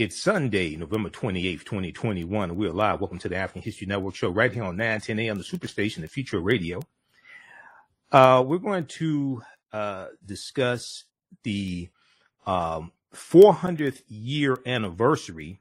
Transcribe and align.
It's 0.00 0.18
Sunday, 0.18 0.76
November 0.76 1.10
28th, 1.10 1.64
2021. 1.64 2.56
We're 2.56 2.72
live. 2.72 3.02
Welcome 3.02 3.18
to 3.18 3.28
the 3.28 3.36
African 3.36 3.60
History 3.60 3.86
Network 3.86 4.14
show 4.14 4.30
right 4.30 4.50
here 4.50 4.62
on 4.62 4.78
910 4.78 5.18
AM, 5.18 5.36
the 5.36 5.44
Superstation, 5.44 6.00
the 6.00 6.08
future 6.08 6.40
radio. 6.40 6.80
Uh, 8.10 8.42
we're 8.46 8.56
going 8.56 8.86
to 8.86 9.42
uh, 9.74 10.06
discuss 10.24 11.04
the 11.42 11.90
um, 12.46 12.92
400th 13.14 14.00
year 14.08 14.56
anniversary 14.64 15.60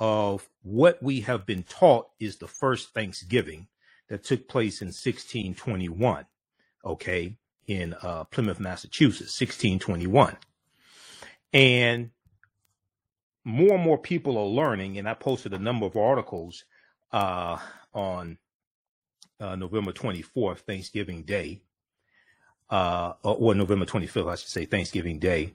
of 0.00 0.48
what 0.62 1.02
we 1.02 1.20
have 1.20 1.44
been 1.44 1.62
taught 1.62 2.08
is 2.18 2.38
the 2.38 2.48
first 2.48 2.94
Thanksgiving 2.94 3.66
that 4.08 4.24
took 4.24 4.48
place 4.48 4.80
in 4.80 4.86
1621, 4.86 6.24
okay, 6.82 7.36
in 7.66 7.94
uh, 8.00 8.24
Plymouth, 8.24 8.58
Massachusetts, 8.58 9.38
1621. 9.38 10.34
And 11.52 12.10
more 13.46 13.74
and 13.74 13.82
more 13.82 13.96
people 13.96 14.36
are 14.38 14.44
learning, 14.44 14.98
and 14.98 15.08
I 15.08 15.14
posted 15.14 15.54
a 15.54 15.58
number 15.58 15.86
of 15.86 15.96
articles 15.96 16.64
uh, 17.12 17.56
on 17.94 18.38
uh, 19.38 19.54
November 19.54 19.92
24th, 19.92 20.58
Thanksgiving 20.58 21.22
Day, 21.22 21.62
uh, 22.70 23.12
or, 23.22 23.54
November 23.54 23.86
25th, 23.86 24.32
I 24.32 24.34
should 24.34 24.48
say, 24.48 24.64
Thanksgiving 24.64 25.20
Day, 25.20 25.54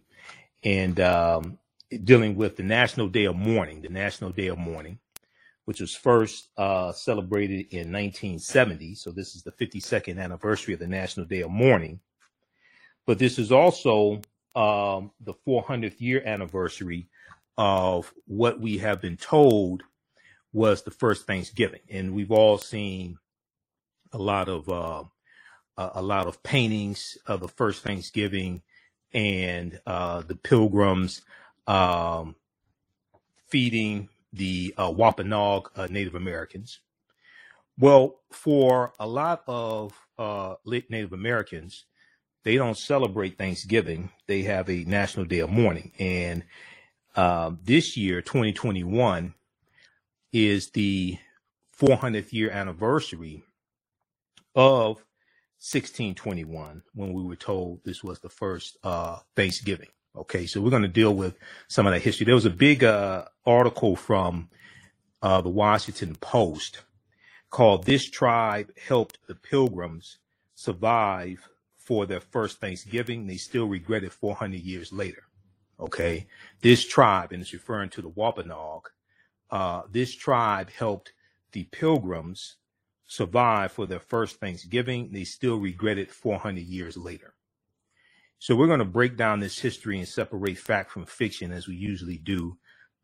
and 0.63 1.01
um, 1.01 1.59
dealing 2.05 2.37
with 2.37 2.55
the 2.55 2.63
National 2.63 3.09
Day 3.09 3.25
of 3.25 3.35
Mourning, 3.35 3.81
the 3.81 3.89
National 3.89 4.29
Day 4.29 4.47
of 4.47 4.57
Mourning, 4.57 4.97
which 5.65 5.81
was 5.81 5.93
first 5.93 6.47
uh, 6.55 6.93
celebrated 6.93 7.67
in 7.71 7.91
1970. 7.91 8.95
So 8.95 9.11
this 9.11 9.35
is 9.35 9.43
the 9.43 9.51
52nd 9.51 10.17
anniversary 10.17 10.73
of 10.75 10.79
the 10.79 10.87
National 10.87 11.25
Day 11.25 11.41
of 11.41 11.51
Mourning. 11.51 11.99
But 13.05 13.19
this 13.19 13.37
is 13.37 13.51
also 13.51 14.21
um, 14.55 15.11
the 15.19 15.33
400th 15.45 15.99
year 15.99 16.23
anniversary 16.25 17.09
of 17.57 18.13
what 18.26 18.60
we 18.60 18.80
have 18.80 19.02
been 19.02 19.18
told 19.18 19.84
was 20.54 20.84
the 20.84 20.91
first 20.91 21.27
Thanksgiving, 21.27 21.82
and 21.90 22.13
we've 22.13 22.32
all 22.32 22.57
seen 22.57 23.18
a 24.12 24.18
lot 24.18 24.49
of 24.49 24.70
uh, 24.70 25.04
a 25.77 26.02
lot 26.02 26.27
of 26.27 26.44
paintings 26.44 27.18
of 27.26 27.40
the 27.40 27.48
first 27.48 27.84
Thanksgiving 27.84 28.62
and 29.13 29.79
uh, 29.85 30.22
the 30.22 30.35
pilgrims 30.35 31.22
um, 31.68 32.35
feeding 33.48 34.10
the 34.34 34.74
uh, 34.77 34.91
Wampanoag 34.91 35.70
uh, 35.76 35.88
Native 35.90 36.16
Americans. 36.16 36.79
Well, 37.77 38.20
for 38.32 38.94
a 38.99 39.07
lot 39.07 39.44
of 39.48 39.94
uh, 40.18 40.55
Native 40.66 41.13
Americans, 41.13 41.85
they 42.44 42.55
don't 42.55 42.77
celebrate 42.77 43.38
Thanksgiving. 43.38 44.12
They 44.27 44.44
have 44.44 44.70
a 44.70 44.84
national 44.84 45.26
day 45.26 45.40
of 45.40 45.49
mourning, 45.49 45.91
and 45.99 46.44
um, 47.15 47.59
this 47.63 47.98
year, 47.98 48.21
2021, 48.21 49.34
is 50.31 50.70
the 50.71 51.17
400th 51.77 52.31
year 52.31 52.49
anniversary 52.51 53.43
of 54.55 54.98
1621 55.59 56.84
when 56.93 57.13
we 57.13 57.23
were 57.23 57.35
told 57.35 57.84
this 57.84 58.04
was 58.04 58.20
the 58.20 58.29
first 58.29 58.77
uh, 58.84 59.20
Thanksgiving. 59.35 59.89
Okay, 60.15 60.45
so 60.45 60.59
we're 60.59 60.70
going 60.70 60.82
to 60.82 60.87
deal 60.87 61.13
with 61.13 61.35
some 61.67 61.87
of 61.87 61.93
that 61.93 62.01
history. 62.01 62.26
There 62.26 62.35
was 62.35 62.45
a 62.45 62.49
big 62.49 62.84
uh, 62.84 63.26
article 63.45 63.95
from 63.95 64.50
uh, 65.22 65.41
the 65.41 65.50
Washington 65.50 66.16
Post 66.16 66.81
called 67.50 67.85
This 67.85 68.09
Tribe 68.09 68.72
Helped 68.88 69.19
the 69.28 69.35
Pilgrims 69.35 70.17
Survive 70.56 71.47
for 71.78 72.06
Their 72.06 72.19
First 72.19 72.59
Thanksgiving. 72.59 73.28
They 73.28 73.38
still 73.38 73.67
regret 73.67 74.03
it 74.03 74.12
400 74.12 74.59
years 74.59 74.91
later. 74.91 75.23
Okay. 75.81 76.28
This 76.62 76.85
tribe, 76.85 77.31
and 77.31 77.41
it's 77.41 77.53
referring 77.53 77.90
to 77.91 78.01
the 78.01 78.09
Wampanoag, 78.09 78.90
uh, 79.50 79.81
this 79.91 80.13
tribe 80.16 80.69
helped 80.69 81.13
the 81.51 81.63
pilgrims 81.66 82.57
survive 83.07 83.72
for 83.72 83.85
their 83.85 84.00
first 84.00 84.39
Thanksgiving. 84.39 85.09
They 85.11 85.23
still 85.23 85.57
regret 85.57 85.97
it 85.97 86.11
400 86.11 86.61
years 86.61 86.95
later. 86.95 87.33
So 88.39 88.55
we're 88.55 88.67
going 88.67 88.79
to 88.79 88.85
break 88.85 89.17
down 89.17 89.39
this 89.39 89.59
history 89.59 90.00
and 90.00 90.07
separate 90.07 90.57
fact 90.57 90.91
from 90.91 91.05
fiction 91.05 91.51
as 91.51 91.67
we 91.67 91.75
usually 91.75 92.17
do 92.17 92.57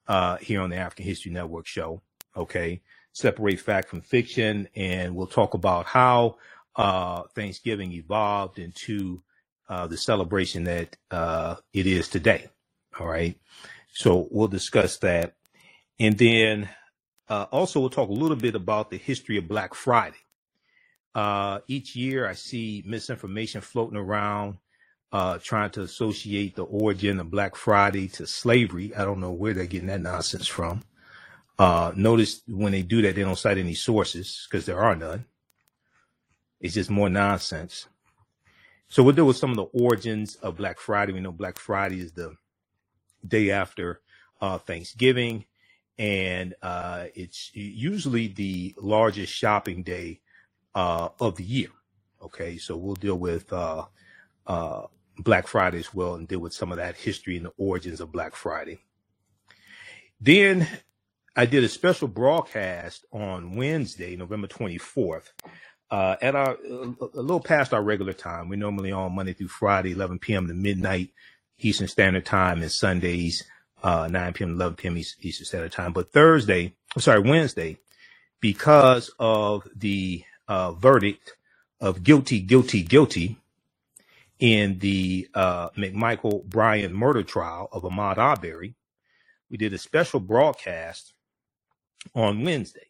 uh, 0.07 0.37
here 0.37 0.61
on 0.61 0.69
the 0.69 0.77
African 0.77 1.05
History 1.05 1.31
Network 1.31 1.67
show. 1.67 2.01
Okay. 2.35 2.81
Separate 3.11 3.59
fact 3.59 3.89
from 3.89 4.01
fiction. 4.01 4.67
And 4.75 5.15
we'll 5.15 5.27
talk 5.27 5.53
about 5.53 5.85
how 5.85 6.37
uh, 6.75 7.23
Thanksgiving 7.35 7.91
evolved 7.91 8.59
into 8.59 9.21
uh, 9.67 9.87
the 9.87 9.97
celebration 9.97 10.63
that 10.63 10.95
uh, 11.11 11.55
it 11.73 11.85
is 11.85 12.07
today. 12.07 12.47
All 12.99 13.07
right. 13.07 13.39
So 13.93 14.27
we'll 14.31 14.47
discuss 14.47 14.97
that. 14.99 15.35
And 15.99 16.17
then 16.17 16.69
uh, 17.29 17.45
also, 17.51 17.79
we'll 17.79 17.89
talk 17.89 18.09
a 18.09 18.13
little 18.13 18.37
bit 18.37 18.55
about 18.55 18.89
the 18.89 18.97
history 18.97 19.37
of 19.37 19.47
Black 19.47 19.73
Friday. 19.73 20.17
Uh, 21.13 21.59
each 21.67 21.95
year, 21.95 22.27
I 22.27 22.33
see 22.33 22.83
misinformation 22.85 23.61
floating 23.61 23.97
around, 23.97 24.57
uh, 25.11 25.39
trying 25.39 25.71
to 25.71 25.81
associate 25.81 26.55
the 26.55 26.63
origin 26.63 27.19
of 27.19 27.31
Black 27.31 27.55
Friday 27.55 28.07
to 28.09 28.27
slavery. 28.27 28.95
I 28.95 29.03
don't 29.03 29.19
know 29.19 29.31
where 29.31 29.53
they're 29.53 29.65
getting 29.65 29.87
that 29.87 30.01
nonsense 30.01 30.47
from. 30.47 30.83
Uh, 31.59 31.91
notice 31.95 32.43
when 32.47 32.71
they 32.71 32.83
do 32.83 33.01
that, 33.01 33.15
they 33.15 33.23
don't 33.23 33.37
cite 33.37 33.57
any 33.57 33.73
sources 33.73 34.47
because 34.49 34.65
there 34.65 34.79
are 34.79 34.95
none. 34.95 35.25
It's 36.61 36.75
just 36.75 36.89
more 36.89 37.09
nonsense. 37.09 37.87
So 38.89 39.03
we'll 39.03 39.15
deal 39.15 39.27
with 39.27 39.37
some 39.37 39.49
of 39.49 39.57
the 39.57 39.63
origins 39.63 40.35
of 40.35 40.57
Black 40.57 40.79
Friday. 40.79 41.13
We 41.13 41.19
know 41.19 41.31
Black 41.31 41.57
Friday 41.57 41.99
is 41.99 42.13
the 42.13 42.35
day 43.27 43.51
after 43.51 44.01
uh, 44.41 44.57
Thanksgiving, 44.57 45.45
and 45.97 46.53
uh, 46.61 47.05
it's 47.15 47.51
usually 47.53 48.27
the 48.27 48.75
largest 48.77 49.33
shopping 49.33 49.83
day 49.83 50.21
uh, 50.75 51.09
of 51.19 51.35
the 51.35 51.43
year. 51.43 51.69
Okay, 52.21 52.57
so 52.57 52.75
we'll 52.77 52.95
deal 52.95 53.17
with 53.17 53.51
uh, 53.53 53.85
uh, 54.45 54.83
Black 55.19 55.47
Friday 55.47 55.79
as 55.79 55.93
well 55.93 56.15
and 56.15 56.27
deal 56.27 56.39
with 56.39 56.53
some 56.53 56.71
of 56.71 56.77
that 56.77 56.95
history 56.95 57.37
and 57.37 57.45
the 57.45 57.53
origins 57.57 58.01
of 58.01 58.11
Black 58.11 58.35
Friday. 58.35 58.79
Then 60.19 60.67
I 61.35 61.45
did 61.45 61.63
a 61.63 61.69
special 61.69 62.07
broadcast 62.07 63.05
on 63.11 63.55
Wednesday, 63.55 64.15
November 64.15 64.47
24th, 64.47 65.29
uh, 65.91 66.15
at 66.21 66.35
our 66.35 66.53
a 66.55 67.21
little 67.21 67.39
past 67.39 67.73
our 67.73 67.83
regular 67.83 68.13
time. 68.13 68.49
We're 68.49 68.57
normally 68.57 68.91
on 68.91 69.15
Monday 69.15 69.33
through 69.33 69.49
Friday, 69.49 69.91
11 69.91 70.19
p.m. 70.19 70.47
to 70.47 70.53
midnight. 70.53 71.09
Eastern 71.59 71.87
Standard 71.87 72.25
Time 72.25 72.61
and 72.61 72.71
Sundays, 72.71 73.43
uh, 73.83 74.07
9 74.11 74.33
p.m. 74.33 74.51
11 74.51 74.75
p.m. 74.75 74.97
Eastern 74.97 75.45
Standard 75.45 75.71
Time. 75.71 75.93
But 75.93 76.11
Thursday, 76.11 76.73
I'm 76.95 77.01
sorry, 77.01 77.19
Wednesday, 77.19 77.77
because 78.39 79.11
of 79.19 79.67
the 79.75 80.23
uh, 80.47 80.73
verdict 80.73 81.33
of 81.79 82.03
guilty, 82.03 82.39
guilty, 82.39 82.83
guilty 82.83 83.37
in 84.39 84.79
the 84.79 85.27
uh, 85.33 85.69
McMichael 85.71 86.43
Bryan 86.45 86.93
murder 86.93 87.23
trial 87.23 87.69
of 87.71 87.83
Ahmaud 87.83 88.17
Arbery, 88.17 88.75
we 89.49 89.57
did 89.57 89.73
a 89.73 89.77
special 89.77 90.19
broadcast 90.19 91.13
on 92.13 92.43
Wednesday. 92.43 92.81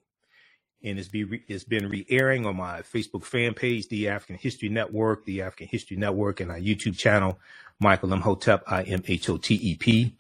And 0.83 0.99
it's, 0.99 1.07
be 1.07 1.43
it's 1.47 1.63
been 1.63 1.89
re 1.89 2.05
airing 2.07 2.45
on 2.45 2.55
my 2.55 2.81
Facebook 2.81 3.23
fan 3.23 3.53
page, 3.53 3.87
The 3.87 4.09
African 4.09 4.37
History 4.37 4.69
Network, 4.69 5.25
The 5.25 5.41
African 5.41 5.67
History 5.67 5.97
Network, 5.97 6.39
and 6.39 6.51
our 6.51 6.59
YouTube 6.59 6.97
channel, 6.97 7.39
Michael 7.79 8.13
Imhotep, 8.13 8.63
I 8.67 8.83
M 8.83 9.03
H 9.07 9.29
O 9.29 9.37
T 9.37 9.55
E 9.55 9.75
P. 9.75 10.15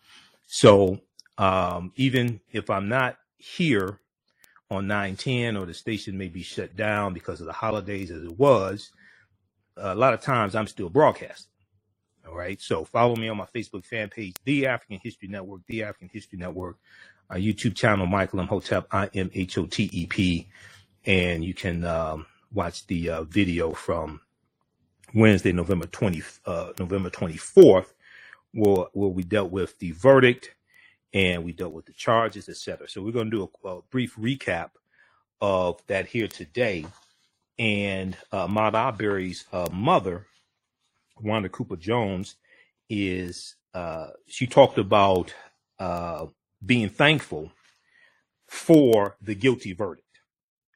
So 0.47 1.01
um, 1.37 1.91
even 1.95 2.39
if 2.51 2.69
I'm 2.69 2.89
not 2.89 3.17
here 3.37 3.99
on 4.69 4.87
910 4.87 5.55
or 5.57 5.65
the 5.65 5.73
station 5.73 6.17
may 6.17 6.27
be 6.27 6.43
shut 6.43 6.75
down 6.75 7.13
because 7.13 7.39
of 7.39 7.47
the 7.47 7.53
holidays 7.53 8.11
as 8.11 8.23
it 8.23 8.37
was, 8.37 8.91
a 9.77 9.95
lot 9.95 10.13
of 10.13 10.21
times 10.21 10.55
I'm 10.55 10.67
still 10.67 10.89
broadcasting. 10.89 11.51
All 12.27 12.35
right. 12.35 12.61
So 12.61 12.83
follow 12.83 13.15
me 13.15 13.29
on 13.29 13.37
my 13.37 13.45
Facebook 13.45 13.85
fan 13.85 14.09
page, 14.09 14.35
The 14.43 14.67
African 14.67 14.99
History 15.01 15.29
Network, 15.29 15.61
The 15.67 15.83
African 15.83 16.09
History 16.11 16.37
Network, 16.37 16.77
our 17.29 17.37
YouTube 17.37 17.75
channel, 17.75 18.05
Michael 18.05 18.39
Imhotep, 18.39 18.87
I 18.91 19.09
M 19.13 19.31
H 19.33 19.57
O 19.57 19.65
T 19.65 19.89
E 19.93 20.05
P. 20.05 20.47
And 21.05 21.43
you 21.43 21.53
can 21.53 21.85
um, 21.85 22.25
watch 22.53 22.85
the 22.87 23.09
uh, 23.09 23.23
video 23.23 23.71
from 23.71 24.19
Wednesday, 25.13 25.51
November 25.51 25.87
20, 25.87 26.23
uh, 26.45 26.73
November 26.79 27.09
24th, 27.09 27.93
where, 28.53 28.85
where 28.93 29.09
we 29.09 29.23
dealt 29.23 29.51
with 29.51 29.77
the 29.79 29.91
verdict 29.91 30.53
and 31.13 31.43
we 31.43 31.53
dealt 31.53 31.73
with 31.73 31.85
the 31.85 31.93
charges, 31.93 32.49
etc. 32.49 32.89
So 32.89 33.01
we're 33.01 33.11
going 33.11 33.31
to 33.31 33.37
do 33.37 33.49
a, 33.63 33.67
a, 33.67 33.81
brief 33.89 34.15
recap 34.17 34.71
of 35.39 35.81
that 35.87 36.07
here 36.07 36.27
today. 36.27 36.85
And 37.57 38.15
uh, 38.31 38.47
Ahmaud 38.47 38.73
Arbery's 38.73 39.45
uh, 39.51 39.69
mother, 39.71 40.27
Wanda 41.21 41.49
Cooper 41.49 41.77
Jones, 41.77 42.35
is 42.89 43.55
uh, 43.73 44.07
she 44.27 44.47
talked 44.47 44.77
about 44.77 45.33
uh, 45.79 46.27
being 46.65 46.89
thankful 46.89 47.51
for 48.47 49.15
the 49.21 49.35
guilty 49.35 49.73
verdict. 49.73 50.03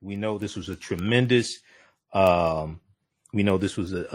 We 0.01 0.15
know 0.15 0.37
this 0.37 0.55
was 0.55 0.69
a 0.69 0.75
tremendous 0.75 1.59
um, 2.13 2.80
we 3.33 3.43
know 3.43 3.57
this 3.57 3.77
was 3.77 3.93
a, 3.93 4.05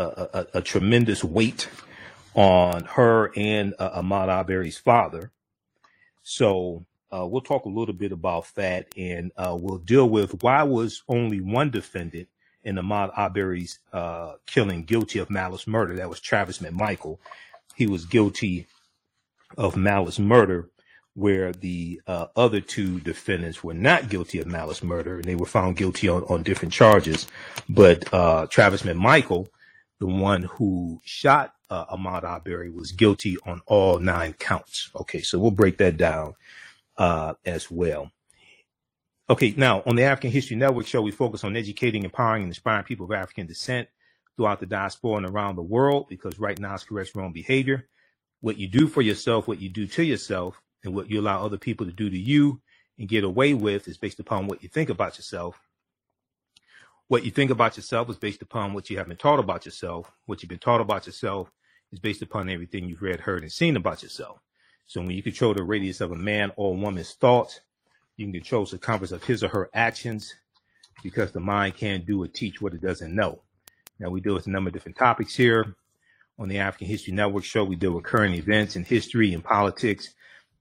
a, 0.55 0.59
a, 0.59 0.63
tremendous 0.63 1.25
weight 1.25 1.69
on 2.35 2.85
her 2.85 3.33
and 3.37 3.75
uh, 3.79 4.01
Ahmaud 4.03 4.29
Arbery's 4.29 4.79
father. 4.79 5.33
So 6.23 6.85
Uh, 7.13 7.25
we'll 7.25 7.41
talk 7.41 7.65
a 7.65 7.69
little 7.69 7.95
bit 7.95 8.13
about 8.13 8.53
that, 8.57 8.89
and 8.97 9.31
uh, 9.37 9.57
we'll 9.59 9.79
deal 9.79 10.09
with 10.09 10.43
why 10.43 10.63
was 10.65 11.03
only 11.09 11.41
one 11.41 11.71
defendant 11.71 12.29
in 12.65 12.77
Ahmaud 12.77 13.13
Arbery's 13.17 13.79
uh, 13.93 14.35
killing 14.45 14.85
guilty 14.85 15.21
of 15.21 15.31
malice 15.31 15.67
murder. 15.67 15.95
That 15.97 16.11
was 16.11 16.21
Travis 16.21 16.59
McMichael. 16.59 17.19
He 17.77 17.87
was 17.87 18.05
guilty 18.05 18.67
of 19.57 19.77
malice 19.77 20.19
murder, 20.19 20.69
where 21.17 21.51
the 21.51 21.99
uh, 22.07 22.27
other 22.37 22.61
two 22.61 23.01
defendants 23.01 23.65
were 23.65 23.73
not 23.73 24.11
guilty 24.11 24.39
of 24.39 24.47
malice 24.47 24.83
murder, 24.83 25.17
and 25.17 25.25
they 25.25 25.35
were 25.35 25.47
found 25.47 25.77
guilty 25.77 26.09
on, 26.09 26.23
on 26.25 26.43
different 26.43 26.75
charges. 26.75 27.27
But 27.71 28.13
uh, 28.13 28.47
Travis 28.49 28.83
McMichael, 28.83 29.49
the 29.99 30.07
one 30.07 30.43
who 30.43 31.01
shot 31.05 31.55
uh, 31.71 31.87
Ahmaud 31.87 32.23
Arbery, 32.23 32.71
was 32.71 32.93
guilty 32.93 33.39
on 33.47 33.63
all 33.67 33.99
nine 33.99 34.35
counts. 34.35 34.91
Okay, 34.95 35.23
so 35.23 35.39
we'll 35.39 35.51
break 35.51 35.79
that 35.79 35.97
down 35.97 36.35
uh, 36.99 37.33
as 37.47 37.71
well. 37.71 38.11
Okay, 39.31 39.55
now 39.57 39.83
on 39.87 39.97
the 39.97 40.03
African 40.03 40.31
History 40.31 40.57
Network 40.57 40.87
show, 40.87 41.01
we 41.01 41.13
focus 41.13 41.45
on 41.45 41.57
educating, 41.57 42.05
empowering, 42.05 42.43
and 42.43 42.51
inspiring 42.51 42.85
people 42.85 43.07
of 43.07 43.13
African 43.13 43.47
descent 43.47 43.89
throughout 44.37 44.61
the 44.61 44.67
diaspora 44.67 45.17
and 45.17 45.27
around 45.27 45.57
the 45.57 45.63
world 45.63 46.09
because 46.11 46.39
right 46.39 46.59
now 46.59 46.75
it's 46.75 46.85
corrects 46.85 47.17
wrong 47.17 47.33
behavior. 47.33 47.89
What 48.43 48.59
you 48.59 48.69
do 48.69 48.87
for 48.87 49.01
yourself, 49.01 49.49
what 49.49 49.63
you 49.63 49.71
do 49.71 49.87
to 49.87 50.03
yourself, 50.03 50.61
and 50.85 50.95
what 50.95 51.11
you 51.11 51.21
allow 51.21 51.45
other 51.45 51.59
people 51.59 51.87
to 51.87 51.93
do 51.93 52.09
to 52.09 52.19
you 52.19 52.61
and 52.99 53.09
get 53.09 53.25
away 53.25 53.55
with 53.55 53.89
is 53.89 53.99
based 53.99 54.21
upon 54.21 54.47
what 54.47 54.63
you 54.63 54.69
think 54.69 54.89
about 54.89 55.17
yourself. 55.19 55.61
What 57.09 57.25
you 57.25 57.31
think 57.31 57.51
about 57.51 57.77
yourself 57.77 58.11
is 58.11 58.17
based 58.17 58.43
upon 58.43 58.75
what 58.75 58.91
you 58.91 58.99
have 58.99 59.09
been 59.09 59.17
taught 59.17 59.39
about 59.39 59.65
yourself. 59.65 60.11
What 60.27 60.43
you've 60.43 60.49
been 60.49 60.59
taught 60.59 60.81
about 60.81 61.07
yourself 61.07 61.51
is 61.93 62.01
based 62.01 62.23
upon 62.23 62.49
everything 62.49 62.89
you've 62.89 63.03
read, 63.03 63.21
heard, 63.21 63.43
and 63.43 63.53
seen 63.53 63.77
about 63.77 64.03
yourself. 64.03 64.41
So 64.87 65.01
when 65.01 65.11
you 65.11 65.23
control 65.23 65.55
the 65.55 65.63
radius 65.63 66.01
of 66.01 66.13
a 66.13 66.17
man 66.17 66.53
or 66.57 66.75
woman's 66.75 67.13
thoughts, 67.15 67.61
you 68.17 68.27
can 68.27 68.33
control 68.33 68.65
the 68.65 68.71
circumference 68.71 69.13
of 69.13 69.25
his 69.25 69.45
or 69.45 69.49
her 69.49 69.71
actions 69.75 70.35
because 71.03 71.33
the 71.33 71.41
mind 71.41 71.77
can't 71.77 72.07
do 72.07 72.23
or 72.23 72.29
teach 72.29 72.61
what 72.61 72.75
it 72.75 72.81
doesn't 72.81 73.15
know. 73.15 73.41
Now 73.99 74.11
we 74.11 74.21
deal 74.21 74.35
with 74.35 74.47
a 74.47 74.51
number 74.51 74.69
of 74.69 74.75
different 74.75 74.97
topics 74.97 75.35
here 75.35 75.75
on 76.39 76.49
the 76.49 76.59
African 76.59 76.87
History 76.87 77.13
Network 77.13 77.45
show. 77.45 77.65
We 77.65 77.77
deal 77.77 77.93
with 77.93 78.05
current 78.05 78.35
events 78.35 78.77
in 78.77 78.85
history 78.85 79.33
and 79.33 79.45
politics, 79.45 80.15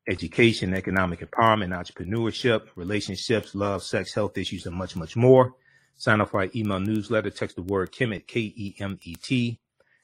education, 0.08 0.74
economic 0.74 1.20
empowerment, 1.20 1.74
entrepreneurship, 1.76 2.68
relationships, 2.76 3.56
love, 3.56 3.84
sex, 3.84 4.14
health 4.14 4.38
issues, 4.38 4.66
and 4.66 4.76
much, 4.76 4.96
much 4.96 5.16
more. 5.16 5.54
Sign 5.98 6.22
up 6.22 6.30
for 6.30 6.42
our 6.42 6.50
email 6.56 6.80
newsletter. 6.80 7.30
Text 7.30 7.56
the 7.56 7.62
word 7.62 7.92
Kemet, 7.92 8.28
K-E-M-E-T, 8.28 9.60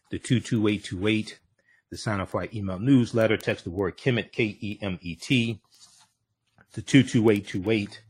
the 0.10 0.20
22828 0.20 1.40
to 1.92 1.98
sign 1.98 2.22
up 2.22 2.30
for 2.30 2.42
our 2.42 2.48
email 2.54 2.80
newsletter. 2.80 3.38
Text 3.38 3.66
the 3.66 3.70
word 3.70 3.98
Kemet, 3.98 4.32
K 4.32 4.58
E 4.60 4.80
M 4.82 4.98
E 5.02 5.16
T, 5.16 5.62
to 6.74 6.82
22828 6.82 8.02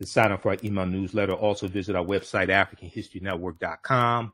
to 0.00 0.06
sign 0.06 0.32
up 0.32 0.42
for 0.42 0.50
our 0.50 0.58
email 0.64 0.86
newsletter. 0.86 1.32
Also 1.32 1.68
visit 1.68 1.94
our 1.94 2.04
website, 2.04 2.48
AfricanHistoryNetwork.com. 2.48 4.32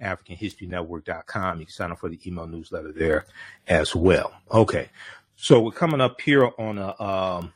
AfricanHistoryNetwork.com. 0.00 1.60
You 1.60 1.66
can 1.66 1.72
sign 1.72 1.92
up 1.92 1.98
for 1.98 2.08
the 2.08 2.20
email 2.26 2.46
newsletter 2.46 2.92
there 2.92 3.26
as 3.66 3.94
well. 3.94 4.32
Okay. 4.50 4.88
So 5.40 5.60
we're 5.60 5.70
coming 5.70 6.00
up 6.00 6.20
here 6.20 6.50
on 6.58 6.78
a, 6.78 7.00
um, 7.00 7.54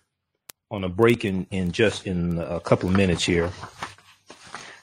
on 0.70 0.84
a 0.84 0.88
break 0.88 1.24
in, 1.24 1.48
in 1.50 1.72
just 1.72 2.06
in 2.06 2.38
a 2.38 2.60
couple 2.60 2.88
of 2.88 2.94
minutes 2.94 3.24
here. 3.24 3.50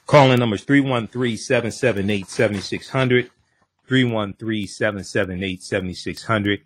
Calling 0.06 0.38
numbers 0.38 0.64
313 0.64 1.38
778 1.38 2.28
7600. 2.28 3.30
313-778-7600 3.88 6.60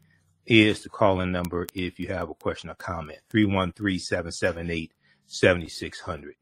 is 0.46 0.82
the 0.82 0.88
calling 0.90 1.32
number 1.32 1.66
if 1.72 1.98
you 1.98 2.08
have 2.08 2.28
a 2.28 2.34
question 2.34 2.68
or 2.68 2.74
comment. 2.74 3.20
313-778-7600. 3.32 6.32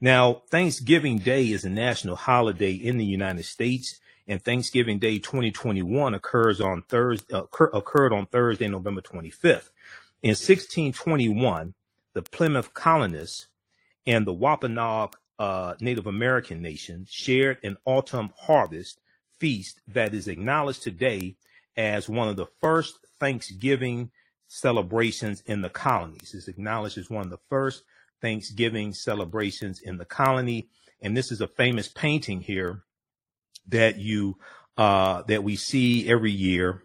Now, 0.00 0.42
Thanksgiving 0.50 1.18
Day 1.18 1.52
is 1.52 1.64
a 1.64 1.70
national 1.70 2.16
holiday 2.16 2.72
in 2.72 2.98
the 2.98 3.04
United 3.04 3.44
States, 3.44 4.00
and 4.30 4.40
Thanksgiving 4.40 5.00
Day 5.00 5.18
2021 5.18 6.14
occurs 6.14 6.60
on 6.60 6.82
Thursday, 6.82 7.36
occur, 7.36 7.68
occurred 7.74 8.12
on 8.12 8.26
Thursday, 8.26 8.68
November 8.68 9.00
25th. 9.00 9.70
In 10.22 10.30
1621, 10.30 11.74
the 12.14 12.22
Plymouth 12.22 12.72
colonists 12.72 13.48
and 14.06 14.24
the 14.24 14.32
Wampanoag 14.32 15.16
uh, 15.40 15.74
Native 15.80 16.06
American 16.06 16.62
nation 16.62 17.06
shared 17.10 17.58
an 17.64 17.76
autumn 17.84 18.30
harvest 18.38 19.00
feast 19.40 19.80
that 19.88 20.14
is 20.14 20.28
acknowledged 20.28 20.84
today 20.84 21.34
as 21.76 22.08
one 22.08 22.28
of 22.28 22.36
the 22.36 22.46
first 22.60 23.00
Thanksgiving 23.18 24.12
celebrations 24.46 25.42
in 25.46 25.60
the 25.60 25.70
colonies. 25.70 26.34
It's 26.34 26.46
acknowledged 26.46 26.98
as 26.98 27.10
one 27.10 27.24
of 27.24 27.30
the 27.30 27.40
first 27.48 27.82
Thanksgiving 28.20 28.92
celebrations 28.92 29.80
in 29.80 29.98
the 29.98 30.04
colony. 30.04 30.68
And 31.02 31.16
this 31.16 31.32
is 31.32 31.40
a 31.40 31.48
famous 31.48 31.88
painting 31.88 32.42
here 32.42 32.84
that 33.68 33.98
you 33.98 34.36
uh, 34.76 35.22
that 35.28 35.44
we 35.44 35.56
see 35.56 36.08
every 36.08 36.32
year. 36.32 36.82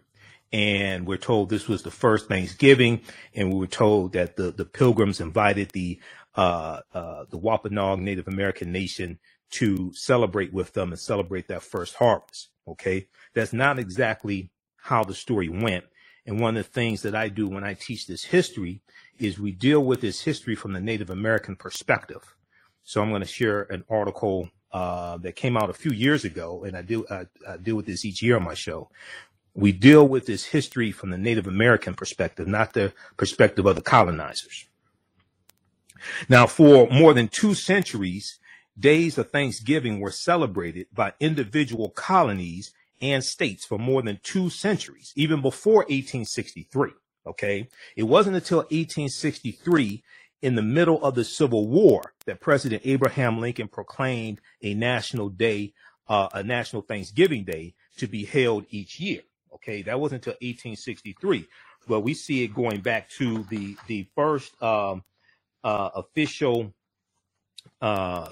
And 0.52 1.06
we're 1.06 1.16
told 1.16 1.50
this 1.50 1.68
was 1.68 1.82
the 1.82 1.90
first 1.90 2.28
Thanksgiving, 2.28 3.00
and 3.34 3.52
we 3.52 3.58
were 3.58 3.66
told 3.66 4.12
that 4.12 4.36
the, 4.36 4.52
the 4.52 4.64
pilgrims 4.64 5.20
invited 5.20 5.70
the 5.70 6.00
uh, 6.36 6.80
uh, 6.94 7.24
the 7.30 7.38
Wampanoag 7.38 8.00
Native 8.00 8.28
American 8.28 8.70
nation 8.70 9.18
to 9.50 9.92
celebrate 9.94 10.52
with 10.52 10.72
them 10.72 10.90
and 10.90 11.00
celebrate 11.00 11.48
that 11.48 11.62
first 11.62 11.94
harvest. 11.94 12.50
Okay. 12.68 13.08
That's 13.34 13.52
not 13.52 13.78
exactly 13.78 14.50
how 14.76 15.04
the 15.04 15.14
story 15.14 15.48
went. 15.48 15.84
And 16.26 16.40
one 16.40 16.56
of 16.56 16.64
the 16.64 16.70
things 16.70 17.02
that 17.02 17.14
I 17.14 17.28
do 17.28 17.48
when 17.48 17.64
I 17.64 17.74
teach 17.74 18.06
this 18.06 18.24
history 18.24 18.82
is 19.18 19.38
we 19.38 19.52
deal 19.52 19.84
with 19.84 20.00
this 20.00 20.22
history 20.22 20.56
from 20.56 20.72
the 20.72 20.80
Native 20.80 21.10
American 21.10 21.56
perspective. 21.56 22.34
So 22.82 23.00
I'm 23.00 23.10
going 23.10 23.22
to 23.22 23.28
share 23.28 23.62
an 23.62 23.84
article 23.88 24.50
uh, 24.72 25.16
that 25.18 25.36
came 25.36 25.56
out 25.56 25.70
a 25.70 25.74
few 25.74 25.92
years 25.92 26.24
ago, 26.24 26.64
and 26.64 26.76
I 26.76 26.82
do 26.82 27.06
I, 27.10 27.26
I 27.48 27.56
deal 27.56 27.76
with 27.76 27.86
this 27.86 28.04
each 28.04 28.22
year 28.22 28.36
on 28.36 28.44
my 28.44 28.54
show. 28.54 28.90
We 29.54 29.72
deal 29.72 30.06
with 30.06 30.26
this 30.26 30.44
history 30.44 30.92
from 30.92 31.10
the 31.10 31.18
Native 31.18 31.46
American 31.46 31.94
perspective, 31.94 32.46
not 32.46 32.74
the 32.74 32.92
perspective 33.16 33.64
of 33.64 33.74
the 33.74 33.82
colonizers. 33.82 34.66
Now, 36.28 36.46
for 36.46 36.88
more 36.90 37.14
than 37.14 37.28
two 37.28 37.54
centuries, 37.54 38.38
days 38.78 39.16
of 39.16 39.30
Thanksgiving 39.30 40.00
were 40.00 40.10
celebrated 40.10 40.88
by 40.92 41.14
individual 41.20 41.88
colonies 41.88 42.72
and 43.00 43.24
states 43.24 43.64
for 43.64 43.78
more 43.78 44.02
than 44.02 44.20
two 44.22 44.50
centuries, 44.50 45.12
even 45.16 45.40
before 45.40 45.80
1863. 45.88 46.90
Okay. 47.26 47.68
It 47.96 48.04
wasn't 48.04 48.36
until 48.36 48.58
1863 48.58 50.02
in 50.42 50.54
the 50.54 50.62
middle 50.62 51.02
of 51.02 51.14
the 51.14 51.24
Civil 51.24 51.68
War 51.68 52.14
that 52.26 52.40
President 52.40 52.82
Abraham 52.84 53.40
Lincoln 53.40 53.68
proclaimed 53.68 54.40
a 54.62 54.74
national 54.74 55.28
day, 55.30 55.72
uh, 56.08 56.28
a 56.34 56.42
national 56.42 56.82
Thanksgiving 56.82 57.44
Day 57.44 57.74
to 57.98 58.06
be 58.06 58.24
held 58.24 58.66
each 58.70 59.00
year. 59.00 59.22
Okay. 59.54 59.82
That 59.82 59.98
wasn't 59.98 60.26
until 60.26 60.34
1863. 60.34 61.46
But 61.88 62.00
we 62.00 62.14
see 62.14 62.42
it 62.42 62.54
going 62.54 62.80
back 62.80 63.08
to 63.10 63.44
the, 63.44 63.76
the 63.86 64.06
first, 64.14 64.60
um, 64.62 65.04
uh, 65.64 65.90
official, 65.94 66.72
uh, 67.80 68.28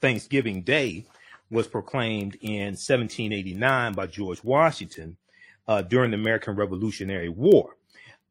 Thanksgiving 0.00 0.62
Day 0.62 1.06
was 1.50 1.66
proclaimed 1.66 2.36
in 2.42 2.74
1789 2.74 3.94
by 3.94 4.06
George 4.06 4.42
Washington 4.44 5.16
uh, 5.66 5.82
during 5.82 6.10
the 6.10 6.16
American 6.16 6.56
Revolutionary 6.56 7.28
War. 7.28 7.76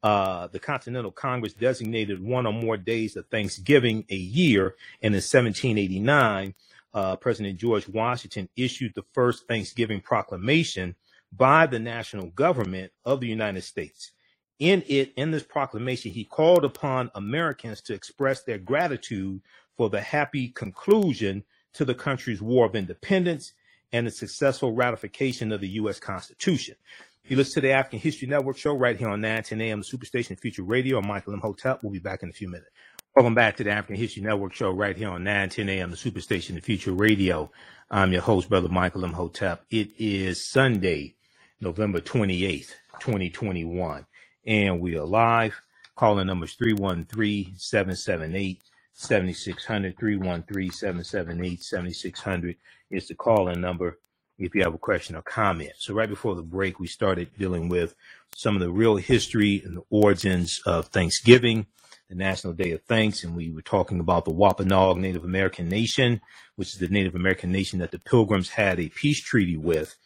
Uh, 0.04 0.48
the 0.48 0.60
Continental 0.60 1.10
Congress 1.10 1.54
designated 1.54 2.22
one 2.22 2.46
or 2.46 2.52
more 2.52 2.76
days 2.76 3.16
of 3.16 3.26
Thanksgiving 3.28 4.04
a 4.10 4.16
year, 4.16 4.74
and 5.00 5.14
in 5.14 5.22
1789, 5.22 6.54
uh, 6.92 7.16
President 7.16 7.58
George 7.58 7.88
Washington 7.88 8.50
issued 8.54 8.92
the 8.94 9.06
first 9.14 9.48
Thanksgiving 9.48 10.02
proclamation 10.02 10.94
by 11.32 11.66
the 11.66 11.78
national 11.78 12.26
government 12.26 12.92
of 13.06 13.20
the 13.20 13.26
United 13.26 13.62
States. 13.64 14.12
In 14.58 14.84
it, 14.88 15.14
in 15.16 15.30
this 15.30 15.42
proclamation, 15.42 16.12
he 16.12 16.24
called 16.24 16.66
upon 16.66 17.10
Americans 17.14 17.80
to 17.80 17.94
express 17.94 18.42
their 18.42 18.58
gratitude 18.58 19.40
for 19.74 19.88
the 19.88 20.02
happy 20.02 20.48
conclusion 20.48 21.44
to 21.72 21.86
the 21.86 21.94
country's 21.94 22.42
war 22.42 22.66
of 22.66 22.76
independence 22.76 23.54
and 23.90 24.06
the 24.06 24.10
successful 24.10 24.72
ratification 24.72 25.50
of 25.50 25.62
the 25.62 25.68
U.S. 25.70 25.98
Constitution. 25.98 26.76
You 27.26 27.38
listen 27.38 27.54
to 27.54 27.60
the 27.62 27.72
African 27.72 28.00
History 28.00 28.28
Network 28.28 28.58
show 28.58 28.74
right 28.74 28.98
here 28.98 29.08
on 29.08 29.22
910 29.22 29.58
AM, 29.62 29.80
the 29.80 29.86
Superstation 29.86 30.38
Future 30.38 30.62
Radio. 30.62 30.98
I'm 30.98 31.08
Michael 31.08 31.32
Imhotep. 31.32 31.82
We'll 31.82 31.90
be 31.90 31.98
back 31.98 32.22
in 32.22 32.28
a 32.28 32.34
few 32.34 32.48
minutes. 32.50 32.68
Welcome 33.16 33.34
back 33.34 33.56
to 33.56 33.64
the 33.64 33.70
African 33.70 33.96
History 33.96 34.22
Network 34.22 34.52
show 34.52 34.70
right 34.70 34.94
here 34.94 35.08
on 35.08 35.24
910 35.24 35.70
AM, 35.70 35.90
the 35.90 35.96
Superstation, 35.96 36.62
Future 36.62 36.92
Radio. 36.92 37.50
I'm 37.90 38.12
your 38.12 38.20
host, 38.20 38.50
Brother 38.50 38.68
Michael 38.68 39.04
Imhotep. 39.04 39.64
It 39.70 39.92
is 39.98 40.46
Sunday, 40.46 41.14
November 41.62 41.98
28th, 42.00 42.72
2021, 43.00 44.04
and 44.46 44.78
we 44.78 44.98
are 44.98 45.06
live. 45.06 45.58
Calling 45.96 46.26
numbers 46.26 46.52
313 46.56 47.54
778 47.56 48.60
7600 48.92 49.98
313 49.98 50.70
778 50.70 51.62
7600 51.62 52.56
is 52.90 53.08
the 53.08 53.14
call 53.14 53.48
in 53.48 53.62
number 53.62 53.98
if 54.38 54.54
you 54.54 54.62
have 54.62 54.74
a 54.74 54.78
question 54.78 55.16
or 55.16 55.22
comment. 55.22 55.72
So, 55.78 55.94
right 55.94 56.08
before 56.08 56.34
the 56.34 56.42
break, 56.42 56.80
we 56.80 56.86
started 56.86 57.30
dealing 57.38 57.68
with 57.68 57.94
some 58.34 58.56
of 58.56 58.60
the 58.62 58.70
real 58.72 58.96
history 58.96 59.62
and 59.64 59.76
the 59.78 59.82
origins 59.90 60.60
of 60.66 60.86
Thanksgiving. 60.88 61.66
the 62.08 62.14
National 62.16 62.52
Day 62.52 62.72
of 62.72 62.82
Thanks, 62.82 63.24
and 63.24 63.36
we 63.36 63.50
were 63.50 63.62
talking 63.62 64.00
about 64.00 64.24
the 64.24 64.32
Wampanoag 64.32 64.98
Native 64.98 65.24
American 65.24 65.68
Nation, 65.68 66.20
which 66.56 66.74
is 66.74 66.80
the 66.80 66.88
Native 66.88 67.14
American 67.14 67.52
nation 67.52 67.78
that 67.80 67.92
the 67.92 67.98
Pilgrims 67.98 68.50
had 68.50 68.80
a 68.80 68.88
peace 68.90 69.22
treaty 69.22 69.56
with 69.56 69.96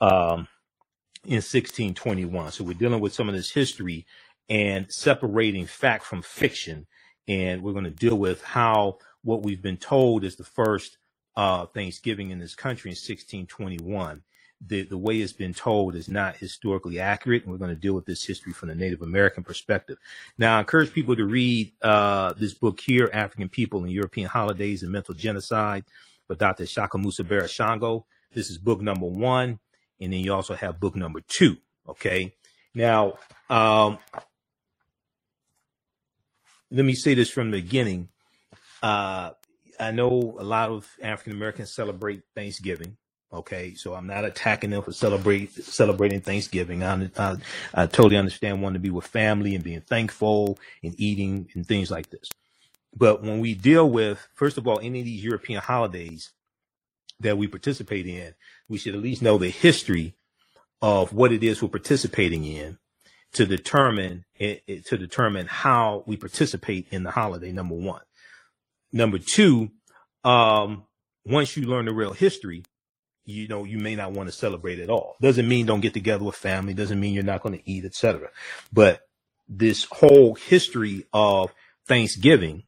um, 0.00 0.48
in 1.24 1.36
1621. 1.36 2.52
So 2.52 2.64
we're 2.64 2.74
dealing 2.74 3.00
with 3.00 3.14
some 3.14 3.28
of 3.28 3.34
this 3.34 3.50
history 3.50 4.06
and 4.48 4.90
separating 4.90 5.66
fact 5.66 6.04
from 6.04 6.22
fiction, 6.22 6.86
and 7.28 7.62
we're 7.62 7.72
going 7.72 7.84
to 7.84 7.90
deal 7.90 8.16
with 8.16 8.42
how 8.42 8.98
what 9.22 9.42
we've 9.42 9.62
been 9.62 9.76
told 9.76 10.24
is 10.24 10.36
the 10.36 10.44
first 10.44 10.98
uh, 11.40 11.64
Thanksgiving 11.64 12.30
in 12.30 12.38
this 12.38 12.54
country 12.54 12.90
in 12.90 12.92
1621 12.92 14.22
the, 14.66 14.82
the 14.82 14.98
way 14.98 15.18
it's 15.20 15.32
been 15.32 15.54
told 15.54 15.94
is 15.94 16.06
not 16.06 16.36
historically 16.36 17.00
accurate. 17.00 17.44
And 17.44 17.50
we're 17.50 17.56
going 17.58 17.74
to 17.74 17.80
deal 17.80 17.94
with 17.94 18.04
this 18.04 18.24
history 18.24 18.52
from 18.52 18.68
the 18.68 18.74
Native 18.74 19.00
American 19.00 19.42
perspective. 19.42 19.96
Now, 20.36 20.56
I 20.56 20.60
encourage 20.60 20.92
people 20.92 21.16
to 21.16 21.24
read 21.24 21.72
uh, 21.80 22.34
this 22.34 22.52
book 22.52 22.78
here, 22.78 23.08
African 23.12 23.48
People 23.48 23.82
and 23.84 23.90
European 23.90 24.28
Holidays 24.28 24.82
and 24.82 24.92
Mental 24.92 25.14
Genocide 25.14 25.84
by 26.28 26.34
Dr. 26.34 26.66
Shaka 26.66 26.98
Musa 26.98 27.48
Shango. 27.48 28.04
This 28.34 28.50
is 28.50 28.58
book 28.58 28.82
number 28.82 29.06
one. 29.06 29.60
And 29.98 30.12
then 30.12 30.20
you 30.20 30.34
also 30.34 30.54
have 30.54 30.78
book 30.78 30.94
number 30.94 31.22
two. 31.22 31.56
Okay. 31.88 32.34
Now, 32.74 33.14
um, 33.48 33.96
let 36.70 36.84
me 36.84 36.92
say 36.92 37.14
this 37.14 37.30
from 37.30 37.50
the 37.50 37.62
beginning. 37.62 38.10
Uh, 38.82 39.30
I 39.80 39.92
know 39.92 40.36
a 40.38 40.44
lot 40.44 40.70
of 40.70 40.88
African 41.02 41.34
Americans 41.34 41.72
celebrate 41.72 42.22
Thanksgiving. 42.36 42.98
Okay, 43.32 43.74
so 43.74 43.94
I'm 43.94 44.08
not 44.08 44.24
attacking 44.24 44.70
them 44.70 44.82
for 44.82 44.92
celebrate 44.92 45.52
celebrating 45.54 46.20
Thanksgiving. 46.20 46.84
I, 46.84 47.10
I, 47.18 47.36
I 47.74 47.86
totally 47.86 48.18
understand 48.18 48.62
wanting 48.62 48.74
to 48.74 48.80
be 48.80 48.90
with 48.90 49.06
family 49.06 49.54
and 49.54 49.64
being 49.64 49.82
thankful 49.82 50.58
and 50.84 50.94
eating 51.00 51.48
and 51.54 51.66
things 51.66 51.90
like 51.90 52.10
this. 52.10 52.30
But 52.96 53.22
when 53.22 53.40
we 53.40 53.54
deal 53.54 53.88
with, 53.90 54.26
first 54.34 54.58
of 54.58 54.68
all, 54.68 54.80
any 54.80 55.00
of 55.00 55.06
these 55.06 55.24
European 55.24 55.62
holidays 55.62 56.32
that 57.20 57.38
we 57.38 57.48
participate 57.48 58.06
in, 58.06 58.34
we 58.68 58.78
should 58.78 58.94
at 58.94 59.02
least 59.02 59.22
know 59.22 59.38
the 59.38 59.50
history 59.50 60.14
of 60.82 61.12
what 61.12 61.32
it 61.32 61.44
is 61.44 61.62
we're 61.62 61.68
participating 61.68 62.44
in 62.44 62.78
to 63.32 63.46
determine 63.46 64.24
it, 64.36 64.62
it, 64.66 64.86
to 64.86 64.98
determine 64.98 65.46
how 65.46 66.04
we 66.06 66.16
participate 66.16 66.86
in 66.90 67.04
the 67.04 67.10
holiday. 67.12 67.52
Number 67.52 67.76
one. 67.76 68.00
Number 68.92 69.18
two, 69.18 69.70
um, 70.24 70.84
once 71.24 71.56
you 71.56 71.66
learn 71.66 71.86
the 71.86 71.92
real 71.92 72.12
history, 72.12 72.64
you 73.24 73.46
know 73.46 73.64
you 73.64 73.78
may 73.78 73.94
not 73.94 74.12
want 74.12 74.28
to 74.28 74.34
celebrate 74.34 74.80
at 74.80 74.90
all. 74.90 75.16
Doesn't 75.20 75.46
mean 75.46 75.66
don't 75.66 75.80
get 75.80 75.94
together 75.94 76.24
with 76.24 76.34
family. 76.34 76.74
Doesn't 76.74 76.98
mean 76.98 77.14
you're 77.14 77.22
not 77.22 77.42
going 77.42 77.56
to 77.56 77.70
eat 77.70 77.84
etc 77.84 78.30
but 78.72 79.02
this 79.48 79.84
whole 79.90 80.34
history 80.34 81.04
of 81.12 81.52
thanksgiving 81.86 82.62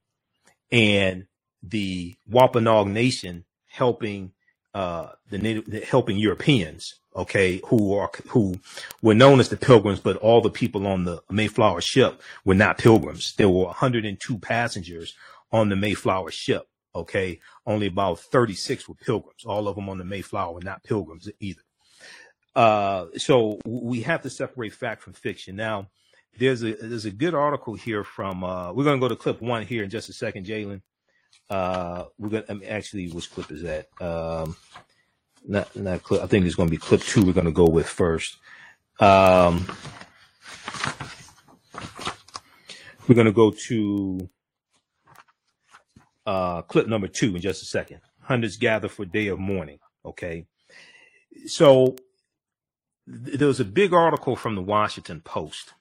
and 0.71 1.26
the 1.62 2.17
wampanoag 2.29 2.88
nation 2.88 3.45
helping 3.69 4.33
uh 4.75 5.11
the 5.31 5.38
native 5.38 5.85
helping 5.85 6.17
europeans 6.17 6.99
okay 7.14 7.61
who 7.67 7.95
are 7.95 8.11
who 8.29 8.55
were 9.02 9.14
known 9.14 9.38
as 9.38 9.49
the 9.49 9.57
pilgrims 9.57 10.00
but 10.00 10.17
all 10.17 10.41
the 10.41 10.50
people 10.50 10.87
on 10.87 11.05
the 11.05 11.23
mayflower 11.31 11.81
ship 11.81 12.21
were 12.45 12.55
not 12.55 12.79
pilgrims. 12.79 13.35
There 13.37 13.49
were 13.49 13.67
102 13.67 14.38
passengers 14.38 15.14
on 15.52 15.68
the 15.68 15.76
mayflower 15.76 16.30
ship 16.30 16.66
Okay. 16.94 17.40
Only 17.66 17.87
about 17.87 18.21
36 18.21 18.88
were 18.88 18.94
pilgrims. 18.94 19.44
All 19.44 19.68
of 19.68 19.76
them 19.76 19.88
on 19.88 19.99
the 19.99 20.04
Mayflower 20.04 20.54
were 20.54 20.61
not 20.61 20.85
pilgrims 20.85 21.28
either. 21.40 21.62
Uh, 22.54 23.06
so 23.16 23.59
we 23.64 24.02
have 24.02 24.23
to 24.23 24.30
separate 24.30 24.75
fact 24.75 25.02
from 25.02 25.14
fiction. 25.14 25.56
Now, 25.56 25.88
there's 26.38 26.62
a 26.62 26.75
there's 26.75 27.06
a 27.06 27.11
good 27.11 27.35
article 27.35 27.75
here 27.75 28.04
from 28.04 28.44
uh, 28.44 28.73
we're 28.73 28.85
gonna 28.85 29.00
go 29.00 29.09
to 29.09 29.16
clip 29.16 29.40
one 29.40 29.64
here 29.64 29.82
in 29.85 29.90
just 29.90 30.11
a 30.11 30.12
second, 30.12 30.47
Jalen. 30.47 30.82
Uh, 31.49 32.04
we're 32.18 32.28
gonna 32.28 32.54
mean, 32.61 32.68
actually 32.68 33.09
which 33.09 33.30
clip 33.30 33.50
is 33.50 33.62
that? 33.62 33.88
Um, 34.00 34.56
not 35.47 35.75
not 35.75 36.02
clip. 36.02 36.23
I 36.23 36.26
think 36.26 36.44
it's 36.44 36.54
gonna 36.54 36.71
be 36.71 36.76
clip 36.76 37.00
two. 37.00 37.25
We're 37.25 37.32
gonna 37.32 37.52
go 37.52 37.66
with 37.66 37.87
first. 37.87 38.37
Um, 39.00 39.66
we're 43.09 43.14
gonna 43.14 43.32
go 43.32 43.50
to 43.50 44.28
uh, 46.26 46.62
clip 46.62 46.87
number 46.87 47.09
two 47.09 47.35
in 47.37 47.43
just 47.43 47.62
a 47.62 47.67
second. 47.67 48.00
Hundreds 48.23 48.57
gather 48.57 48.88
for 48.88 49.05
day 49.05 49.29
of 49.29 49.38
mourning. 49.38 49.79
Okay. 50.05 50.47
So 51.47 51.97
th- 53.09 53.38
there 53.38 53.49
was 53.49 53.61
a 53.61 53.64
big 53.64 53.93
article 53.93 54.37
from 54.37 54.55
the 54.55 54.62
Washington 54.62 55.21
Post. 55.21 55.75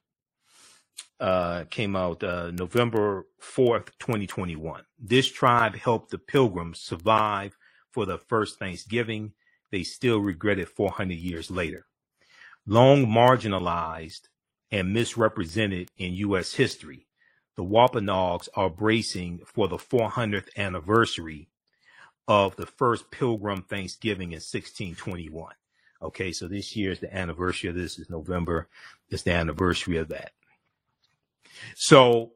Uh, 1.19 1.65
came 1.69 1.95
out 1.95 2.24
uh, 2.24 2.51
November 2.51 3.27
4th, 3.41 3.89
2021. 4.00 4.83
This 5.00 5.31
tribe 5.31 5.75
helped 5.75 6.12
the 6.12 6.17
pilgrims 6.17 6.79
survive 6.79 7.57
for 7.91 8.05
the 8.07 8.17
first 8.17 8.60
Thanksgiving. 8.60 9.33
They 9.71 9.83
still 9.83 10.19
regret 10.19 10.60
it 10.60 10.69
400 10.69 11.15
years 11.17 11.51
later. 11.51 11.86
Long 12.65 13.05
marginalized 13.07 14.29
and 14.71 14.93
misrepresented 14.93 15.89
in 15.98 16.13
U.S. 16.15 16.53
history, 16.53 17.07
the 17.62 17.65
Wampanoags 17.65 18.50
are 18.56 18.72
bracing 18.72 19.39
for 19.46 19.68
the 19.68 19.77
400th 19.77 20.48
anniversary 20.58 21.48
of 22.27 22.56
the 22.56 22.65
first 22.65 23.12
Pilgrim 23.12 23.62
Thanksgiving 23.62 24.32
in 24.32 24.38
1621. 24.38 25.53
Okay, 26.01 26.32
so 26.32 26.48
this 26.48 26.75
year 26.75 26.91
is 26.91 27.01
the 27.01 27.15
anniversary 27.15 27.70
of 27.70 27.75
this 27.75 28.00
is 28.00 28.10
November. 28.10 28.68
It's 29.12 29.22
the 29.22 29.34
anniversary 29.34 29.98
of 29.98 30.08
that. 30.08 30.32
So, 31.75 32.32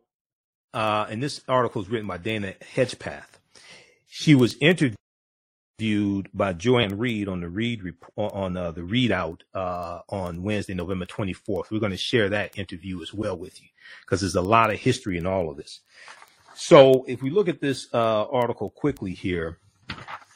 uh, 0.76 1.08
and 1.10 1.24
this 1.24 1.42
article 1.48 1.82
is 1.82 1.90
written 1.90 2.06
by 2.06 2.20
Dana 2.20 2.54
Hedgpeth. 2.76 3.40
She 4.06 4.36
was 4.36 4.56
interviewed 4.62 4.96
viewed 5.78 6.30
by 6.34 6.54
Joy-Ann 6.54 6.98
Reid 6.98 7.28
on 7.28 7.42
the 7.42 7.50
read 7.50 7.82
on 8.18 8.56
uh, 8.56 8.72
the 8.72 8.82
ReidOut 8.82 9.42
uh, 9.54 10.00
on 10.10 10.42
Wednesday, 10.42 10.74
November 10.74 11.06
24th. 11.06 11.70
We're 11.70 11.80
going 11.80 11.92
to 11.92 11.98
share 11.98 12.30
that 12.30 12.58
interview 12.58 13.02
as 13.02 13.14
well 13.14 13.38
with 13.38 13.62
you 13.62 13.68
because 14.02 14.22
there's 14.22 14.36
a 14.36 14.42
lot 14.42 14.72
of 14.72 14.80
history 14.80 15.18
in 15.18 15.26
all 15.26 15.50
of 15.50 15.58
this. 15.58 15.82
So 16.56 17.04
if 17.08 17.22
we 17.22 17.30
look 17.30 17.50
at 17.50 17.60
this 17.60 17.88
uh, 17.94 18.26
article 18.28 18.70
quickly 18.70 19.14
here, 19.14 19.60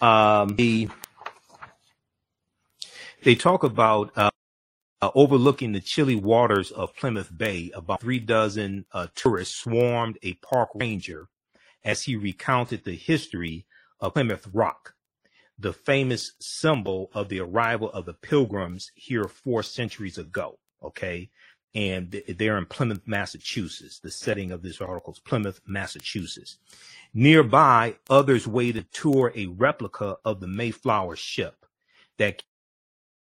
um, 0.02 0.56
they, 0.58 0.90
they 3.24 3.36
talk 3.36 3.64
about 3.64 4.12
uh, 4.18 4.32
uh, 5.02 5.12
overlooking 5.16 5.72
the 5.72 5.80
chilly 5.80 6.16
waters 6.16 6.72
of 6.72 6.94
Plymouth 6.98 7.36
Bay. 7.36 7.72
About 7.74 8.02
three 8.02 8.20
dozen 8.20 8.86
uh, 8.92 9.08
tourists 9.16 9.56
swarmed 9.56 10.18
a 10.22 10.34
park 10.34 10.70
ranger 10.76 11.30
as 11.86 12.04
he 12.04 12.18
recounted 12.18 12.84
the 12.84 12.96
history 12.96 13.66
of 14.02 14.14
Plymouth 14.14 14.50
Rock 14.52 14.96
the 15.60 15.74
famous 15.74 16.34
symbol 16.40 17.12
of 17.14 17.30
the 17.30 17.40
arrival 17.40 17.92
of 17.92 18.06
the 18.06 18.14
pilgrims 18.14 18.92
here 18.96 19.28
four 19.28 19.62
centuries 19.62 20.18
ago. 20.18 20.58
Okay. 20.84 21.30
And 21.76 22.24
they're 22.28 22.58
in 22.58 22.66
Plymouth, 22.66 23.02
Massachusetts. 23.06 24.00
The 24.00 24.10
setting 24.10 24.52
of 24.52 24.64
this 24.64 24.82
article 24.82 25.14
is 25.14 25.20
Plymouth, 25.20 25.62
Massachusetts. 25.68 26.58
Nearby, 27.14 27.98
others 28.10 28.48
waited 28.48 28.92
to 28.92 29.02
tour 29.02 29.34
a 29.36 29.48
replica 29.48 30.18
of 30.26 30.40
the 30.40 30.48
Mayflower 30.48 31.16
ship 31.16 31.66
that 32.18 32.42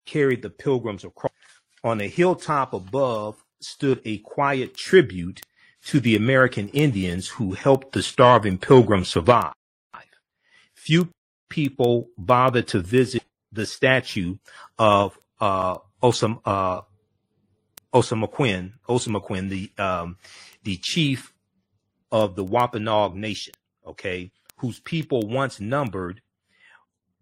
carried 0.06 0.44
the 0.44 0.52
pilgrims 0.52 1.04
across. 1.04 1.32
On 1.84 2.00
a 2.02 2.08
hilltop 2.08 2.74
above 2.74 3.44
stood 3.62 4.00
a 4.06 4.20
quiet 4.20 4.76
tribute 4.76 5.42
to 5.86 6.00
the 6.00 6.16
American 6.16 6.70
Indians 6.70 7.28
who 7.28 7.54
helped 7.54 7.94
the 7.94 8.04
starving 8.04 8.58
pilgrims 8.58 9.08
survive. 9.08 9.54
Few 10.76 11.10
people 11.56 12.10
bother 12.18 12.62
to 12.62 12.82
visit 12.82 13.24
the 13.50 13.66
statue 13.66 14.36
of 14.78 15.18
uh, 15.40 15.78
Osam 16.04 16.42
uh, 16.44 16.82
Osamoquin, 17.94 18.74
Osamoquin, 18.90 19.48
the 19.50 19.72
um, 19.82 20.18
the 20.64 20.76
chief 20.76 21.34
of 22.12 22.36
the 22.36 22.44
Wampanoag 22.44 23.16
Nation, 23.16 23.54
okay, 23.88 24.32
whose 24.58 24.82
people 24.82 25.22
once 25.30 25.62
numbered 25.62 26.22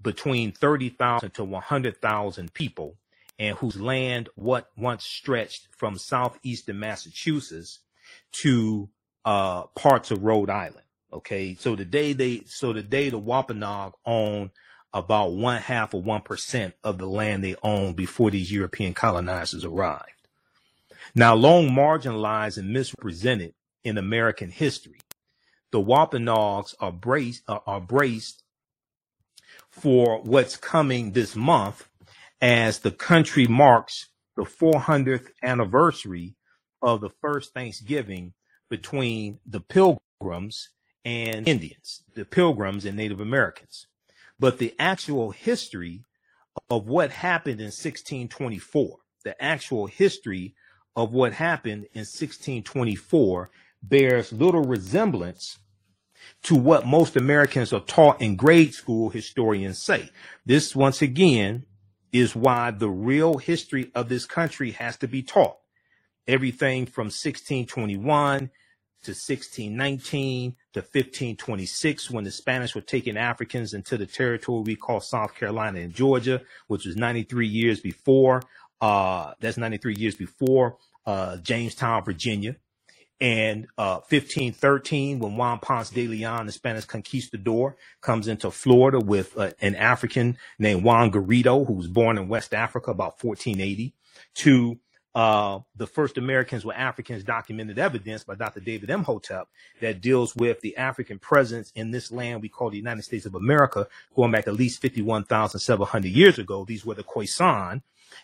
between 0.02 0.52
thirty 0.52 0.90
thousand 0.90 1.36
to 1.36 1.44
one 1.44 1.62
hundred 1.62 2.02
thousand 2.02 2.56
people, 2.56 2.96
and 3.38 3.56
whose 3.58 3.80
land 3.80 4.30
what 4.34 4.72
once 4.76 5.04
stretched 5.04 5.68
from 5.78 5.96
southeastern 5.96 6.80
Massachusetts 6.80 7.82
to 8.32 8.90
uh, 9.26 9.64
parts 9.76 10.10
of 10.10 10.24
Rhode 10.24 10.50
Island. 10.50 10.83
Okay, 11.14 11.56
so 11.60 11.76
the 11.76 11.86
day 11.86 12.14
they, 12.14 12.42
so 12.48 12.74
the 12.74 12.82
day 12.82 13.10
the 13.10 13.20
Wampanoag 13.20 13.94
own 14.04 14.50
about 14.92 15.34
one 15.34 15.62
half 15.62 15.94
of 15.94 16.04
one 16.04 16.22
percent 16.22 16.74
of 16.84 16.98
the 16.98 17.06
land 17.06 17.44
they 17.44 17.56
owned 17.62 17.96
before 17.96 18.32
these 18.32 18.52
European 18.52 18.96
colonizers 18.96 19.64
arrived. 19.64 20.10
Now, 21.14 21.36
long 21.36 21.70
marginalized 21.70 22.58
and 22.58 22.74
misrepresented 22.74 23.54
in 23.84 24.00
American 24.00 24.50
history, 24.50 25.00
the 25.72 25.80
Wampanoags 25.80 26.74
are 26.80 26.92
braced 26.92 27.44
uh, 27.48 27.60
are 27.68 27.82
braced 27.82 28.44
for 29.70 30.20
what's 30.24 30.58
coming 30.58 31.12
this 31.12 31.36
month 31.36 31.88
as 32.42 32.80
the 32.80 32.92
country 32.92 33.46
marks 33.46 34.08
the 34.36 34.44
400th 34.44 35.28
anniversary 35.44 36.34
of 36.82 37.02
the 37.02 37.12
first 37.22 37.54
Thanksgiving 37.54 38.34
between 38.68 39.40
the 39.46 39.60
pilgrims 39.60 40.70
and 41.06 41.48
Indians, 41.48 42.04
the 42.16 42.26
pilgrims 42.26 42.86
and 42.86 42.96
Native 42.98 43.20
Americans. 43.20 43.88
But 44.40 44.58
the 44.58 44.74
actual 44.80 45.32
history 45.32 46.06
of 46.70 46.88
what 46.88 47.12
happened 47.12 47.60
in 47.60 47.68
1624, 47.68 48.98
the 49.24 49.42
actual 49.44 49.88
history 49.88 50.56
of 50.96 51.12
what 51.12 51.34
happened 51.34 51.86
in 51.94 52.02
1624 52.02 53.50
bears 53.82 54.32
little 54.32 54.64
resemblance 54.64 55.60
to 56.44 56.56
what 56.56 56.86
most 56.86 57.16
Americans 57.16 57.74
are 57.74 57.82
taught 57.82 58.22
in 58.22 58.36
grade 58.36 58.74
school, 58.74 59.10
historians 59.10 59.82
say. 59.82 60.10
This, 60.46 60.76
once 60.76 61.02
again, 61.02 61.66
is 62.12 62.36
why 62.36 62.72
the 62.72 62.90
real 62.90 63.38
history 63.38 63.92
of 63.96 64.08
this 64.08 64.26
country 64.26 64.72
has 64.72 64.96
to 64.98 65.08
be 65.08 65.24
taught. 65.24 65.58
Everything 66.28 66.86
from 66.86 67.06
1621 67.06 68.52
to 69.04 69.12
1619 69.12 70.56
to 70.74 70.80
1526 70.80 72.12
when 72.12 72.24
the 72.24 72.32
Spanish 72.32 72.76
were 72.76 72.82
taking 72.82 73.18
Africans 73.18 73.74
into 73.74 73.98
the 73.98 74.06
territory 74.06 74.64
we 74.66 74.76
call 74.76 75.00
South 75.00 75.36
Carolina 75.36 75.80
and 75.80 75.94
Georgia, 75.94 76.42
which 76.68 76.86
was 76.86 76.96
93 76.96 77.48
years 77.48 77.80
before. 77.80 78.42
Uh, 78.82 79.34
that's 79.40 79.58
93 79.58 79.96
years 79.96 80.16
before 80.16 80.78
uh, 81.06 81.38
Jamestown, 81.38 82.04
Virginia. 82.04 82.56
And 83.22 83.68
uh, 83.78 84.02
1513, 84.10 85.20
when 85.20 85.38
Juan 85.38 85.60
Ponce 85.60 85.92
de 85.92 86.08
Leon, 86.08 86.46
the 86.46 86.52
Spanish 86.52 86.86
conquistador, 86.86 87.78
comes 88.02 88.28
into 88.28 88.52
Florida 88.52 89.00
with 89.00 89.38
uh, 89.38 89.52
an 89.62 89.76
African 89.76 90.38
named 90.60 90.84
Juan 90.84 91.12
Garrido, 91.12 91.66
who 91.66 91.74
was 91.74 91.88
born 91.88 92.18
in 92.18 92.28
West 92.28 92.54
Africa 92.54 92.92
about 92.92 93.24
1480, 93.24 93.94
to 94.36 94.80
uh, 95.16 95.60
the 95.76 95.86
first 95.86 96.18
Americans 96.18 96.66
were 96.66 96.74
Africans 96.74 97.24
documented 97.24 97.78
evidence 97.78 98.24
by 98.24 98.36
Dr. 98.36 98.60
David 98.60 98.90
Imhotep 98.90 99.48
that 99.80 100.02
deals 100.02 100.36
with 100.36 100.62
the 100.62 100.76
African 100.78 101.20
presence 101.20 101.72
in 101.76 101.92
this 101.92 102.12
land 102.12 102.42
we 102.42 102.50
call 102.50 102.72
the 102.72 102.78
United 102.78 103.04
States 103.04 103.26
of 103.26 103.36
America, 103.36 103.88
going 104.16 104.32
back 104.32 104.48
at 104.48 104.56
least 104.56 104.82
51,700 104.82 106.12
years 106.12 106.40
ago. 106.40 106.66
These 106.66 106.84
were 106.84 106.96
the 106.96 107.04
Khoisan, 107.04 107.84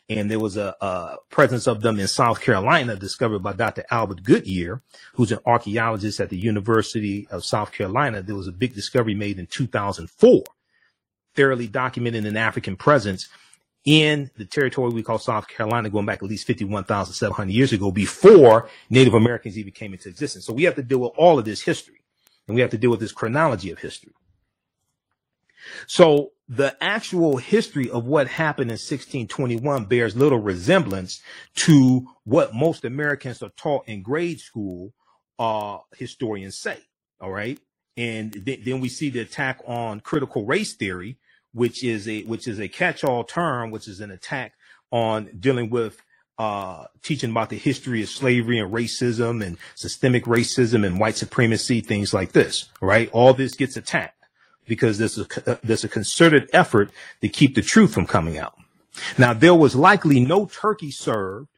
and 0.10 0.31
there 0.31 0.39
was 0.39 0.58
a, 0.58 0.75
a, 0.81 1.17
presence 1.29 1.67
of 1.67 1.81
them 1.81 2.00
in 2.00 2.08
South 2.08 2.41
Carolina 2.41 2.96
discovered 2.96 3.43
by 3.43 3.53
Dr. 3.53 3.86
Albert 3.91 4.24
Goodyear, 4.24 4.81
who's 5.13 5.31
an 5.31 5.39
archaeologist 5.46 6.19
at 6.19 6.29
the 6.29 6.38
University 6.38 7.27
of 7.29 7.46
South 7.46 7.72
Carolina. 7.72 8.24
There 8.24 8.36
was 8.36 8.48
a 8.48 8.51
big 8.51 8.74
discovery 8.74 9.13
made 9.13 9.38
in 9.38 9.46
2004, 9.46 10.43
thoroughly 11.36 11.67
documenting 11.67 12.25
an 12.25 12.38
African 12.38 12.75
presence 12.75 13.29
in 13.89 14.29
the 14.38 14.46
territory 14.46 14.91
we 14.91 15.01
call 15.01 15.17
South 15.17 15.48
Carolina, 15.48 15.89
going 15.89 16.05
back 16.05 16.22
at 16.22 16.29
least 16.29 16.46
51,700 16.46 17.51
years 17.51 17.74
ago, 17.74 17.89
before 17.89 18.69
Native 18.91 19.15
Americans 19.15 19.58
even 19.58 19.72
came 19.74 19.93
into 19.93 20.10
existence. 20.10 20.46
So 20.46 20.53
we 20.53 20.65
have 20.65 20.75
to 20.75 20.84
deal 20.84 21.00
with 21.00 21.13
all 21.17 21.39
of 21.39 21.46
this 21.46 21.63
history, 21.63 22.03
and 22.48 22.53
we 22.53 22.62
have 22.62 22.69
to 22.69 22.77
deal 22.77 22.91
with 22.91 23.00
this 23.00 23.12
chronology 23.12 23.72
of 23.72 23.79
history. 23.79 24.13
So 25.88 26.34
the 26.48 26.77
actual 26.84 27.38
history 27.38 27.89
of 27.89 28.05
what 28.05 28.27
happened 28.27 28.69
in 28.69 28.75
1621 28.75 29.86
bears 29.86 30.15
little 30.15 30.38
resemblance 30.38 31.24
to 31.55 32.08
what 32.25 32.53
most 32.53 32.86
Americans 32.86 33.41
are 33.41 33.51
taught 33.58 33.88
in 33.88 34.03
grade 34.03 34.39
school, 34.39 34.93
uh, 35.39 35.79
historians 35.98 36.60
say. 36.60 36.77
All 37.19 37.31
right. 37.31 37.60
And 37.98 38.46
th- 38.46 38.63
then 38.63 38.81
we 38.81 38.89
see 38.89 39.10
the 39.10 39.22
attack 39.22 39.62
on 39.65 40.00
critical 40.00 40.46
race 40.46 40.74
theory, 40.74 41.17
which 41.53 41.84
is 41.84 42.08
a 42.08 42.24
which 42.24 42.48
is 42.48 42.60
a 42.60 42.68
catch-all 42.68 43.24
term, 43.24 43.72
which 43.72 43.88
is 43.88 44.00
an 44.01 44.12
attack 44.12 44.53
on 44.91 45.29
dealing 45.39 45.70
with 45.70 46.01
uh, 46.38 46.86
teaching 47.03 47.32
about 47.32 47.50
the 47.50 47.58
history 47.58 48.01
of 48.01 48.10
slavery 48.10 48.60
and 48.60 48.72
racism 48.72 49.46
and 49.46 49.58
systemic 49.75 50.24
racism 50.25 50.86
and 50.86 51.00
white 51.00 51.18
supremacy, 51.18 51.81
things 51.81 52.14
like 52.14 52.31
this. 52.31 52.70
Right? 52.81 53.09
All 53.12 53.33
this 53.33 53.55
gets 53.55 53.75
attacked 53.77 54.24
because 54.68 54.98
there's 54.98 55.18
a 55.18 55.59
there's 55.64 55.83
a 55.83 55.90
concerted 55.90 56.50
effort 56.53 56.92
to 57.22 57.29
keep 57.29 57.55
the 57.55 57.62
truth 57.62 57.94
from 57.94 58.05
coming 58.05 58.38
out. 58.38 58.55
Now 59.18 59.33
there 59.33 59.55
was 59.55 59.75
likely 59.75 60.20
no 60.20 60.46
turkey 60.46 60.92
served, 60.92 61.50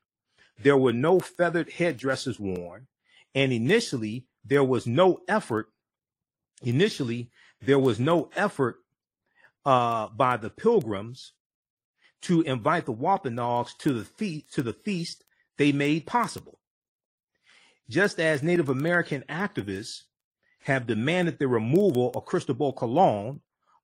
there 0.62 0.78
were 0.78 0.94
no 0.94 1.20
feathered 1.20 1.72
headdresses 1.72 2.40
worn, 2.40 2.88
and 3.36 3.52
initially 3.52 4.26
there 4.44 4.64
was 4.64 4.88
no 4.88 5.20
effort. 5.28 5.68
Initially, 6.64 7.32
there 7.62 7.80
was 7.80 8.00
no 8.00 8.30
effort 8.36 8.78
uh, 9.66 10.08
by 10.10 10.38
the 10.38 10.50
pilgrims 10.50 11.34
to 12.22 12.42
invite 12.42 12.86
the 12.86 12.92
Wampanoags 12.92 13.74
to 13.80 13.94
the 13.94 14.06
feast 14.06 14.54
to 14.54 14.64
the 14.64 14.74
feast 14.74 15.24
they 15.58 15.72
made 15.72 16.06
possible. 16.06 16.60
Just 17.90 18.20
as 18.20 18.42
Native 18.42 18.70
American 18.70 19.24
activists 19.28 20.04
have 20.64 20.88
demanded 20.88 21.40
the 21.40 21.48
removal 21.48 22.12
of 22.16 22.26
Cristobal 22.26 22.74
Colon 22.74 23.42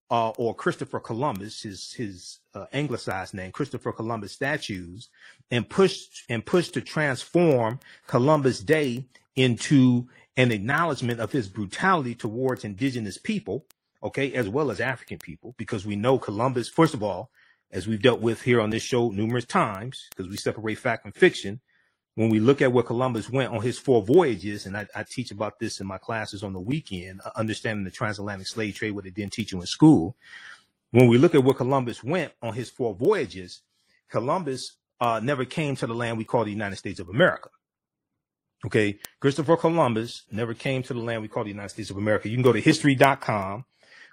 uh, 0.09 0.29
or 0.37 0.55
Christopher 0.55 0.99
Columbus, 0.99 1.63
his 1.63 1.93
his 1.93 2.39
uh, 2.53 2.65
anglicized 2.73 3.33
name, 3.33 3.51
Christopher 3.51 3.91
Columbus 3.91 4.31
statues, 4.31 5.09
and 5.51 5.67
pushed 5.67 6.23
and 6.29 6.45
pushed 6.45 6.73
to 6.75 6.81
transform 6.81 7.79
Columbus 8.07 8.59
Day 8.59 9.05
into 9.35 10.07
an 10.37 10.51
acknowledgement 10.51 11.19
of 11.19 11.31
his 11.31 11.49
brutality 11.49 12.15
towards 12.15 12.63
indigenous 12.63 13.17
people 13.17 13.65
okay, 14.07 14.33
as 14.33 14.49
well 14.49 14.71
as 14.71 14.79
African 14.79 15.19
people, 15.19 15.53
because 15.57 15.85
we 15.85 15.95
know 15.95 16.17
Columbus, 16.17 16.69
first 16.69 16.93
of 16.93 17.03
all, 17.03 17.29
as 17.71 17.87
we've 17.87 18.01
dealt 18.01 18.21
with 18.21 18.41
here 18.41 18.61
on 18.61 18.69
this 18.69 18.83
show 18.83 19.09
numerous 19.09 19.45
times, 19.45 20.07
because 20.09 20.29
we 20.29 20.37
separate 20.37 20.77
fact 20.77 21.03
from 21.03 21.11
fiction. 21.11 21.59
When 22.15 22.29
we 22.29 22.39
look 22.39 22.61
at 22.63 22.71
where 22.71 22.83
Columbus 22.83 23.29
went 23.29 23.53
on 23.53 23.61
his 23.61 23.77
four 23.77 24.01
voyages, 24.01 24.65
and 24.65 24.75
I, 24.75 24.87
I 24.95 25.03
teach 25.03 25.29
about 25.29 25.59
this 25.59 25.79
in 25.79 25.85
my 25.85 25.99
classes 25.99 26.43
on 26.43 26.53
the 26.53 26.59
weekend, 26.59 27.21
uh, 27.23 27.29
understanding 27.35 27.83
the 27.83 27.91
transatlantic 27.91 28.47
slave 28.47 28.75
trade, 28.75 28.91
what 28.91 29.03
they 29.03 29.11
didn't 29.11 29.33
teach 29.33 29.51
you 29.51 29.59
in 29.59 29.67
school. 29.67 30.15
When 30.91 31.07
we 31.07 31.17
look 31.17 31.35
at 31.35 31.43
where 31.43 31.53
Columbus 31.53 32.03
went 32.03 32.31
on 32.41 32.53
his 32.53 32.69
four 32.69 32.95
voyages, 32.95 33.61
Columbus 34.09 34.77
uh, 34.99 35.19
never 35.21 35.45
came 35.45 35.75
to 35.75 35.85
the 35.85 35.93
land 35.93 36.17
we 36.17 36.23
call 36.23 36.43
the 36.43 36.51
United 36.51 36.77
States 36.77 36.99
of 36.99 37.09
America. 37.09 37.49
Okay, 38.65 38.97
Christopher 39.19 39.57
Columbus 39.57 40.23
never 40.31 40.55
came 40.55 40.81
to 40.83 40.93
the 40.93 40.99
land 40.99 41.21
we 41.21 41.27
call 41.27 41.43
the 41.43 41.51
United 41.51 41.69
States 41.69 41.91
of 41.91 41.97
America. 41.97 42.29
You 42.29 42.37
can 42.37 42.43
go 42.43 42.53
to 42.53 42.61
history.com 42.61 43.65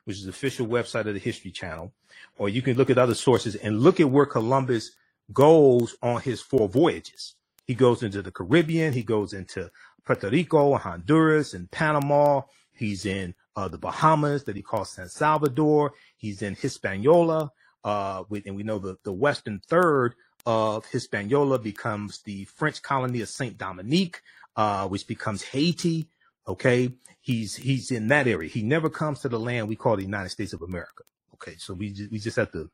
which 0.05 0.19
is 0.19 0.25
the 0.25 0.31
official 0.31 0.67
website 0.67 1.07
of 1.07 1.15
the 1.15 1.21
History 1.21 1.51
Channel, 1.51 1.93
or 2.39 2.49
you 2.49 2.63
can 2.63 2.77
look 2.77 2.91
at 2.91 2.99
other 2.99 3.15
sources 3.15 3.55
and 3.57 3.81
look 3.81 4.01
at 4.01 4.11
where 4.11 4.27
Columbus 4.27 4.93
goes 5.33 5.97
on 6.03 6.21
his 6.21 6.41
four 6.41 6.69
voyages. 6.69 7.35
He 7.67 7.75
goes 7.75 8.03
into 8.03 8.23
the 8.23 8.31
Caribbean, 8.31 8.93
he 8.93 9.03
goes 9.03 9.33
into 9.33 9.71
Puerto 10.05 10.29
Rico, 10.29 10.73
and 10.73 10.83
Honduras, 10.83 11.55
and 11.55 11.71
Panama. 11.71 12.43
He's 12.75 13.07
in 13.07 13.35
uh, 13.57 13.69
the 13.69 13.79
Bahamas 13.79 14.45
that 14.45 14.57
he 14.57 14.63
calls 14.63 14.91
San 14.91 15.09
Salvador. 15.09 15.95
He's 16.17 16.43
in 16.43 16.55
Hispaniola, 16.55 17.51
uh, 17.85 18.25
and 18.45 18.57
we 18.57 18.63
know 18.63 18.79
the, 18.79 18.99
the 19.05 19.13
western 19.13 19.61
third 19.67 20.15
of 20.45 20.85
Hispaniola 20.87 21.59
becomes 21.59 22.21
the 22.23 22.45
French 22.45 22.83
colony 22.83 23.23
of 23.23 23.29
Saint 23.29 23.57
Dominique, 23.57 24.21
uh, 24.57 24.87
which 24.89 25.07
becomes 25.07 25.43
Haiti. 25.43 26.07
Okay, 26.47 26.93
he's 27.25 27.57
he's 27.57 27.91
in 27.91 28.09
that 28.09 28.29
area. 28.29 28.51
He 28.51 28.63
never 28.63 28.91
comes 28.91 29.21
to 29.21 29.29
the 29.31 29.41
land 29.41 29.67
we 29.67 29.77
call 29.77 29.97
the 29.97 30.03
United 30.03 30.29
States 30.29 30.53
of 30.53 30.61
America. 30.61 31.05
Okay, 31.33 31.57
so 31.57 31.73
we 31.73 31.91
just, 31.91 32.13
we 32.13 32.19
just 32.19 32.37
have 32.37 32.53
to 32.53 32.71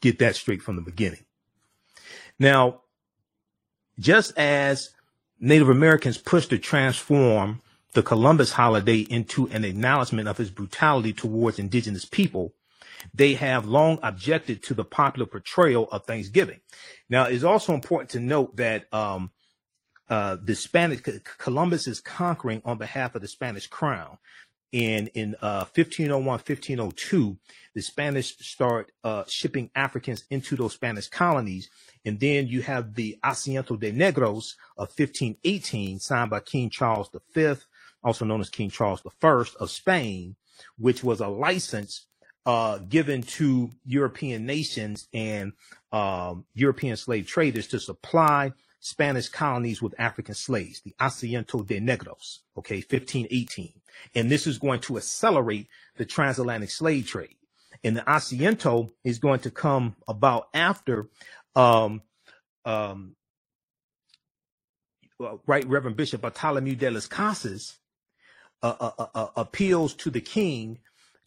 get 0.00 0.18
that 0.18 0.34
straight 0.34 0.60
from 0.60 0.76
the 0.76 0.82
beginning. 0.82 1.24
Now, 2.38 2.82
just 3.98 4.36
as 4.36 4.90
Native 5.38 5.68
Americans 5.68 6.18
pushed 6.18 6.50
to 6.50 6.58
transform 6.58 7.62
the 7.92 8.02
Columbus 8.02 8.52
holiday 8.52 8.98
into 8.98 9.48
an 9.48 9.64
acknowledgement 9.64 10.26
of 10.26 10.38
his 10.38 10.50
brutality 10.50 11.12
towards 11.12 11.58
indigenous 11.60 12.04
people, 12.04 12.54
they 13.14 13.34
have 13.34 13.66
long 13.66 14.00
objected 14.02 14.62
to 14.64 14.74
the 14.74 14.84
popular 14.84 15.26
portrayal 15.26 15.88
of 15.92 16.04
Thanksgiving. 16.04 16.60
Now, 17.08 17.24
it's 17.24 17.44
also 17.44 17.74
important 17.74 18.10
to 18.10 18.20
note 18.20 18.56
that 18.56 18.92
um, 18.92 19.30
uh, 20.12 20.36
the 20.44 20.54
Spanish 20.54 21.00
Columbus 21.38 21.86
is 21.86 21.98
conquering 21.98 22.60
on 22.66 22.76
behalf 22.76 23.14
of 23.14 23.22
the 23.22 23.28
Spanish 23.28 23.66
crown. 23.66 24.18
And 24.70 25.08
in 25.14 25.36
uh, 25.40 25.64
1501, 25.74 26.22
1502, 26.26 27.38
the 27.74 27.80
Spanish 27.80 28.36
start 28.36 28.92
uh, 29.02 29.24
shipping 29.26 29.70
Africans 29.74 30.24
into 30.28 30.54
those 30.54 30.74
Spanish 30.74 31.08
colonies. 31.08 31.70
And 32.04 32.20
then 32.20 32.46
you 32.46 32.60
have 32.60 32.94
the 32.94 33.18
Asiento 33.24 33.80
de 33.80 33.90
Negros 33.90 34.56
of 34.76 34.88
1518, 34.88 35.98
signed 35.98 36.28
by 36.28 36.40
King 36.40 36.68
Charles 36.68 37.08
V, 37.34 37.54
also 38.04 38.26
known 38.26 38.42
as 38.42 38.50
King 38.50 38.68
Charles 38.68 39.00
I 39.06 39.44
of 39.60 39.70
Spain, 39.70 40.36
which 40.76 41.02
was 41.02 41.20
a 41.20 41.28
license 41.28 42.04
uh, 42.44 42.76
given 42.80 43.22
to 43.22 43.72
European 43.86 44.44
nations 44.44 45.08
and 45.14 45.54
um, 45.90 46.44
European 46.52 46.98
slave 46.98 47.26
traders 47.26 47.66
to 47.68 47.80
supply 47.80 48.52
Spanish 48.84 49.28
colonies 49.28 49.80
with 49.80 49.94
African 49.96 50.34
slaves, 50.34 50.80
the 50.80 50.92
Asiento 51.00 51.64
de 51.64 51.80
Negros, 51.80 52.40
okay, 52.58 52.78
1518. 52.78 53.72
And 54.16 54.28
this 54.28 54.44
is 54.44 54.58
going 54.58 54.80
to 54.80 54.96
accelerate 54.96 55.68
the 55.98 56.04
transatlantic 56.04 56.68
slave 56.68 57.06
trade. 57.06 57.36
And 57.84 57.96
the 57.96 58.00
Asiento 58.02 58.90
is 59.04 59.20
going 59.20 59.38
to 59.40 59.52
come 59.52 59.94
about 60.08 60.48
after 60.52 61.08
um, 61.54 62.02
um, 62.64 63.14
Right 65.46 65.64
Reverend 65.68 65.96
Bishop 65.96 66.20
Bartholomew 66.20 66.74
de 66.74 66.90
las 66.90 67.06
Casas 67.06 67.78
uh, 68.64 68.74
uh, 68.80 68.90
uh, 68.98 69.06
uh, 69.14 69.26
appeals 69.36 69.94
to 69.94 70.10
the 70.10 70.20
king 70.20 70.80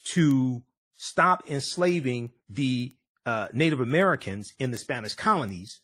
to 0.08 0.62
stop 0.98 1.50
enslaving 1.50 2.32
the 2.50 2.94
uh, 3.26 3.48
Native 3.54 3.80
Americans 3.80 4.54
in 4.60 4.72
the 4.72 4.78
Spanish 4.78 5.14
colonies 5.14 5.80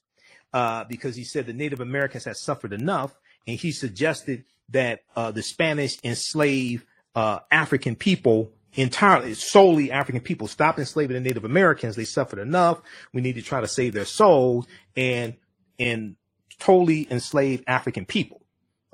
uh, 0.53 0.83
because 0.85 1.15
he 1.15 1.23
said 1.23 1.45
the 1.45 1.53
Native 1.53 1.79
Americans 1.79 2.25
had 2.25 2.37
suffered 2.37 2.73
enough, 2.73 3.17
and 3.47 3.57
he 3.57 3.71
suggested 3.71 4.43
that 4.69 5.01
uh, 5.15 5.31
the 5.31 5.43
Spanish 5.43 5.97
enslave 6.03 6.85
uh, 7.15 7.39
African 7.51 7.95
people 7.95 8.51
entirely, 8.73 9.33
solely 9.33 9.91
African 9.91 10.21
people. 10.21 10.47
Stop 10.47 10.79
enslaving 10.79 11.15
the 11.15 11.21
Native 11.21 11.45
Americans; 11.45 11.95
they 11.95 12.05
suffered 12.05 12.39
enough. 12.39 12.81
We 13.13 13.21
need 13.21 13.35
to 13.35 13.41
try 13.41 13.61
to 13.61 13.67
save 13.67 13.93
their 13.93 14.05
souls 14.05 14.67
and 14.95 15.35
and 15.79 16.15
totally 16.59 17.07
enslave 17.11 17.63
African 17.67 18.05
people. 18.05 18.41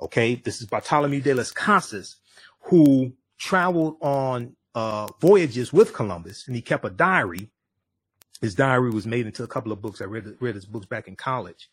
Okay, 0.00 0.36
this 0.36 0.60
is 0.60 0.66
Bartholomew 0.66 1.20
de 1.20 1.34
las 1.34 1.50
Casas, 1.50 2.16
who 2.62 3.12
traveled 3.38 3.96
on 4.00 4.56
uh, 4.74 5.08
voyages 5.20 5.72
with 5.72 5.92
Columbus, 5.92 6.46
and 6.46 6.56
he 6.56 6.62
kept 6.62 6.84
a 6.84 6.90
diary. 6.90 7.50
His 8.40 8.54
diary 8.54 8.90
was 8.90 9.06
made 9.06 9.26
into 9.26 9.42
a 9.42 9.48
couple 9.48 9.72
of 9.72 9.82
books. 9.82 10.00
I 10.00 10.04
read 10.04 10.36
read 10.40 10.54
his 10.54 10.66
books 10.66 10.86
back 10.86 11.08
in 11.08 11.16
college. 11.16 11.68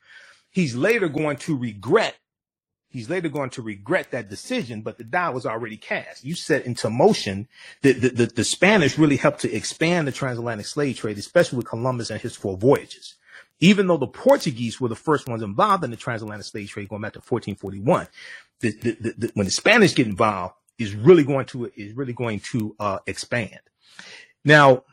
He's 0.51 0.75
later 0.75 1.07
going 1.09 1.37
to 1.37 1.57
regret. 1.57 2.15
He's 2.89 3.09
later 3.09 3.27
going 3.27 3.49
to 3.51 3.61
regret 3.61 4.11
that 4.11 4.29
decision, 4.29 4.81
but 4.81 4.97
the 4.97 5.03
die 5.03 5.29
was 5.29 5.45
already 5.45 5.75
cast. 5.75 6.23
You 6.23 6.33
set 6.33 6.65
into 6.65 6.89
motion 6.89 7.47
the, 7.81 7.91
the, 7.91 8.09
the, 8.09 8.25
the 8.27 8.43
Spanish 8.45 8.97
really 8.97 9.17
helped 9.17 9.41
to 9.41 9.53
expand 9.53 10.07
the 10.07 10.13
transatlantic 10.13 10.65
slave 10.65 10.97
trade, 10.97 11.17
especially 11.17 11.57
with 11.57 11.67
Columbus 11.67 12.09
and 12.09 12.21
his 12.21 12.37
four 12.37 12.55
voyages. 12.57 13.15
Even 13.59 13.87
though 13.87 13.97
the 13.97 14.07
Portuguese 14.07 14.79
were 14.79 14.87
the 14.89 14.95
first 14.95 15.27
ones 15.27 15.43
involved 15.43 15.83
in 15.83 15.91
the 15.91 15.97
transatlantic 15.97 16.45
slave 16.45 16.69
trade 16.69 16.87
going 16.87 17.01
back 17.01 17.13
to 17.13 17.19
1441, 17.19 18.07
the, 18.61 18.71
the, 18.71 18.91
the, 19.01 19.15
the- 19.17 19.31
when 19.33 19.45
the 19.45 19.51
Spanish 19.51 19.93
get 19.93 20.07
involved, 20.07 20.55
is 20.77 20.93
really 20.93 21.23
going 21.23 21.45
to 21.45 21.71
is 21.77 21.93
really 21.93 22.13
going 22.13 22.39
to 22.39 22.75
uh, 22.79 22.99
expand. 23.07 23.59
Now, 24.43 24.83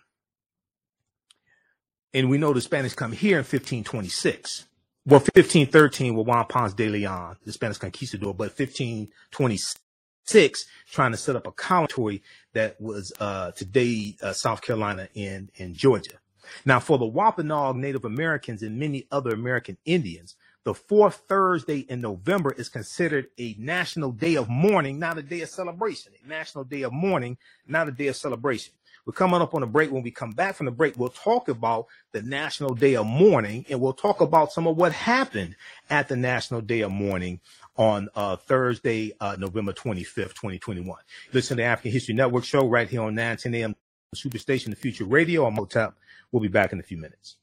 and 2.14 2.28
we 2.28 2.38
know 2.38 2.52
the 2.52 2.60
Spanish 2.60 2.94
come 2.94 3.12
here 3.12 3.38
in 3.38 3.44
1526. 3.44 4.66
Well, 5.04 5.20
1513 5.20 6.14
with 6.14 6.26
Juan 6.26 6.46
Ponce 6.46 6.74
de 6.74 6.88
Leon, 6.88 7.36
the 7.44 7.52
Spanish 7.52 7.78
conquistador, 7.78 8.34
but 8.34 8.56
1526 8.56 10.66
trying 10.90 11.10
to 11.10 11.16
set 11.16 11.34
up 11.34 11.46
a 11.46 11.52
colony 11.52 12.22
that 12.52 12.80
was 12.80 13.12
uh, 13.18 13.50
today 13.52 14.16
uh, 14.22 14.32
South 14.32 14.62
Carolina 14.62 15.08
and, 15.16 15.50
and 15.58 15.74
Georgia. 15.74 16.18
Now, 16.64 16.80
for 16.80 16.98
the 16.98 17.06
Wampanoag 17.06 17.76
Native 17.76 18.04
Americans 18.04 18.62
and 18.62 18.78
many 18.78 19.06
other 19.10 19.30
American 19.30 19.78
Indians, 19.84 20.36
the 20.64 20.74
fourth 20.74 21.22
Thursday 21.28 21.80
in 21.80 22.00
November 22.00 22.52
is 22.52 22.68
considered 22.68 23.26
a 23.38 23.56
national 23.58 24.12
day 24.12 24.36
of 24.36 24.48
mourning, 24.48 24.98
not 24.98 25.18
a 25.18 25.22
day 25.22 25.40
of 25.40 25.48
celebration. 25.48 26.12
A 26.24 26.28
national 26.28 26.64
day 26.64 26.82
of 26.82 26.92
mourning, 26.92 27.36
not 27.66 27.88
a 27.88 27.92
day 27.92 28.06
of 28.06 28.16
celebration. 28.16 28.72
We're 29.04 29.12
coming 29.12 29.40
up 29.40 29.54
on 29.54 29.62
a 29.62 29.66
break. 29.66 29.90
When 29.90 30.02
we 30.02 30.12
come 30.12 30.30
back 30.30 30.54
from 30.54 30.66
the 30.66 30.72
break, 30.72 30.96
we'll 30.96 31.08
talk 31.08 31.48
about 31.48 31.86
the 32.12 32.22
National 32.22 32.74
Day 32.74 32.94
of 32.94 33.06
Mourning 33.06 33.66
and 33.68 33.80
we'll 33.80 33.92
talk 33.92 34.20
about 34.20 34.52
some 34.52 34.66
of 34.66 34.76
what 34.76 34.92
happened 34.92 35.56
at 35.90 36.08
the 36.08 36.16
National 36.16 36.60
Day 36.60 36.82
of 36.82 36.92
Mourning 36.92 37.40
on 37.76 38.08
uh, 38.14 38.36
Thursday, 38.36 39.12
uh, 39.20 39.36
November 39.38 39.72
25th, 39.72 40.34
2021. 40.34 40.98
Listen 41.32 41.56
to 41.56 41.62
the 41.62 41.66
African 41.66 41.90
History 41.92 42.14
Network 42.14 42.44
show 42.44 42.68
right 42.68 42.88
here 42.88 43.02
on 43.02 43.14
9 43.14 43.36
10 43.36 43.54
a.m. 43.54 43.76
Superstation, 44.14 44.70
the 44.70 44.76
Future 44.76 45.04
Radio. 45.04 45.46
I'm. 45.46 45.56
We'll 45.56 46.42
be 46.42 46.48
back 46.48 46.72
in 46.72 46.80
a 46.80 46.82
few 46.82 46.96
minutes. 46.96 47.36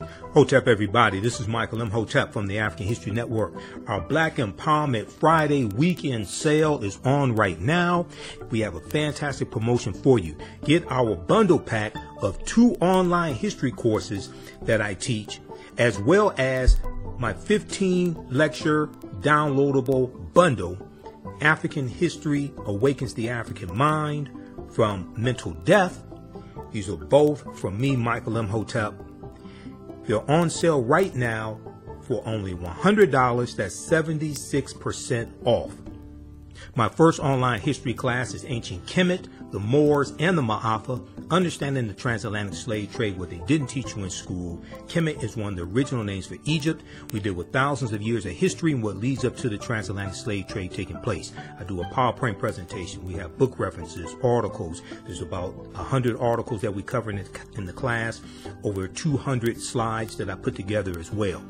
Hotep, 0.00 0.66
everybody. 0.66 1.20
This 1.20 1.38
is 1.38 1.46
Michael 1.46 1.80
Imhotep 1.80 2.32
from 2.32 2.48
the 2.48 2.58
African 2.58 2.86
History 2.86 3.12
Network. 3.12 3.54
Our 3.86 4.00
Black 4.00 4.36
Empowerment 4.36 5.08
Friday 5.08 5.66
weekend 5.66 6.26
sale 6.26 6.82
is 6.82 6.98
on 7.04 7.36
right 7.36 7.60
now. 7.60 8.06
We 8.50 8.60
have 8.60 8.74
a 8.74 8.80
fantastic 8.80 9.52
promotion 9.52 9.92
for 9.92 10.18
you. 10.18 10.36
Get 10.64 10.84
our 10.90 11.14
bundle 11.14 11.60
pack 11.60 11.94
of 12.20 12.44
two 12.44 12.72
online 12.80 13.34
history 13.34 13.70
courses 13.70 14.30
that 14.62 14.80
I 14.80 14.94
teach, 14.94 15.40
as 15.78 16.00
well 16.00 16.34
as 16.38 16.80
my 17.18 17.32
15 17.32 18.26
lecture 18.30 18.88
downloadable 19.20 20.32
bundle, 20.34 20.76
African 21.40 21.86
History 21.86 22.52
Awakens 22.66 23.14
the 23.14 23.28
African 23.28 23.76
Mind 23.76 24.28
from 24.72 25.14
Mental 25.16 25.52
Death. 25.52 26.02
These 26.72 26.88
are 26.88 26.96
both 26.96 27.60
from 27.60 27.80
me, 27.80 27.94
Michael 27.94 28.38
Imhotep. 28.38 29.03
They're 30.06 30.30
on 30.30 30.50
sale 30.50 30.82
right 30.82 31.14
now 31.14 31.58
for 32.02 32.22
only 32.26 32.54
$100. 32.54 33.56
That's 33.56 33.74
76% 33.74 35.32
off. 35.44 35.72
My 36.76 36.88
first 36.88 37.20
online 37.20 37.60
history 37.60 37.94
class 37.94 38.34
is 38.34 38.44
Ancient 38.46 38.86
Kemet, 38.86 39.28
the 39.50 39.60
Moors, 39.60 40.12
and 40.18 40.36
the 40.36 40.42
Ma'afa, 40.42 41.06
understanding 41.34 41.88
the 41.88 41.94
transatlantic 41.94 42.54
slave 42.54 42.94
trade, 42.94 43.18
what 43.18 43.28
they 43.28 43.40
didn't 43.46 43.66
teach 43.66 43.96
you 43.96 44.04
in 44.04 44.10
school. 44.10 44.62
Kemet 44.86 45.22
is 45.24 45.36
one 45.36 45.54
of 45.54 45.56
the 45.56 45.64
original 45.64 46.04
names 46.04 46.26
for 46.26 46.36
Egypt. 46.44 46.84
We 47.12 47.18
deal 47.18 47.34
with 47.34 47.52
thousands 47.52 47.92
of 47.92 48.00
years 48.00 48.24
of 48.24 48.32
history 48.32 48.70
and 48.70 48.82
what 48.82 48.98
leads 48.98 49.24
up 49.24 49.36
to 49.38 49.48
the 49.48 49.58
transatlantic 49.58 50.14
slave 50.14 50.46
trade 50.46 50.70
taking 50.70 51.00
place. 51.00 51.32
I 51.58 51.64
do 51.64 51.80
a 51.80 51.84
PowerPoint 51.86 52.38
presentation. 52.38 53.04
We 53.04 53.14
have 53.14 53.36
book 53.36 53.58
references, 53.58 54.14
articles. 54.22 54.82
There's 55.06 55.22
about 55.22 55.56
100 55.56 56.16
articles 56.18 56.60
that 56.60 56.72
we 56.72 56.84
cover 56.84 57.10
in 57.10 57.16
the, 57.16 57.40
in 57.56 57.66
the 57.66 57.72
class, 57.72 58.20
over 58.62 58.86
200 58.86 59.60
slides 59.60 60.16
that 60.18 60.30
I 60.30 60.36
put 60.36 60.54
together 60.54 60.96
as 61.00 61.10
well 61.10 61.42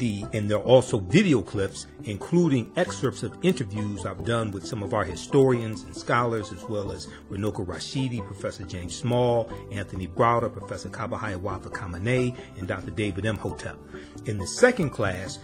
and 0.00 0.50
there 0.50 0.56
are 0.56 0.62
also 0.62 0.98
video 0.98 1.42
clips 1.42 1.86
including 2.04 2.72
excerpts 2.76 3.22
of 3.22 3.36
interviews 3.42 4.06
I've 4.06 4.24
done 4.24 4.50
with 4.50 4.66
some 4.66 4.82
of 4.82 4.94
our 4.94 5.04
historians 5.04 5.82
and 5.82 5.94
scholars 5.94 6.52
as 6.52 6.64
well 6.64 6.90
as 6.90 7.06
Runoko 7.30 7.66
Rashidi, 7.66 8.24
Professor 8.24 8.64
James 8.64 8.96
Small, 8.96 9.50
Anthony 9.70 10.06
Browder, 10.06 10.50
Professor 10.50 10.88
Kaba 10.88 11.18
Hiawatha 11.18 11.68
Kamene, 11.68 12.34
and 12.56 12.66
Dr. 12.66 12.92
David 12.92 13.26
Imhotep. 13.26 13.76
In 14.24 14.38
the 14.38 14.46
second 14.46 14.90
class 14.90 15.38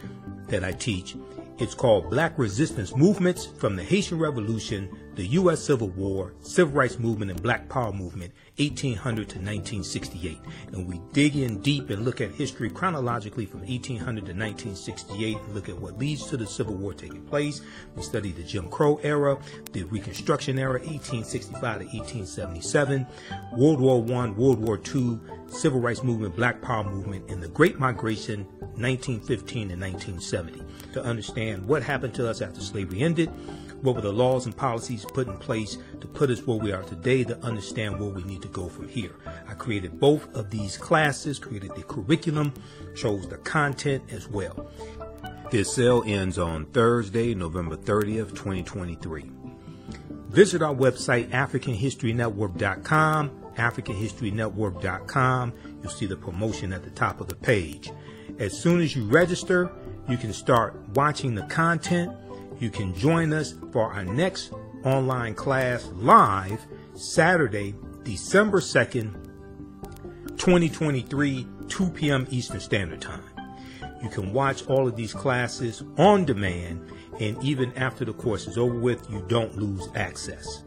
that 0.48 0.64
I 0.64 0.72
teach, 0.72 1.16
it's 1.58 1.74
called 1.74 2.08
Black 2.08 2.38
Resistance 2.38 2.96
Movements 2.96 3.44
from 3.44 3.76
the 3.76 3.84
Haitian 3.84 4.18
Revolution, 4.18 4.88
the 5.16 5.26
U.S. 5.28 5.60
Civil 5.62 5.88
War, 5.88 6.34
Civil 6.42 6.74
Rights 6.74 6.98
Movement, 6.98 7.30
and 7.30 7.42
Black 7.42 7.70
Power 7.70 7.90
Movement, 7.90 8.32
1800 8.58 9.28
to 9.30 9.38
1968. 9.38 10.38
And 10.72 10.86
we 10.86 11.00
dig 11.12 11.36
in 11.36 11.60
deep 11.62 11.88
and 11.88 12.04
look 12.04 12.20
at 12.20 12.32
history 12.32 12.68
chronologically 12.68 13.46
from 13.46 13.60
1800 13.60 14.26
to 14.26 14.32
1968 14.32 15.38
and 15.38 15.54
look 15.54 15.70
at 15.70 15.78
what 15.78 15.98
leads 15.98 16.26
to 16.26 16.36
the 16.36 16.46
Civil 16.46 16.74
War 16.74 16.92
taking 16.92 17.22
place. 17.22 17.62
We 17.96 18.02
study 18.02 18.32
the 18.32 18.42
Jim 18.42 18.68
Crow 18.68 19.00
era, 19.02 19.38
the 19.72 19.84
Reconstruction 19.84 20.58
era, 20.58 20.78
1865 20.80 21.60
to 21.60 21.86
1877, 21.86 23.06
World 23.56 23.80
War 23.80 24.04
I, 24.22 24.28
World 24.30 24.60
War 24.60 24.78
II, 24.94 25.18
Civil 25.48 25.80
Rights 25.80 26.02
Movement, 26.02 26.36
Black 26.36 26.60
Power 26.60 26.84
Movement, 26.84 27.30
and 27.30 27.42
the 27.42 27.48
Great 27.48 27.78
Migration, 27.78 28.44
1915 28.76 29.68
to 29.68 29.74
1970, 29.76 30.62
to 30.92 31.02
understand 31.02 31.66
what 31.66 31.82
happened 31.82 32.12
to 32.14 32.28
us 32.28 32.42
after 32.42 32.60
slavery 32.60 33.00
ended, 33.00 33.30
what 33.82 33.94
were 33.94 34.00
the 34.00 34.12
laws 34.12 34.46
and 34.46 34.56
policies 34.56 35.04
put 35.04 35.28
in 35.28 35.36
place 35.38 35.78
to 36.00 36.06
put 36.06 36.30
us 36.30 36.46
where 36.46 36.58
we 36.58 36.72
are 36.72 36.82
today 36.82 37.24
to 37.24 37.38
understand 37.44 37.98
where 37.98 38.10
we 38.10 38.22
need 38.24 38.42
to 38.42 38.48
go 38.48 38.68
from 38.68 38.88
here. 38.88 39.12
I 39.48 39.54
created 39.54 40.00
both 40.00 40.32
of 40.34 40.50
these 40.50 40.76
classes, 40.76 41.38
created 41.38 41.74
the 41.74 41.82
curriculum, 41.82 42.52
chose 42.94 43.28
the 43.28 43.38
content 43.38 44.04
as 44.10 44.28
well. 44.28 44.70
This 45.50 45.72
sale 45.72 46.02
ends 46.06 46.38
on 46.38 46.66
Thursday, 46.66 47.34
November 47.34 47.76
30th, 47.76 48.30
2023. 48.30 49.30
Visit 50.28 50.60
our 50.60 50.74
website, 50.74 51.30
AfricanHistoryNetwork.com, 51.30 53.30
AfricanHistoryNetwork.com. 53.56 55.52
You'll 55.82 55.92
see 55.92 56.06
the 56.06 56.16
promotion 56.16 56.72
at 56.72 56.82
the 56.82 56.90
top 56.90 57.20
of 57.20 57.28
the 57.28 57.36
page. 57.36 57.92
As 58.38 58.60
soon 58.60 58.80
as 58.80 58.96
you 58.96 59.06
register, 59.06 59.70
you 60.08 60.16
can 60.16 60.32
start 60.32 60.76
watching 60.94 61.34
the 61.34 61.42
content. 61.44 62.12
You 62.58 62.70
can 62.70 62.94
join 62.94 63.32
us 63.32 63.54
for 63.72 63.92
our 63.92 64.04
next 64.04 64.52
online 64.84 65.34
class 65.34 65.86
live 65.96 66.66
Saturday, 66.94 67.74
December 68.02 68.60
2nd, 68.60 69.12
2023, 70.38 71.46
2 71.68 71.90
p.m. 71.90 72.26
Eastern 72.30 72.60
Standard 72.60 73.02
Time. 73.02 73.22
You 74.02 74.08
can 74.08 74.32
watch 74.32 74.66
all 74.66 74.88
of 74.88 74.96
these 74.96 75.12
classes 75.12 75.82
on 75.98 76.24
demand, 76.24 76.88
and 77.20 77.42
even 77.42 77.72
after 77.74 78.04
the 78.04 78.12
course 78.12 78.46
is 78.46 78.56
over 78.56 78.78
with, 78.78 79.10
you 79.10 79.24
don't 79.28 79.56
lose 79.56 79.88
access. 79.94 80.62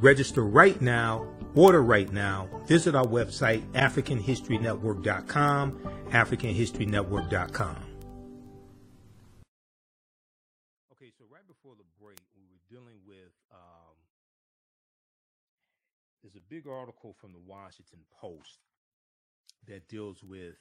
Register 0.00 0.44
right 0.44 0.80
now, 0.80 1.28
order 1.54 1.82
right 1.82 2.12
now. 2.12 2.48
Visit 2.66 2.94
our 2.94 3.06
website, 3.06 3.62
AfricanHistoryNetwork.com, 3.72 5.72
AfricanHistoryNetwork.com. 6.10 7.89
big 16.62 16.72
article 16.72 17.14
from 17.20 17.32
the 17.32 17.40
Washington 17.46 18.00
Post 18.20 18.60
that 19.68 19.88
deals 19.88 20.22
with 20.24 20.56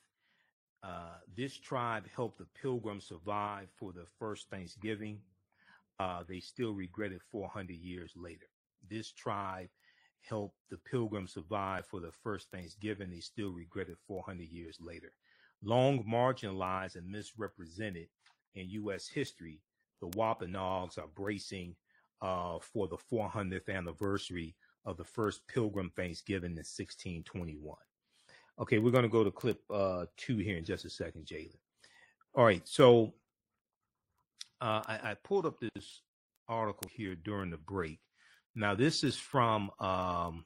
Uh, 0.84 1.18
this 1.36 1.58
tribe 1.58 2.06
helped 2.16 2.40
the 2.40 2.48
pilgrims 2.62 3.06
survive 3.08 3.70
for 3.78 3.94
the 3.94 4.06
first 4.20 4.50
Thanksgiving. 4.50 5.22
Uh, 6.00 6.24
they 6.28 6.40
still 6.40 6.74
regret 6.74 7.12
it 7.12 7.22
400 7.32 7.74
years 7.78 8.14
later. 8.16 8.48
This 8.90 9.12
tribe 9.14 9.70
helped 10.22 10.58
the 10.72 10.78
pilgrims 10.78 11.34
survive 11.34 11.86
for 11.88 12.02
the 12.02 12.14
first 12.24 12.50
Thanksgiving. 12.52 13.12
They 13.12 13.22
still 13.22 13.52
regret 13.52 13.90
it 13.90 13.98
400 14.08 14.50
years 14.50 14.78
later. 14.82 15.14
Long 15.64 16.04
marginalized 16.06 16.96
and 16.96 17.10
misrepresented 17.12 18.10
in 18.56 18.70
U.S. 18.72 19.08
history, 19.10 19.62
the 20.02 20.10
Wampanoags 20.18 20.98
are 20.98 21.10
bracing 21.16 21.76
uh, 22.22 22.60
for 22.62 22.88
the 22.88 22.98
400th 22.98 23.70
anniversary 23.70 24.56
of 24.86 24.98
the 24.98 25.04
first 25.04 25.48
Pilgrim 25.48 25.92
Thanksgiving 25.96 26.52
in 26.52 26.58
1621. 26.58 27.76
Okay, 28.60 28.80
we're 28.80 28.92
going 28.92 29.04
to 29.04 29.10
go 29.10 29.24
to 29.24 29.32
clip 29.32 29.62
uh, 29.74 30.06
two 30.18 30.38
here 30.38 30.58
in 30.58 30.65
just 30.65 30.86
a 30.86 30.89
second, 30.89 31.26
Jalen. 31.26 31.56
All 32.36 32.46
right, 32.46 32.68
so 32.68 33.13
uh, 34.62 34.82
I, 34.86 35.00
I, 35.04 35.15
pulled 35.24 35.46
up 35.46 35.60
this 35.60 36.02
article 36.48 36.89
here 36.94 37.15
during 37.15 37.50
the 37.50 37.58
break. 37.58 38.00
Now, 38.56 38.76
this 38.76 39.04
is 39.04 39.15
from 39.15 39.72
um, 39.80 40.46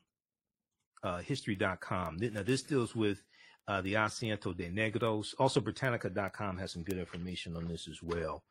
uh, 1.04 1.20
history.com. 1.20 2.18
Now, 2.20 2.44
this 2.44 2.62
deals 2.62 2.96
with 2.96 3.24
uh, 3.68 3.82
the 3.82 3.94
Asiento 3.94 4.56
de 4.56 4.70
Negros. 4.70 5.34
Also, 5.40 5.60
Britannica.com 5.60 6.58
has 6.58 6.72
some 6.72 6.84
good 6.84 6.98
information 6.98 7.56
on 7.56 7.68
this 7.68 7.88
as 7.88 8.04
well. 8.04 8.44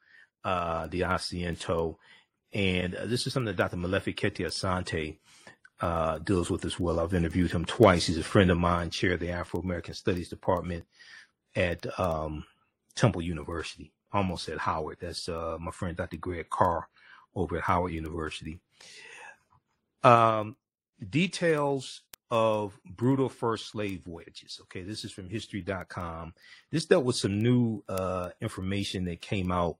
Uh, 0.44 0.88
the 0.88 1.00
Asiento. 1.00 1.96
And 2.52 2.94
uh, 2.94 3.06
this 3.06 3.26
is 3.26 3.32
something 3.32 3.54
that 3.54 3.56
Dr. 3.56 3.76
Molefi 3.76 4.14
Asante 4.14 5.18
uh, 5.82 6.18
deals 6.18 6.48
with 6.48 6.64
as 6.64 6.78
well. 6.78 7.00
I've 7.00 7.12
interviewed 7.12 7.50
him 7.50 7.64
twice. 7.64 8.06
He's 8.06 8.16
a 8.16 8.22
friend 8.22 8.50
of 8.50 8.58
mine, 8.58 8.90
chair 8.90 9.14
of 9.14 9.20
the 9.20 9.30
Afro 9.30 9.60
American 9.60 9.94
Studies 9.94 10.28
Department 10.28 10.84
at 11.56 11.86
um, 11.98 12.44
Temple 12.94 13.20
University, 13.20 13.92
almost 14.12 14.48
at 14.48 14.58
Howard. 14.58 14.98
That's 15.00 15.28
uh, 15.28 15.58
my 15.60 15.72
friend 15.72 15.96
Dr. 15.96 16.16
Greg 16.18 16.48
Carr 16.48 16.88
over 17.34 17.56
at 17.56 17.64
Howard 17.64 17.92
University. 17.92 18.60
Um, 20.04 20.56
details 21.10 22.02
of 22.30 22.78
brutal 22.84 23.28
first 23.28 23.66
slave 23.68 24.02
voyages. 24.06 24.60
Okay, 24.62 24.82
this 24.82 25.04
is 25.04 25.12
from 25.12 25.28
history.com. 25.28 26.32
This 26.70 26.86
dealt 26.86 27.04
with 27.04 27.16
some 27.16 27.42
new 27.42 27.82
uh, 27.88 28.30
information 28.40 29.04
that 29.06 29.20
came 29.20 29.50
out 29.50 29.76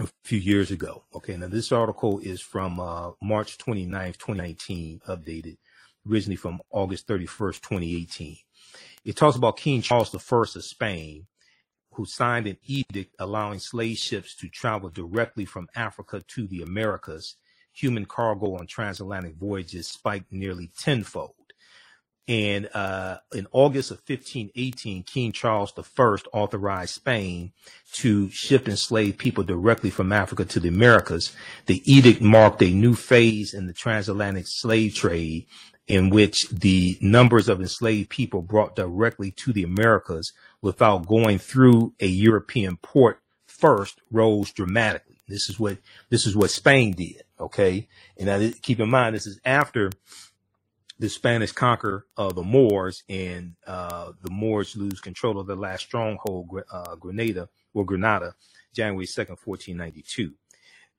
a 0.00 0.08
few 0.24 0.38
years 0.38 0.70
ago. 0.70 1.04
Okay, 1.14 1.36
now 1.36 1.48
this 1.48 1.72
article 1.72 2.18
is 2.20 2.40
from 2.40 2.80
uh, 2.80 3.10
March 3.22 3.58
29th, 3.58 4.18
2019, 4.18 5.00
updated, 5.08 5.56
originally 6.08 6.36
from 6.36 6.60
August 6.70 7.06
31st, 7.06 7.60
2018. 7.60 8.36
It 9.04 9.16
talks 9.16 9.36
about 9.36 9.56
King 9.56 9.82
Charles 9.82 10.14
I 10.14 10.36
of 10.36 10.64
Spain, 10.64 11.26
who 11.92 12.06
signed 12.06 12.46
an 12.46 12.56
edict 12.64 13.14
allowing 13.18 13.58
slave 13.58 13.98
ships 13.98 14.34
to 14.36 14.48
travel 14.48 14.88
directly 14.88 15.44
from 15.44 15.68
Africa 15.74 16.22
to 16.28 16.46
the 16.46 16.62
Americas. 16.62 17.36
Human 17.74 18.06
cargo 18.06 18.56
on 18.56 18.66
transatlantic 18.66 19.36
voyages 19.36 19.88
spiked 19.88 20.32
nearly 20.32 20.70
tenfold. 20.78 21.34
And 22.28 22.68
uh, 22.72 23.18
in 23.34 23.48
August 23.50 23.90
of 23.90 23.96
1518, 23.98 25.02
King 25.02 25.32
Charles 25.32 25.72
I 25.76 25.82
authorized 26.32 26.94
Spain 26.94 27.52
to 27.94 28.30
ship 28.30 28.68
enslaved 28.68 29.18
people 29.18 29.42
directly 29.42 29.90
from 29.90 30.12
Africa 30.12 30.44
to 30.44 30.60
the 30.60 30.68
Americas. 30.68 31.34
The 31.66 31.82
edict 31.90 32.22
marked 32.22 32.62
a 32.62 32.70
new 32.70 32.94
phase 32.94 33.54
in 33.54 33.66
the 33.66 33.72
transatlantic 33.72 34.46
slave 34.46 34.94
trade 34.94 35.46
in 35.88 36.10
which 36.10 36.48
the 36.48 36.96
numbers 37.00 37.48
of 37.48 37.60
enslaved 37.60 38.08
people 38.08 38.40
brought 38.40 38.76
directly 38.76 39.32
to 39.32 39.52
the 39.52 39.64
Americas 39.64 40.32
without 40.60 41.06
going 41.06 41.38
through 41.38 41.92
a 42.00 42.06
European 42.06 42.76
port 42.76 43.20
first 43.46 44.00
rose 44.10 44.52
dramatically. 44.52 45.20
This 45.28 45.48
is 45.48 45.58
what 45.58 45.78
this 46.08 46.26
is 46.26 46.36
what 46.36 46.50
Spain 46.50 46.92
did. 46.92 47.22
Okay, 47.40 47.88
and 48.16 48.26
now 48.26 48.50
keep 48.62 48.78
in 48.78 48.90
mind 48.90 49.14
this 49.14 49.26
is 49.26 49.40
after 49.44 49.90
the 50.98 51.08
Spanish 51.08 51.52
conquer 51.52 52.06
uh, 52.16 52.32
the 52.32 52.42
Moors 52.42 53.02
and 53.08 53.54
uh, 53.66 54.12
the 54.22 54.30
Moors 54.30 54.76
lose 54.76 55.00
control 55.00 55.38
of 55.38 55.46
the 55.46 55.56
last 55.56 55.82
stronghold, 55.82 56.48
uh, 56.72 56.96
Grenada 56.96 57.48
or 57.74 57.84
Granada, 57.84 58.34
January 58.74 59.06
2nd, 59.06 59.36
1492. 59.44 60.34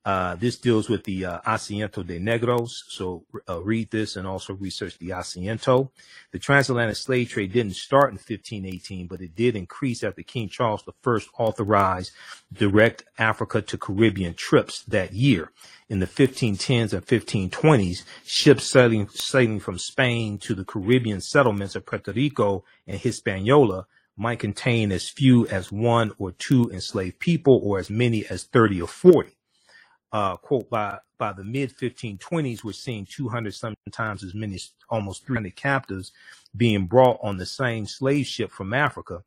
Uh, 0.05 0.35
this 0.35 0.57
deals 0.57 0.89
with 0.89 1.05
the 1.05 1.25
uh, 1.25 1.39
Asiento 1.47 2.05
de 2.05 2.19
Negros. 2.19 2.69
So 2.89 3.23
uh, 3.47 3.61
read 3.61 3.89
this 3.89 4.17
and 4.17 4.27
also 4.27 4.53
research 4.53 4.97
the 4.97 5.09
Asiento. 5.09 5.91
The 6.31 6.39
transatlantic 6.39 6.97
slave 6.97 7.29
trade 7.29 7.53
didn't 7.53 7.75
start 7.75 8.09
in 8.09 8.15
1518, 8.15 9.07
but 9.07 9.21
it 9.21 9.33
did 9.33 9.55
increase 9.55 10.03
after 10.03 10.21
King 10.21 10.49
Charles 10.49 10.83
I 10.85 11.19
authorized 11.37 12.11
direct 12.51 13.05
Africa 13.17 13.61
to 13.61 13.77
Caribbean 13.77 14.33
trips 14.33 14.83
that 14.83 15.13
year. 15.13 15.51
In 15.87 15.99
the 15.99 16.07
1510s 16.07 16.91
and 16.91 17.05
1520s, 17.05 18.03
ships 18.25 18.69
sailing, 18.69 19.07
sailing 19.07 19.61
from 19.61 19.79
Spain 19.79 20.37
to 20.39 20.53
the 20.53 20.65
Caribbean 20.65 21.21
settlements 21.21 21.75
of 21.75 21.85
Puerto 21.85 22.11
Rico 22.11 22.65
and 22.85 22.99
Hispaniola 22.99 23.85
might 24.17 24.39
contain 24.39 24.91
as 24.91 25.09
few 25.09 25.47
as 25.47 25.71
one 25.71 26.11
or 26.17 26.31
two 26.31 26.69
enslaved 26.73 27.19
people 27.19 27.61
or 27.63 27.79
as 27.79 27.89
many 27.89 28.25
as 28.27 28.43
30 28.43 28.81
or 28.81 28.87
40 28.87 29.37
uh, 30.13 30.37
quote, 30.37 30.69
by, 30.69 30.99
by 31.17 31.33
the 31.33 31.43
mid 31.43 31.75
1520s, 31.75 32.63
we're 32.63 32.71
seeing 32.71 33.05
200, 33.05 33.53
sometimes 33.53 34.23
as 34.23 34.35
many 34.35 34.55
as 34.55 34.71
almost 34.89 35.25
300 35.25 35.55
captives 35.55 36.11
being 36.55 36.85
brought 36.85 37.19
on 37.23 37.37
the 37.37 37.45
same 37.47 37.87
slave 37.87 38.27
ship 38.27 38.51
from 38.51 38.73
Africa, 38.73 39.23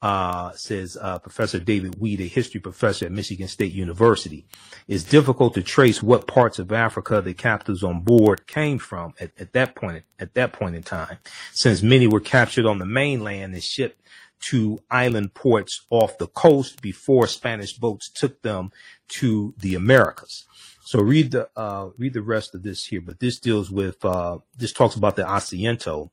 uh, 0.00 0.50
says 0.52 0.96
uh, 1.00 1.18
Professor 1.18 1.60
David 1.60 2.00
Wheat, 2.00 2.20
a 2.20 2.24
history 2.24 2.60
professor 2.60 3.06
at 3.06 3.12
Michigan 3.12 3.46
State 3.46 3.72
University. 3.72 4.46
It's 4.88 5.04
difficult 5.04 5.54
to 5.54 5.62
trace 5.62 6.02
what 6.02 6.26
parts 6.26 6.58
of 6.58 6.72
Africa 6.72 7.20
the 7.20 7.34
captives 7.34 7.84
on 7.84 8.00
board 8.00 8.46
came 8.46 8.78
from 8.78 9.14
at, 9.20 9.30
at 9.38 9.52
that 9.52 9.76
point 9.76 10.02
at 10.18 10.34
that 10.34 10.54
point 10.54 10.74
in 10.74 10.82
time, 10.82 11.18
since 11.52 11.82
many 11.82 12.06
were 12.06 12.20
captured 12.20 12.66
on 12.66 12.78
the 12.78 12.86
mainland 12.86 13.54
and 13.54 13.62
shipped 13.62 14.00
to 14.42 14.82
island 14.90 15.34
ports 15.34 15.86
off 15.90 16.18
the 16.18 16.26
coast 16.26 16.82
before 16.82 17.26
Spanish 17.26 17.72
boats 17.72 18.08
took 18.08 18.42
them 18.42 18.70
to 19.08 19.54
the 19.58 19.74
Americas. 19.74 20.44
So 20.84 21.00
read 21.00 21.30
the 21.30 21.48
uh, 21.56 21.90
read 21.96 22.12
the 22.12 22.22
rest 22.22 22.54
of 22.54 22.62
this 22.62 22.84
here, 22.84 23.00
but 23.00 23.20
this 23.20 23.38
deals 23.38 23.70
with 23.70 24.04
uh, 24.04 24.38
this 24.56 24.72
talks 24.72 24.96
about 24.96 25.16
the 25.16 25.22
Asiento, 25.22 26.10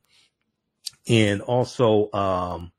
and 1.08 1.42
also 1.42 2.10
um, 2.12 2.72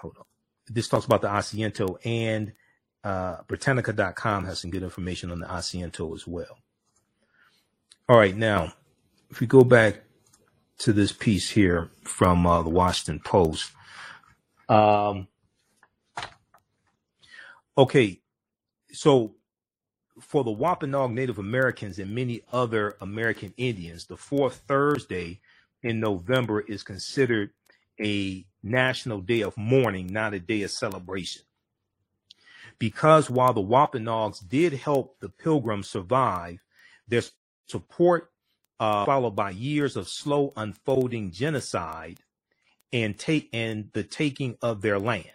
hold 0.00 0.16
on. 0.18 0.24
This 0.68 0.88
talks 0.88 1.06
about 1.06 1.22
the 1.22 1.28
Asiento, 1.28 1.96
and 2.04 2.52
uh, 3.02 3.38
Britannica.com 3.48 4.44
has 4.44 4.60
some 4.60 4.70
good 4.70 4.82
information 4.82 5.30
on 5.30 5.40
the 5.40 5.46
Asiento 5.46 6.14
as 6.14 6.26
well. 6.26 6.58
All 8.08 8.18
right, 8.18 8.36
now 8.36 8.74
if 9.30 9.40
we 9.40 9.46
go 9.46 9.64
back 9.64 10.02
to 10.78 10.92
this 10.92 11.12
piece 11.12 11.50
here 11.50 11.90
from 12.02 12.46
uh, 12.46 12.62
the 12.62 12.70
Washington 12.70 13.20
Post, 13.20 13.72
um, 14.68 15.28
okay, 17.76 18.20
so 18.92 19.34
for 20.20 20.44
the 20.44 20.50
Wampanoag 20.50 21.12
Native 21.12 21.38
Americans 21.38 21.98
and 21.98 22.14
many 22.14 22.42
other 22.52 22.96
American 23.00 23.54
Indians, 23.56 24.06
the 24.06 24.16
fourth 24.16 24.62
Thursday 24.66 25.40
in 25.82 26.00
November 26.00 26.60
is 26.60 26.82
considered 26.82 27.50
a 28.00 28.44
national 28.62 29.20
day 29.20 29.42
of 29.42 29.56
mourning, 29.56 30.06
not 30.08 30.34
a 30.34 30.40
day 30.40 30.62
of 30.62 30.70
celebration. 30.70 31.42
Because 32.78 33.28
while 33.28 33.52
the 33.52 33.60
Wampanoags 33.60 34.40
did 34.40 34.72
help 34.72 35.18
the 35.20 35.28
Pilgrims 35.28 35.88
survive, 35.88 36.62
their 37.08 37.22
support, 37.66 38.30
uh, 38.78 39.04
followed 39.04 39.34
by 39.34 39.50
years 39.50 39.96
of 39.96 40.08
slow 40.08 40.52
unfolding 40.56 41.30
genocide, 41.32 42.20
and 42.92 43.18
take 43.18 43.48
and 43.52 43.90
the 43.94 44.04
taking 44.04 44.56
of 44.62 44.82
their 44.82 44.98
land. 44.98 45.26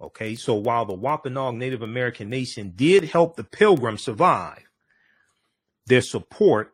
Okay, 0.00 0.34
so 0.34 0.54
while 0.54 0.84
the 0.84 0.94
Wampanoag 0.94 1.56
Native 1.56 1.82
American 1.82 2.30
nation 2.30 2.72
did 2.76 3.04
help 3.04 3.36
the 3.36 3.44
Pilgrims 3.44 4.02
survive, 4.02 4.64
their 5.86 6.02
support 6.02 6.72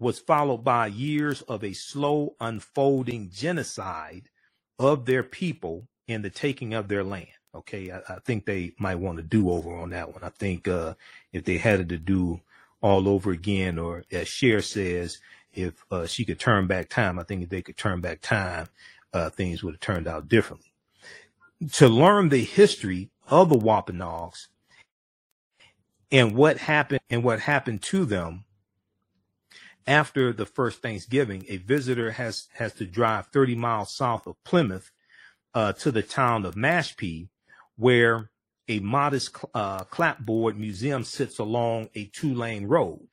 was 0.00 0.20
followed 0.20 0.64
by 0.64 0.88
years 0.88 1.42
of 1.44 1.64
a 1.64 1.74
slow 1.74 2.36
unfolding 2.40 3.30
genocide 3.30 4.30
of 4.78 5.06
their 5.06 5.24
people 5.24 5.88
and 6.08 6.24
the 6.24 6.30
taking 6.30 6.74
of 6.74 6.88
their 6.88 7.04
land. 7.04 7.28
Okay, 7.54 7.90
I, 7.92 8.00
I 8.16 8.18
think 8.26 8.46
they 8.46 8.74
might 8.78 8.96
want 8.96 9.18
to 9.18 9.24
do 9.24 9.50
over 9.50 9.74
on 9.74 9.90
that 9.92 10.12
one. 10.12 10.24
I 10.24 10.30
think 10.30 10.68
uh, 10.68 10.96
if 11.32 11.46
they 11.46 11.58
had 11.58 11.80
it 11.80 11.90
to 11.90 11.98
do 11.98 12.42
all 12.82 13.08
over 13.08 13.32
again, 13.32 13.78
or 13.80 14.04
as 14.12 14.28
Cher 14.28 14.62
says, 14.62 15.20
if 15.54 15.86
uh, 15.90 16.06
she 16.06 16.26
could 16.26 16.40
turn 16.40 16.68
back 16.68 16.90
time, 16.90 17.18
I 17.18 17.24
think 17.24 17.44
if 17.44 17.50
they 17.50 17.62
could 17.62 17.78
turn 17.78 18.02
back 18.02 18.20
time, 18.22 18.68
uh, 19.14 19.30
things 19.30 19.62
would 19.62 19.74
have 19.74 19.80
turned 19.80 20.08
out 20.08 20.28
differently. 20.28 20.72
To 21.74 21.88
learn 21.88 22.28
the 22.28 22.44
history 22.44 23.10
of 23.28 23.48
the 23.48 23.56
Wampanoags 23.56 24.48
and 26.10 26.34
what 26.34 26.58
happened 26.58 27.00
and 27.08 27.22
what 27.24 27.40
happened 27.40 27.82
to 27.84 28.04
them 28.04 28.44
after 29.86 30.32
the 30.32 30.46
first 30.46 30.82
Thanksgiving, 30.82 31.44
a 31.48 31.58
visitor 31.58 32.12
has 32.12 32.48
has 32.54 32.72
to 32.74 32.86
drive 32.86 33.28
30 33.28 33.54
miles 33.54 33.94
south 33.94 34.26
of 34.26 34.42
Plymouth 34.44 34.90
uh, 35.54 35.72
to 35.74 35.90
the 35.90 36.02
town 36.02 36.44
of 36.44 36.54
Mashpee, 36.54 37.28
where 37.76 38.30
a 38.66 38.80
modest 38.80 39.36
uh, 39.54 39.84
clapboard 39.84 40.58
museum 40.58 41.04
sits 41.04 41.38
along 41.38 41.90
a 41.94 42.06
two-lane 42.06 42.66
road. 42.66 43.06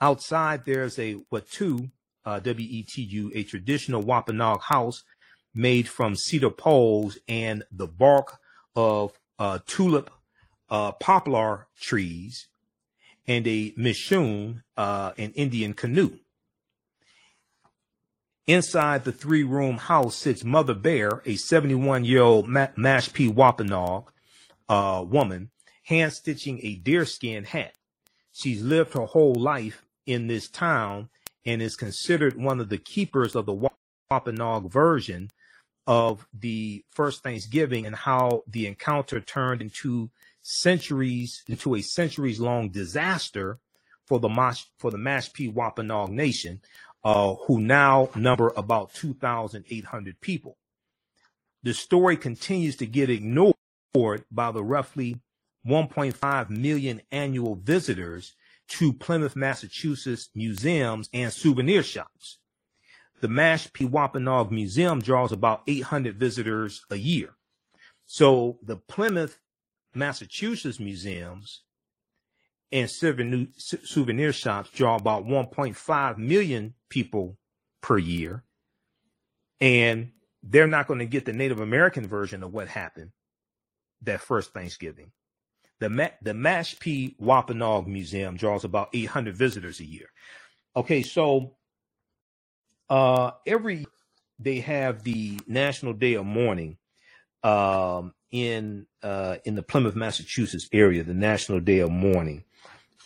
Outside, 0.00 0.64
there's 0.64 0.98
a 0.98 1.16
Wetu, 1.32 1.90
uh, 2.24 2.40
a 2.44 3.42
traditional 3.44 4.02
Wampanoag 4.02 4.62
house 4.62 5.04
made 5.54 5.88
from 5.88 6.14
cedar 6.14 6.50
poles 6.50 7.18
and 7.26 7.64
the 7.72 7.86
bark 7.86 8.38
of 8.76 9.18
uh, 9.38 9.58
tulip 9.66 10.10
uh, 10.70 10.92
poplar 10.92 11.66
trees 11.80 12.48
and 13.26 13.46
a 13.46 13.72
mishoon, 13.72 14.62
uh, 14.76 15.12
an 15.18 15.32
Indian 15.32 15.74
canoe. 15.74 16.18
Inside 18.46 19.04
the 19.04 19.12
three 19.12 19.42
room 19.42 19.76
house 19.76 20.16
sits 20.16 20.42
Mother 20.42 20.74
Bear, 20.74 21.22
a 21.26 21.36
71 21.36 22.04
year 22.04 22.22
old 22.22 22.46
Mashpee 22.46 23.32
Wampanoag 23.32 24.10
uh, 24.68 25.04
woman, 25.06 25.50
hand 25.84 26.14
stitching 26.14 26.58
a 26.62 26.76
deerskin 26.76 27.44
hat. 27.44 27.74
She's 28.32 28.62
lived 28.62 28.94
her 28.94 29.04
whole 29.04 29.34
life 29.34 29.84
in 30.06 30.28
this 30.28 30.48
town 30.48 31.10
and 31.48 31.62
is 31.62 31.76
considered 31.76 32.36
one 32.36 32.60
of 32.60 32.68
the 32.68 32.76
keepers 32.76 33.34
of 33.34 33.46
the 33.46 33.70
Wampanoag 34.10 34.70
version 34.70 35.30
of 35.86 36.28
the 36.38 36.84
first 36.90 37.22
Thanksgiving 37.22 37.86
and 37.86 37.96
how 37.96 38.42
the 38.46 38.66
encounter 38.66 39.18
turned 39.18 39.62
into 39.62 40.10
centuries 40.42 41.42
into 41.48 41.74
a 41.74 41.80
centuries 41.80 42.38
long 42.38 42.68
disaster 42.68 43.58
for 44.04 44.20
the 44.20 44.28
for 44.78 44.90
the 44.90 44.98
Mashpee 44.98 45.52
Wampanoag 45.52 46.10
Nation, 46.10 46.60
uh, 47.02 47.34
who 47.46 47.60
now 47.60 48.10
number 48.14 48.52
about 48.54 48.92
2,800 48.92 50.20
people. 50.20 50.58
The 51.62 51.72
story 51.72 52.18
continues 52.18 52.76
to 52.76 52.86
get 52.86 53.08
ignored 53.08 53.56
by 54.30 54.52
the 54.52 54.62
roughly 54.62 55.16
1.5 55.66 56.50
million 56.50 57.00
annual 57.10 57.54
visitors 57.54 58.34
to 58.68 58.92
Plymouth, 58.92 59.36
Massachusetts 59.36 60.30
museums 60.34 61.08
and 61.12 61.32
souvenir 61.32 61.82
shops. 61.82 62.38
The 63.20 63.28
Mashpee 63.28 63.90
Wampanoag 63.90 64.52
Museum 64.52 65.00
draws 65.00 65.32
about 65.32 65.62
800 65.66 66.16
visitors 66.16 66.84
a 66.90 66.96
year. 66.96 67.30
So 68.06 68.58
the 68.62 68.76
Plymouth 68.76 69.38
Massachusetts 69.94 70.78
museums 70.78 71.62
and 72.70 72.88
souvenir 72.90 74.32
shops 74.32 74.70
draw 74.70 74.96
about 74.96 75.24
1.5 75.24 76.18
million 76.18 76.74
people 76.88 77.38
per 77.80 77.98
year. 77.98 78.44
And 79.60 80.12
they're 80.42 80.66
not 80.66 80.86
going 80.86 81.00
to 81.00 81.06
get 81.06 81.24
the 81.24 81.32
Native 81.32 81.60
American 81.60 82.06
version 82.06 82.42
of 82.42 82.52
what 82.52 82.68
happened 82.68 83.10
that 84.02 84.20
first 84.20 84.52
Thanksgiving. 84.52 85.10
The, 85.80 85.88
Ma- 85.90 86.08
the 86.22 86.32
Mashpee 86.32 87.14
Wampanoag 87.18 87.86
Museum 87.86 88.36
draws 88.36 88.64
about 88.64 88.88
800 88.92 89.36
visitors 89.36 89.80
a 89.80 89.84
year. 89.84 90.08
Okay, 90.76 91.02
so 91.02 91.54
uh, 92.90 93.32
every 93.46 93.86
they 94.38 94.60
have 94.60 95.02
the 95.02 95.40
National 95.46 95.92
Day 95.92 96.14
of 96.14 96.26
Mourning 96.26 96.78
um, 97.42 98.14
in 98.30 98.86
uh, 99.02 99.36
in 99.44 99.54
the 99.54 99.62
Plymouth, 99.62 99.96
Massachusetts 99.96 100.68
area, 100.72 101.02
the 101.02 101.14
National 101.14 101.60
Day 101.60 101.80
of 101.80 101.90
Mourning, 101.90 102.44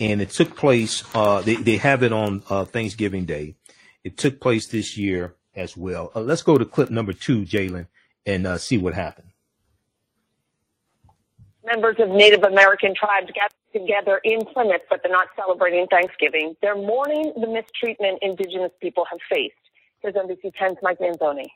and 0.01 0.21
it 0.21 0.31
took 0.31 0.57
place. 0.57 1.05
Uh, 1.15 1.43
they 1.43 1.57
they 1.57 1.77
have 1.77 2.03
it 2.03 2.13
on 2.13 2.43
uh, 2.51 2.65
Thanksgiving 2.65 3.25
Day. 3.25 3.57
It 4.05 4.17
took 4.17 4.41
place 4.41 4.67
this 4.67 4.97
year 4.97 5.37
as 5.55 5.77
well. 5.77 6.11
Uh, 6.15 6.21
let's 6.21 6.43
go 6.43 6.59
to 6.59 6.65
clip 6.65 6.91
number 6.91 7.13
two, 7.13 7.43
Jalen, 7.43 7.87
and 8.27 8.47
uh, 8.47 8.59
see 8.59 8.79
what 8.79 8.95
happened. 8.95 9.32
Members 11.65 11.97
of 12.01 12.09
Native 12.09 12.43
American 12.43 12.95
tribes 12.95 13.31
got 13.35 13.53
together 13.73 14.21
in 14.25 14.45
Plymouth, 14.53 14.83
but 14.91 15.01
they're 15.03 15.13
not 15.13 15.29
celebrating 15.37 15.87
Thanksgiving. 15.87 16.55
They're 16.61 16.77
mourning 16.77 17.33
the 17.41 17.47
mistreatment 17.47 18.19
Indigenous 18.21 18.73
people 18.81 19.05
have 19.11 19.21
faced. 19.31 19.55
Here's 20.01 20.15
NBC 20.15 20.53
10's 20.61 20.79
Mike 20.83 20.99
Manzoni. 20.99 21.47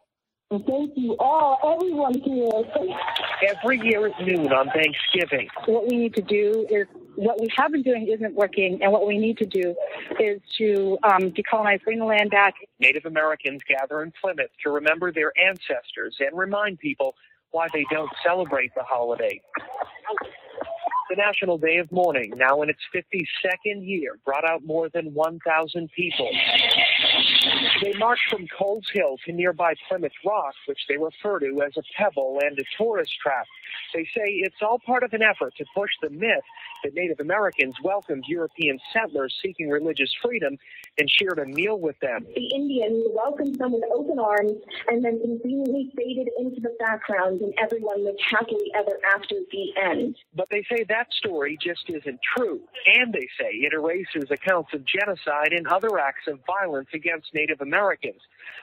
Thank 0.48 0.92
you 0.94 1.16
all, 1.18 1.58
everyone 1.74 2.14
here. 2.20 2.48
Every 3.48 3.80
year 3.80 4.06
at 4.06 4.24
noon 4.24 4.52
on 4.52 4.70
Thanksgiving. 4.70 5.48
What 5.64 5.88
we 5.88 5.96
need 5.96 6.14
to 6.14 6.22
do 6.22 6.64
is 6.70 6.86
what 7.16 7.40
we 7.40 7.48
have 7.56 7.72
been 7.72 7.82
doing 7.82 8.06
isn't 8.06 8.34
working, 8.34 8.78
and 8.80 8.92
what 8.92 9.08
we 9.08 9.18
need 9.18 9.38
to 9.38 9.46
do 9.46 9.74
is 10.20 10.40
to 10.58 10.98
um, 11.02 11.32
decolonize, 11.32 11.82
bring 11.82 11.98
the 11.98 12.04
land 12.04 12.30
back. 12.30 12.54
Native 12.78 13.06
Americans 13.06 13.62
gather 13.66 14.02
in 14.04 14.12
Plymouth 14.20 14.50
to 14.62 14.70
remember 14.70 15.10
their 15.10 15.32
ancestors 15.36 16.16
and 16.20 16.38
remind 16.38 16.78
people 16.78 17.16
why 17.56 17.66
they 17.72 17.86
don't 17.90 18.10
celebrate 18.22 18.70
the 18.74 18.82
holiday. 18.82 19.40
The 21.08 21.16
National 21.16 21.56
Day 21.56 21.78
of 21.78 21.90
Mourning, 21.90 22.34
now 22.36 22.60
in 22.60 22.68
its 22.68 22.80
52nd 22.94 23.88
year, 23.88 24.18
brought 24.26 24.44
out 24.44 24.62
more 24.66 24.90
than 24.90 25.14
1,000 25.14 25.90
people. 25.96 26.28
They 27.82 27.94
marched 27.98 28.28
from 28.28 28.46
Coles 28.48 28.84
Hill 28.92 29.16
to 29.24 29.32
nearby 29.32 29.74
Plymouth 29.88 30.12
Rock, 30.22 30.52
which 30.66 30.80
they 30.86 30.98
refer 30.98 31.38
to 31.38 31.62
as 31.62 31.72
a 31.78 31.82
pebble 31.96 32.40
and 32.42 32.58
a 32.58 32.64
tourist 32.76 33.12
trap. 33.22 33.46
They 33.94 34.04
say 34.04 34.40
it's 34.44 34.62
all 34.62 34.78
part 34.78 35.02
of 35.02 35.12
an 35.12 35.22
effort 35.22 35.54
to 35.56 35.64
push 35.74 35.90
the 36.02 36.10
myth 36.10 36.44
that 36.84 36.94
Native 36.94 37.20
Americans 37.20 37.74
welcomed 37.82 38.24
European 38.28 38.78
settlers 38.92 39.34
seeking 39.42 39.68
religious 39.68 40.12
freedom 40.22 40.58
and 40.98 41.10
shared 41.10 41.38
a 41.38 41.46
meal 41.46 41.78
with 41.78 41.98
them. 42.00 42.26
The 42.34 42.54
Indians 42.54 43.06
welcomed 43.12 43.56
them 43.56 43.72
with 43.72 43.84
open 43.94 44.18
arms 44.18 44.52
and 44.88 45.04
then 45.04 45.20
conveniently 45.20 45.92
faded 45.96 46.28
into 46.38 46.60
the 46.60 46.74
background 46.78 47.40
and 47.40 47.54
everyone 47.58 48.04
lived 48.04 48.20
happily 48.28 48.70
ever 48.74 48.98
after 49.14 49.36
the 49.50 49.72
end. 49.80 50.16
But 50.34 50.48
they 50.50 50.64
say 50.70 50.84
that 50.88 51.12
story 51.12 51.58
just 51.62 51.88
isn't 51.88 52.20
true. 52.36 52.60
And 52.86 53.12
they 53.12 53.28
say 53.38 53.50
it 53.50 53.72
erases 53.72 54.30
accounts 54.30 54.72
of 54.74 54.84
genocide 54.84 55.52
and 55.52 55.66
other 55.66 55.98
acts 55.98 56.26
of 56.26 56.40
violence 56.46 56.88
against 56.94 57.34
Native 57.34 57.60
Americans. 57.60 58.20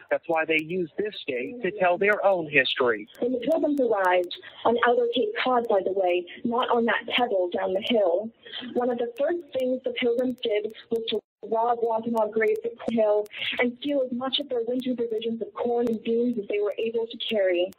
That's 0.10 0.24
why 0.28 0.46
they 0.46 0.60
use 0.62 0.90
this 0.98 1.16
day 1.28 1.56
to 1.62 1.72
tell 1.80 1.98
their 1.98 2.24
own 2.26 2.50
history. 2.50 3.08
When 3.20 3.34
the 3.34 3.40
pilgrims 3.40 3.80
arrived 3.82 4.36
on 4.66 4.78
Outer 4.88 5.03
Cape 5.14 5.34
Cod, 5.44 5.68
by 5.68 5.82
the 5.84 5.92
way, 5.92 6.26
not 6.44 6.70
on 6.70 6.86
that 6.86 7.08
pebble 7.16 7.50
down 7.52 7.74
the 7.74 7.82
hill, 7.82 8.30
one 8.74 8.90
of 8.90 8.98
the 8.98 9.12
first 9.20 9.40
things 9.58 9.82
the 9.84 9.92
pilgrims 9.92 10.38
did 10.44 10.74
was 10.90 11.02
to 11.10 11.20
rob 11.52 11.80
Wampanoag 11.82 12.32
graves 12.32 12.60
at 12.64 12.72
Hill 12.94 13.28
and 13.60 13.78
steal 13.80 14.02
as 14.06 14.12
much 14.18 14.40
of 14.40 14.50
their 14.50 14.62
winter 14.68 14.96
provisions 14.96 15.42
of 15.42 15.54
corn 15.54 15.88
and 15.88 16.02
beans 16.04 16.38
as 16.40 16.48
they 16.48 16.60
were 16.60 16.74
able 16.78 17.06
to 17.08 17.18
carry. 17.30 17.72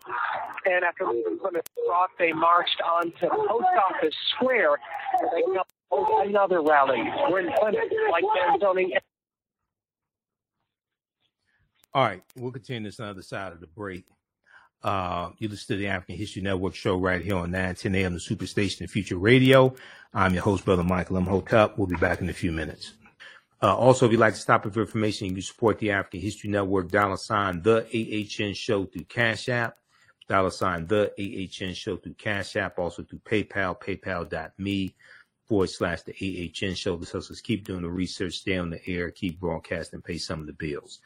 And 0.66 0.84
after 0.84 1.06
leaving 1.06 1.38
Plymouth 1.38 1.62
Rock, 1.88 2.10
they 2.18 2.32
marched 2.32 2.80
on 2.84 3.12
to 3.20 3.28
Post 3.28 3.66
Office 3.90 4.14
Square 4.36 4.76
where 5.20 5.30
they 5.32 5.42
held 5.52 6.28
another 6.28 6.62
rally. 6.62 7.02
We're 7.30 7.40
in 7.40 7.52
Plymouth, 7.58 7.80
Mike 8.10 8.24
Manzoni. 8.24 8.90
All 11.92 12.04
right, 12.04 12.22
we'll 12.36 12.50
continue 12.50 12.88
this 12.88 12.98
on 12.98 13.06
the 13.06 13.10
other 13.10 13.22
side 13.22 13.52
of 13.52 13.60
the 13.60 13.68
break. 13.68 14.04
Uh, 14.84 15.30
you 15.38 15.48
listen 15.48 15.74
to 15.74 15.80
the 15.80 15.86
African 15.86 16.14
History 16.14 16.42
Network 16.42 16.74
show 16.74 16.96
right 16.96 17.22
here 17.22 17.36
on 17.36 17.50
910 17.50 17.94
AM, 17.94 18.12
the 18.12 18.18
Superstation 18.18 18.82
of 18.82 18.90
Future 18.90 19.16
Radio. 19.16 19.74
I'm 20.12 20.34
your 20.34 20.42
host, 20.42 20.66
Brother 20.66 20.84
Michael 20.84 21.16
Imhotep. 21.16 21.78
We'll 21.78 21.86
be 21.86 21.96
back 21.96 22.20
in 22.20 22.28
a 22.28 22.34
few 22.34 22.52
minutes. 22.52 22.92
Uh, 23.62 23.74
also, 23.74 24.04
if 24.04 24.12
you'd 24.12 24.20
like 24.20 24.34
to 24.34 24.40
stop 24.40 24.70
for 24.70 24.80
information, 24.82 25.28
you 25.28 25.32
can 25.32 25.42
support 25.42 25.78
the 25.78 25.90
African 25.90 26.20
History 26.20 26.50
Network, 26.50 26.90
dollar 26.90 27.16
sign 27.16 27.62
the 27.62 27.86
AHN 27.94 28.52
show 28.52 28.84
through 28.84 29.04
Cash 29.04 29.48
App, 29.48 29.78
dollar 30.28 30.50
sign 30.50 30.86
the 30.86 31.10
AHN 31.18 31.72
show 31.72 31.96
through 31.96 32.14
Cash 32.14 32.56
App, 32.56 32.78
also 32.78 33.02
through 33.04 33.20
PayPal, 33.20 33.80
paypal.me 33.80 34.94
forward 35.46 35.70
slash 35.70 36.02
the 36.02 36.12
AHN 36.12 36.74
show. 36.74 36.96
Helps 36.96 37.30
us 37.30 37.40
keep 37.40 37.64
doing 37.64 37.82
the 37.82 37.90
research, 37.90 38.34
stay 38.34 38.56
on 38.56 38.70
the 38.70 38.80
air, 38.88 39.10
keep 39.10 39.38
broadcasting, 39.38 40.02
pay 40.02 40.18
some 40.18 40.40
of 40.40 40.46
the 40.46 40.52
bills. 40.52 41.00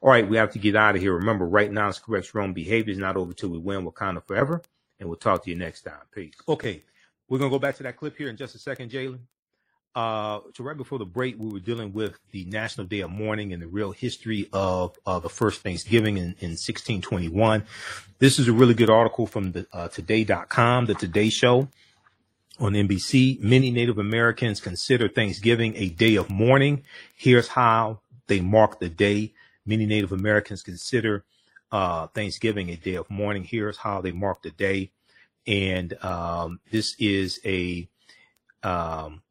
All 0.00 0.10
right, 0.10 0.28
we 0.28 0.36
have 0.36 0.52
to 0.52 0.58
get 0.58 0.76
out 0.76 0.96
of 0.96 1.00
here. 1.00 1.14
Remember, 1.14 1.46
right 1.46 1.70
now 1.70 1.88
it's 1.88 1.98
correct 1.98 2.34
wrong 2.34 2.52
behavior 2.52 2.92
is 2.92 2.98
not 2.98 3.16
over 3.16 3.32
till 3.32 3.50
we 3.50 3.58
win 3.58 3.86
Wakanda 3.86 4.24
forever. 4.26 4.62
And 5.00 5.08
we'll 5.08 5.18
talk 5.18 5.44
to 5.44 5.50
you 5.50 5.56
next 5.56 5.82
time. 5.82 6.00
Peace. 6.12 6.34
Okay, 6.48 6.82
we're 7.28 7.38
gonna 7.38 7.50
go 7.50 7.58
back 7.58 7.76
to 7.76 7.82
that 7.84 7.96
clip 7.96 8.16
here 8.16 8.28
in 8.28 8.36
just 8.36 8.54
a 8.54 8.58
second, 8.58 8.90
Jalen. 8.90 9.20
Uh, 9.94 10.40
so 10.54 10.62
right 10.62 10.76
before 10.76 10.98
the 10.98 11.04
break, 11.04 11.36
we 11.38 11.48
were 11.48 11.60
dealing 11.60 11.92
with 11.92 12.18
the 12.30 12.44
National 12.44 12.86
Day 12.86 13.00
of 13.00 13.10
Mourning 13.10 13.52
and 13.52 13.62
the 13.62 13.66
real 13.66 13.90
history 13.90 14.48
of 14.52 14.96
uh, 15.06 15.18
the 15.18 15.28
first 15.28 15.62
Thanksgiving 15.62 16.16
in, 16.18 16.36
in 16.40 16.50
1621. 16.50 17.64
This 18.18 18.38
is 18.38 18.48
a 18.48 18.52
really 18.52 18.74
good 18.74 18.90
article 18.90 19.26
from 19.26 19.52
the 19.52 19.66
uh, 19.72 19.88
Today.com, 19.88 20.86
the 20.86 20.94
Today 20.94 21.30
Show 21.30 21.68
on 22.58 22.72
NBC. 22.72 23.40
Many 23.40 23.70
Native 23.70 23.98
Americans 23.98 24.60
consider 24.60 25.08
Thanksgiving 25.08 25.74
a 25.76 25.88
day 25.88 26.16
of 26.16 26.30
mourning. 26.30 26.84
Here's 27.14 27.48
how 27.48 28.00
they 28.26 28.40
mark 28.40 28.80
the 28.80 28.88
day. 28.88 29.34
Many 29.66 29.86
Native 29.86 30.12
Americans 30.12 30.62
consider 30.62 31.24
uh, 31.70 32.06
Thanksgiving 32.08 32.70
a 32.70 32.76
day 32.76 32.94
of 32.94 33.10
mourning. 33.10 33.44
Here's 33.44 33.78
how 33.78 34.00
they 34.00 34.12
mark 34.12 34.42
the 34.42 34.50
day. 34.50 34.90
And 35.46 35.92
um, 36.04 36.60
this 36.70 36.94
is 36.98 37.40
a 37.44 37.88
um, 38.62 39.22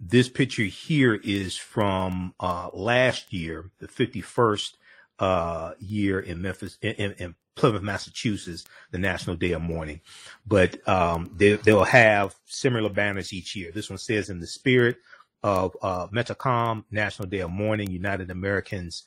this 0.00 0.28
picture 0.28 0.62
here 0.64 1.14
is 1.14 1.56
from 1.56 2.34
uh, 2.40 2.70
last 2.72 3.32
year, 3.32 3.70
the 3.78 3.86
51st 3.86 4.72
uh, 5.18 5.72
year 5.78 6.18
in 6.18 6.40
Memphis, 6.40 6.78
in, 6.80 7.12
in, 7.18 7.34
Plymouth, 7.60 7.82
Massachusetts, 7.82 8.64
the 8.90 8.98
National 8.98 9.36
Day 9.36 9.52
of 9.52 9.62
Mourning. 9.62 10.00
But 10.46 10.86
um, 10.88 11.30
they, 11.36 11.54
they'll 11.54 11.84
have 11.84 12.34
similar 12.46 12.88
banners 12.88 13.32
each 13.32 13.54
year. 13.54 13.70
This 13.72 13.90
one 13.90 13.98
says, 13.98 14.30
"In 14.30 14.40
the 14.40 14.46
spirit 14.46 14.96
of 15.42 15.76
uh, 15.82 16.06
Metacom, 16.08 16.84
National 16.90 17.28
Day 17.28 17.40
of 17.40 17.50
Mourning, 17.50 17.90
United 17.90 18.30
Americans, 18.30 19.04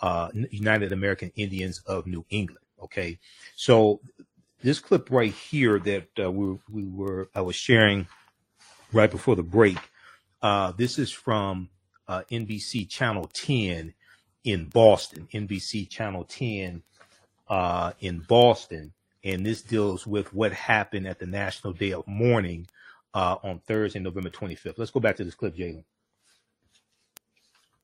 uh, 0.00 0.30
United 0.50 0.92
American 0.92 1.32
Indians 1.34 1.82
of 1.86 2.06
New 2.06 2.24
England." 2.30 2.64
Okay, 2.82 3.18
so 3.56 4.00
this 4.62 4.78
clip 4.78 5.10
right 5.10 5.32
here 5.32 5.78
that 5.80 6.08
uh, 6.22 6.30
we, 6.30 6.58
we 6.70 6.84
were 6.84 7.28
I 7.34 7.40
was 7.40 7.56
sharing 7.56 8.06
right 8.92 9.10
before 9.10 9.36
the 9.36 9.42
break. 9.42 9.78
Uh, 10.40 10.72
this 10.72 10.98
is 10.98 11.10
from 11.10 11.70
uh, 12.08 12.22
NBC 12.30 12.88
Channel 12.88 13.28
10 13.32 13.94
in 14.44 14.64
Boston. 14.66 15.28
NBC 15.32 15.88
Channel 15.90 16.24
10 16.24 16.82
uh, 17.48 17.92
in 18.00 18.20
Boston, 18.20 18.92
and 19.24 19.44
this 19.44 19.62
deals 19.62 20.06
with 20.06 20.32
what 20.32 20.52
happened 20.52 21.06
at 21.06 21.18
the 21.18 21.26
National 21.26 21.72
Day 21.72 21.92
of 21.92 22.06
Mourning 22.06 22.66
uh, 23.14 23.36
on 23.42 23.60
Thursday, 23.60 23.98
November 23.98 24.30
25th. 24.30 24.74
Let's 24.76 24.90
go 24.90 25.00
back 25.00 25.16
to 25.16 25.24
this 25.24 25.34
clip, 25.34 25.56
Jalen. 25.56 25.84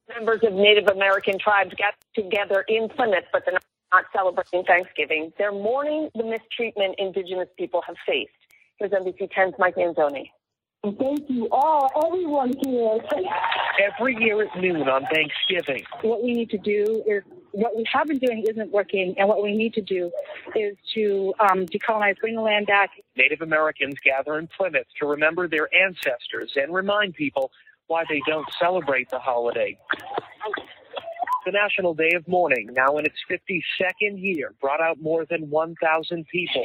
Members 0.08 0.40
of 0.44 0.52
Native 0.52 0.88
American 0.88 1.38
tribes 1.38 1.74
got 1.74 1.94
together 2.14 2.64
in 2.68 2.88
Plymouth, 2.88 3.24
but 3.32 3.44
they're 3.46 3.58
not 3.92 4.04
celebrating 4.14 4.64
Thanksgiving. 4.64 5.32
They're 5.38 5.52
mourning 5.52 6.10
the 6.14 6.24
mistreatment 6.24 6.96
Indigenous 6.98 7.48
people 7.56 7.82
have 7.86 7.96
faced. 8.06 8.30
Here's 8.76 8.90
NBC 8.90 9.30
10's 9.32 9.54
Mike 9.58 9.76
Manzoni. 9.76 10.30
Thank 10.82 11.30
you 11.30 11.48
all, 11.52 11.88
everyone 12.04 12.52
here. 12.64 12.98
Every 13.80 14.16
year 14.18 14.42
at 14.42 14.60
noon 14.60 14.88
on 14.88 15.06
Thanksgiving. 15.12 15.84
What 16.02 16.24
we 16.24 16.34
need 16.34 16.50
to 16.50 16.58
do 16.58 17.04
is 17.06 17.22
what 17.53 17.76
we 17.76 17.84
have 17.92 18.09
been 18.09 18.18
doing 18.18 18.44
isn't 18.48 18.70
working, 18.72 19.14
and 19.18 19.28
what 19.28 19.42
we 19.42 19.57
need 19.57 19.74
to 19.74 19.82
do 19.82 20.11
is 20.57 20.76
to 20.94 21.34
um, 21.38 21.66
decolonize, 21.66 22.18
bring 22.18 22.34
the 22.34 22.40
land 22.40 22.66
back. 22.66 22.90
Native 23.16 23.42
Americans 23.42 23.94
gather 24.05 24.38
in 24.38 24.48
Plymouth 24.48 24.86
to 25.00 25.07
remember 25.07 25.48
their 25.48 25.68
ancestors 25.74 26.53
and 26.57 26.74
remind 26.74 27.14
people 27.14 27.53
why 27.86 28.05
they 28.09 28.20
don't 28.26 28.46
celebrate 28.59 29.11
the 29.11 29.18
holiday. 29.18 29.78
The 31.44 31.53
National 31.53 31.92
Day 31.92 32.11
of 32.14 32.26
Mourning, 32.28 32.68
now 32.72 32.96
in 32.98 33.05
its 33.05 33.16
52nd 33.28 34.22
year, 34.22 34.55
brought 34.61 34.80
out 34.80 35.00
more 35.00 35.26
than 35.28 35.50
1,000 35.50 36.26
people. 36.28 36.64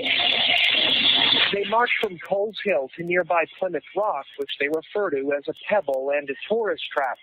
They 1.51 1.63
marched 1.69 1.95
from 1.99 2.17
Coles 2.19 2.57
Hill 2.63 2.89
to 2.95 3.03
nearby 3.03 3.45
Plymouth 3.57 3.83
Rock, 3.95 4.25
which 4.37 4.51
they 4.59 4.67
refer 4.67 5.09
to 5.09 5.33
as 5.33 5.47
a 5.47 5.53
pebble 5.67 6.11
and 6.15 6.29
a 6.29 6.33
tourist 6.47 6.83
trap. 6.95 7.17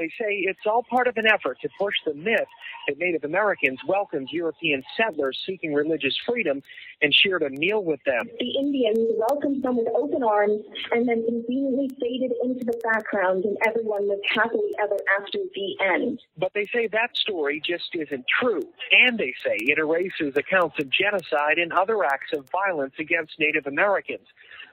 They 0.00 0.08
say 0.18 0.40
it's 0.48 0.64
all 0.64 0.82
part 0.88 1.08
of 1.08 1.18
an 1.18 1.26
effort 1.26 1.58
to 1.60 1.68
push 1.78 1.94
the 2.06 2.14
myth 2.14 2.48
that 2.88 2.96
Native 2.96 3.22
Americans 3.24 3.78
welcomed 3.86 4.28
European 4.32 4.82
settlers 4.96 5.38
seeking 5.46 5.74
religious 5.74 6.16
freedom 6.26 6.62
and 7.02 7.12
shared 7.12 7.42
a 7.42 7.50
meal 7.50 7.84
with 7.84 8.00
them. 8.06 8.30
The 8.38 8.58
Indians 8.58 9.10
welcomed 9.28 9.62
them 9.62 9.76
with 9.76 9.88
open 9.94 10.22
arms 10.22 10.62
and 10.92 11.06
then 11.06 11.22
conveniently 11.26 11.90
faded 12.00 12.32
into 12.42 12.64
the 12.64 12.80
background, 12.82 13.44
and 13.44 13.58
everyone 13.66 14.08
lived 14.08 14.24
happily 14.26 14.72
ever 14.82 14.96
after 15.20 15.38
the 15.54 15.76
end. 15.84 16.22
But 16.38 16.52
they 16.54 16.66
say 16.72 16.88
that 16.92 17.14
story 17.14 17.60
just 17.62 17.90
isn't 17.92 18.24
true. 18.40 18.62
And 19.06 19.18
they 19.18 19.34
say 19.44 19.56
it 19.56 19.78
erases 19.78 20.34
accounts 20.34 20.78
of 20.78 20.88
genocide 20.88 21.58
and 21.58 21.74
other 21.74 22.04
acts 22.04 22.32
of 22.32 22.48
violence 22.48 22.94
against 22.98 23.38
Native 23.38 23.66
Americans. 23.66 24.26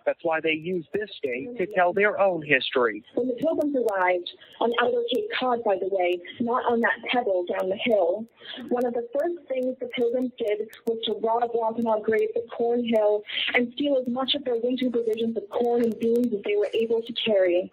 That's 0.08 0.24
why 0.24 0.40
they 0.40 0.54
use 0.54 0.86
this 0.94 1.10
day 1.22 1.50
to 1.58 1.68
tell 1.76 1.92
their 1.92 2.18
own 2.18 2.42
history. 2.42 3.04
When 3.16 3.28
the 3.28 3.34
pilgrims 3.34 3.76
arrived 3.76 4.32
on 4.62 4.72
Outer 4.82 5.04
Cape 5.14 5.28
Cod, 5.38 5.66
by 5.66 5.76
the 5.76 5.90
way, 5.92 6.18
not 6.40 6.64
on 6.64 6.80
that 6.80 6.96
pebble 7.12 7.46
down 7.46 7.68
the 7.68 7.76
hill, 7.76 8.26
one 8.70 8.86
of 8.86 8.94
the 8.94 9.06
first 9.14 9.36
things 9.50 9.76
the 9.82 9.88
pilgrims 9.88 10.32
did 10.40 10.70
was 10.86 10.98
to 11.08 11.16
rob 11.22 11.52
Wampanoag 11.54 12.06
graves 12.06 12.32
at 12.38 12.50
Corn 12.50 12.86
Hill 12.86 13.22
and 13.54 13.74
steal 13.74 13.98
as 13.98 14.08
much 14.08 14.34
of 14.34 14.46
their 14.46 14.56
winter 14.56 14.90
provisions 14.90 15.36
of 15.36 15.44
corn 15.50 15.84
and 15.84 16.00
beans 16.00 16.34
as 16.34 16.42
they 16.46 16.56
were 16.56 16.70
able 16.74 17.02
to 17.02 17.14
carry. 17.14 17.70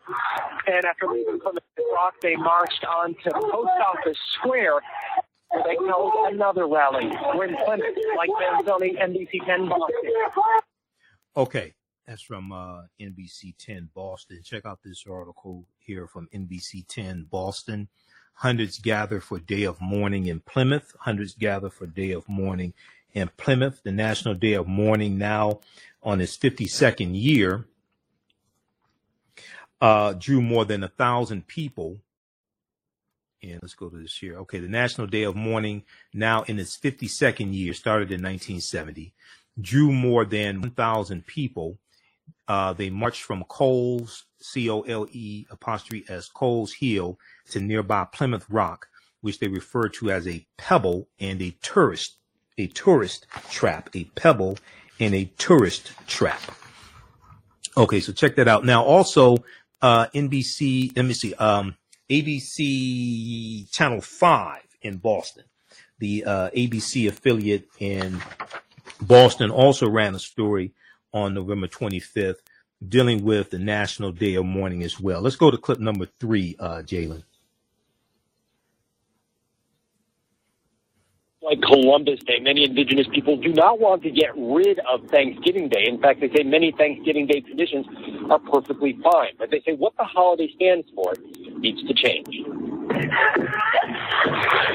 And 0.66 0.85
after 0.85 1.07
leaving 1.07 1.39
Plymouth 1.39 1.62
Rock, 1.95 2.14
they 2.20 2.35
marched 2.35 2.85
on 2.85 3.14
to 3.22 3.30
Post 3.30 3.70
Office 3.95 4.18
Square 4.32 4.80
where 5.51 5.62
they 5.62 5.76
held 5.87 6.12
another 6.32 6.66
rally. 6.66 7.07
We're 7.37 7.45
in 7.45 7.57
Plymouth, 7.64 7.95
Mike 8.16 8.30
Manzoni, 8.43 9.01
NBC 9.01 9.47
10 9.47 9.68
Boston. 9.68 9.95
Okay, 11.37 11.74
that's 12.07 12.22
from 12.22 12.52
uh, 12.52 12.82
NBC 13.00 13.55
10 13.59 13.90
Boston. 13.94 14.40
Check 14.44 14.66
out 14.66 14.80
this 14.84 15.05
article 15.09 15.64
here 15.78 16.07
from 16.07 16.28
NBC 16.34 16.86
10 16.86 17.26
Boston. 17.30 17.88
Hundreds 18.34 18.78
gather 18.78 19.20
for 19.20 19.38
day 19.38 19.62
of 19.62 19.80
mourning 19.80 20.26
in 20.26 20.40
Plymouth. 20.40 20.94
Hundreds 21.00 21.34
gather 21.34 21.70
for 21.70 21.86
day 21.86 22.11
of 22.11 22.28
mourning 22.28 22.74
in 23.14 23.30
Plymouth. 23.36 23.80
The 23.84 23.92
National 23.92 24.34
Day 24.34 24.55
of 24.55 24.66
Mourning 24.66 25.16
now 25.16 25.61
on 26.02 26.20
its 26.20 26.36
52nd 26.36 27.11
year 27.14 27.66
uh, 29.80 30.12
drew 30.14 30.42
more 30.42 30.64
than 30.64 30.82
a 30.82 30.88
thousand 30.88 31.46
people. 31.46 31.98
And 33.42 33.61
let's 33.62 33.74
go 33.74 33.88
to 33.88 33.96
this 33.96 34.16
here. 34.16 34.38
Okay, 34.40 34.59
the 34.59 34.68
National 34.68 35.07
Day 35.07 35.22
of 35.22 35.36
Mourning 35.36 35.84
now 36.12 36.42
in 36.42 36.59
its 36.59 36.76
52nd 36.76 37.55
year, 37.55 37.72
started 37.72 38.11
in 38.11 38.22
1970, 38.22 39.12
drew 39.61 39.92
more 39.92 40.24
than 40.24 40.61
1,000 40.61 41.26
people. 41.26 41.78
Uh, 42.47 42.72
they 42.72 42.91
marched 42.91 43.22
from 43.22 43.45
Coles, 43.45 44.25
C 44.41 44.68
O 44.68 44.83
L 44.83 45.07
E 45.11 45.47
apostrophe 45.51 46.05
S, 46.09 46.29
Coles 46.29 46.75
Hill 46.75 47.18
to 47.51 47.61
nearby 47.61 48.05
Plymouth 48.12 48.47
Rock, 48.51 48.89
which 49.20 49.39
they 49.39 49.49
referred 49.49 49.95
to 49.95 50.11
as 50.11 50.29
a 50.29 50.47
pebble 50.59 51.09
and 51.18 51.41
a 51.41 51.57
tourist, 51.62 52.16
a 52.59 52.66
tourist 52.66 53.27
trap, 53.51 53.89
a 53.95 54.05
pebble 54.14 54.59
and 55.01 55.14
a 55.14 55.25
tourist 55.39 55.93
trap. 56.07 56.41
Okay, 57.77 58.01
so 58.01 58.12
check 58.12 58.37
that 58.37 58.47
out. 58.47 58.64
Now, 58.64 58.85
also, 58.85 59.39
uh, 59.83 60.07
NBC, 60.14 60.95
let 60.97 61.05
me 61.05 61.14
see, 61.14 61.35
um, 61.35 61.77
ABC 62.11 63.70
Channel 63.72 64.01
5 64.01 64.62
in 64.83 64.99
Boston. 64.99 65.45
The 65.99 66.25
uh, 66.25 66.51
ABC 66.51 67.09
affiliate 67.09 67.66
in 67.79 68.20
Boston 69.01 69.51
also 69.51 69.89
ran 69.89 70.14
a 70.14 70.18
story 70.18 70.75
on 71.15 71.35
November 71.35 71.69
25th 71.69 72.37
dealing 72.87 73.25
with 73.25 73.51
the 73.51 73.59
National 73.59 74.12
Day 74.12 74.35
of 74.35 74.45
Mourning 74.45 74.83
as 74.83 75.01
well. 75.01 75.23
Let's 75.23 75.37
go 75.37 75.51
to 75.51 75.57
clip 75.57 75.79
number 75.79 76.07
three, 76.21 76.57
uh, 76.59 76.83
Jalen. 76.85 77.23
like 81.45 81.61
Columbus 81.61 82.21
Day, 82.27 82.41
many 82.41 82.65
indigenous 82.65 83.07
people 83.15 83.37
do 83.37 83.53
not 83.53 83.79
want 83.79 84.03
to 84.03 84.11
get 84.11 84.31
rid 84.37 84.81
of 84.91 85.09
Thanksgiving 85.11 85.69
Day. 85.69 85.85
In 85.87 86.01
fact, 86.01 86.21
they 86.21 86.31
say 86.35 86.43
many 86.43 86.73
Thanksgiving 86.73 87.27
Day 87.27 87.41
traditions 87.41 87.87
are 88.31 88.39
perfectly 88.39 88.99
fine. 89.05 89.35
But 89.39 89.51
they 89.51 89.61
say 89.61 89.75
what 89.75 89.93
the 89.99 90.05
holiday 90.05 90.51
stands 90.57 90.87
for 90.95 91.12
needs 91.59 91.83
to 91.87 91.95
change. 91.95 92.35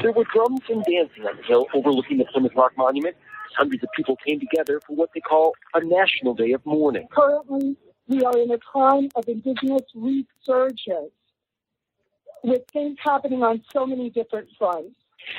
There 0.02 0.12
were 0.12 0.24
drums 0.32 0.62
and 0.68 0.84
dancing 0.84 1.26
on 1.26 1.36
the 1.36 1.42
hill 1.42 1.66
overlooking 1.74 2.18
the 2.18 2.24
Plymouth 2.26 2.52
Rock 2.54 2.72
Monument. 2.76 3.16
Hundreds 3.56 3.82
of 3.82 3.88
people 3.96 4.16
came 4.26 4.40
together 4.40 4.80
for 4.86 4.94
what 4.94 5.10
they 5.14 5.20
call 5.20 5.52
a 5.74 5.84
National 5.84 6.34
Day 6.34 6.52
of 6.52 6.64
Mourning. 6.64 7.06
Currently, 7.10 7.76
we 8.08 8.22
are 8.22 8.36
in 8.38 8.50
a 8.50 8.58
time 8.72 9.08
of 9.14 9.24
indigenous 9.28 9.82
resurgence 9.94 11.12
with 12.42 12.62
things 12.72 12.96
happening 13.02 13.42
on 13.42 13.62
so 13.72 13.86
many 13.86 14.10
different 14.10 14.48
fronts. 14.58 14.94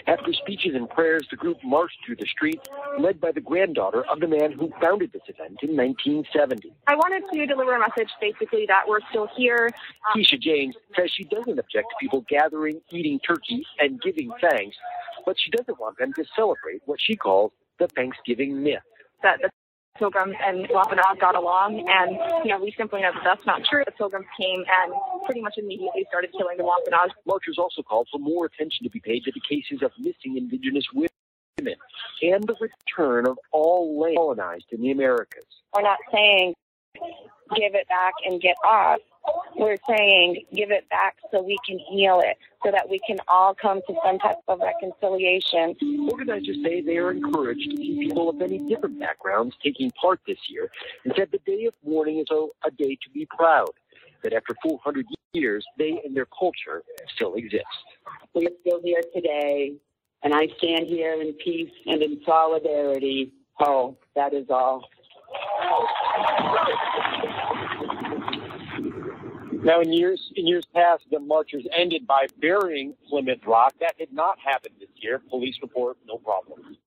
After 0.07 0.31
speeches 0.33 0.75
and 0.75 0.89
prayers, 0.89 1.27
the 1.29 1.37
group 1.37 1.57
marched 1.63 1.97
through 2.05 2.17
the 2.17 2.25
streets, 2.27 2.67
led 2.99 3.19
by 3.19 3.31
the 3.31 3.41
granddaughter 3.41 4.05
of 4.07 4.19
the 4.19 4.27
man 4.27 4.51
who 4.51 4.71
founded 4.81 5.11
this 5.11 5.23
event 5.27 5.57
in 5.63 5.75
1970. 5.75 6.73
I 6.87 6.95
wanted 6.95 7.23
to 7.33 7.45
deliver 7.45 7.75
a 7.75 7.79
message 7.79 8.09
basically 8.19 8.65
that 8.67 8.83
we're 8.87 8.99
still 9.09 9.27
here. 9.35 9.69
Um, 9.73 10.21
Keisha 10.21 10.39
James 10.39 10.75
says 10.95 11.11
she 11.11 11.23
doesn't 11.25 11.57
object 11.57 11.87
to 11.89 11.95
people 11.99 12.25
gathering, 12.29 12.81
eating 12.91 13.19
turkey, 13.19 13.65
and 13.79 14.01
giving 14.01 14.31
thanks, 14.39 14.77
but 15.25 15.35
she 15.39 15.49
doesn't 15.51 15.79
want 15.79 15.97
them 15.97 16.13
to 16.13 16.23
celebrate 16.35 16.81
what 16.85 16.99
she 17.01 17.15
calls 17.15 17.51
the 17.81 17.87
Thanksgiving 17.89 18.61
myth. 18.63 18.79
that 19.23 19.39
the 19.41 19.49
Pilgrims 19.97 20.35
and 20.43 20.67
Wampanoag 20.69 21.19
got 21.19 21.35
along, 21.35 21.85
and 21.89 22.45
you 22.45 22.51
know 22.51 22.59
we 22.59 22.73
simply 22.77 23.01
know 23.01 23.11
that 23.13 23.23
that's 23.23 23.45
not 23.45 23.61
true. 23.65 23.83
The 23.85 23.91
Pilgrims 23.91 24.25
came 24.39 24.59
and 24.59 24.93
pretty 25.25 25.41
much 25.41 25.55
immediately 25.57 26.05
started 26.09 26.31
killing 26.31 26.57
the 26.57 26.63
Wampanoag. 26.63 27.09
Marchers 27.25 27.57
also 27.57 27.81
called 27.81 28.07
for 28.11 28.19
more 28.19 28.45
attention 28.45 28.83
to 28.85 28.89
be 28.89 28.99
paid 28.99 29.23
to 29.25 29.31
the 29.31 29.41
cases 29.41 29.83
of 29.83 29.91
missing 29.99 30.37
indigenous 30.37 30.85
women 30.93 31.09
and 32.21 32.43
the 32.47 32.55
return 32.59 33.27
of 33.27 33.37
all 33.51 33.99
land 33.99 34.15
colonized 34.15 34.65
in 34.71 34.81
the 34.81 34.91
Americas. 34.91 35.45
We're 35.75 35.83
not 35.83 35.99
saying 36.11 36.53
give 37.55 37.75
it 37.75 37.87
back 37.87 38.13
and 38.25 38.41
get 38.41 38.55
off. 38.65 38.99
We're 39.55 39.77
saying 39.87 40.45
give 40.53 40.71
it 40.71 40.89
back 40.89 41.17
so 41.31 41.41
we 41.41 41.57
can 41.65 41.79
heal 41.79 42.21
it, 42.23 42.37
so 42.65 42.71
that 42.71 42.89
we 42.89 42.99
can 43.05 43.17
all 43.27 43.53
come 43.53 43.81
to 43.87 43.95
some 44.05 44.19
type 44.19 44.37
of 44.47 44.59
reconciliation. 44.59 45.75
Organizers 46.11 46.57
say 46.63 46.81
they 46.81 46.97
are 46.97 47.11
encouraged 47.11 47.69
to 47.71 47.77
see 47.77 47.97
people 47.99 48.29
of 48.29 48.37
many 48.37 48.59
different 48.69 48.99
backgrounds 48.99 49.55
taking 49.63 49.91
part 49.91 50.19
this 50.27 50.39
year 50.49 50.69
and 51.05 51.13
said 51.15 51.29
the 51.31 51.39
day 51.45 51.65
of 51.65 51.73
mourning 51.85 52.19
is 52.19 52.27
a, 52.31 52.47
a 52.67 52.71
day 52.71 52.97
to 53.03 53.09
be 53.13 53.27
proud, 53.37 53.69
that 54.23 54.33
after 54.33 54.55
400 54.63 55.05
years, 55.33 55.65
they 55.77 56.01
and 56.03 56.15
their 56.15 56.27
culture 56.37 56.83
still 57.15 57.35
exist. 57.35 57.65
We're 58.33 58.49
still 58.61 58.81
here 58.83 59.01
today 59.13 59.73
And 60.23 60.33
I 60.33 60.47
stand 60.57 60.87
here 60.87 61.19
in 61.21 61.33
peace 61.33 61.71
and 61.85 62.01
in 62.01 62.21
solidarity. 62.25 63.31
Oh, 63.59 63.97
that 64.15 64.33
is 64.33 64.47
all. 64.49 64.83
Now, 69.63 69.81
in 69.81 69.93
years 69.93 70.31
in 70.35 70.47
years 70.47 70.65
past, 70.73 71.03
the 71.11 71.19
marchers 71.19 71.65
ended 71.75 72.07
by 72.07 72.27
burying 72.39 72.95
Plymouth 73.09 73.45
Rock. 73.45 73.73
That 73.79 73.97
did 73.97 74.11
not 74.11 74.39
happen 74.39 74.71
this 74.79 74.89
year. 74.95 75.21
Police 75.29 75.55
report 75.61 75.97
no 76.05 76.17
problem. 76.17 76.77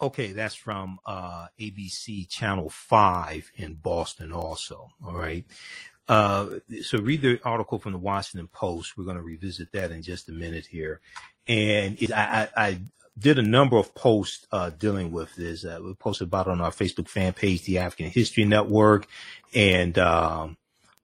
Okay, 0.00 0.32
that's 0.32 0.54
from 0.54 1.00
uh, 1.06 1.46
ABC 1.58 2.28
Channel 2.28 2.70
5 2.70 3.50
in 3.56 3.74
Boston, 3.74 4.32
also. 4.32 4.90
All 5.04 5.14
right. 5.16 5.44
Uh, 6.06 6.60
so 6.82 6.98
read 6.98 7.20
the 7.20 7.40
article 7.44 7.78
from 7.78 7.92
the 7.92 7.98
Washington 7.98 8.48
Post. 8.48 8.96
We're 8.96 9.04
going 9.04 9.16
to 9.16 9.22
revisit 9.22 9.72
that 9.72 9.90
in 9.90 10.02
just 10.02 10.28
a 10.28 10.32
minute 10.32 10.66
here. 10.66 11.00
And 11.48 12.00
it, 12.00 12.12
I, 12.12 12.48
I, 12.56 12.80
did 13.18 13.36
a 13.36 13.42
number 13.42 13.76
of 13.76 13.92
posts 13.96 14.46
uh, 14.52 14.70
dealing 14.70 15.10
with 15.10 15.34
this. 15.34 15.64
Uh, 15.64 15.80
we 15.82 15.92
posted 15.94 16.28
about 16.28 16.46
on 16.46 16.60
our 16.60 16.70
Facebook 16.70 17.08
fan 17.08 17.32
page, 17.32 17.64
the 17.64 17.78
African 17.78 18.10
History 18.10 18.44
Network, 18.44 19.08
and 19.52 19.98
um, 19.98 20.56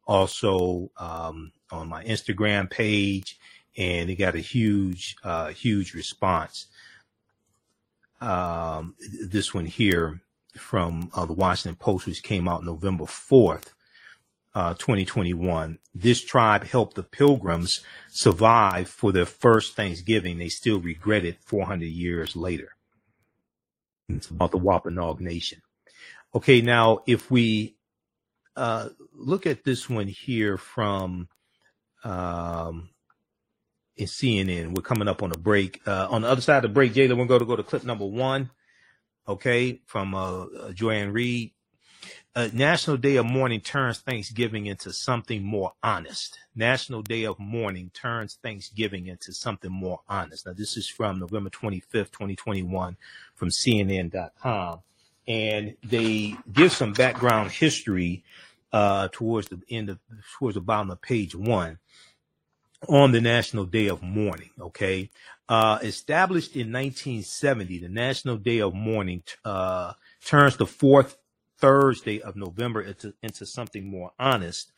also 0.06 0.90
um, 0.96 1.52
on 1.70 1.88
my 1.88 2.04
Instagram 2.04 2.70
page. 2.70 3.38
And 3.76 4.08
it 4.08 4.16
got 4.16 4.36
a 4.36 4.40
huge, 4.40 5.16
uh, 5.24 5.48
huge 5.48 5.94
response 5.94 6.68
um, 8.24 8.94
this 9.22 9.52
one 9.52 9.66
here 9.66 10.20
from 10.56 11.10
uh, 11.14 11.26
the 11.26 11.32
Washington 11.32 11.76
Post, 11.76 12.06
which 12.06 12.22
came 12.22 12.48
out 12.48 12.64
November 12.64 13.04
4th, 13.04 13.72
uh, 14.54 14.74
2021. 14.74 15.78
This 15.94 16.24
tribe 16.24 16.64
helped 16.64 16.94
the 16.94 17.02
pilgrims 17.02 17.80
survive 18.10 18.88
for 18.88 19.12
their 19.12 19.26
first 19.26 19.74
Thanksgiving. 19.76 20.38
They 20.38 20.48
still 20.48 20.80
regret 20.80 21.24
it 21.24 21.38
400 21.40 21.86
years 21.86 22.34
later. 22.34 22.76
It's 24.08 24.30
about 24.30 24.52
the 24.52 24.58
Wampanoag 24.58 25.20
Nation. 25.20 25.60
Okay, 26.34 26.60
now 26.60 27.00
if 27.06 27.30
we 27.30 27.73
uh, 28.56 28.88
look 29.12 29.46
at 29.46 29.64
this 29.64 29.88
one 29.88 30.08
here 30.08 30.56
from 30.56 31.28
um, 32.04 32.90
in 33.96 34.06
CNN. 34.06 34.74
We're 34.74 34.82
coming 34.82 35.08
up 35.08 35.22
on 35.22 35.32
a 35.32 35.38
break. 35.38 35.80
Uh, 35.86 36.08
on 36.10 36.22
the 36.22 36.28
other 36.28 36.40
side 36.40 36.58
of 36.58 36.62
the 36.62 36.68
break, 36.68 36.92
Jalen, 36.92 37.16
we're 37.18 37.26
going 37.26 37.40
to 37.40 37.46
go 37.46 37.56
to 37.56 37.62
clip 37.62 37.84
number 37.84 38.06
one. 38.06 38.50
Okay, 39.26 39.80
from 39.86 40.14
uh, 40.14 40.44
uh, 40.44 40.72
Joy-Ann 40.72 41.14
Uh, 42.36 42.48
National 42.52 42.98
Day 42.98 43.16
of 43.16 43.24
Mourning 43.24 43.62
turns 43.62 44.00
Thanksgiving 44.00 44.66
into 44.66 44.92
something 44.92 45.42
more 45.42 45.72
honest. 45.82 46.38
National 46.54 47.00
Day 47.00 47.24
of 47.24 47.38
Mourning 47.38 47.90
turns 47.94 48.38
Thanksgiving 48.42 49.06
into 49.06 49.32
something 49.32 49.72
more 49.72 50.00
honest. 50.10 50.44
Now, 50.44 50.52
this 50.52 50.76
is 50.76 50.88
from 50.88 51.20
November 51.20 51.48
25th, 51.48 52.10
2021 52.10 52.98
from 53.34 53.48
CNN.com. 53.48 54.80
And 55.26 55.76
they 55.82 56.36
give 56.52 56.72
some 56.72 56.92
background 56.92 57.50
history 57.50 58.24
uh, 58.72 59.08
towards 59.12 59.48
the 59.48 59.60
end 59.70 59.88
of, 59.88 59.98
towards 60.38 60.54
the 60.54 60.60
bottom 60.60 60.90
of 60.90 61.00
page 61.00 61.34
one 61.34 61.78
on 62.88 63.12
the 63.12 63.20
National 63.20 63.64
Day 63.64 63.86
of 63.88 64.02
Mourning. 64.02 64.50
Okay. 64.60 65.10
Uh, 65.48 65.78
established 65.82 66.56
in 66.56 66.72
1970, 66.72 67.78
the 67.78 67.88
National 67.88 68.36
Day 68.36 68.60
of 68.60 68.74
Mourning 68.74 69.22
uh, 69.44 69.92
turns 70.24 70.56
the 70.56 70.66
fourth 70.66 71.16
Thursday 71.58 72.20
of 72.20 72.36
November 72.36 72.82
into, 72.82 73.14
into 73.22 73.46
something 73.46 73.86
more 73.86 74.12
honest. 74.18 74.72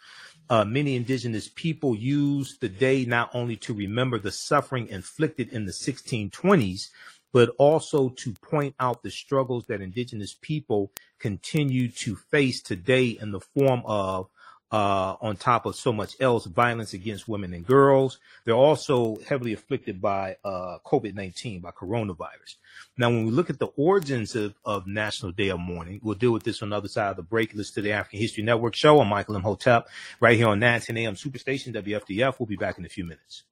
Uh, 0.48 0.64
many 0.64 0.94
indigenous 0.94 1.48
people 1.48 1.96
use 1.96 2.58
the 2.60 2.68
day 2.68 3.04
not 3.04 3.30
only 3.34 3.56
to 3.56 3.74
remember 3.74 4.18
the 4.18 4.30
suffering 4.30 4.88
inflicted 4.88 5.48
in 5.52 5.64
the 5.64 5.72
1620s, 5.72 6.90
but 7.36 7.54
also 7.58 8.08
to 8.08 8.32
point 8.32 8.74
out 8.80 9.02
the 9.02 9.10
struggles 9.10 9.66
that 9.66 9.82
indigenous 9.82 10.34
people 10.40 10.90
continue 11.18 11.86
to 11.86 12.16
face 12.16 12.62
today 12.62 13.08
in 13.08 13.30
the 13.30 13.40
form 13.40 13.82
of 13.84 14.30
uh, 14.72 15.16
on 15.20 15.36
top 15.36 15.66
of 15.66 15.76
so 15.76 15.92
much 15.92 16.16
else, 16.18 16.46
violence 16.46 16.94
against 16.94 17.28
women 17.28 17.52
and 17.52 17.66
girls. 17.66 18.18
They're 18.46 18.54
also 18.54 19.18
heavily 19.28 19.52
afflicted 19.52 20.00
by 20.00 20.38
uh, 20.46 20.78
COVID-19, 20.86 21.60
by 21.60 21.72
coronavirus. 21.72 22.54
Now, 22.96 23.10
when 23.10 23.26
we 23.26 23.32
look 23.32 23.50
at 23.50 23.58
the 23.58 23.68
origins 23.76 24.34
of, 24.34 24.54
of 24.64 24.86
National 24.86 25.30
Day 25.30 25.50
of 25.50 25.60
Mourning, 25.60 26.00
we'll 26.02 26.14
deal 26.14 26.32
with 26.32 26.44
this 26.44 26.62
on 26.62 26.70
the 26.70 26.76
other 26.76 26.88
side 26.88 27.10
of 27.10 27.16
the 27.16 27.22
break. 27.22 27.52
Listen 27.52 27.74
to 27.74 27.82
the 27.82 27.92
African 27.92 28.18
History 28.18 28.44
Network 28.44 28.74
show. 28.74 28.98
I'm 28.98 29.08
Michael 29.08 29.36
Imhotep 29.36 29.88
right 30.20 30.38
here 30.38 30.48
on 30.48 30.58
910 30.58 30.96
AM 30.96 31.16
Superstation, 31.16 31.74
WFDF. 31.74 32.40
We'll 32.40 32.46
be 32.46 32.56
back 32.56 32.78
in 32.78 32.86
a 32.86 32.88
few 32.88 33.04
minutes. 33.04 33.44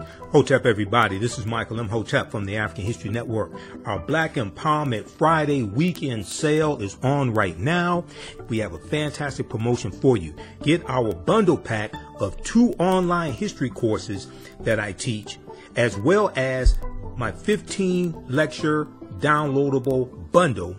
Hotep, 0.00 0.64
everybody. 0.64 1.18
This 1.18 1.38
is 1.38 1.46
Michael 1.46 1.80
Imhotep 1.80 2.30
from 2.30 2.44
the 2.44 2.56
African 2.56 2.84
History 2.84 3.10
Network. 3.10 3.52
Our 3.84 3.98
Black 3.98 4.34
Empowerment 4.34 5.08
Friday 5.08 5.62
weekend 5.62 6.24
sale 6.24 6.80
is 6.80 6.96
on 7.02 7.34
right 7.34 7.58
now. 7.58 8.04
We 8.48 8.58
have 8.58 8.72
a 8.72 8.78
fantastic 8.78 9.48
promotion 9.48 9.90
for 9.90 10.16
you. 10.16 10.34
Get 10.62 10.88
our 10.88 11.12
bundle 11.12 11.58
pack 11.58 11.92
of 12.18 12.42
two 12.42 12.72
online 12.78 13.32
history 13.32 13.70
courses 13.70 14.28
that 14.60 14.78
I 14.78 14.92
teach, 14.92 15.38
as 15.76 15.96
well 15.98 16.32
as 16.36 16.78
my 17.16 17.32
15 17.32 18.26
lecture 18.28 18.86
downloadable 19.18 20.30
bundle, 20.32 20.76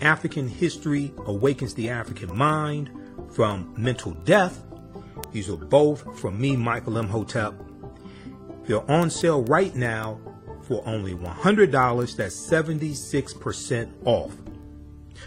African 0.00 0.48
History 0.48 1.12
Awakens 1.26 1.74
the 1.74 1.90
African 1.90 2.36
Mind 2.36 2.90
from 3.30 3.72
Mental 3.76 4.12
Death. 4.12 4.62
These 5.32 5.48
are 5.48 5.56
both 5.56 6.20
from 6.20 6.40
me, 6.40 6.56
Michael 6.56 6.98
Imhotep 6.98 7.54
they're 8.64 8.90
on 8.90 9.10
sale 9.10 9.42
right 9.44 9.74
now 9.74 10.20
for 10.62 10.82
only 10.86 11.14
$100. 11.14 12.16
That's 12.16 12.36
76% 12.36 13.92
off. 14.04 14.32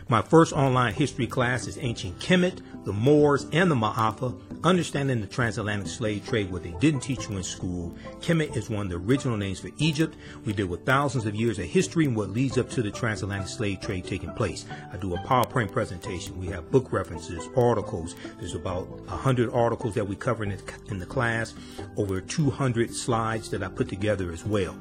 My 0.07 0.21
first 0.21 0.53
online 0.53 0.93
history 0.93 1.27
class 1.27 1.67
is 1.67 1.77
Ancient 1.79 2.19
Kemet, 2.19 2.61
the 2.85 2.93
Moors, 2.93 3.47
and 3.51 3.69
the 3.69 3.75
Ma'afa, 3.75 4.39
understanding 4.63 5.19
the 5.19 5.27
transatlantic 5.27 5.87
slave 5.87 6.25
trade, 6.25 6.51
what 6.51 6.63
they 6.63 6.75
didn't 6.79 7.01
teach 7.01 7.27
you 7.27 7.37
in 7.37 7.43
school. 7.43 7.93
Kemet 8.21 8.55
is 8.55 8.69
one 8.69 8.85
of 8.85 8.89
the 8.91 8.97
original 8.97 9.37
names 9.37 9.59
for 9.59 9.71
Egypt. 9.79 10.15
We 10.45 10.53
deal 10.53 10.67
with 10.67 10.85
thousands 10.85 11.25
of 11.25 11.35
years 11.35 11.57
of 11.59 11.65
history 11.65 12.05
and 12.05 12.15
what 12.15 12.29
leads 12.29 12.57
up 12.57 12.69
to 12.71 12.83
the 12.83 12.91
transatlantic 12.91 13.49
slave 13.49 13.81
trade 13.81 14.05
taking 14.05 14.31
place. 14.33 14.65
I 14.93 14.97
do 14.97 15.15
a 15.15 15.17
PowerPoint 15.19 15.71
presentation. 15.71 16.39
We 16.39 16.47
have 16.47 16.71
book 16.71 16.91
references, 16.91 17.49
articles. 17.57 18.15
There's 18.39 18.55
about 18.55 18.87
100 18.87 19.51
articles 19.51 19.95
that 19.95 20.07
we 20.07 20.15
cover 20.15 20.43
in 20.43 20.51
the, 20.51 20.73
in 20.89 20.99
the 20.99 21.05
class, 21.05 21.55
over 21.97 22.21
200 22.21 22.93
slides 22.93 23.49
that 23.49 23.63
I 23.63 23.67
put 23.67 23.89
together 23.89 24.31
as 24.31 24.45
well 24.45 24.75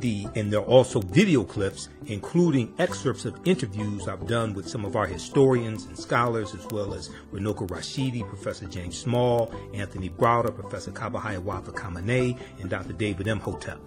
the 0.00 0.26
and 0.34 0.52
there 0.52 0.60
are 0.60 0.64
also 0.64 1.00
video 1.00 1.44
clips 1.44 1.88
including 2.06 2.74
excerpts 2.78 3.24
of 3.24 3.38
interviews 3.44 4.08
I've 4.08 4.26
done 4.26 4.54
with 4.54 4.68
some 4.68 4.84
of 4.84 4.96
our 4.96 5.06
historians 5.06 5.84
and 5.84 5.98
scholars 5.98 6.54
as 6.54 6.66
well 6.70 6.94
as 6.94 7.10
Runoko 7.32 7.68
Rashidi, 7.68 8.26
Professor 8.28 8.66
James 8.66 8.98
Small, 8.98 9.52
Anthony 9.74 10.10
Browder, 10.10 10.54
Professor 10.54 10.90
Kaba 10.90 11.18
Hiawatha 11.18 11.72
Kamene, 11.72 12.38
and 12.60 12.70
Dr. 12.70 12.92
David 12.92 13.26
Imhotep. 13.26 13.78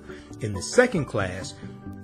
In 0.42 0.54
the 0.54 0.62
second 0.62 1.06
class 1.06 1.56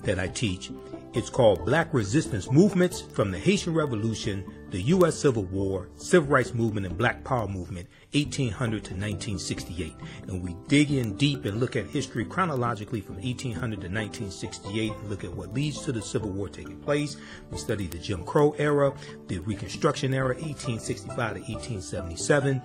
that 0.03 0.20
I 0.20 0.28
teach, 0.28 0.72
it's 1.14 1.30
called 1.30 1.66
Black 1.66 1.91
Resistance 1.93 2.51
Movements 2.51 3.01
from 3.01 3.32
the 3.32 3.39
Haitian 3.39 3.74
Revolution, 3.74 4.45
the 4.70 4.82
U.S. 4.84 5.16
Civil 5.16 5.45
War, 5.45 5.89
Civil 5.95 6.30
Rights 6.30 6.53
Movement, 6.53 6.86
and 6.86 6.97
Black 6.97 7.24
Power 7.24 7.47
Movement 7.47 7.88
1800 8.14 8.84
to 8.86 8.93
1968. 8.95 9.95
And 10.28 10.43
we 10.43 10.55
dig 10.68 10.91
in 10.91 11.16
deep 11.16 11.45
and 11.45 11.60
look 11.60 11.76
at 11.76 11.86
history 11.86 12.26
chronologically 12.26 13.01
from 13.01 13.16
1800 13.16 13.82
to 13.82 13.88
1968 13.88 14.91
and 14.91 15.10
look 15.10 15.24
at 15.24 15.32
what 15.32 15.53
leads 15.53 15.84
to 15.84 15.91
the 15.91 16.01
Civil 16.01 16.32
War 16.32 16.49
taking 16.49 16.80
place. 16.80 17.18
We 17.51 17.60
study 17.60 17.86
the 17.86 17.99
Jim 17.99 18.26
Crow 18.26 18.55
era, 18.57 18.93
the 19.28 19.38
Reconstruction 19.39 20.16
era, 20.16 20.30
1865 20.30 21.16
to 21.16 21.39
1877, 21.41 22.62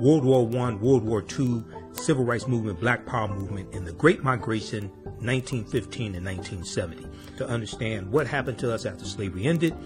World 0.00 0.24
War 0.24 0.48
I, 0.66 0.74
World 0.74 1.04
War 1.04 1.24
II, 1.38 1.62
Civil 1.92 2.24
Rights 2.24 2.48
Movement, 2.48 2.80
Black 2.80 3.06
Power 3.06 3.28
Movement, 3.28 3.72
and 3.74 3.86
the 3.86 3.92
Great 3.92 4.24
Migration, 4.24 4.88
1915 5.20 6.14
to 6.14 6.20
1970, 6.20 7.06
to 7.36 7.48
understand 7.48 8.10
what 8.10 8.26
happened 8.26 8.58
to 8.58 8.72
us 8.72 8.84
after 8.84 9.04
slavery 9.04 9.46
ended 9.46 9.76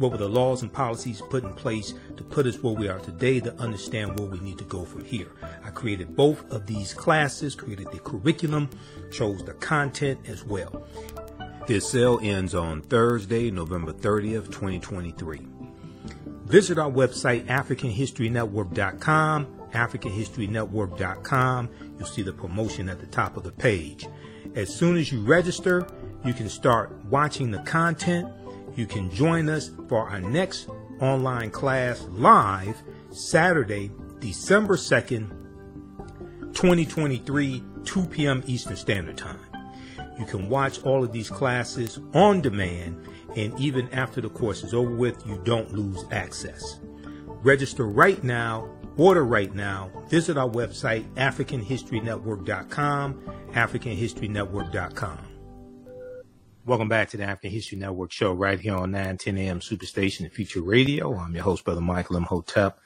what 0.00 0.10
were 0.12 0.18
the 0.18 0.28
laws 0.28 0.62
and 0.62 0.72
policies 0.72 1.20
put 1.28 1.44
in 1.44 1.52
place 1.52 1.92
to 2.16 2.24
put 2.24 2.46
us 2.46 2.62
where 2.62 2.72
we 2.72 2.88
are 2.88 3.00
today 3.00 3.38
to 3.38 3.54
understand 3.56 4.18
where 4.18 4.30
we 4.30 4.40
need 4.40 4.56
to 4.56 4.64
go 4.64 4.86
from 4.86 5.04
here. 5.04 5.28
I 5.62 5.68
created 5.68 6.16
both 6.16 6.50
of 6.50 6.66
these 6.66 6.94
classes, 6.94 7.54
created 7.54 7.88
the 7.92 7.98
curriculum, 7.98 8.70
chose 9.12 9.44
the 9.44 9.52
content 9.52 10.20
as 10.26 10.42
well. 10.42 10.86
This 11.66 11.90
sale 11.90 12.18
ends 12.22 12.54
on 12.54 12.80
Thursday, 12.80 13.50
November 13.50 13.92
30th, 13.92 14.46
2023. 14.46 15.46
Visit 16.46 16.78
our 16.78 16.90
website, 16.90 17.44
AfricanHistoryNetwork.com, 17.44 19.46
AfricanHistoryNetwork.com. 19.72 21.68
You'll 21.98 22.08
see 22.08 22.22
the 22.22 22.32
promotion 22.32 22.88
at 22.88 23.00
the 23.00 23.06
top 23.06 23.36
of 23.36 23.42
the 23.42 23.52
page. 23.52 24.06
As 24.54 24.74
soon 24.74 24.96
as 24.96 25.12
you 25.12 25.20
register, 25.20 25.86
you 26.24 26.32
can 26.32 26.48
start 26.48 26.90
watching 27.04 27.50
the 27.50 27.58
content 27.60 28.32
you 28.76 28.86
can 28.86 29.10
join 29.10 29.48
us 29.48 29.70
for 29.88 30.08
our 30.08 30.20
next 30.20 30.68
online 31.00 31.50
class 31.50 32.06
live 32.10 32.82
Saturday, 33.10 33.90
December 34.18 34.76
2nd, 34.76 35.30
2023, 36.52 37.64
2 37.84 38.06
p.m. 38.06 38.42
Eastern 38.46 38.76
Standard 38.76 39.16
Time. 39.16 39.40
You 40.18 40.26
can 40.26 40.48
watch 40.48 40.82
all 40.82 41.02
of 41.02 41.12
these 41.12 41.30
classes 41.30 41.98
on 42.12 42.42
demand, 42.42 43.08
and 43.36 43.58
even 43.58 43.88
after 43.90 44.20
the 44.20 44.28
course 44.28 44.62
is 44.62 44.74
over 44.74 44.94
with, 44.94 45.26
you 45.26 45.40
don't 45.44 45.72
lose 45.72 46.04
access. 46.10 46.80
Register 47.42 47.86
right 47.86 48.22
now, 48.22 48.68
order 48.98 49.24
right 49.24 49.54
now. 49.54 49.90
Visit 50.08 50.36
our 50.36 50.48
website, 50.48 51.10
AfricanHistoryNetwork.com, 51.14 53.14
AfricanHistoryNetwork.com. 53.52 55.29
Welcome 56.66 56.90
back 56.90 57.08
to 57.08 57.16
the 57.16 57.22
African 57.22 57.52
History 57.52 57.78
Network 57.78 58.12
show 58.12 58.34
right 58.34 58.60
here 58.60 58.76
on 58.76 58.90
910 58.90 59.38
AM 59.38 59.60
Superstation 59.60 60.20
and 60.20 60.32
Future 60.32 60.60
Radio. 60.60 61.16
I'm 61.16 61.34
your 61.34 61.42
host, 61.42 61.64
Brother 61.64 61.80
Michael 61.80 62.18
Imhotep. 62.18 62.78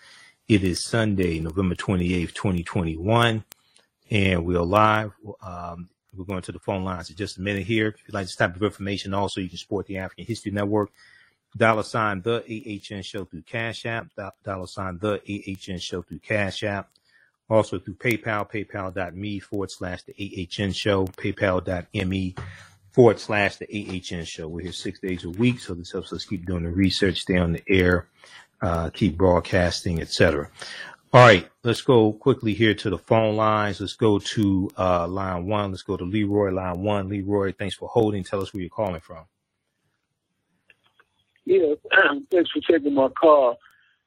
It 0.46 0.62
is 0.62 0.84
Sunday, 0.84 1.40
November 1.40 1.74
28th, 1.74 2.34
2021, 2.34 3.44
and 4.12 4.46
we're 4.46 4.60
live. 4.60 5.10
Um, 5.42 5.88
we're 6.16 6.24
going 6.24 6.42
to 6.42 6.52
the 6.52 6.60
phone 6.60 6.84
lines 6.84 7.10
in 7.10 7.16
just 7.16 7.38
a 7.38 7.40
minute 7.40 7.64
here. 7.64 7.88
If 7.88 7.96
you'd 8.06 8.14
like 8.14 8.26
this 8.26 8.36
type 8.36 8.54
of 8.54 8.62
information, 8.62 9.12
also 9.12 9.40
you 9.40 9.48
can 9.48 9.58
support 9.58 9.86
the 9.86 9.98
African 9.98 10.24
History 10.24 10.52
Network. 10.52 10.90
Dollar 11.56 11.82
sign 11.82 12.22
the 12.22 12.44
AHN 12.46 13.02
show 13.02 13.24
through 13.24 13.42
Cash 13.42 13.86
App. 13.86 14.06
Dollar 14.44 14.68
sign 14.68 14.98
the 14.98 15.20
AHN 15.28 15.78
show 15.78 16.02
through 16.02 16.20
Cash 16.20 16.62
App. 16.62 16.90
Also 17.50 17.80
through 17.80 17.94
PayPal, 17.94 18.48
paypal.me 18.48 19.40
forward 19.40 19.72
slash 19.72 20.04
the 20.04 20.14
AHN 20.16 20.72
show, 20.72 21.06
paypal.me 21.06 22.36
forward 22.94 23.18
slash 23.18 23.56
the 23.56 23.66
AHN 23.66 24.24
show. 24.24 24.46
We're 24.46 24.62
here 24.62 24.72
six 24.72 25.00
days 25.00 25.24
a 25.24 25.30
week, 25.30 25.58
so 25.58 25.74
this 25.74 25.90
helps 25.90 26.12
us 26.12 26.24
keep 26.24 26.46
doing 26.46 26.62
the 26.62 26.70
research, 26.70 27.22
stay 27.22 27.36
on 27.36 27.52
the 27.52 27.62
air, 27.68 28.06
uh, 28.62 28.90
keep 28.90 29.18
broadcasting, 29.18 30.00
etc. 30.00 30.48
All 31.12 31.20
right, 31.20 31.48
let's 31.64 31.82
go 31.82 32.12
quickly 32.12 32.54
here 32.54 32.74
to 32.74 32.90
the 32.90 32.98
phone 32.98 33.36
lines. 33.36 33.80
Let's 33.80 33.94
go 33.94 34.20
to 34.20 34.70
uh, 34.78 35.08
line 35.08 35.46
one. 35.46 35.72
Let's 35.72 35.82
go 35.82 35.96
to 35.96 36.04
Leroy, 36.04 36.52
line 36.52 36.82
one. 36.82 37.08
Leroy, 37.08 37.52
thanks 37.52 37.74
for 37.74 37.88
holding. 37.88 38.22
Tell 38.22 38.40
us 38.40 38.54
where 38.54 38.60
you're 38.60 38.70
calling 38.70 39.00
from. 39.00 39.24
Yeah, 41.44 41.74
thanks 42.30 42.50
for 42.50 42.60
taking 42.70 42.94
my 42.94 43.08
call. 43.08 43.58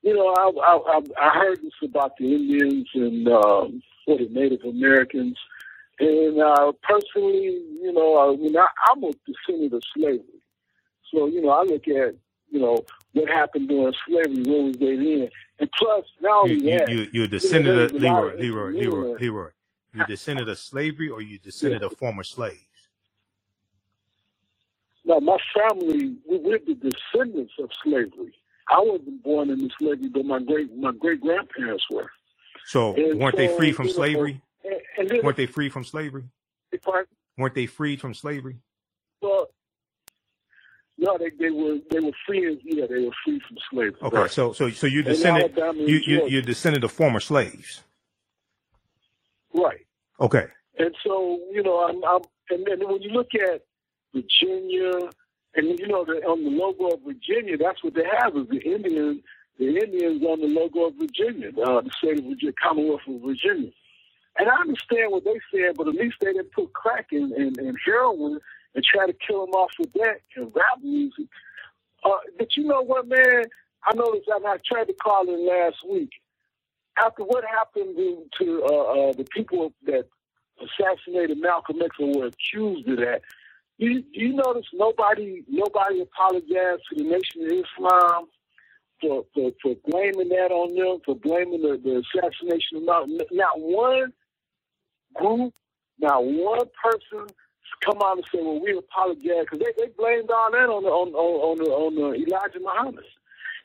You 0.01 0.15
know, 0.15 0.33
I 0.33 0.79
I, 0.95 1.01
I 1.19 1.39
heard 1.39 1.61
this 1.61 1.73
about 1.83 2.15
the 2.17 2.33
Indians 2.33 2.88
and 2.93 3.27
um, 3.27 3.83
or 4.07 4.17
the 4.17 4.29
Native 4.31 4.63
Americans, 4.63 5.38
and 5.99 6.41
uh, 6.41 6.71
personally, 6.83 7.61
you 7.81 7.91
know, 7.93 8.17
I 8.17 8.35
mean, 8.35 8.55
I, 8.55 8.67
I'm 8.91 9.03
a 9.03 9.11
descendant 9.25 9.73
of 9.73 9.81
slavery, 9.95 10.41
so 11.13 11.27
you 11.27 11.41
know, 11.41 11.49
I 11.49 11.63
look 11.63 11.87
at 11.87 12.15
you 12.49 12.59
know 12.59 12.85
what 13.13 13.29
happened 13.29 13.69
during 13.69 13.93
slavery, 14.07 14.43
where 14.43 14.63
was 14.63 14.77
they 14.77 14.93
in, 14.93 15.29
and 15.59 15.71
plus, 15.71 16.05
now 16.21 16.45
you, 16.45 16.61
that, 16.77 16.89
you, 16.89 17.07
you're 17.11 17.27
descendant 17.27 17.79
of 17.79 17.93
Leroy, 17.93 18.35
Leroy, 18.37 18.71
Leroy, 18.71 19.17
Leroy. 19.19 19.49
You're 19.93 20.05
descendant 20.05 20.49
of 20.49 20.59
slavery, 20.59 21.09
or 21.09 21.21
you 21.21 21.39
descendant 21.39 21.83
of 21.83 21.97
former 21.97 22.23
slaves? 22.23 22.61
No, 25.05 25.19
my 25.19 25.37
family, 25.57 26.17
we, 26.29 26.37
we're 26.37 26.59
the 26.59 26.75
descendants 26.75 27.53
of 27.59 27.69
slavery. 27.83 28.33
I 28.69 28.79
wasn't 28.79 29.23
born 29.23 29.49
into 29.49 29.69
slavery, 29.79 30.09
but 30.09 30.25
my 30.25 30.39
great 30.39 30.75
my 30.77 30.91
great 30.91 31.21
grandparents 31.21 31.85
were. 31.89 32.11
So 32.65 32.93
And 32.95 33.19
weren't 33.19 33.37
they 33.37 33.47
free 33.55 33.71
from 33.71 33.87
you 33.87 33.93
know, 33.93 33.95
slavery? 33.95 34.41
And, 34.97 35.11
and 35.11 35.24
Weren't 35.24 35.38
they 35.38 35.45
free 35.45 35.70
from 35.70 35.84
slavery? 35.84 36.24
I, 36.88 37.03
Weren't 37.38 37.55
they 37.55 37.65
freed 37.65 38.01
from 38.01 38.13
slavery? 38.13 38.57
well, 39.22 39.47
no, 40.99 41.15
they, 41.18 41.30
they 41.39 41.51
were 41.51 41.78
they 41.91 41.99
were 41.99 42.11
free. 42.26 42.59
Yeah, 42.63 42.86
they 42.89 43.05
were 43.05 43.11
free 43.24 43.39
from 43.47 43.57
slavery. 43.72 43.99
Okay, 44.01 44.18
Right. 44.18 44.32
so 44.32 44.51
so 44.53 44.70
so 44.72 44.88
you're 44.88 45.03
In 45.03 45.09
descendant. 45.09 45.55
You 45.78 45.97
you 45.97 46.28
you're 46.28 46.41
descendant 46.41 46.84
of 46.84 46.91
former 46.91 47.20
slaves. 47.20 47.84
right. 49.53 49.86
Okay. 50.20 50.45
And 50.80 50.95
so, 51.05 51.39
you 51.51 51.61
know, 51.63 51.86
I'm, 51.88 52.03
I'm 52.03 52.22
and 52.49 52.65
then 52.65 52.88
when 52.89 53.01
you 53.01 53.09
look 53.11 53.30
at 53.36 53.61
Virginia, 54.13 54.91
and 55.55 55.80
you 55.80 55.88
know, 55.88 56.03
the, 56.05 56.13
on 56.26 56.43
the 56.43 56.49
logo 56.49 56.88
of 56.95 57.01
Virginia, 57.03 57.57
that's 57.57 57.84
what 57.84 57.93
they 57.93 58.03
have 58.20 58.36
is 58.36 58.47
the 58.49 58.59
Indian, 58.59 59.22
the 59.59 59.68
Indians 59.68 60.24
on 60.24 60.39
the 60.41 60.47
logo 60.47 60.88
of 60.88 60.95
Virginia, 60.95 61.49
uh, 61.63 61.82
the 61.82 61.91
state 61.97 62.18
of 62.20 62.26
Virginia, 62.26 62.53
Commonwealth 62.61 63.01
of 63.07 63.22
Virginia. 63.22 63.70
And 64.38 64.49
I 64.49 64.61
understand 64.61 65.11
what 65.11 65.23
they 65.23 65.39
said, 65.51 65.75
but 65.75 65.88
at 65.88 65.95
least 65.95 66.17
they 66.21 66.33
didn't 66.33 66.51
put 66.51 66.73
crack 66.73 67.07
in 67.11 67.33
and, 67.35 67.57
and 67.57 67.77
heroin 67.83 68.39
and 68.75 68.83
try 68.83 69.07
to 69.07 69.13
kill 69.13 69.45
them 69.45 69.55
off 69.55 69.71
with 69.79 69.91
that 69.93 70.21
and 70.35 70.51
rap 70.55 70.79
music. 70.83 71.25
Uh, 72.03 72.11
but 72.38 72.55
you 72.55 72.63
know 72.63 72.81
what, 72.81 73.07
man? 73.07 73.45
I 73.83 73.95
noticed, 73.95 74.27
and 74.27 74.45
I 74.45 74.57
tried 74.65 74.85
to 74.85 74.93
call 74.93 75.27
in 75.27 75.47
last 75.47 75.77
week. 75.89 76.11
After 76.97 77.23
what 77.23 77.43
happened 77.45 77.95
to, 78.39 78.63
uh, 78.63 79.09
uh, 79.09 79.13
the 79.13 79.25
people 79.31 79.73
that 79.85 80.05
assassinated 80.61 81.39
Malcolm 81.39 81.81
X 81.83 81.95
or 81.99 82.11
were 82.17 82.25
accused 82.27 82.88
of 82.88 82.97
that, 82.97 83.21
you, 83.77 84.03
you 84.11 84.33
notice 84.33 84.65
nobody 84.73 85.43
nobody 85.47 86.01
apologized 86.01 86.81
to 86.89 86.95
the 86.95 87.03
Nation 87.03 87.43
of 87.43 87.51
Islam 87.51 88.27
for, 88.99 89.25
for, 89.33 89.51
for 89.61 89.75
blaming 89.88 90.29
that 90.29 90.51
on 90.51 90.73
them, 90.73 90.99
for 91.05 91.15
blaming 91.15 91.61
the, 91.61 91.79
the 91.83 92.01
assassination 92.19 92.77
of 92.77 92.83
Malcolm. 92.83 93.17
Not 93.31 93.59
one 93.59 94.13
group, 95.13 95.53
not 95.99 96.23
one 96.23 96.67
person 96.83 97.27
come 97.85 97.97
out 98.03 98.17
and 98.17 98.25
say, 98.33 98.41
"Well, 98.41 98.59
we 98.61 98.77
apologize," 98.77 99.45
because 99.45 99.59
they, 99.59 99.73
they 99.77 99.91
blamed 99.97 100.29
all 100.31 100.51
that 100.51 100.69
on 100.69 100.83
the 100.83 100.89
on 100.89 101.09
on 101.13 101.41
on, 101.41 101.57
the, 101.57 101.69
on 101.71 101.95
the 101.95 102.15
Elijah 102.23 102.59
Muhammad, 102.59 103.05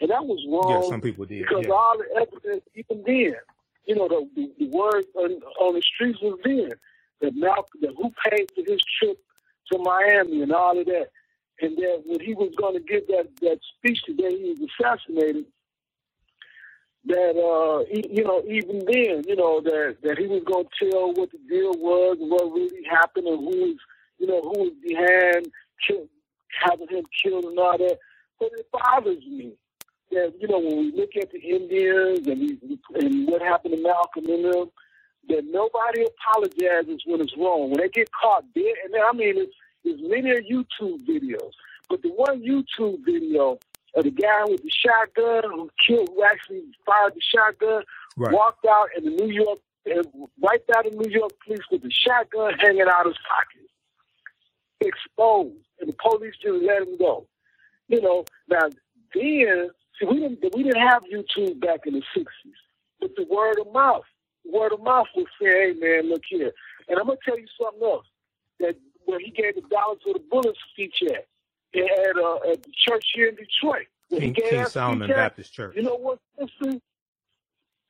and 0.01 0.11
that 0.11 0.24
was 0.24 0.45
wrong. 0.49 0.82
Yeah, 0.82 0.88
some 0.88 1.01
people 1.01 1.24
did. 1.24 1.43
because 1.47 1.64
Yeah. 1.66 1.74
all 1.74 1.97
the 1.99 2.20
evidence 2.20 2.64
even 2.74 3.03
then, 3.05 3.34
you 3.86 3.95
know, 3.95 4.09
the 4.09 4.28
the, 4.34 4.53
the 4.59 4.68
word 4.76 5.05
on, 5.14 5.40
on 5.61 5.74
the 5.74 5.82
streets 5.82 6.20
was 6.22 6.38
then 6.45 6.70
that 7.20 7.34
Malcolm, 7.34 7.80
that 7.82 7.95
who 7.97 8.11
paid 8.28 8.51
for 8.55 8.62
his 8.70 8.82
trip 8.99 9.18
to 9.70 9.78
Miami 9.78 10.43
and 10.43 10.53
all 10.53 10.78
of 10.78 10.86
that, 10.86 11.09
and 11.61 11.76
that 11.76 12.03
when 12.05 12.20
he 12.20 12.34
was 12.34 12.53
going 12.59 12.74
to 12.74 12.80
give 12.80 13.07
that 13.09 13.28
that 13.40 13.59
speech 13.78 14.01
the 14.07 14.14
day 14.14 14.30
he 14.30 14.57
was 14.59 14.68
assassinated, 14.80 15.47
that 17.07 17.35
uh, 17.37 17.85
he, 17.91 18.05
you 18.11 18.25
know, 18.25 18.43
even 18.47 18.79
then, 18.87 19.23
you 19.27 19.37
know, 19.37 19.61
that 19.61 19.97
that 20.03 20.19
he 20.19 20.27
was 20.27 20.43
going 20.45 20.65
to 20.65 20.91
tell 20.91 21.13
what 21.13 21.31
the 21.33 21.39
deal 21.49 21.73
was 21.75 22.17
and 22.21 22.31
what 22.31 22.53
really 22.53 22.85
happened 22.89 23.27
and 23.27 23.39
who 23.39 23.61
was, 23.61 23.77
you 24.19 24.27
know, 24.27 24.41
who 24.41 24.71
was 24.71 24.73
behind 24.87 25.51
kill, 25.87 26.07
having 26.63 26.89
him 26.89 27.05
killed 27.23 27.45
and 27.45 27.59
all 27.59 27.77
that. 27.79 27.99
But 28.39 28.51
it 28.53 28.67
bothers 28.73 29.25
me 29.27 29.53
that 30.13 30.35
you 30.39 30.49
know 30.49 30.59
when 30.59 30.77
we 30.77 30.93
look 30.93 31.11
at 31.21 31.31
the 31.33 31.41
Indians 31.41 32.27
and 32.27 32.41
we, 32.41 32.79
and 33.01 33.27
what 33.27 33.43
happened 33.43 33.75
to 33.75 33.83
Malcolm 33.83 34.27
and 34.27 34.45
them, 34.45 34.71
that 35.29 35.45
nobody 35.47 36.05
apologizes 36.05 37.03
when 37.07 37.21
it's 37.21 37.37
wrong. 37.37 37.71
When 37.71 37.81
they 37.81 37.89
get 37.89 38.11
caught 38.13 38.45
dead, 38.55 38.75
and 38.85 38.95
I 38.95 39.13
mean, 39.13 39.39
it's, 39.39 39.55
it's 39.85 40.01
many 40.03 40.31
YouTube 40.49 41.05
videos, 41.07 41.53
but 41.89 42.03
the 42.03 42.11
one 42.11 42.43
YouTube 42.43 43.05
video 43.05 43.59
of 43.95 44.05
the 44.05 44.11
guy 44.11 44.45
with 44.45 44.62
the 44.62 44.70
shotgun 44.70 45.43
who 45.51 45.70
killed, 45.86 46.09
who 46.14 46.22
actually 46.24 46.62
fired 46.86 47.14
the 47.14 47.20
shotgun, 47.20 47.84
Right. 48.16 48.32
walked 48.32 48.64
out 48.66 48.88
in 48.97 49.05
the 49.05 49.11
New 49.11 49.32
York, 49.32 49.59
and 49.86 50.07
wiped 50.38 50.70
out 50.70 50.84
the 50.84 50.90
New 50.90 51.11
York 51.11 51.32
police 51.45 51.64
with 51.70 51.82
the 51.82 51.90
shotgun 51.90 52.55
hanging 52.59 52.88
out 52.88 53.07
his 53.07 53.16
pocket, 53.28 53.68
exposed, 54.80 55.66
and 55.80 55.88
the 55.88 55.95
police 55.95 56.34
just 56.43 56.62
let 56.62 56.82
him 56.82 56.97
go. 56.99 57.26
You 57.88 58.01
know, 58.01 58.24
now 58.49 58.68
then, 59.14 59.70
see, 59.99 60.07
we 60.07 60.20
didn't 60.20 60.55
we 60.55 60.62
didn't 60.62 60.80
have 60.80 61.03
YouTube 61.05 61.61
back 61.61 61.86
in 61.86 61.95
the 61.95 62.03
'60s, 62.14 62.26
but 63.01 63.14
the 63.16 63.24
word 63.24 63.59
of 63.61 63.72
mouth, 63.72 64.05
word 64.45 64.72
of 64.72 64.82
mouth 64.82 65.09
was 65.14 65.26
saying, 65.40 65.74
"Hey, 65.74 65.80
man, 65.80 66.09
look 66.09 66.22
here." 66.28 66.53
And 66.88 66.99
I'm 66.99 67.07
gonna 67.07 67.18
tell 67.24 67.38
you 67.38 67.47
something 67.61 67.82
else. 67.82 68.07
That 68.61 68.76
where 69.05 69.18
he 69.18 69.30
gave 69.30 69.55
the 69.57 69.62
dollars 69.62 69.99
for 70.05 70.12
the 70.12 70.20
bullets 70.30 70.59
speech 70.72 71.03
at, 71.75 72.16
uh, 72.16 72.51
at 72.51 72.62
the 72.62 72.70
church 72.87 73.05
here 73.14 73.29
in 73.29 73.37
Detroit. 73.37 73.87
King, 74.11 74.35
King 74.35 74.66
Solomon 74.66 75.09
speech 75.09 75.16
at, 75.16 75.16
Baptist 75.16 75.53
Church. 75.55 75.77
you 75.77 75.83
know 75.83 75.97
what, 75.97 76.18
sister? 76.39 76.79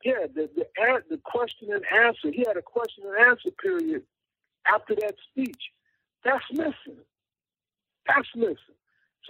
Yeah, 0.04 0.26
the 0.34 0.48
the 0.54 0.66
the 1.10 1.20
question 1.24 1.68
and 1.72 1.84
answer. 1.92 2.30
He 2.32 2.44
had 2.46 2.56
a 2.56 2.62
question 2.62 3.04
and 3.06 3.26
answer 3.28 3.50
period 3.50 4.02
after 4.72 4.94
that 4.96 5.14
speech. 5.30 5.60
That's 6.24 6.44
missing. 6.52 7.02
That's 8.06 8.28
missing. 8.34 8.56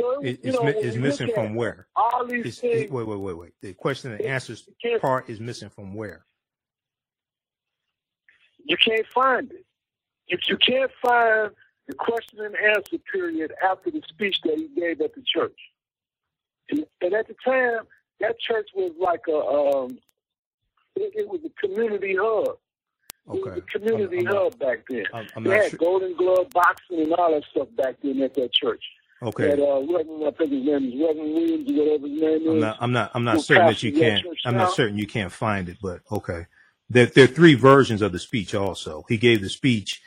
So 0.00 0.20
it, 0.22 0.40
it's 0.42 0.58
know, 0.58 0.66
it's 0.66 0.96
missing 0.96 1.30
from 1.34 1.54
where? 1.54 1.86
All 1.94 2.26
these 2.26 2.46
It's, 2.46 2.58
things. 2.58 2.82
it, 2.82 2.92
wait, 2.92 3.06
wait, 3.06 3.20
wait, 3.20 3.36
wait. 3.36 3.52
The 3.60 3.74
question 3.74 4.12
and 4.12 4.20
answers 4.22 4.66
part 5.00 5.28
is 5.28 5.38
missing 5.38 5.68
from 5.68 5.94
where? 5.94 6.24
You 8.64 8.76
can't 8.76 9.06
find 9.14 9.50
it. 9.50 9.66
If 10.28 10.48
you 10.48 10.56
can't 10.56 10.90
find 11.02 11.50
the 11.88 11.94
question 11.94 12.40
and 12.40 12.54
answer 12.56 12.98
period 13.12 13.52
after 13.62 13.90
the 13.90 14.02
speech 14.08 14.36
that 14.44 14.56
he 14.56 14.68
gave 14.78 15.00
at 15.00 15.14
the 15.14 15.22
church, 15.22 15.58
and, 16.70 16.84
and 17.00 17.14
at 17.14 17.26
the 17.28 17.34
time, 17.44 17.80
that 18.20 18.38
church 18.40 18.68
was 18.74 18.92
like 19.00 19.22
a, 19.28 19.36
um, 19.36 19.98
it, 20.96 21.12
it 21.16 21.28
was 21.28 21.40
a 21.44 21.66
community 21.66 22.16
hub. 22.20 22.56
Okay. 23.28 23.38
It 23.38 23.44
was 23.44 23.58
a 23.58 23.78
community 23.78 24.18
I'm- 24.18 24.28
I'm 24.28 24.34
hub 24.34 24.58
back 24.58 24.78
then. 24.88 25.04
I'm, 25.14 25.26
I'm 25.36 25.44
they 25.44 25.56
had 25.56 25.70
sure. 25.70 25.78
Golden 25.78 26.16
Glove 26.16 26.50
boxing 26.50 27.02
and 27.02 27.12
all 27.14 27.32
that 27.32 27.44
stuff 27.50 27.68
back 27.76 27.96
then 28.02 28.20
at 28.22 28.34
that 28.34 28.52
church. 28.52 28.82
Okay. 29.22 29.50
That 29.50 29.60
uh, 29.60 29.80
Reverend, 29.80 30.24
I 30.26 30.30
think 30.32 30.50
his 30.50 30.64
name 30.64 30.92
is 30.92 31.00
Reverend 31.00 31.34
Williams, 31.34 31.70
or 31.70 31.84
whatever 31.84 32.08
his 32.08 32.20
name 32.20 32.48
I'm 32.48 32.56
is. 32.56 32.60
not. 32.60 32.76
I'm 32.80 32.92
not. 32.92 33.10
I'm 33.14 33.24
not 33.24 33.40
certain 33.42 33.66
that 33.66 33.82
you 33.82 33.92
can't. 33.92 34.26
I'm 34.44 34.56
not 34.56 34.72
certain 34.74 34.98
you 34.98 35.06
can't 35.06 35.30
find 35.30 35.68
it, 35.68 35.78
but 35.80 36.00
okay. 36.10 36.46
There, 36.90 37.06
there 37.06 37.24
are 37.24 37.28
three 37.28 37.54
versions 37.54 38.02
of 38.02 38.10
the 38.12 38.18
speech. 38.18 38.54
Also, 38.54 39.04
he 39.08 39.16
gave 39.16 39.40
the 39.40 39.48
speech 39.48 40.02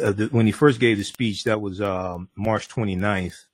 uh, 0.00 0.12
the, 0.12 0.26
when 0.26 0.46
he 0.46 0.52
first 0.52 0.78
gave 0.80 0.98
the 0.98 1.04
speech, 1.04 1.44
that 1.44 1.60
was 1.60 1.80
um, 1.80 2.28
March 2.34 2.68
29th, 2.68 3.44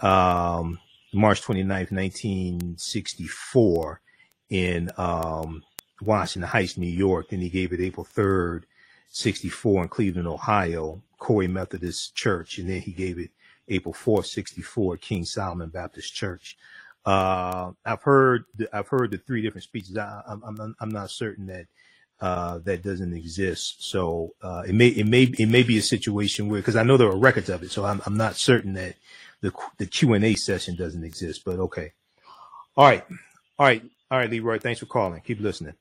um, 0.00 0.78
March 1.12 1.42
29th, 1.42 1.92
1964, 1.92 4.00
in 4.50 4.90
um, 4.96 5.62
Washington 6.00 6.48
Heights, 6.48 6.76
New 6.76 6.86
York. 6.86 7.30
Then 7.30 7.40
he 7.40 7.48
gave 7.48 7.72
it 7.72 7.80
April 7.80 8.06
3rd, 8.06 8.64
64, 9.08 9.82
in 9.82 9.88
Cleveland, 9.88 10.28
Ohio, 10.28 11.02
Cory 11.18 11.48
Methodist 11.48 12.14
Church. 12.14 12.58
And 12.58 12.68
then 12.68 12.80
he 12.80 12.92
gave 12.92 13.18
it 13.18 13.30
April 13.68 13.94
4th, 13.94 14.26
64, 14.26 14.98
King 14.98 15.24
Solomon 15.24 15.70
Baptist 15.70 16.14
Church. 16.14 16.56
Uh, 17.04 17.72
I've 17.84 18.02
heard 18.02 18.44
the, 18.56 18.68
I've 18.76 18.88
heard 18.88 19.10
the 19.10 19.18
three 19.18 19.42
different 19.42 19.64
speeches. 19.64 19.96
I, 19.96 20.22
I'm, 20.26 20.42
I'm 20.44 20.76
I'm 20.78 20.90
not 20.90 21.10
certain 21.10 21.46
that 21.46 21.66
uh, 22.22 22.58
that 22.58 22.84
doesn't 22.84 23.12
exist. 23.14 23.82
So 23.82 24.32
uh, 24.40 24.62
it 24.66 24.74
may 24.74 24.86
it 24.86 25.08
may 25.08 25.24
it 25.24 25.48
may 25.48 25.64
be 25.64 25.76
a 25.76 25.82
situation 25.82 26.48
where 26.48 26.60
because 26.60 26.76
I 26.76 26.84
know 26.84 26.96
there 26.96 27.08
are 27.08 27.16
records 27.18 27.50
of 27.50 27.64
it, 27.64 27.72
so 27.72 27.84
I'm 27.84 28.00
I'm 28.06 28.16
not 28.16 28.36
certain 28.36 28.74
that 28.74 28.94
the 29.40 29.52
the 29.78 29.86
Q 29.86 30.14
and 30.14 30.24
A 30.24 30.34
session 30.34 30.76
doesn't 30.76 31.02
exist. 31.02 31.42
But 31.44 31.58
okay, 31.58 31.92
all 32.76 32.86
right, 32.86 33.04
all 33.58 33.66
right, 33.66 33.82
all 34.08 34.18
right, 34.18 34.30
Leroy. 34.30 34.60
Thanks 34.60 34.78
for 34.78 34.86
calling. 34.86 35.20
Keep 35.20 35.40
listening. 35.40 35.74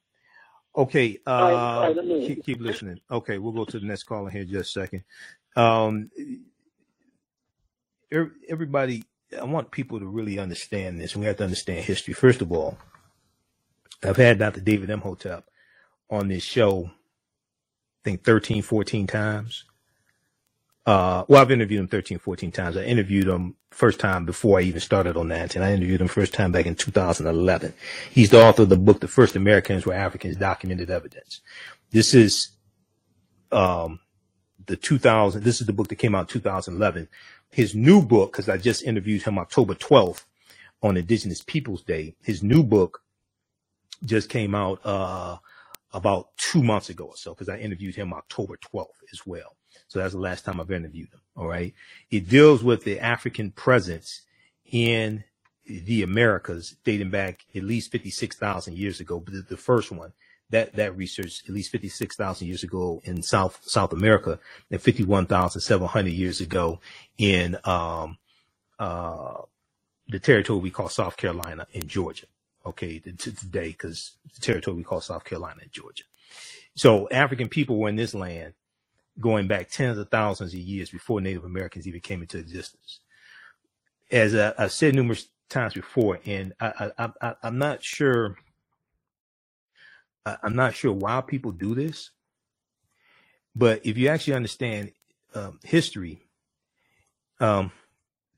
Okay, 0.76 1.20
uh, 1.28 1.94
keep, 1.94 2.44
keep 2.44 2.60
listening. 2.60 3.00
Okay, 3.12 3.38
we'll 3.38 3.52
go 3.52 3.66
to 3.66 3.80
the 3.80 3.86
next 3.86 4.04
caller 4.04 4.32
here 4.32 4.42
in 4.42 4.50
just 4.50 4.76
a 4.76 4.82
second. 4.82 5.04
Um, 5.56 6.10
everybody, 8.50 9.04
I 9.40 9.44
want 9.44 9.70
people 9.70 10.00
to 10.00 10.08
really 10.08 10.40
understand 10.40 11.00
this. 11.00 11.16
We 11.16 11.28
have 11.28 11.38
to 11.38 11.44
understand 11.44 11.86
history. 11.86 12.16
First 12.16 12.42
of 12.42 12.52
all, 12.52 12.80
I've 14.02 14.18
had 14.18 14.40
Dr. 14.40 14.62
David 14.62 14.90
Imhotep 14.90 15.46
on 16.12 16.28
this 16.28 16.44
show, 16.44 16.86
I 16.86 18.04
think 18.04 18.24
13, 18.24 18.62
14 18.62 19.08
times. 19.08 19.64
Uh, 20.86 21.24
well, 21.28 21.42
I've 21.42 21.52
interviewed 21.52 21.80
him 21.80 21.88
13, 21.88 22.20
14 22.20 22.52
times. 22.52 22.76
I 22.76 22.84
interviewed 22.84 23.28
him 23.28 23.56
first 23.70 24.00
time 24.00 24.26
before 24.26 24.60
I 24.60 24.64
even 24.64 24.82
started 24.82 25.16
on 25.16 25.30
that. 25.30 25.56
And 25.56 25.64
I 25.64 25.74
interviewed 25.74 26.02
him 26.02 26.08
first 26.08 26.34
time 26.34 26.52
back 26.52 26.66
in 26.66 26.76
2011. 26.76 27.74
He's 28.12 28.32
the 28.32 28.44
author 28.44 28.64
of 28.64 28.70
the 28.70 28.78
book, 28.78 29.00
The 29.00 29.08
First 29.08 29.36
Americans 29.36 29.86
Were 29.86 29.94
Africans 29.94 30.38
Documented 30.38 30.90
Evidence. 30.90 31.42
This 31.92 32.14
is, 32.14 32.50
um, 33.52 34.00
the 34.66 34.76
2000, 34.76 35.44
this 35.44 35.62
is 35.62 35.68
the 35.68 35.74
book 35.74 35.88
that 35.90 35.96
came 35.96 36.16
out 36.16 36.22
in 36.22 36.28
2011. 36.28 37.08
His 37.52 37.76
new 37.76 38.02
book, 38.02 38.34
cause 38.34 38.50
I 38.50 38.58
just 38.58 38.84
interviewed 38.84 39.24
him 39.24 39.38
October 39.38 39.76
12th 39.76 40.24
on 40.82 40.98
Indigenous 40.98 41.42
Peoples 41.42 41.84
Day. 41.84 42.16
His 42.24 42.42
new 42.42 42.64
book 42.64 43.02
just 44.04 44.30
came 44.30 44.56
out, 44.56 44.80
uh, 44.84 45.38
about 45.94 46.36
two 46.38 46.64
months 46.64 46.90
ago 46.90 47.06
or 47.06 47.18
so, 47.18 47.34
because 47.34 47.50
I 47.50 47.58
interviewed 47.58 47.96
him 47.96 48.14
October 48.14 48.58
12th 48.58 48.88
as 49.12 49.26
well. 49.26 49.56
So 49.88 50.00
that's 50.00 50.14
the 50.14 50.20
last 50.20 50.46
time 50.46 50.60
I've 50.60 50.72
interviewed 50.72 51.10
him. 51.14 51.22
All 51.36 51.48
right. 51.48 51.74
It 52.10 52.30
deals 52.30 52.64
with 52.64 52.84
the 52.84 53.00
African 53.00 53.52
presence 53.52 54.22
in 54.66 55.24
the 55.66 56.04
Americas 56.04 56.76
dating 56.84 57.10
back 57.10 57.46
at 57.56 57.64
least 57.64 57.92
56,000 57.92 58.78
years 58.78 59.00
ago. 59.00 59.20
But 59.20 59.48
the, 59.48 59.58
first 59.58 59.92
one, 59.92 60.14
that, 60.50 60.76
that 60.76 60.96
research 60.98 61.44
at 61.48 61.54
least 61.54 61.72
56,000 61.72 62.48
years 62.48 62.64
ago 62.64 63.02
in 63.04 63.22
South, 63.22 63.60
South 63.64 63.94
America 63.94 64.40
and 64.70 64.82
51,700 64.82 66.10
years 66.10 66.42
ago 66.42 66.80
in, 67.18 67.58
um, 67.66 68.18
uh, 68.80 69.42
the 70.08 70.20
territory 70.20 70.60
we 70.60 70.70
call 70.70 70.90
South 70.90 71.16
Carolina 71.16 71.66
and 71.74 71.88
Georgia 71.88 72.26
okay, 72.66 73.00
to 73.00 73.14
today, 73.14 73.70
because 73.70 74.14
the 74.36 74.42
territory 74.42 74.78
we 74.78 74.84
call 74.84 75.02
South 75.02 75.24
Carolina 75.24 75.60
and 75.62 75.72
Georgia. 75.72 76.04
So 76.76 77.10
African 77.10 77.50
people 77.50 77.78
were 77.78 77.90
in 77.90 77.96
this 77.96 78.14
land 78.14 78.54
going 79.20 79.48
back 79.48 79.70
tens 79.70 79.98
of 79.98 80.10
thousands 80.10 80.54
of 80.54 80.60
years 80.60 80.90
before 80.90 81.22
Native 81.22 81.44
Americans 81.44 81.88
even 81.88 82.02
came 82.02 82.22
into 82.22 82.38
existence. 82.38 83.00
As 84.10 84.36
I, 84.36 84.54
have 84.58 84.72
said 84.72 84.96
numerous 84.96 85.28
times 85.50 85.74
before, 85.74 86.20
and 86.26 86.54
I, 86.60 86.92
I, 86.98 87.10
I, 87.22 87.36
I'm 87.44 87.58
not 87.58 87.84
sure, 87.84 88.38
I'm 90.26 90.56
not 90.56 90.76
sure 90.76 90.94
why 90.94 91.22
people 91.22 91.52
do 91.52 91.76
this, 91.76 92.12
but 93.56 93.86
if 93.86 93.98
you 93.98 94.08
actually 94.08 94.34
understand 94.34 94.92
um, 95.36 95.60
history, 95.64 96.22
um, 97.40 97.72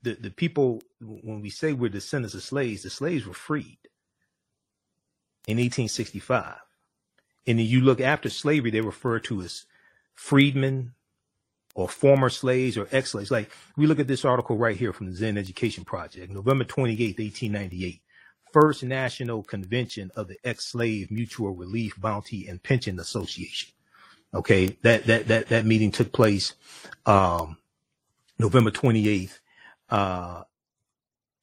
the 0.02 0.14
the 0.14 0.30
people 0.30 0.82
when 1.00 1.40
we 1.40 1.50
say 1.50 1.72
we're 1.72 1.88
descendants 1.88 2.34
of 2.34 2.42
slaves, 2.42 2.82
the 2.82 2.90
slaves 2.90 3.26
were 3.26 3.34
freed 3.34 3.78
in 5.46 5.58
1865. 5.58 6.56
And 7.46 7.58
then 7.58 7.66
you 7.66 7.80
look 7.80 8.00
after 8.00 8.30
slavery, 8.30 8.70
they 8.70 8.80
refer 8.80 9.18
to 9.20 9.42
as 9.42 9.66
freedmen 10.14 10.94
or 11.74 11.88
former 11.88 12.30
slaves 12.30 12.78
or 12.78 12.88
ex-slaves. 12.92 13.30
Like 13.30 13.50
we 13.76 13.86
look 13.86 13.98
at 13.98 14.06
this 14.06 14.24
article 14.24 14.56
right 14.56 14.76
here 14.76 14.92
from 14.92 15.06
the 15.06 15.16
Zinn 15.16 15.36
Education 15.36 15.84
Project, 15.84 16.32
November 16.32 16.64
28, 16.64 17.18
1898. 17.18 18.00
First 18.52 18.84
National 18.84 19.42
Convention 19.42 20.12
of 20.14 20.28
the 20.28 20.36
Ex-Slave 20.44 21.10
Mutual 21.10 21.50
Relief 21.50 22.00
Bounty 22.00 22.46
and 22.46 22.62
Pension 22.62 23.00
Association. 23.00 23.74
Okay, 24.32 24.76
that 24.82 25.06
that 25.06 25.26
that 25.26 25.48
that 25.48 25.66
meeting 25.66 25.90
took 25.90 26.12
place 26.12 26.54
um, 27.04 27.56
November 28.38 28.70
28th, 28.70 29.38
uh, 29.90 30.44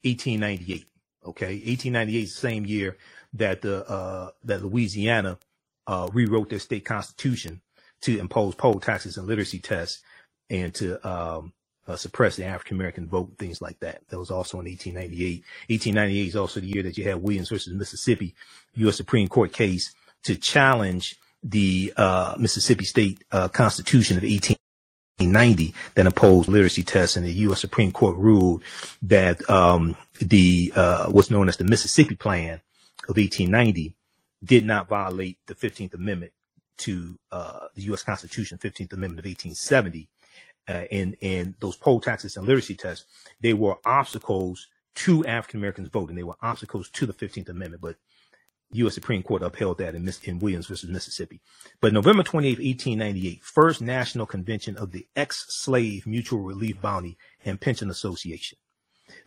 1898. 0.04 0.86
Okay, 1.26 1.54
1898 1.54 2.22
is 2.22 2.34
the 2.34 2.40
same 2.40 2.64
year 2.64 2.96
that 3.34 3.62
the 3.62 3.88
uh, 3.88 4.30
that 4.44 4.64
Louisiana 4.64 5.38
uh, 5.86 6.08
rewrote 6.12 6.50
their 6.50 6.58
state 6.58 6.84
constitution 6.84 7.60
to 8.02 8.18
impose 8.18 8.54
poll 8.54 8.80
taxes 8.80 9.16
and 9.16 9.26
literacy 9.26 9.58
tests 9.58 10.02
and 10.50 10.74
to 10.74 11.08
um, 11.08 11.52
uh, 11.88 11.96
suppress 11.96 12.36
the 12.36 12.44
African 12.44 12.76
American 12.76 13.08
vote, 13.08 13.32
things 13.38 13.60
like 13.60 13.78
that. 13.80 14.02
That 14.08 14.18
was 14.18 14.30
also 14.30 14.60
in 14.60 14.66
1898. 14.66 15.44
1898 15.68 16.28
is 16.28 16.36
also 16.36 16.60
the 16.60 16.66
year 16.66 16.82
that 16.82 16.96
you 16.98 17.04
had 17.04 17.22
Williams 17.22 17.48
versus 17.48 17.72
Mississippi, 17.74 18.34
U.S. 18.74 18.96
Supreme 18.96 19.28
Court 19.28 19.52
case 19.52 19.94
to 20.24 20.36
challenge 20.36 21.16
the 21.42 21.92
uh, 21.96 22.36
Mississippi 22.38 22.84
State 22.84 23.24
uh, 23.32 23.48
Constitution 23.48 24.16
of 24.16 24.22
1890 24.22 25.74
that 25.94 26.06
imposed 26.06 26.48
literacy 26.48 26.84
tests, 26.84 27.16
and 27.16 27.26
the 27.26 27.32
U.S. 27.32 27.60
Supreme 27.60 27.90
Court 27.90 28.16
ruled 28.16 28.62
that 29.02 29.48
um, 29.50 29.96
the 30.20 30.72
uh, 30.76 31.06
what's 31.06 31.30
known 31.30 31.48
as 31.48 31.56
the 31.56 31.64
Mississippi 31.64 32.14
Plan 32.14 32.60
of 33.08 33.16
1890 33.16 33.94
did 34.44 34.64
not 34.64 34.88
violate 34.88 35.38
the 35.46 35.54
15th 35.54 35.94
Amendment 35.94 36.32
to 36.78 37.18
uh, 37.30 37.66
the 37.74 37.82
U.S. 37.82 38.02
Constitution, 38.02 38.58
15th 38.58 38.92
Amendment 38.92 39.20
of 39.20 39.26
1870. 39.26 40.08
Uh, 40.68 40.84
and, 40.92 41.16
and 41.22 41.54
those 41.60 41.76
poll 41.76 42.00
taxes 42.00 42.36
and 42.36 42.46
literacy 42.46 42.74
tests, 42.74 43.06
they 43.40 43.52
were 43.52 43.76
obstacles 43.84 44.68
to 44.94 45.24
African 45.26 45.58
Americans 45.60 45.88
voting. 45.88 46.16
They 46.16 46.22
were 46.22 46.36
obstacles 46.42 46.88
to 46.90 47.06
the 47.06 47.12
15th 47.12 47.48
Amendment, 47.48 47.82
but 47.82 47.96
U.S. 48.72 48.94
Supreme 48.94 49.22
Court 49.22 49.42
upheld 49.42 49.78
that 49.78 49.94
in, 49.94 50.10
in 50.24 50.38
Williams 50.38 50.66
versus 50.66 50.88
Mississippi. 50.88 51.40
But 51.80 51.92
November 51.92 52.22
28, 52.22 52.58
1898, 52.58 53.44
first 53.44 53.82
national 53.82 54.26
convention 54.26 54.76
of 54.76 54.92
the 54.92 55.06
ex-slave 55.14 56.06
mutual 56.06 56.40
relief 56.40 56.80
bounty 56.80 57.18
and 57.44 57.60
pension 57.60 57.90
association 57.90 58.58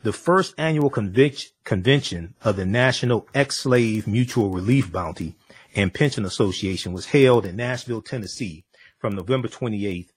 the 0.04 0.14
first 0.14 0.54
annual 0.58 0.90
convention 0.90 2.36
of 2.44 2.56
the 2.56 2.66
National 2.66 3.28
Ex-Slave 3.34 4.08
Mutual 4.08 4.50
Relief 4.50 4.92
Bounty 4.92 5.36
and 5.76 5.94
Pension 5.94 6.26
Association 6.26 6.94
was 6.94 7.08
held 7.08 7.46
in 7.46 7.56
Nashville, 7.56 8.02
Tennessee 8.02 8.66
from 8.98 9.16
November 9.16 9.48
28th 9.48 10.10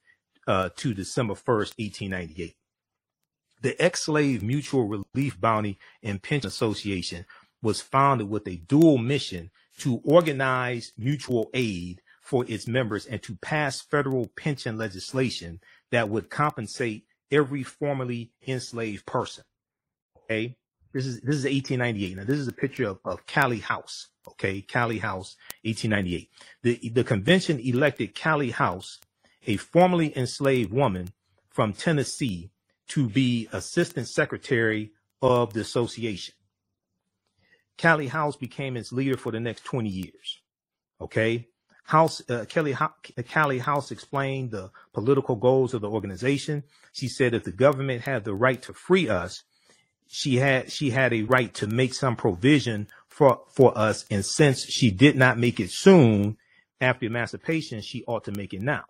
uh, 0.46 0.70
to 0.76 0.94
December 0.94 1.34
1st, 1.34 1.74
1898. 1.78 2.56
The 3.60 3.82
Ex-Slave 3.82 4.42
Mutual 4.42 4.84
Relief 4.84 5.40
Bounty 5.40 5.78
and 6.02 6.22
Pension 6.22 6.48
Association 6.48 7.26
was 7.60 7.80
founded 7.80 8.28
with 8.28 8.46
a 8.46 8.56
dual 8.56 8.98
mission 8.98 9.50
to 9.78 10.00
organize 10.04 10.92
mutual 10.96 11.50
aid 11.54 12.00
for 12.20 12.44
its 12.46 12.66
members 12.68 13.06
and 13.06 13.22
to 13.22 13.36
pass 13.36 13.80
federal 13.80 14.28
pension 14.36 14.76
legislation 14.76 15.60
that 15.90 16.08
would 16.08 16.30
compensate 16.30 17.04
every 17.30 17.62
formerly 17.62 18.30
enslaved 18.46 19.06
person. 19.06 19.44
Okay. 20.28 20.56
This 20.92 21.06
is, 21.06 21.20
this 21.20 21.36
is 21.36 21.44
1898. 21.44 22.16
Now, 22.16 22.24
this 22.24 22.38
is 22.38 22.48
a 22.48 22.52
picture 22.52 22.88
of, 22.88 22.98
of 23.04 23.26
Callie 23.26 23.58
House. 23.58 24.08
Okay. 24.26 24.62
Callie 24.62 24.98
House, 24.98 25.36
1898. 25.62 26.30
The, 26.62 26.90
the 26.90 27.04
convention 27.04 27.58
elected 27.60 28.18
Callie 28.18 28.50
House, 28.50 28.98
a 29.46 29.56
formerly 29.56 30.16
enslaved 30.16 30.72
woman 30.72 31.12
from 31.50 31.72
Tennessee, 31.72 32.50
to 32.88 33.08
be 33.08 33.48
assistant 33.52 34.08
secretary 34.08 34.92
of 35.20 35.52
the 35.52 35.60
association. 35.60 36.34
Callie 37.80 38.08
House 38.08 38.36
became 38.36 38.76
its 38.76 38.92
leader 38.92 39.16
for 39.16 39.30
the 39.30 39.40
next 39.40 39.64
20 39.64 39.88
years. 39.88 40.40
Okay. 41.00 41.48
House, 41.84 42.20
uh, 42.28 42.44
Kelly, 42.46 42.76
Callie 43.32 43.58
House 43.58 43.90
explained 43.90 44.50
the 44.50 44.70
political 44.92 45.36
goals 45.36 45.72
of 45.72 45.80
the 45.80 45.88
organization. 45.88 46.64
She 46.92 47.08
said 47.08 47.32
if 47.32 47.44
the 47.44 47.52
government 47.52 48.02
had 48.02 48.24
the 48.24 48.34
right 48.34 48.60
to 48.62 48.74
free 48.74 49.08
us, 49.08 49.42
she 50.08 50.36
had 50.36 50.72
she 50.72 50.90
had 50.90 51.12
a 51.12 51.22
right 51.22 51.54
to 51.54 51.66
make 51.66 51.94
some 51.94 52.16
provision 52.16 52.88
for 53.08 53.42
for 53.50 53.76
us 53.76 54.04
and 54.10 54.24
since 54.24 54.64
she 54.64 54.90
did 54.90 55.16
not 55.16 55.38
make 55.38 55.60
it 55.60 55.70
soon 55.70 56.36
after 56.80 57.06
emancipation 57.06 57.80
she 57.80 58.04
ought 58.06 58.24
to 58.24 58.32
make 58.32 58.54
it 58.54 58.62
now 58.62 58.84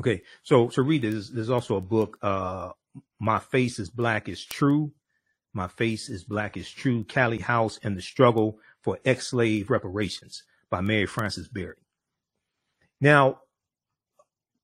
Okay, 0.00 0.22
so 0.42 0.68
so 0.68 0.82
read 0.82 1.02
this. 1.02 1.30
There's 1.30 1.50
also 1.50 1.76
a 1.76 1.80
book. 1.80 2.18
Uh, 2.22 2.70
My 3.18 3.38
face 3.40 3.78
is 3.78 3.90
black 3.90 4.28
is 4.28 4.44
true. 4.44 4.92
My 5.52 5.66
face 5.66 6.08
is 6.08 6.22
black 6.24 6.56
is 6.56 6.70
true. 6.70 7.04
Callie 7.04 7.38
House 7.38 7.80
and 7.82 7.96
the 7.96 8.02
struggle 8.02 8.58
for 8.80 8.98
ex-slave 9.04 9.70
reparations 9.70 10.44
by 10.70 10.80
Mary 10.80 11.06
Frances 11.06 11.48
Berry. 11.48 11.74
Now, 13.00 13.40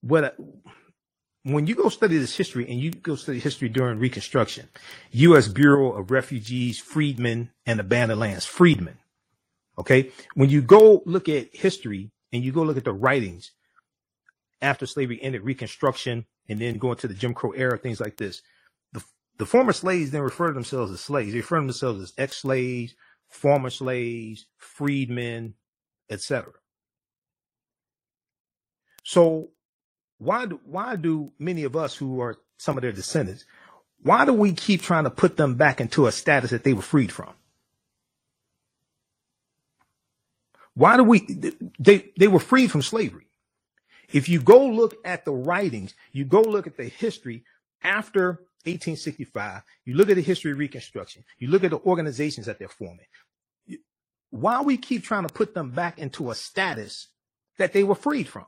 what 0.03 0.37
when 1.45 1.66
you 1.66 1.74
go 1.74 1.88
study 1.90 2.18
this 2.18 2.36
history 2.36 2.68
and 2.68 2.80
you 2.80 2.90
go 2.90 3.16
study 3.16 3.38
history 3.38 3.68
during 3.68 3.99
Reconstruction, 3.99 4.68
U.S. 5.12 5.49
Bureau 5.49 5.92
of 5.92 6.11
Refugees, 6.11 6.78
Freedmen, 6.80 7.51
and 7.66 7.78
Abandoned 7.78 8.20
Lands, 8.20 8.47
Freedmen. 8.47 8.99
Okay, 9.78 10.11
when 10.34 10.51
you 10.51 10.62
go 10.62 11.03
look 11.05 11.28
at 11.28 11.55
history 11.55 12.11
and 12.32 12.42
you 12.45 12.53
go 12.53 12.62
look 12.62 12.76
at 12.76 12.84
the 12.84 12.92
writings 12.92 13.53
after 14.62 14.86
slavery 14.86 15.20
ended, 15.22 15.42
Reconstruction, 15.42 16.26
and 16.49 16.61
then 16.61 16.78
going 16.78 16.97
to 16.97 17.09
the 17.09 17.14
Jim 17.14 17.34
Crow 17.34 17.53
era, 17.53 17.78
things 17.78 18.01
like 18.01 18.16
this, 18.16 18.42
the 18.92 19.05
the 19.38 19.47
former 19.47 19.72
slaves 19.72 20.11
then 20.12 20.22
refer 20.22 20.49
to 20.49 20.55
themselves 20.55 20.92
as 20.92 21.01
slaves. 21.01 21.32
They 21.32 21.38
refer 21.38 21.61
to 21.61 21.66
themselves 21.66 22.01
as 22.03 22.12
ex-slaves, 22.16 22.95
former 23.28 23.70
slaves, 23.70 24.47
freedmen, 24.57 25.55
etc. 26.09 26.53
So 29.03 29.51
why 30.19 30.47
do 30.47 30.61
why 30.65 30.97
do 30.97 31.33
many 31.39 31.65
of 31.65 31.77
us 31.77 31.97
who 31.97 32.21
are 32.21 32.37
some 32.59 32.77
of 32.77 32.83
their 32.83 32.93
descendants, 32.93 33.45
why 34.03 34.25
do 34.25 34.33
we 34.33 34.53
keep 34.53 34.83
trying 34.83 35.05
to 35.05 35.11
put 35.11 35.37
them 35.37 35.57
back 35.57 35.81
into 35.81 36.07
a 36.07 36.12
status 36.12 36.51
that 36.51 36.65
they 36.65 36.73
were 36.75 36.83
freed 36.83 37.12
from? 37.12 37.35
Why 40.75 40.97
do 40.97 41.05
we 41.05 41.27
they 41.79 42.12
they 42.19 42.29
were 42.29 42.41
freed 42.41 42.71
from 42.71 42.83
slavery? 42.83 43.27
If 44.12 44.29
you 44.29 44.41
go 44.41 44.67
look 44.67 44.97
at 45.05 45.25
the 45.25 45.33
writings, 45.33 45.95
you 46.12 46.25
go 46.25 46.43
look 46.43 46.67
at 46.67 46.77
the 46.77 46.85
history 46.85 47.45
after 47.83 48.29
1865, 48.65 49.62
you 49.85 49.95
look 49.95 50.11
at 50.11 50.17
the 50.17 50.23
history 50.23 50.53
of 50.53 50.59
Reconstruction, 50.59 51.25
you 51.39 51.49
look 51.49 51.65
at 51.65 51.71
the 51.71 51.79
organizations 51.81 52.47
that 52.47 52.59
they're 52.59 52.69
forming. 52.69 53.07
Why 54.31 54.62
we 54.62 54.77
keep 54.77 55.05
trying 55.05 55.27
to 55.27 55.33
put 55.33 55.55
them 55.55 55.71
back 55.71 55.99
into 55.99 56.31
a 56.31 56.35
status 56.35 57.09
that 57.59 57.73
they 57.73 57.85
were 57.85 57.95
freed 57.95 58.29
from? 58.29 58.47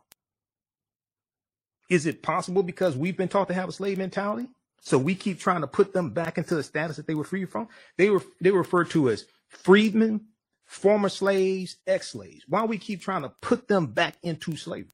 Is 1.89 2.07
it 2.07 2.23
possible 2.23 2.63
because 2.63 2.97
we've 2.97 3.17
been 3.17 3.29
taught 3.29 3.49
to 3.49 3.55
have 3.55 3.69
a 3.69 3.73
slave 3.73 3.99
mentality? 3.99 4.49
So 4.83 4.99
we 4.99 5.15
keep 5.15 5.41
trying 5.41 5.63
to 5.63 5.69
put 5.69 5.93
them 5.93 6.11
back 6.11 6.39
into 6.39 6.57
the 6.57 6.63
status 6.63 6.97
that 6.97 7.07
they 7.07 7.15
were 7.15 7.25
free 7.25 7.45
from. 7.47 7.69
They 7.99 8.11
were 8.11 8.23
they 8.41 8.51
were 8.53 8.61
referred 8.61 8.91
to 8.91 9.11
as 9.11 9.27
freedmen, 9.49 10.27
former 10.67 11.09
slaves, 11.09 11.77
ex-slaves. 11.87 12.45
Why 12.49 12.65
we 12.65 12.79
keep 12.79 13.03
trying 13.03 13.23
to 13.23 13.33
put 13.43 13.69
them 13.69 13.87
back 13.89 14.17
into 14.23 14.57
slavery? 14.57 14.91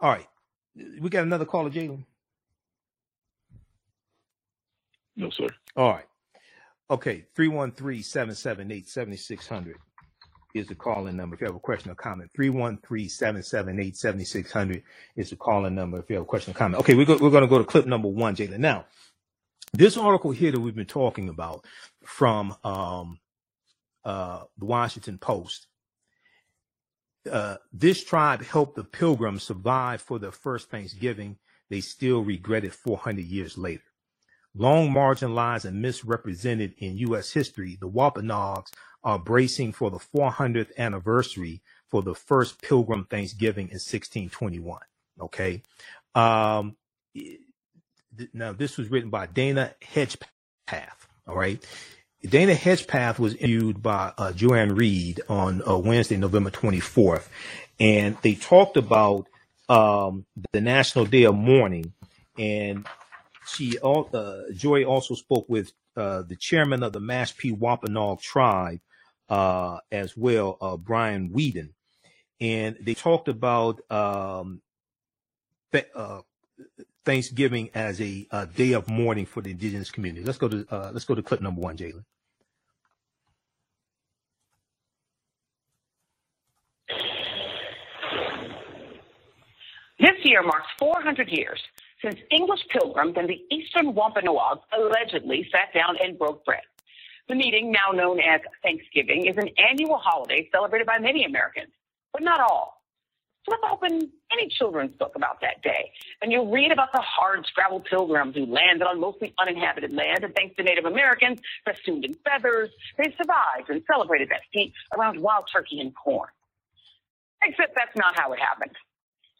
All 0.00 0.10
right. 0.12 0.28
We 1.00 1.10
got 1.10 1.24
another 1.24 1.46
caller, 1.46 1.70
Jalen. 1.70 2.04
No, 5.16 5.30
sir. 5.30 5.48
All 5.76 5.92
right. 5.92 6.06
Okay. 6.90 7.26
313 7.36 8.02
778 8.02 8.88
7600 8.88 9.76
is 10.56 10.68
the 10.68 10.74
calling 10.74 11.16
number. 11.16 11.34
If 11.34 11.40
you 11.40 11.46
have 11.46 11.56
a 11.56 11.60
question 11.60 11.90
or 11.90 11.94
comment, 11.94 12.30
313-778-7600 12.38 14.82
is 15.16 15.30
the 15.30 15.36
calling 15.36 15.74
number. 15.74 15.98
If 15.98 16.08
you 16.08 16.16
have 16.16 16.24
a 16.24 16.26
question 16.26 16.52
or 16.52 16.54
comment. 16.54 16.80
Okay, 16.80 16.94
we're, 16.94 17.06
go, 17.06 17.18
we're 17.18 17.30
going 17.30 17.42
to 17.42 17.48
go 17.48 17.58
to 17.58 17.64
clip 17.64 17.86
number 17.86 18.08
one, 18.08 18.36
Jalen. 18.36 18.58
Now, 18.58 18.86
this 19.72 19.96
article 19.96 20.30
here 20.30 20.52
that 20.52 20.60
we've 20.60 20.74
been 20.74 20.86
talking 20.86 21.28
about 21.28 21.64
from 22.04 22.54
um, 22.64 23.18
uh, 24.04 24.42
the 24.58 24.64
Washington 24.64 25.18
Post, 25.18 25.66
uh, 27.30 27.56
this 27.72 28.04
tribe 28.04 28.42
helped 28.42 28.76
the 28.76 28.84
pilgrims 28.84 29.42
survive 29.42 30.00
for 30.00 30.18
their 30.18 30.32
first 30.32 30.70
Thanksgiving. 30.70 31.36
They 31.68 31.80
still 31.80 32.22
regret 32.22 32.64
it 32.64 32.72
400 32.72 33.24
years 33.24 33.58
later. 33.58 33.82
Long 34.54 34.90
marginalized 34.90 35.66
and 35.66 35.82
misrepresented 35.82 36.74
in 36.78 36.96
U.S. 36.98 37.32
history, 37.32 37.76
the 37.78 37.88
Wampanoags 37.88 38.70
are 39.06 39.18
bracing 39.20 39.72
for 39.72 39.88
the 39.90 39.98
400th 39.98 40.76
anniversary 40.76 41.62
for 41.88 42.02
the 42.02 42.14
first 42.14 42.60
Pilgrim 42.60 43.06
Thanksgiving 43.08 43.68
in 43.68 43.76
1621. 43.76 44.80
Okay. 45.20 45.62
Um, 46.16 46.76
now, 48.34 48.52
this 48.52 48.76
was 48.76 48.90
written 48.90 49.08
by 49.08 49.26
Dana 49.26 49.74
Hedgpeth. 49.80 51.06
All 51.28 51.36
right. 51.36 51.64
Dana 52.24 52.54
Hedgpeth 52.54 53.20
was 53.20 53.34
interviewed 53.36 53.80
by 53.80 54.12
uh, 54.18 54.32
Joy-Ann 54.32 54.74
Reid 54.74 55.20
on 55.28 55.62
uh, 55.66 55.78
Wednesday, 55.78 56.16
November 56.16 56.50
24th, 56.50 57.28
and 57.78 58.16
they 58.22 58.34
talked 58.34 58.76
about 58.76 59.28
um, 59.68 60.26
the 60.52 60.60
National 60.60 61.04
Day 61.04 61.24
of 61.24 61.36
Mourning. 61.36 61.92
And 62.36 62.86
she, 63.46 63.78
uh, 63.78 64.42
Joy 64.52 64.84
also 64.84 65.14
spoke 65.14 65.48
with 65.48 65.72
uh, 65.96 66.22
the 66.22 66.36
chairman 66.36 66.82
of 66.82 66.92
the 66.92 67.00
Mashpee 67.00 67.56
Wampanoag 67.56 68.20
tribe, 68.20 68.80
uh, 69.28 69.78
as 69.90 70.16
well, 70.16 70.56
uh, 70.60 70.76
Brian 70.76 71.30
Weeden, 71.30 71.70
and 72.40 72.76
they 72.80 72.94
talked 72.94 73.28
about 73.28 73.80
um, 73.90 74.62
th- 75.72 75.88
uh, 75.94 76.20
Thanksgiving 77.04 77.70
as 77.74 78.00
a, 78.00 78.26
a, 78.30 78.46
day 78.46 78.72
of 78.72 78.88
mourning 78.88 79.26
for 79.26 79.40
the 79.40 79.50
indigenous 79.50 79.90
community. 79.90 80.24
Let's 80.24 80.38
go 80.38 80.48
to 80.48 80.66
uh, 80.70 80.90
let's 80.92 81.04
go 81.04 81.14
to 81.14 81.22
clip 81.22 81.40
number 81.40 81.60
one, 81.60 81.76
Jalen. 81.76 82.04
This 89.98 90.16
year 90.24 90.42
marks 90.42 90.66
400 90.78 91.28
years 91.30 91.60
since 92.04 92.16
English 92.30 92.60
pilgrims 92.70 93.14
and 93.16 93.28
the 93.28 93.40
Eastern 93.50 93.94
Wampanoag 93.94 94.58
allegedly 94.76 95.48
sat 95.50 95.72
down 95.72 95.96
and 96.02 96.18
broke 96.18 96.44
bread. 96.44 96.60
The 97.28 97.34
meeting, 97.34 97.72
now 97.72 97.90
known 97.92 98.20
as 98.20 98.40
Thanksgiving, 98.62 99.26
is 99.26 99.36
an 99.36 99.50
annual 99.58 99.98
holiday 99.98 100.48
celebrated 100.52 100.86
by 100.86 100.98
many 100.98 101.24
Americans, 101.24 101.72
but 102.12 102.22
not 102.22 102.40
all. 102.40 102.82
Flip 103.44 103.60
open 103.70 104.10
any 104.32 104.48
children's 104.48 104.96
book 104.96 105.12
about 105.14 105.40
that 105.40 105.62
day, 105.62 105.90
and 106.20 106.32
you'll 106.32 106.50
read 106.50 106.72
about 106.72 106.92
the 106.92 107.00
hard-scrabble 107.00 107.80
pilgrims 107.80 108.34
who 108.34 108.44
landed 108.46 108.86
on 108.86 109.00
mostly 109.00 109.32
uninhabited 109.40 109.92
land, 109.92 110.24
and 110.24 110.34
thanks 110.34 110.56
to 110.56 110.62
Native 110.62 110.84
Americans, 110.84 111.40
festooned 111.64 112.04
in 112.04 112.14
feathers, 112.24 112.70
they 112.96 113.14
survived 113.16 113.70
and 113.70 113.82
celebrated 113.86 114.28
that 114.30 114.40
feat 114.52 114.72
around 114.96 115.20
wild 115.20 115.44
turkey 115.52 115.80
and 115.80 115.94
corn. 115.94 116.28
Except 117.42 117.72
that's 117.76 117.96
not 117.96 118.18
how 118.18 118.32
it 118.32 118.40
happened. 118.40 118.74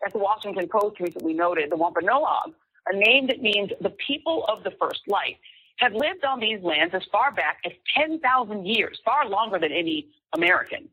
As 0.07 0.13
the 0.13 0.19
Washington 0.19 0.69
Post 0.69 1.01
recently 1.01 1.35
noted, 1.35 1.71
the 1.71 1.77
Wampanoag, 1.77 2.53
a 2.89 2.97
name 2.97 3.27
that 3.27 3.43
means 3.43 3.71
the 3.81 3.91
people 4.07 4.45
of 4.49 4.63
the 4.63 4.71
first 4.81 5.01
light, 5.09 5.39
had 5.77 5.93
lived 5.93 6.25
on 6.25 6.41
these 6.41 6.63
lands 6.63 6.95
as 6.95 7.03
far 7.13 7.33
back 7.33 7.59
as 7.65 7.73
10,000 7.97 8.67
years, 8.67 8.99
far 9.05 9.29
longer 9.29 9.59
than 9.59 9.73
any 9.73 10.09
American. 10.35 10.89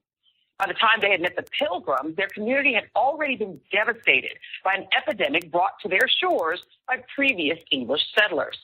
By 0.59 0.67
the 0.67 0.73
time 0.73 0.99
they 1.01 1.11
had 1.11 1.21
met 1.21 1.35
the 1.35 1.43
pilgrims, 1.57 2.15
their 2.15 2.27
community 2.27 2.73
had 2.73 2.85
already 2.95 3.35
been 3.35 3.59
devastated 3.71 4.37
by 4.63 4.75
an 4.75 4.87
epidemic 4.95 5.51
brought 5.51 5.79
to 5.81 5.89
their 5.89 6.07
shores 6.21 6.61
by 6.87 6.97
previous 7.15 7.57
English 7.71 8.01
settlers. 8.17 8.57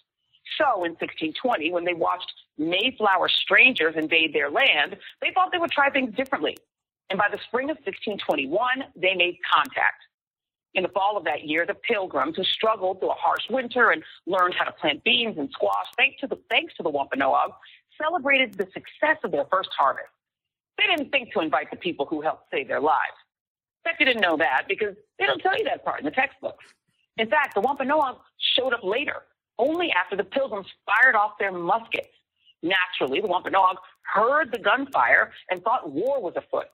So 0.58 0.84
in 0.84 0.92
1620, 0.92 1.72
when 1.72 1.86
they 1.86 1.94
watched 1.94 2.32
Mayflower 2.58 3.30
strangers 3.30 3.96
invade 3.96 4.34
their 4.34 4.50
land, 4.50 4.98
they 5.22 5.32
thought 5.34 5.52
they 5.52 5.58
would 5.58 5.72
try 5.72 5.90
things 5.90 6.14
differently. 6.16 6.58
And 7.10 7.18
by 7.18 7.28
the 7.32 7.40
spring 7.48 7.70
of 7.70 7.78
1621, 7.78 8.84
they 8.96 9.16
made 9.16 9.38
contact. 9.52 10.04
In 10.76 10.84
the 10.84 10.90
fall 10.90 11.18
of 11.18 11.24
that 11.24 11.48
year, 11.48 11.66
the 11.66 11.74
Pilgrims, 11.74 12.36
who 12.36 12.44
struggled 12.44 13.00
through 13.00 13.12
a 13.12 13.16
harsh 13.16 13.44
winter 13.50 13.90
and 13.90 14.04
learned 14.28 14.54
how 14.58 14.66
to 14.66 14.72
plant 14.72 15.04
beans 15.04 15.38
and 15.38 15.50
squash 15.52 15.88
thanks 15.98 16.20
to 16.22 16.28
the, 16.28 16.38
thanks 16.50 16.74
to 16.76 16.84
the 16.84 16.90
Wampanoag, 16.90 17.52
celebrated 18.02 18.54
the 18.54 18.68
success 18.74 19.18
of 19.24 19.32
their 19.32 19.46
first 19.52 19.70
harvest. 19.78 20.10
They 20.78 20.86
didn't 20.86 21.12
think 21.12 21.34
to 21.34 21.42
invite 21.42 21.72
the 21.72 21.78
people 21.78 22.06
who 22.06 22.22
helped 22.22 22.52
save 22.52 22.68
their 22.68 22.80
lives. 22.80 23.18
Bet 23.84 23.96
you 24.00 24.06
didn't 24.06 24.22
know 24.22 24.38
that 24.38 24.66
because 24.68 24.96
they 25.18 25.26
don't 25.26 25.42
tell 25.42 25.58
you 25.58 25.64
that 25.66 25.84
part 25.84 26.00
in 26.00 26.06
the 26.06 26.12
textbooks. 26.12 26.64
In 27.18 27.30
fact, 27.30 27.56
the 27.56 27.62
Wampanoag 27.62 28.18
showed 28.56 28.74
up 28.74 28.84
later, 28.84 29.24
only 29.58 29.92
after 29.92 30.16
the 30.16 30.24
Pilgrims 30.24 30.68
fired 30.86 31.16
off 31.16 31.32
their 31.40 31.52
muskets. 31.52 32.08
Naturally, 32.62 33.22
the 33.22 33.28
Wampanoag 33.28 33.78
heard 34.14 34.52
the 34.52 34.60
gunfire 34.60 35.32
and 35.50 35.62
thought 35.64 35.92
war 35.92 36.22
was 36.22 36.34
afoot. 36.36 36.68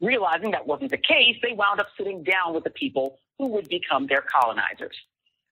Realizing 0.00 0.50
that 0.50 0.66
wasn't 0.66 0.90
the 0.90 0.98
case, 0.98 1.36
they 1.42 1.54
wound 1.54 1.80
up 1.80 1.88
sitting 1.96 2.22
down 2.22 2.54
with 2.54 2.64
the 2.64 2.70
people 2.70 3.18
who 3.38 3.48
would 3.48 3.68
become 3.68 4.06
their 4.06 4.22
colonizers. 4.22 4.96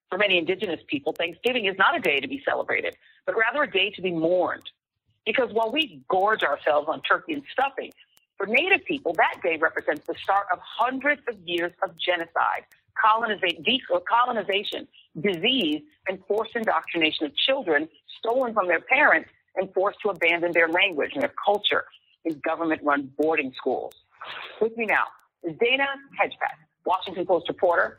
For 0.09 0.17
many 0.17 0.37
indigenous 0.37 0.81
people, 0.87 1.13
Thanksgiving 1.13 1.65
is 1.65 1.75
not 1.77 1.97
a 1.97 1.99
day 1.99 2.19
to 2.19 2.27
be 2.27 2.41
celebrated, 2.47 2.95
but 3.25 3.35
rather 3.35 3.63
a 3.63 3.71
day 3.71 3.89
to 3.91 4.01
be 4.01 4.11
mourned. 4.11 4.69
Because 5.25 5.49
while 5.51 5.71
we 5.71 6.01
gorge 6.09 6.43
ourselves 6.43 6.87
on 6.87 7.01
turkey 7.01 7.33
and 7.33 7.43
stuffing, 7.51 7.91
for 8.37 8.45
Native 8.45 8.85
people, 8.85 9.13
that 9.13 9.41
day 9.41 9.57
represents 9.57 10.05
the 10.05 10.15
start 10.21 10.45
of 10.51 10.59
hundreds 10.61 11.21
of 11.27 11.35
years 11.45 11.71
of 11.81 11.91
genocide, 11.97 12.65
colonization, 13.01 14.87
disease, 15.19 15.81
and 16.07 16.19
forced 16.27 16.55
indoctrination 16.55 17.25
of 17.25 17.35
children 17.35 17.87
stolen 18.19 18.53
from 18.53 18.67
their 18.67 18.81
parents 18.81 19.29
and 19.55 19.73
forced 19.73 19.99
to 20.01 20.09
abandon 20.09 20.51
their 20.51 20.67
language 20.67 21.11
and 21.13 21.23
their 21.23 21.33
culture 21.43 21.85
in 22.25 22.39
government 22.39 22.81
run 22.83 23.09
boarding 23.17 23.53
schools. 23.57 23.93
With 24.61 24.75
me 24.77 24.85
now 24.85 25.05
is 25.43 25.55
Dana 25.59 25.85
Hedgpeth, 26.19 26.57
Washington 26.85 27.25
Post 27.25 27.47
reporter. 27.49 27.97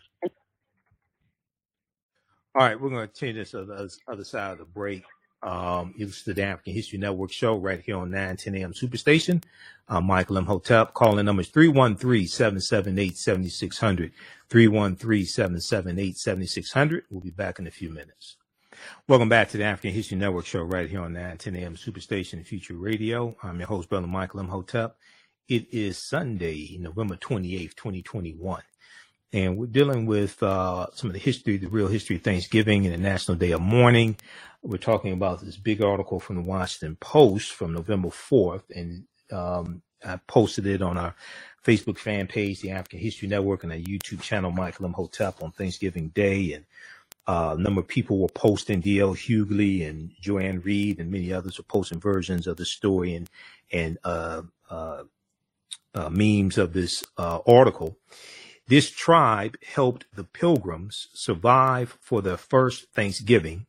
All 2.55 2.63
right, 2.63 2.81
we're 2.81 2.89
going 2.89 3.07
to 3.07 3.15
change 3.15 3.37
this 3.37 3.51
the 3.51 3.91
other 4.09 4.25
side 4.25 4.53
of 4.53 4.59
the 4.59 4.65
break. 4.65 5.05
Um, 5.43 5.95
to 6.25 6.35
the 6.35 6.43
African 6.43 6.73
History 6.73 6.99
Network 6.99 7.31
show 7.31 7.57
right 7.57 7.81
here 7.81 7.99
on 7.99 8.11
9 8.11 8.37
10 8.37 8.55
a.m. 8.57 8.73
Superstation. 8.73 9.45
I'm 9.87 10.05
Michael 10.05 10.39
Imhotep. 10.39 10.95
Calling 10.95 11.25
numbers 11.27 11.49
313 11.49 12.27
778 12.27 13.17
7600. 13.17 14.13
313 14.49 15.27
778 15.27 16.17
7600. 16.17 17.05
We'll 17.11 17.21
be 17.21 17.31
back 17.31 17.59
in 17.59 17.67
a 17.67 17.71
few 17.71 17.91
minutes. 17.91 18.39
Welcome 19.07 19.29
back 19.29 19.51
to 19.51 19.59
the 19.59 19.65
African 19.65 19.93
History 19.93 20.17
Network 20.17 20.47
show 20.47 20.63
right 20.63 20.89
here 20.89 21.03
on 21.03 21.13
9 21.13 21.37
10 21.37 21.55
a.m. 21.57 21.77
Superstation 21.77 22.45
Future 22.45 22.75
Radio. 22.75 23.37
I'm 23.43 23.59
your 23.59 23.69
host, 23.69 23.89
Brother 23.89 24.07
Michael 24.07 24.41
Imhotep. 24.41 24.97
It 25.49 25.73
is 25.73 25.99
Sunday, 25.99 26.77
November 26.81 27.17
28th, 27.17 27.77
2021 27.77 28.63
and 29.33 29.59
we're 29.59 29.67
dealing 29.67 30.07
with 30.07 30.43
uh, 30.43 30.89
some 30.95 31.11
of 31.11 31.15
the 31.15 31.21
history, 31.21 31.59
the 31.59 31.69
real 31.69 31.89
history 31.89 32.17
of 32.17 32.23
Thanksgiving 32.23 32.87
and 32.87 32.95
the 32.95 32.99
National 32.99 33.37
Day 33.37 33.53
of 33.53 33.61
Mourning. 33.61 34.17
We're 34.63 34.79
talking 34.79 35.13
about 35.13 35.43
this 35.43 35.59
big 35.59 35.83
article 35.83 36.21
from 36.21 36.37
the 36.37 36.43
Washington 36.43 36.97
Post 37.01 37.53
from 37.53 37.75
November 37.75 38.09
4th, 38.09 38.65
and 38.75 39.05
um, 39.33 39.83
I 40.05 40.19
posted 40.29 40.67
it 40.67 40.83
on 40.83 40.99
our 40.99 41.15
Facebook 41.65 41.99
fan 41.99 42.27
page, 42.29 42.61
the 42.63 42.73
African 42.73 43.01
History 43.01 43.29
Network, 43.29 43.65
and 43.65 43.73
our 43.73 43.79
YouTube 43.79 44.23
channel, 44.23 44.53
Michael 44.53 44.87
Imhotep, 44.87 45.43
on 45.43 45.53
Thanksgiving 45.53 46.09
Day. 46.11 46.55
And 46.55 46.65
uh, 47.27 47.57
a 47.59 47.63
number 47.63 47.81
of 47.83 47.89
people 47.89 48.19
were 48.19 48.29
posting, 48.29 48.81
D.L. 48.81 49.15
Hughley 49.15 49.89
and 49.89 50.13
Joy-Ann 50.21 50.63
Reid 50.63 51.01
and 51.01 51.11
many 51.11 51.33
others 51.33 51.59
were 51.59 51.65
posting 51.65 52.01
versions 52.01 52.47
of 52.47 52.57
the 52.57 52.65
story 52.65 53.15
and, 53.15 53.31
and 53.73 53.99
uh, 54.05 54.43
uh, 54.71 55.05
uh 55.95 56.09
memes 56.11 56.59
of 56.59 56.73
this 56.73 57.05
uh, 57.17 57.41
article. 57.47 57.99
This 58.69 58.91
tribe 58.91 59.57
helped 59.65 60.07
the 60.15 60.25
pilgrims 60.25 61.09
survive 61.15 61.97
for 62.01 62.21
their 62.21 62.37
first 62.37 62.87
Thanksgiving. 62.93 63.67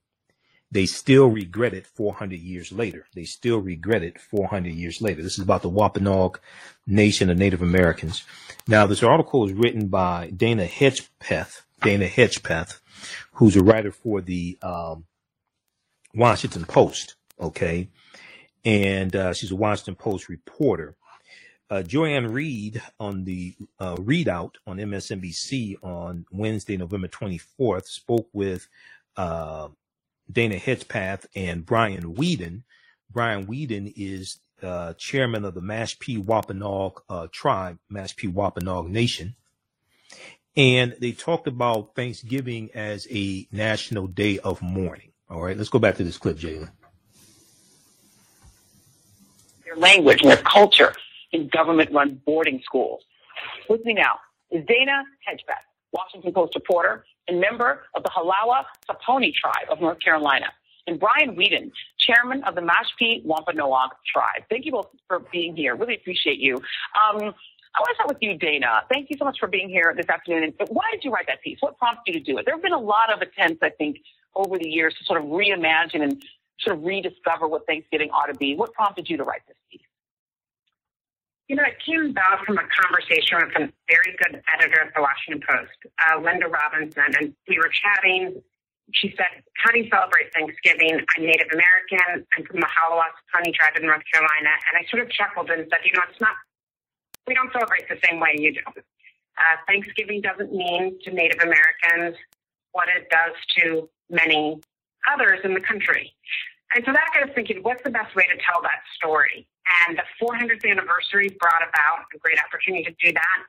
They 0.72 0.86
still 0.86 1.28
regret 1.28 1.74
it 1.74 1.88
400 1.88 2.40
years 2.40 2.72
later. 2.72 3.06
They 3.14 3.24
still 3.24 3.60
regret 3.60 4.04
it 4.04 4.20
400 4.20 4.74
years 4.74 5.02
later. 5.02 5.22
This 5.22 5.38
is 5.38 5.44
about 5.44 5.62
the 5.62 5.70
Wampanoag 5.70 6.40
Nation 6.86 7.30
of 7.30 7.38
Native 7.38 7.62
Americans. 7.62 8.24
Now, 8.68 8.86
this 8.86 9.04
article 9.04 9.46
is 9.46 9.54
written 9.54 9.88
by 9.88 10.32
Dana 10.36 10.66
Hedgpeth, 10.66 11.62
Dana 11.82 12.08
Hedgpeth, 12.08 12.80
who's 13.34 13.56
a 13.56 13.64
writer 13.64 13.92
for 13.92 14.20
the 14.20 14.58
um, 14.62 15.06
Washington 16.14 16.66
Post. 16.66 17.16
Okay. 17.40 17.90
And 18.66 19.16
uh, 19.16 19.34
she's 19.34 19.52
a 19.52 19.56
Washington 19.56 19.96
Post 19.96 20.28
reporter 20.28 20.97
uh, 21.70 21.84
Joy-Ann 21.84 22.32
Reid 22.32 22.82
on 23.00 23.26
the 23.26 23.56
uh, 23.80 23.96
ReidOut 23.98 24.56
on 24.66 24.78
MSNBC 24.78 25.78
on 25.84 26.26
Wednesday, 26.32 26.78
November 26.78 27.08
24th, 27.08 27.88
spoke 27.88 28.30
with 28.34 28.68
uh, 29.18 29.68
Dana 30.32 30.56
Hedgpeth 30.56 31.26
and 31.36 31.66
Brian 31.66 32.16
Weeden. 32.16 32.64
Brian 33.12 33.48
Weeden 33.48 33.92
is 33.96 34.38
uh, 34.64 34.94
chairman 34.94 35.46
of 35.46 35.54
the 35.54 35.62
Mashpee 35.62 36.24
Wampanoag 36.24 37.02
uh, 37.10 37.28
tribe, 37.32 37.80
Mashpee 37.92 38.32
Wampanoag 38.32 38.90
Nation. 38.90 39.36
And 40.56 40.96
they 41.00 41.12
talked 41.12 41.48
about 41.48 41.96
Thanksgiving 41.96 42.72
as 42.74 43.08
a 43.12 43.48
national 43.52 44.08
day 44.08 44.40
of 44.40 44.62
mourning. 44.62 45.12
All 45.30 45.42
right, 45.42 45.56
let's 45.56 45.70
go 45.70 45.78
back 45.78 45.98
to 45.98 46.04
this 46.04 46.18
clip, 46.18 46.38
Jalen. 46.38 46.72
Their 49.66 49.76
language 49.76 50.22
and 50.22 50.32
their 50.32 50.38
culture 50.38 50.94
in 51.32 51.50
government-run 51.50 52.22
boarding 52.26 52.62
schools. 52.64 53.02
With 53.70 53.84
me 53.86 53.94
now 53.94 54.16
is 54.52 54.66
Dana 54.66 55.04
Hedgpeth, 55.28 55.66
Washington 55.92 56.34
Post 56.34 56.56
reporter 56.56 57.06
and 57.28 57.40
member 57.40 57.84
of 57.96 58.04
the 58.04 58.10
Halawa 58.10 58.64
Saponi 58.90 59.34
tribe 59.34 59.68
of 59.70 59.82
North 59.82 60.00
Carolina, 60.00 60.48
and 60.88 61.00
Brian 61.00 61.36
Weeden, 61.36 61.72
chairman 62.00 62.44
of 62.46 62.56
the 62.56 62.62
Mashpee 62.62 63.26
Wampanoag 63.26 63.92
tribe. 64.12 64.44
Thank 64.50 64.66
you 64.66 64.72
both 64.72 64.88
for 65.08 65.20
being 65.32 65.56
here. 65.56 65.76
Really 65.76 65.96
appreciate 65.96 66.40
you. 66.40 66.56
Um, 66.56 67.34
I 67.76 67.82
want 67.82 67.90
to 67.90 67.96
start 67.96 68.08
with 68.08 68.18
you, 68.22 68.38
Dana. 68.38 68.82
Thank 68.92 69.10
you 69.10 69.18
so 69.20 69.26
much 69.26 69.38
for 69.40 69.48
being 69.48 69.70
here 69.70 69.94
this 69.96 70.08
afternoon. 70.10 70.44
And 70.46 70.70
why 70.70 70.86
did 70.92 71.04
you 71.04 71.12
write 71.12 71.28
that 71.28 71.42
piece? 71.42 71.58
What 71.60 71.78
prompted 71.78 72.16
you 72.16 72.20
to 72.22 72.26
do 72.26 72.38
it? 72.38 72.46
There 72.46 72.56
have 72.56 72.64
been 72.64 72.74
a 72.74 72.80
lot 72.80 73.14
of 73.14 73.22
attempts, 73.22 73.62
I 73.62 73.70
think, 73.70 73.98
over 74.36 74.58
the 74.58 74.70
years 74.70 74.96
to 75.00 75.06
sort 75.06 75.22
of 75.22 75.28
reimagine 75.28 76.02
and 76.02 76.24
sort 76.60 76.78
of 76.78 76.84
rediscover 76.84 77.48
what 77.48 77.66
Thanksgiving 77.68 78.10
ought 78.12 78.28
to 78.28 78.36
be. 78.36 78.56
What 78.56 78.74
prompted 78.74 79.10
you 79.10 79.18
to 79.18 79.24
write 79.24 79.42
this 79.48 79.58
piece? 79.72 79.82
You 81.48 81.56
know, 81.56 81.64
it 81.64 81.80
came 81.80 82.12
about 82.12 82.44
from 82.44 82.60
a 82.60 82.68
conversation 82.68 83.40
with 83.40 83.56
a 83.56 83.72
very 83.88 84.12
good 84.20 84.44
editor 84.52 84.84
at 84.84 84.92
the 84.92 85.00
Washington 85.00 85.40
Post, 85.48 85.80
uh, 86.04 86.20
Linda 86.20 86.48
Robinson, 86.48 87.08
and 87.20 87.34
we 87.48 87.56
were 87.58 87.72
chatting. 87.72 88.36
She 88.92 89.16
said, 89.16 89.44
How 89.56 89.72
do 89.72 89.80
you 89.80 89.88
celebrate 89.88 90.28
Thanksgiving? 90.36 91.00
I'm 91.00 91.24
Native 91.24 91.48
American. 91.48 92.28
I'm 92.36 92.44
from 92.44 92.60
the 92.60 92.68
Halawas 92.68 93.16
Honey 93.32 93.56
tribe 93.56 93.80
in 93.80 93.88
North 93.88 94.04
Carolina. 94.12 94.52
And 94.68 94.74
I 94.76 94.84
sort 94.92 95.04
of 95.04 95.10
chuckled 95.10 95.50
and 95.50 95.64
said, 95.72 95.80
You 95.88 95.96
know, 95.96 96.04
it's 96.12 96.20
not, 96.20 96.36
we 97.28 97.34
don't 97.34 97.52
celebrate 97.56 97.88
the 97.88 98.00
same 98.04 98.20
way 98.20 98.36
you 98.36 98.52
do. 98.52 98.68
Uh, 98.76 99.56
Thanksgiving 99.68 100.20
doesn't 100.20 100.52
mean 100.52 101.00
to 101.04 101.12
Native 101.12 101.40
Americans 101.40 102.20
what 102.72 102.88
it 102.92 103.08
does 103.08 103.36
to 103.60 103.88
many 104.10 104.60
others 105.08 105.40
in 105.44 105.54
the 105.54 105.62
country. 105.62 106.12
And 106.76 106.84
so 106.86 106.92
that 106.92 107.08
got 107.14 107.30
us 107.30 107.36
thinking, 107.36 107.64
what's 107.64 107.84
the 107.84 107.90
best 107.90 108.16
way 108.16 108.24
to 108.24 108.38
tell 108.44 108.62
that 108.62 108.82
story? 108.96 109.48
And 109.88 109.98
the 109.98 110.04
400th 110.22 110.70
anniversary 110.70 111.30
brought 111.40 111.64
about 111.64 112.06
a 112.14 112.18
great 112.20 112.38
opportunity 112.44 112.84
to 112.84 112.96
do 113.04 113.14
that. 113.14 113.40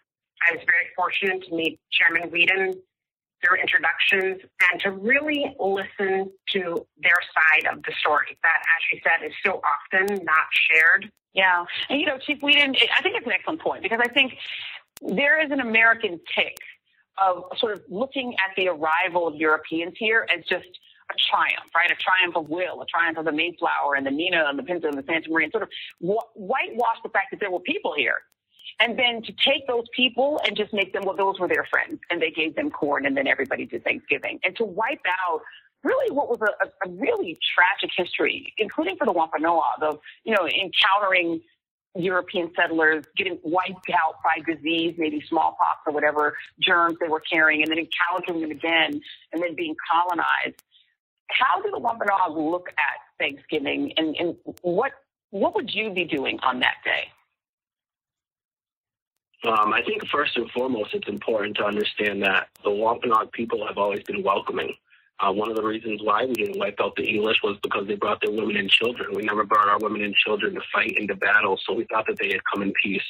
I 0.46 0.52
was 0.54 0.62
very 0.66 0.86
fortunate 0.94 1.42
to 1.48 1.54
meet 1.54 1.80
Chairman 1.90 2.30
Weeden 2.30 2.74
through 3.42 3.60
introductions 3.60 4.40
and 4.70 4.80
to 4.80 4.90
really 4.90 5.54
listen 5.58 6.30
to 6.52 6.86
their 7.02 7.18
side 7.34 7.72
of 7.72 7.82
the 7.82 7.92
story 8.00 8.36
that, 8.42 8.62
as 8.62 8.82
you 8.92 9.00
said, 9.02 9.26
is 9.26 9.32
so 9.44 9.60
often 9.62 10.24
not 10.24 10.46
shared. 10.70 11.10
Yeah. 11.34 11.64
And, 11.88 12.00
you 12.00 12.06
know, 12.06 12.18
Chief 12.18 12.40
Weeden, 12.40 12.76
I 12.96 13.02
think 13.02 13.16
it's 13.16 13.26
an 13.26 13.32
excellent 13.32 13.60
point 13.60 13.82
because 13.82 14.00
I 14.02 14.08
think 14.08 14.34
there 15.02 15.44
is 15.44 15.50
an 15.50 15.60
American 15.60 16.20
tick 16.34 16.56
of 17.20 17.44
sort 17.58 17.72
of 17.74 17.82
looking 17.88 18.34
at 18.34 18.54
the 18.56 18.68
arrival 18.68 19.26
of 19.26 19.36
Europeans 19.36 19.94
here 19.96 20.26
as 20.34 20.44
just 20.48 20.68
a 21.10 21.14
triumph, 21.30 21.70
right? 21.74 21.90
A 21.90 21.96
triumph 21.96 22.36
of 22.36 22.48
will, 22.48 22.82
a 22.82 22.86
triumph 22.86 23.18
of 23.18 23.24
the 23.24 23.32
Mayflower 23.32 23.94
and 23.96 24.06
the 24.06 24.10
Nina 24.10 24.44
and 24.46 24.58
the 24.58 24.62
Pinta 24.62 24.88
and 24.88 24.98
the 24.98 25.04
Santa 25.06 25.30
Maria, 25.30 25.44
and 25.46 25.52
sort 25.52 25.64
of 25.64 25.70
whitewash 26.00 26.98
the 27.02 27.08
fact 27.10 27.28
that 27.30 27.40
there 27.40 27.50
were 27.50 27.60
people 27.60 27.94
here. 27.96 28.16
And 28.80 28.98
then 28.98 29.22
to 29.22 29.32
take 29.44 29.66
those 29.66 29.86
people 29.96 30.40
and 30.46 30.56
just 30.56 30.72
make 30.72 30.92
them, 30.92 31.02
well, 31.04 31.16
those 31.16 31.40
were 31.40 31.48
their 31.48 31.66
friends, 31.70 31.98
and 32.10 32.22
they 32.22 32.30
gave 32.30 32.54
them 32.54 32.70
corn, 32.70 33.06
and 33.06 33.16
then 33.16 33.26
everybody 33.26 33.66
did 33.66 33.82
Thanksgiving. 33.84 34.38
And 34.44 34.54
to 34.56 34.64
wipe 34.64 35.00
out 35.06 35.40
really 35.82 36.14
what 36.14 36.28
was 36.28 36.40
a, 36.42 36.66
a 36.66 36.90
really 36.90 37.38
tragic 37.54 37.90
history, 37.96 38.52
including 38.58 38.96
for 38.96 39.06
the 39.06 39.12
Wampanoag, 39.12 39.82
of, 39.82 39.98
you 40.24 40.34
know, 40.34 40.46
encountering 40.46 41.40
European 41.96 42.52
settlers 42.54 43.04
getting 43.16 43.38
wiped 43.42 43.90
out 43.90 44.14
by 44.22 44.40
disease, 44.52 44.94
maybe 44.98 45.24
smallpox 45.28 45.80
or 45.86 45.92
whatever 45.92 46.36
germs 46.60 46.96
they 47.00 47.08
were 47.08 47.20
carrying, 47.20 47.62
and 47.62 47.70
then 47.70 47.78
encountering 47.78 48.42
them 48.42 48.50
again, 48.50 49.00
and 49.32 49.42
then 49.42 49.56
being 49.56 49.74
colonized 49.90 50.62
how 51.30 51.60
do 51.62 51.70
the 51.70 51.78
Wampanoag 51.78 52.36
look 52.36 52.68
at 52.70 53.18
Thanksgiving, 53.18 53.92
and, 53.96 54.16
and 54.16 54.36
what 54.62 54.92
what 55.30 55.54
would 55.54 55.72
you 55.74 55.90
be 55.90 56.04
doing 56.04 56.38
on 56.42 56.60
that 56.60 56.76
day? 56.84 57.08
Um, 59.44 59.72
I 59.72 59.82
think 59.82 60.06
first 60.08 60.36
and 60.36 60.50
foremost, 60.50 60.94
it's 60.94 61.08
important 61.08 61.56
to 61.58 61.64
understand 61.64 62.22
that 62.22 62.48
the 62.64 62.70
Wampanoag 62.70 63.30
people 63.32 63.66
have 63.66 63.78
always 63.78 64.02
been 64.02 64.22
welcoming. 64.22 64.74
Uh, 65.20 65.32
one 65.32 65.50
of 65.50 65.56
the 65.56 65.62
reasons 65.62 66.00
why 66.02 66.24
we 66.24 66.32
didn't 66.32 66.58
wipe 66.58 66.78
out 66.80 66.94
the 66.96 67.02
English 67.02 67.38
was 67.42 67.56
because 67.62 67.86
they 67.88 67.96
brought 67.96 68.20
their 68.20 68.30
women 68.30 68.56
and 68.56 68.70
children. 68.70 69.10
We 69.14 69.22
never 69.22 69.44
brought 69.44 69.68
our 69.68 69.78
women 69.80 70.02
and 70.02 70.14
children 70.14 70.54
to 70.54 70.60
fight 70.72 70.94
into 70.96 71.16
battle, 71.16 71.58
so 71.66 71.72
we 71.72 71.84
thought 71.84 72.06
that 72.06 72.18
they 72.18 72.28
had 72.28 72.40
come 72.52 72.62
in 72.62 72.72
peace. 72.82 73.02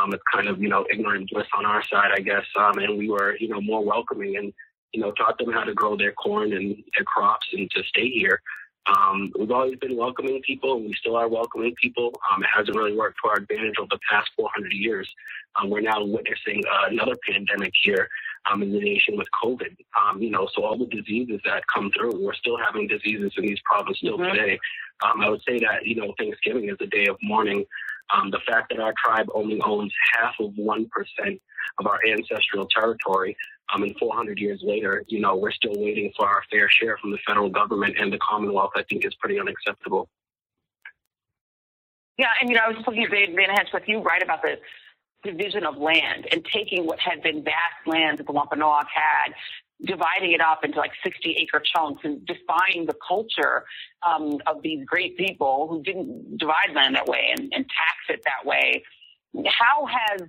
Um, 0.00 0.12
it's 0.12 0.22
kind 0.32 0.48
of, 0.48 0.60
you 0.60 0.68
know, 0.68 0.84
ignorant 0.92 1.30
bliss 1.30 1.46
on 1.56 1.64
our 1.64 1.82
side, 1.84 2.10
I 2.14 2.20
guess, 2.20 2.44
um, 2.56 2.78
and 2.78 2.98
we 2.98 3.08
were, 3.08 3.36
you 3.38 3.48
know, 3.48 3.60
more 3.60 3.84
welcoming. 3.84 4.36
And 4.36 4.52
you 4.96 5.02
know, 5.02 5.12
taught 5.12 5.36
them 5.36 5.52
how 5.52 5.62
to 5.62 5.74
grow 5.74 5.94
their 5.94 6.12
corn 6.12 6.54
and 6.54 6.74
their 6.94 7.04
crops 7.04 7.46
and 7.52 7.70
to 7.72 7.82
stay 7.84 8.08
here. 8.08 8.40
Um, 8.86 9.30
we've 9.38 9.50
always 9.50 9.76
been 9.78 9.94
welcoming 9.94 10.40
people, 10.40 10.76
and 10.76 10.86
we 10.86 10.94
still 10.94 11.16
are 11.16 11.28
welcoming 11.28 11.74
people. 11.80 12.18
Um, 12.32 12.42
it 12.42 12.48
hasn't 12.54 12.76
really 12.76 12.96
worked 12.96 13.18
to 13.22 13.28
our 13.28 13.36
advantage 13.36 13.74
over 13.78 13.88
the 13.90 13.98
past 14.10 14.30
400 14.36 14.72
years. 14.72 15.12
Um, 15.56 15.68
we're 15.68 15.82
now 15.82 16.02
witnessing 16.02 16.62
uh, 16.70 16.86
another 16.88 17.14
pandemic 17.28 17.72
here 17.82 18.08
um, 18.50 18.62
in 18.62 18.72
the 18.72 18.80
nation 18.80 19.18
with 19.18 19.26
COVID. 19.44 19.76
Um, 20.00 20.22
you 20.22 20.30
know, 20.30 20.48
so 20.54 20.64
all 20.64 20.78
the 20.78 20.86
diseases 20.86 21.40
that 21.44 21.62
come 21.72 21.90
through, 21.94 22.24
we're 22.24 22.34
still 22.34 22.56
having 22.56 22.88
diseases 22.88 23.32
in 23.36 23.44
these 23.44 23.60
provinces 23.70 23.98
still 23.98 24.16
mm-hmm. 24.16 24.34
today. 24.34 24.58
Um, 25.04 25.20
I 25.20 25.28
would 25.28 25.42
say 25.46 25.58
that 25.58 25.84
you 25.84 25.96
know 25.96 26.14
Thanksgiving 26.16 26.70
is 26.70 26.76
a 26.80 26.86
day 26.86 27.06
of 27.06 27.16
mourning. 27.22 27.66
Um, 28.16 28.30
the 28.30 28.40
fact 28.46 28.70
that 28.70 28.80
our 28.80 28.94
tribe 29.04 29.26
only 29.34 29.60
owns 29.60 29.92
half 30.14 30.36
of 30.40 30.52
one 30.56 30.88
percent 30.88 31.42
of 31.78 31.86
our 31.86 31.98
ancestral 32.08 32.66
territory 32.66 33.36
um, 33.74 33.82
and 33.82 33.96
400 33.98 34.38
years 34.38 34.60
later, 34.62 35.04
you 35.08 35.20
know, 35.20 35.36
we're 35.36 35.50
still 35.50 35.74
waiting 35.76 36.12
for 36.16 36.26
our 36.26 36.42
fair 36.50 36.68
share 36.68 36.98
from 36.98 37.10
the 37.10 37.18
federal 37.26 37.48
government 37.48 37.96
and 37.98 38.12
the 38.12 38.18
Commonwealth, 38.18 38.72
I 38.76 38.82
think 38.84 39.04
is 39.04 39.14
pretty 39.16 39.40
unacceptable. 39.40 40.08
Yeah, 42.18 42.28
and 42.40 42.48
you 42.48 42.56
know, 42.56 42.62
I 42.64 42.68
was 42.68 42.78
looking 42.86 43.04
at 43.04 43.10
Dana 43.10 43.54
Hedgpeth. 43.54 43.86
You 43.86 44.00
write 44.00 44.22
about 44.22 44.42
the 44.42 44.58
division 45.24 45.64
of 45.64 45.76
land 45.76 46.26
and 46.30 46.44
taking 46.44 46.86
what 46.86 46.98
had 46.98 47.22
been 47.22 47.42
vast 47.42 47.86
land 47.86 48.18
that 48.18 48.26
the 48.26 48.32
Wampanoag 48.32 48.86
had, 48.92 49.34
dividing 49.84 50.32
it 50.32 50.40
up 50.40 50.64
into 50.64 50.78
like 50.78 50.92
60 51.04 51.36
acre 51.38 51.60
chunks 51.60 52.02
and 52.04 52.24
defying 52.24 52.86
the 52.86 52.94
culture 53.06 53.64
um, 54.06 54.38
of 54.46 54.62
these 54.62 54.84
great 54.86 55.18
people 55.18 55.66
who 55.68 55.82
didn't 55.82 56.38
divide 56.38 56.74
land 56.74 56.94
that 56.94 57.06
way 57.06 57.28
and, 57.36 57.52
and 57.52 57.66
tax 57.66 57.98
it 58.08 58.24
that 58.24 58.48
way. 58.48 58.82
How 59.46 59.86
has 59.86 60.22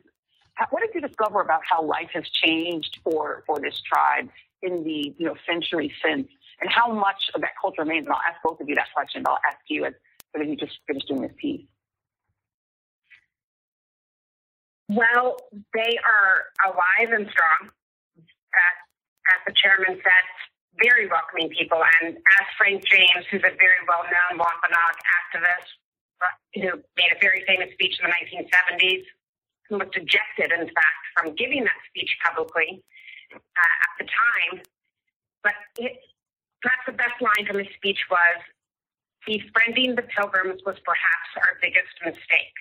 what 0.69 0.81
did 0.81 0.89
you 0.93 1.01
discover 1.01 1.41
about 1.41 1.61
how 1.69 1.83
life 1.83 2.09
has 2.13 2.23
changed 2.29 2.99
for 3.03 3.43
for 3.45 3.59
this 3.59 3.81
tribe 3.81 4.29
in 4.61 4.83
the 4.83 5.13
you 5.17 5.25
know 5.25 5.35
centuries 5.49 5.91
since, 6.03 6.27
and 6.61 6.69
how 6.69 6.91
much 6.91 7.29
of 7.35 7.41
that 7.41 7.51
culture 7.61 7.81
remains? 7.81 8.05
And 8.05 8.13
I'll 8.13 8.21
ask 8.27 8.41
both 8.43 8.59
of 8.59 8.67
you 8.67 8.75
that 8.75 8.87
question. 8.93 9.23
But 9.23 9.31
I'll 9.31 9.45
ask 9.47 9.59
you 9.67 9.85
as 9.85 9.93
sort 10.31 10.43
of 10.43 10.49
you 10.49 10.55
just 10.55 10.77
finished 10.87 11.07
doing 11.07 11.21
this 11.21 11.33
piece. 11.37 11.65
Well, 14.89 15.35
they 15.73 15.99
are 15.99 16.71
alive 16.71 17.11
and 17.11 17.27
strong. 17.27 17.69
As, 18.17 18.75
as 19.35 19.39
the 19.45 19.53
chairman 19.53 19.99
said, 19.99 20.25
very 20.81 21.09
welcoming 21.09 21.49
people. 21.51 21.83
And 22.01 22.15
as 22.15 22.45
Frank 22.57 22.85
James, 22.87 23.27
who's 23.29 23.43
a 23.43 23.53
very 23.53 23.81
well-known 23.85 24.39
Wampanoag 24.39 24.95
activist, 25.19 25.69
uh, 26.23 26.33
who 26.55 26.81
made 26.95 27.11
a 27.13 27.19
very 27.19 27.43
famous 27.45 27.69
speech 27.73 27.99
in 27.99 28.09
the 28.09 28.13
1970s, 28.13 29.03
who 29.69 29.77
was 29.77 29.89
ejected, 29.93 30.51
in 30.51 30.67
fact, 30.67 31.03
from 31.15 31.35
giving 31.35 31.63
that 31.63 31.79
speech 31.89 32.11
publicly 32.23 32.83
uh, 33.33 33.75
at 33.83 33.93
the 33.99 34.05
time. 34.05 34.61
But 35.43 35.55
it, 35.77 35.99
perhaps 36.61 36.83
the 36.85 36.93
best 36.93 37.21
line 37.21 37.45
from 37.45 37.59
his 37.59 37.73
speech 37.75 37.99
was, 38.09 38.41
befriending 39.25 39.95
the 39.95 40.03
pilgrims 40.03 40.61
was 40.65 40.77
perhaps 40.85 41.29
our 41.35 41.59
biggest 41.61 41.91
mistake. 42.03 42.55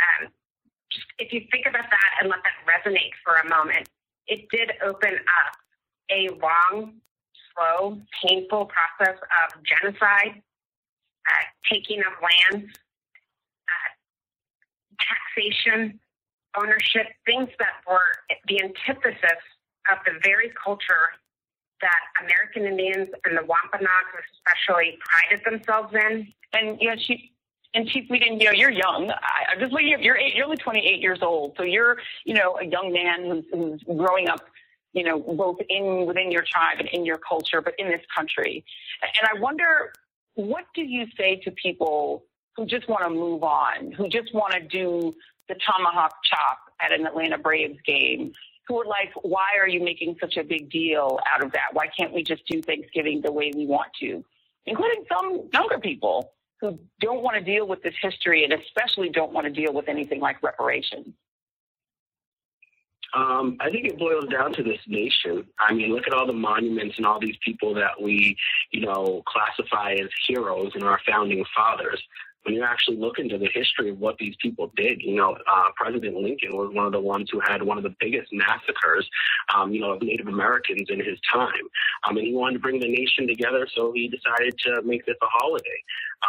Um, 0.00 0.32
just 0.90 1.06
if 1.18 1.32
you 1.32 1.44
think 1.50 1.66
about 1.66 1.90
that 1.90 2.10
and 2.20 2.30
let 2.30 2.40
that 2.44 2.56
resonate 2.64 3.12
for 3.24 3.34
a 3.36 3.48
moment, 3.48 3.88
it 4.26 4.48
did 4.50 4.72
open 4.82 5.14
up 5.14 5.56
a 6.10 6.28
long, 6.40 6.94
slow, 7.52 8.00
painful 8.24 8.66
process 8.66 9.18
of 9.20 9.62
genocide, 9.62 10.42
uh, 11.28 11.44
taking 11.70 12.00
of 12.00 12.12
lands, 12.22 12.72
taxation, 15.00 16.00
ownership, 16.56 17.06
things 17.24 17.48
that 17.58 17.82
were 17.88 18.00
the 18.48 18.62
antithesis 18.62 19.42
of 19.90 19.98
the 20.04 20.18
very 20.22 20.52
culture 20.62 21.12
that 21.80 22.24
American 22.24 22.64
Indians 22.64 23.08
and 23.24 23.36
the 23.36 23.44
Wampanoags 23.44 24.24
especially 24.32 24.98
prided 25.04 25.44
themselves 25.44 25.94
in. 25.94 26.32
And 26.52 26.78
you 26.80 26.90
know, 26.90 26.96
she 26.98 27.32
and 27.74 27.86
Chief 27.88 28.08
Weeden, 28.08 28.40
you 28.40 28.46
know, 28.46 28.52
you're 28.52 28.70
young. 28.70 29.10
I, 29.10 29.52
I'm 29.52 29.60
just 29.60 29.72
looking 29.72 29.92
at 29.92 30.02
you're 30.02 30.16
eight, 30.16 30.34
you're 30.34 30.44
only 30.44 30.56
28 30.56 31.00
years 31.00 31.18
old, 31.22 31.54
so 31.56 31.62
you're 31.62 31.98
you 32.24 32.34
know 32.34 32.58
a 32.58 32.64
young 32.64 32.92
man 32.92 33.24
who's, 33.30 33.44
who's 33.52 33.96
growing 33.96 34.28
up. 34.28 34.40
You 34.92 35.04
know, 35.04 35.18
both 35.18 35.58
in 35.68 36.06
within 36.06 36.32
your 36.32 36.42
tribe 36.42 36.78
and 36.78 36.88
in 36.88 37.04
your 37.04 37.18
culture, 37.18 37.60
but 37.60 37.74
in 37.78 37.88
this 37.88 38.00
country. 38.16 38.64
And 39.02 39.28
I 39.30 39.38
wonder, 39.38 39.92
what 40.36 40.64
do 40.74 40.80
you 40.80 41.06
say 41.18 41.36
to 41.44 41.50
people 41.50 42.24
who 42.56 42.66
just 42.66 42.88
want 42.88 43.04
to 43.04 43.10
move 43.10 43.42
on, 43.42 43.92
who 43.92 44.08
just 44.08 44.32
want 44.34 44.54
to 44.54 44.60
do 44.60 45.14
the 45.48 45.54
tomahawk 45.54 46.12
chop 46.24 46.58
at 46.80 46.92
an 46.92 47.06
Atlanta 47.06 47.38
Braves 47.38 47.78
game, 47.86 48.32
who 48.66 48.80
are 48.80 48.86
like, 48.86 49.12
why 49.22 49.56
are 49.60 49.68
you 49.68 49.82
making 49.82 50.16
such 50.20 50.36
a 50.36 50.44
big 50.44 50.70
deal 50.70 51.18
out 51.32 51.44
of 51.44 51.52
that? 51.52 51.68
Why 51.72 51.86
can't 51.86 52.12
we 52.12 52.22
just 52.22 52.44
do 52.46 52.60
Thanksgiving 52.60 53.20
the 53.20 53.30
way 53.30 53.52
we 53.54 53.66
want 53.66 53.92
to? 54.00 54.24
Including 54.64 55.04
some 55.12 55.48
younger 55.52 55.78
people 55.78 56.32
who 56.60 56.78
don't 57.00 57.22
want 57.22 57.36
to 57.36 57.42
deal 57.42 57.68
with 57.68 57.82
this 57.82 57.94
history 58.00 58.42
and 58.42 58.52
especially 58.52 59.10
don't 59.10 59.32
want 59.32 59.46
to 59.46 59.52
deal 59.52 59.72
with 59.72 59.88
anything 59.88 60.20
like 60.20 60.42
reparations. 60.42 61.14
Um, 63.14 63.56
I 63.60 63.70
think 63.70 63.86
it 63.86 63.98
boils 63.98 64.26
down 64.26 64.52
to 64.54 64.62
this 64.62 64.80
nation. 64.86 65.46
I 65.60 65.72
mean, 65.72 65.94
look 65.94 66.06
at 66.06 66.12
all 66.12 66.26
the 66.26 66.32
monuments 66.32 66.96
and 66.98 67.06
all 67.06 67.20
these 67.20 67.36
people 67.42 67.72
that 67.74 68.02
we, 68.02 68.36
you 68.72 68.80
know, 68.80 69.22
classify 69.26 69.92
as 69.92 70.08
heroes 70.26 70.72
and 70.74 70.82
our 70.82 71.00
founding 71.06 71.44
fathers 71.56 72.02
when 72.46 72.54
you 72.54 72.62
actually 72.62 72.96
look 72.96 73.18
into 73.18 73.38
the 73.38 73.48
history 73.52 73.90
of 73.90 73.98
what 73.98 74.16
these 74.18 74.34
people 74.40 74.70
did, 74.76 75.02
you 75.02 75.16
know, 75.16 75.32
uh, 75.32 75.64
President 75.74 76.14
Lincoln 76.14 76.56
was 76.56 76.72
one 76.72 76.86
of 76.86 76.92
the 76.92 77.00
ones 77.00 77.28
who 77.32 77.40
had 77.40 77.60
one 77.60 77.76
of 77.76 77.82
the 77.82 77.94
biggest 77.98 78.32
massacres, 78.32 79.08
um, 79.52 79.72
you 79.72 79.80
know, 79.80 79.90
of 79.92 80.02
Native 80.02 80.28
Americans 80.28 80.86
in 80.88 81.00
his 81.00 81.18
time. 81.32 81.50
Um, 82.08 82.16
and 82.16 82.24
he 82.24 82.32
wanted 82.32 82.54
to 82.54 82.60
bring 82.60 82.78
the 82.78 82.88
nation 82.88 83.26
together, 83.26 83.66
so 83.74 83.90
he 83.92 84.06
decided 84.06 84.56
to 84.60 84.82
make 84.82 85.04
this 85.06 85.16
a 85.20 85.26
holiday. 85.28 85.82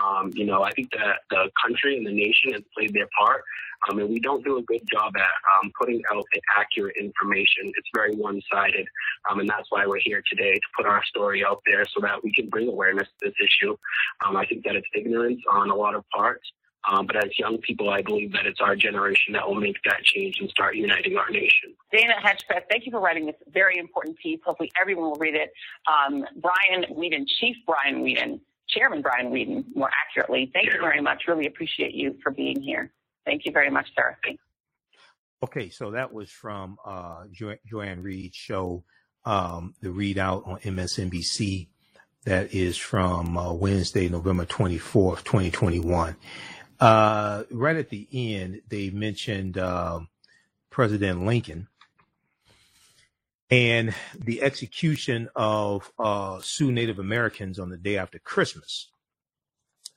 Um, 0.03 0.31
you 0.33 0.45
know, 0.45 0.63
I 0.63 0.71
think 0.71 0.91
that 0.91 1.19
the 1.29 1.49
country 1.63 1.97
and 1.97 2.05
the 2.05 2.11
nation 2.11 2.53
has 2.53 2.61
played 2.75 2.93
their 2.93 3.07
part. 3.19 3.43
Um, 3.89 3.99
and 3.99 4.09
we 4.09 4.19
don't 4.19 4.43
do 4.43 4.57
a 4.57 4.63
good 4.63 4.81
job 4.91 5.13
at 5.15 5.21
um, 5.63 5.71
putting 5.79 6.01
out 6.11 6.25
accurate 6.57 6.95
information. 6.99 7.71
It's 7.75 7.87
very 7.93 8.15
one 8.15 8.41
sided. 8.51 8.87
Um, 9.29 9.39
and 9.39 9.49
that's 9.49 9.67
why 9.69 9.85
we're 9.85 9.99
here 9.99 10.23
today 10.29 10.53
to 10.53 10.67
put 10.75 10.85
our 10.85 11.03
story 11.05 11.45
out 11.45 11.61
there 11.65 11.85
so 11.85 12.01
that 12.01 12.23
we 12.23 12.31
can 12.33 12.49
bring 12.49 12.67
awareness 12.67 13.07
to 13.19 13.27
this 13.27 13.35
issue. 13.43 13.77
Um, 14.25 14.35
I 14.35 14.45
think 14.45 14.63
that 14.65 14.75
it's 14.75 14.87
ignorance 14.95 15.41
on 15.51 15.69
a 15.69 15.75
lot 15.75 15.95
of 15.95 16.03
parts. 16.09 16.51
Um, 16.89 17.05
but 17.05 17.17
as 17.17 17.37
young 17.37 17.57
people, 17.57 17.89
I 17.89 18.01
believe 18.01 18.31
that 18.31 18.45
it's 18.45 18.61
our 18.61 18.75
generation 18.75 19.33
that 19.33 19.45
will 19.45 19.55
make 19.55 19.75
that 19.83 20.03
change 20.03 20.37
and 20.39 20.49
start 20.49 20.75
uniting 20.75 21.17
our 21.17 21.29
nation. 21.29 21.75
Dana 21.91 22.13
Hedgpeth, 22.23 22.63
thank 22.69 22.85
you 22.85 22.91
for 22.91 23.01
writing 23.01 23.25
this 23.25 23.35
very 23.51 23.77
important 23.77 24.17
piece. 24.17 24.39
Hopefully 24.45 24.71
everyone 24.79 25.09
will 25.09 25.17
read 25.19 25.35
it. 25.35 25.51
Um, 25.87 26.23
Brian 26.37 26.85
Weeden, 26.95 27.27
Chief 27.39 27.57
Brian 27.65 28.03
Weeden, 28.03 28.39
Chairman 28.69 29.01
Brian 29.01 29.31
Weeden, 29.31 29.63
more 29.75 29.89
accurately, 30.07 30.51
thank 30.53 30.65
you 30.65 30.79
very 30.79 31.01
much. 31.01 31.23
Really 31.27 31.47
appreciate 31.47 31.93
you 31.93 32.17
for 32.21 32.31
being 32.31 32.61
here. 32.61 32.91
Thank 33.25 33.45
you 33.45 33.51
very 33.51 33.69
much, 33.69 33.87
sir. 33.95 34.17
Okay, 35.43 35.69
so 35.69 35.91
that 35.91 36.11
was 36.13 36.31
from 36.31 36.77
uh, 36.85 37.25
jo- 37.31 37.57
Joy-Ann 37.65 38.01
Reid's 38.01 38.35
show, 38.35 38.83
um, 39.25 39.73
the 39.81 39.89
ReidOut 39.89 40.47
on 40.47 40.59
MSNBC. 40.59 41.67
That 42.25 42.53
is 42.53 42.75
from 42.75 43.37
uh, 43.37 43.53
Wednesday, 43.53 44.09
November 44.09 44.45
24th, 44.45 45.23
2021. 45.23 46.15
Uh, 46.79 47.43
right 47.51 47.75
at 47.75 47.89
the 47.89 48.07
end, 48.11 48.61
they 48.67 48.89
mentioned 48.89 49.57
uh, 49.57 49.99
President 50.69 51.25
Lincoln 51.25 51.67
and 53.49 53.93
the 54.17 54.41
execution 54.41 55.29
of 55.35 55.91
uh, 55.97 56.39
Sioux 56.41 56.71
Native 56.71 56.99
Americans 56.99 57.59
on 57.59 57.69
the 57.69 57.77
day 57.77 57.97
after 57.97 58.19
Christmas, 58.19 58.89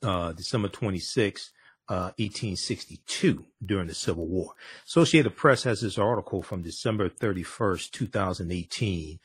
uh, 0.03 0.33
December 0.33 0.69
26th, 0.69 1.51
1862 1.89 3.39
uh, 3.39 3.43
during 3.65 3.89
the 3.89 3.95
Civil 3.95 4.27
War. 4.27 4.55
Associated 4.87 5.35
Press 5.37 5.65
has 5.65 5.81
this 5.81 5.99
article 5.99 6.43
from 6.43 6.63
December 6.63 7.09
31st, 7.09 7.91
2018. 7.91 9.19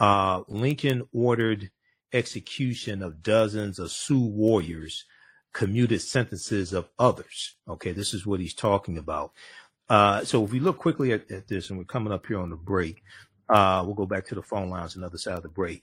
Uh, 0.00 0.42
Lincoln 0.48 1.06
ordered 1.12 1.70
execution 2.12 3.02
of 3.02 3.22
dozens 3.22 3.78
of 3.78 3.92
Sioux 3.92 4.26
warriors, 4.26 5.04
commuted 5.52 6.00
sentences 6.00 6.72
of 6.72 6.88
others. 6.98 7.56
Okay, 7.68 7.92
this 7.92 8.12
is 8.12 8.26
what 8.26 8.40
he's 8.40 8.54
talking 8.54 8.98
about. 8.98 9.32
Uh, 9.88 10.22
so 10.24 10.44
if 10.44 10.52
we 10.52 10.60
look 10.60 10.78
quickly 10.78 11.12
at, 11.12 11.30
at, 11.30 11.48
this, 11.48 11.70
and 11.70 11.78
we're 11.78 11.84
coming 11.84 12.12
up 12.12 12.26
here 12.26 12.38
on 12.38 12.50
the 12.50 12.56
break, 12.56 13.02
uh, 13.48 13.82
we'll 13.84 13.94
go 13.94 14.06
back 14.06 14.26
to 14.26 14.34
the 14.34 14.42
phone 14.42 14.70
lines 14.70 14.96
another 14.96 15.18
side 15.18 15.36
of 15.36 15.42
the 15.42 15.48
break. 15.48 15.82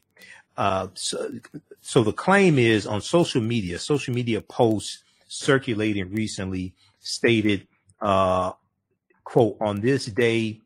Uh, 0.57 0.87
so, 0.93 1.31
so 1.81 2.03
the 2.03 2.13
claim 2.13 2.57
is 2.57 2.87
on 2.87 3.01
social 3.01 3.41
media, 3.41 3.77
social 3.79 4.13
media 4.13 4.41
posts 4.41 5.03
circulating 5.27 6.13
recently 6.13 6.73
stated, 6.99 7.67
uh, 8.01 8.51
quote, 9.23 9.57
on 9.59 9.81
this 9.81 10.05
day, 10.05 10.61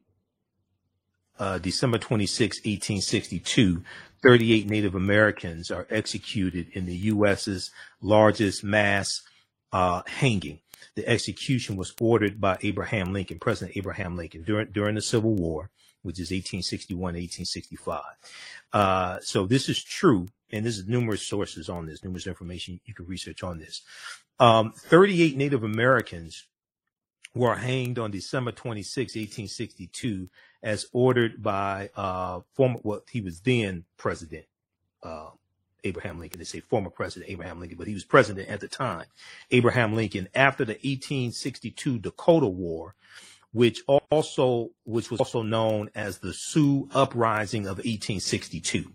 uh, 1.40 1.58
December 1.58 1.98
26, 1.98 2.58
1862, 2.58 3.84
38 4.22 4.70
Native 4.70 4.96
Americans 4.96 5.72
are 5.72 5.88
executed 5.90 6.68
in 6.74 6.86
the 6.86 6.96
U.S.'s 6.96 7.72
largest 8.02 8.64
mass 8.64 9.22
uh, 9.72 10.02
hanging. 10.06 10.60
The 10.96 11.08
execution 11.08 11.78
was 11.78 11.94
ordered 12.00 12.42
by 12.42 12.58
Abraham 12.62 13.14
Lincoln, 13.14 13.40
President 13.40 13.78
Abraham 13.78 14.18
Lincoln, 14.18 14.44
during, 14.44 14.68
during 14.72 14.96
the 14.96 15.02
Civil 15.02 15.34
War, 15.34 15.70
which 16.10 16.20
is 16.20 16.32
1861, 16.32 17.00
1865. 17.14 18.02
Uh, 18.74 19.20
so 19.22 19.46
this 19.46 19.70
is 19.70 19.84
true, 19.84 20.28
and 20.52 20.66
there's 20.66 20.88
numerous 20.88 21.22
sources 21.22 21.70
on 21.70 21.86
this, 21.86 22.04
numerous 22.04 22.26
information 22.26 22.80
you 22.86 22.96
can 22.96 23.06
research 23.06 23.44
on 23.44 23.60
this. 23.60 23.84
Um, 24.40 24.74
38 24.76 25.38
Native 25.38 25.64
Americans 25.64 26.48
were 27.36 27.54
hanged 27.54 28.00
on 28.00 28.10
December 28.10 28.52
26, 28.52 29.14
1862, 29.14 30.32
as 30.64 30.88
ordered 30.94 31.44
by 31.44 31.92
uh, 31.96 32.40
former, 32.56 32.80
what 32.82 32.84
well, 32.84 33.02
he 33.12 33.22
was 33.22 33.42
then 33.42 33.86
president, 33.96 34.46
uh, 35.04 35.30
Abraham 35.84 36.20
Lincoln. 36.20 36.40
They 36.40 36.46
say 36.46 36.60
former 36.60 36.90
president 36.90 37.30
Abraham 37.30 37.60
Lincoln, 37.60 37.78
but 37.78 37.88
he 37.88 37.94
was 37.94 38.04
president 38.04 38.50
at 38.50 38.62
the 38.62 38.68
time. 38.68 39.06
Abraham 39.52 39.94
Lincoln, 39.94 40.28
after 40.34 40.66
the 40.66 40.74
1862 40.74 42.00
Dakota 42.00 42.48
War, 42.48 42.96
which 43.52 43.82
also, 43.88 44.70
which 44.84 45.10
was 45.10 45.20
also 45.20 45.42
known 45.42 45.90
as 45.96 46.20
the 46.20 46.34
Sioux 46.34 46.88
Uprising 46.94 47.64
of 47.64 47.78
1862. 47.78 48.92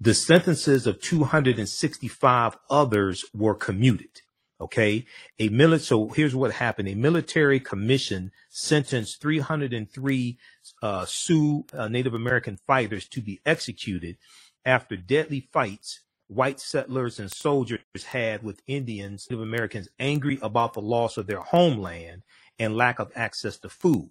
The 0.00 0.14
sentences 0.14 0.86
of 0.86 1.00
265 1.00 2.56
others 2.68 3.24
were 3.34 3.54
commuted. 3.54 4.20
Okay. 4.60 5.04
A 5.38 5.48
mili- 5.50 5.80
so 5.80 6.08
here's 6.08 6.34
what 6.34 6.52
happened. 6.52 6.88
A 6.88 6.94
military 6.94 7.60
commission 7.60 8.32
sentenced 8.48 9.20
303 9.20 10.38
uh, 10.82 11.04
Sioux 11.04 11.64
uh, 11.72 11.88
Native 11.88 12.14
American 12.14 12.58
fighters 12.66 13.06
to 13.08 13.20
be 13.20 13.40
executed 13.44 14.16
after 14.64 14.96
deadly 14.96 15.48
fights 15.52 16.00
white 16.28 16.58
settlers 16.58 17.20
and 17.20 17.30
soldiers 17.30 17.80
had 18.08 18.42
with 18.42 18.62
Indians, 18.66 19.28
Native 19.30 19.42
Americans 19.42 19.88
angry 19.98 20.38
about 20.42 20.72
the 20.72 20.80
loss 20.80 21.16
of 21.16 21.26
their 21.26 21.40
homeland 21.40 22.22
and 22.58 22.76
lack 22.76 22.98
of 22.98 23.12
access 23.14 23.58
to 23.58 23.68
food. 23.68 24.10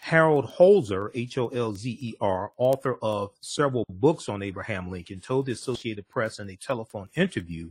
Harold 0.00 0.44
Holzer, 0.44 1.08
H 1.14 1.38
O 1.38 1.48
L 1.48 1.72
Z 1.72 1.90
E 1.90 2.14
R, 2.20 2.52
author 2.58 2.98
of 3.00 3.30
several 3.40 3.86
books 3.88 4.28
on 4.28 4.42
Abraham 4.42 4.90
Lincoln, 4.90 5.20
told 5.20 5.46
the 5.46 5.52
Associated 5.52 6.06
Press 6.08 6.38
in 6.38 6.50
a 6.50 6.56
telephone 6.56 7.08
interview 7.14 7.70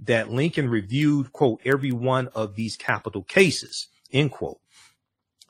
that 0.00 0.30
Lincoln 0.30 0.68
reviewed, 0.68 1.32
quote, 1.32 1.60
every 1.64 1.90
one 1.90 2.28
of 2.34 2.54
these 2.54 2.76
capital 2.76 3.22
cases, 3.22 3.88
end 4.12 4.30
quote. 4.30 4.60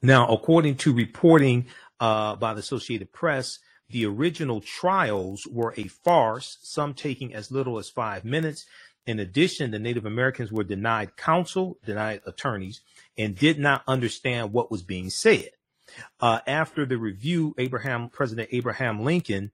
Now, 0.03 0.29
according 0.29 0.77
to 0.77 0.95
reporting 0.95 1.67
uh, 1.99 2.37
by 2.37 2.55
the 2.55 2.61
Associated 2.61 3.13
Press, 3.13 3.59
the 3.89 4.07
original 4.07 4.61
trials 4.61 5.49
were 5.51 5.75
a 5.77 5.89
farce, 5.89 6.59
some 6.63 6.95
taking 6.95 7.35
as 7.35 7.51
little 7.51 7.77
as 7.77 7.91
five 7.91 8.25
minutes. 8.25 8.67
In 9.07 9.19
addition, 9.19 9.71
the 9.71 9.79
Native 9.79 10.07
Americans 10.07 10.53
were 10.53 10.65
denied 10.65 11.17
counsel, 11.17 11.79
denied 11.85 12.21
attorneys, 12.27 12.81
and 13.17 13.37
did 13.37 13.59
not 13.59 13.83
understand 13.89 14.53
what 14.53 14.71
was 14.71 14.83
being 14.83 15.11
said. 15.11 15.51
Uh, 16.21 16.41
after 16.47 16.87
the 16.87 16.99
review, 16.99 17.55
Abraham, 17.59 18.09
President 18.09 18.49
Abraham 18.53 19.05
Lincoln 19.05 19.51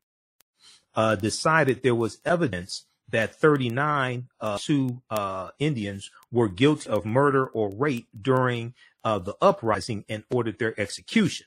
uh, 0.94 1.14
decided 1.16 1.82
there 1.82 1.94
was 1.94 2.18
evidence 2.24 2.86
that 3.10 3.35
39 3.36 4.28
uh, 4.40 4.56
Sioux 4.59 5.01
uh, 5.10 5.51
Indians 5.59 6.10
were 6.32 6.48
guilty 6.48 6.90
of 6.90 7.06
murder 7.06 7.47
or 7.47 7.70
rape 7.70 8.09
during 8.20 8.74
uh, 9.05 9.18
the 9.18 9.36
uprising 9.40 10.05
and 10.09 10.24
ordered 10.31 10.59
their 10.59 10.78
execution. 10.78 11.47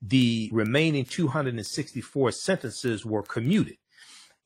The 0.00 0.50
remaining 0.52 1.04
264 1.04 2.32
sentences 2.32 3.04
were 3.04 3.22
commuted. 3.22 3.78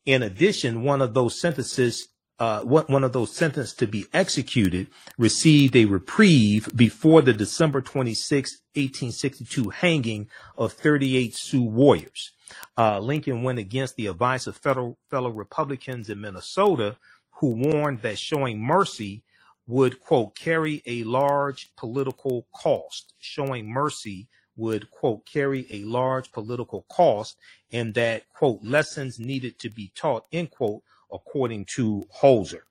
In 0.05 0.23
addition, 0.23 0.83
one 0.83 1.01
of 1.01 1.13
those 1.13 1.39
sentences 1.39 2.07
uh, 2.39 2.61
one 2.61 3.03
of 3.03 3.11
those 3.11 3.35
sentenced 3.35 3.79
to 3.79 3.87
be 3.87 4.07
executed 4.13 4.87
received 5.17 5.75
a 5.75 5.85
reprieve 5.85 6.69
before 6.75 7.21
the 7.21 7.33
December 7.33 7.81
26, 7.81 8.61
1862 8.73 9.69
hanging 9.69 10.29
of 10.57 10.71
38 10.73 11.35
Sioux 11.35 11.63
warriors. 11.63 12.31
Uh, 12.77 12.99
Lincoln 12.99 13.43
went 13.43 13.59
against 13.59 13.95
the 13.97 14.07
advice 14.07 14.47
of 14.47 14.55
federal, 14.55 14.97
fellow 15.09 15.29
Republicans 15.29 16.09
in 16.09 16.21
Minnesota 16.21 16.97
who 17.39 17.51
warned 17.55 18.01
that 18.01 18.17
showing 18.17 18.61
mercy 18.61 19.23
would, 19.67 19.99
quote, 20.01 20.35
carry 20.35 20.81
a 20.85 21.03
large 21.03 21.73
political 21.75 22.47
cost. 22.53 23.13
Showing 23.19 23.69
mercy 23.69 24.27
would, 24.57 24.89
quote, 24.91 25.25
carry 25.25 25.67
a 25.69 25.83
large 25.83 26.31
political 26.31 26.85
cost 26.89 27.37
and 27.71 27.93
that, 27.93 28.27
quote, 28.33 28.63
lessons 28.63 29.19
needed 29.19 29.59
to 29.59 29.69
be 29.69 29.91
taught, 29.95 30.25
end 30.31 30.51
quote, 30.51 30.83
according 31.11 31.65
to 31.75 32.03
Holzer. 32.21 32.61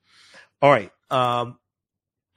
All 0.61 0.71
right. 0.71 0.93
Um, 1.11 1.59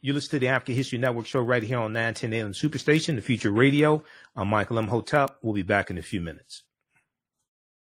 you 0.01 0.13
listen 0.13 0.31
to 0.31 0.39
the 0.39 0.47
African 0.47 0.75
History 0.75 0.97
Network 0.97 1.27
show 1.27 1.41
right 1.41 1.61
here 1.61 1.77
on 1.77 1.93
910 1.93 2.33
AM 2.33 2.53
Superstation, 2.53 3.15
the 3.15 3.21
Future 3.21 3.51
Radio. 3.51 4.03
I'm 4.35 4.47
Michael 4.47 4.79
Imhotep. 4.79 5.37
We'll 5.43 5.53
be 5.53 5.61
back 5.61 5.91
in 5.91 5.99
a 5.99 6.01
few 6.01 6.21
minutes. 6.21 6.63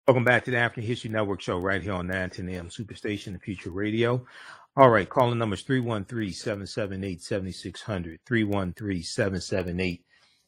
Welcome 0.08 0.24
back 0.24 0.46
to 0.46 0.52
the 0.52 0.58
African 0.58 0.84
History 0.84 1.10
Network 1.10 1.42
show 1.42 1.58
right 1.58 1.82
here 1.82 1.94
on 1.94 2.06
910 2.06 2.50
AM 2.50 2.70
Superstation, 2.70 3.34
the 3.34 3.40
Future 3.40 3.72
Radio. 3.72 4.24
All 4.78 4.92
right, 4.92 5.10
calling 5.10 5.40
numbers 5.40 5.64
313-778-7600. 5.64 8.20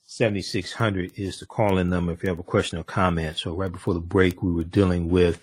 313-778-7600 0.08 1.18
is 1.18 1.40
the 1.40 1.48
calling 1.48 1.90
number 1.90 2.12
if 2.12 2.22
you 2.22 2.30
have 2.30 2.38
a 2.38 2.44
question 2.44 2.78
or 2.78 2.84
comment. 2.84 3.38
So 3.38 3.56
right 3.56 3.72
before 3.72 3.96
the 3.96 4.00
break, 4.00 4.44
we 4.44 4.52
were 4.52 4.64
dealing 4.64 5.10
with 5.10 5.42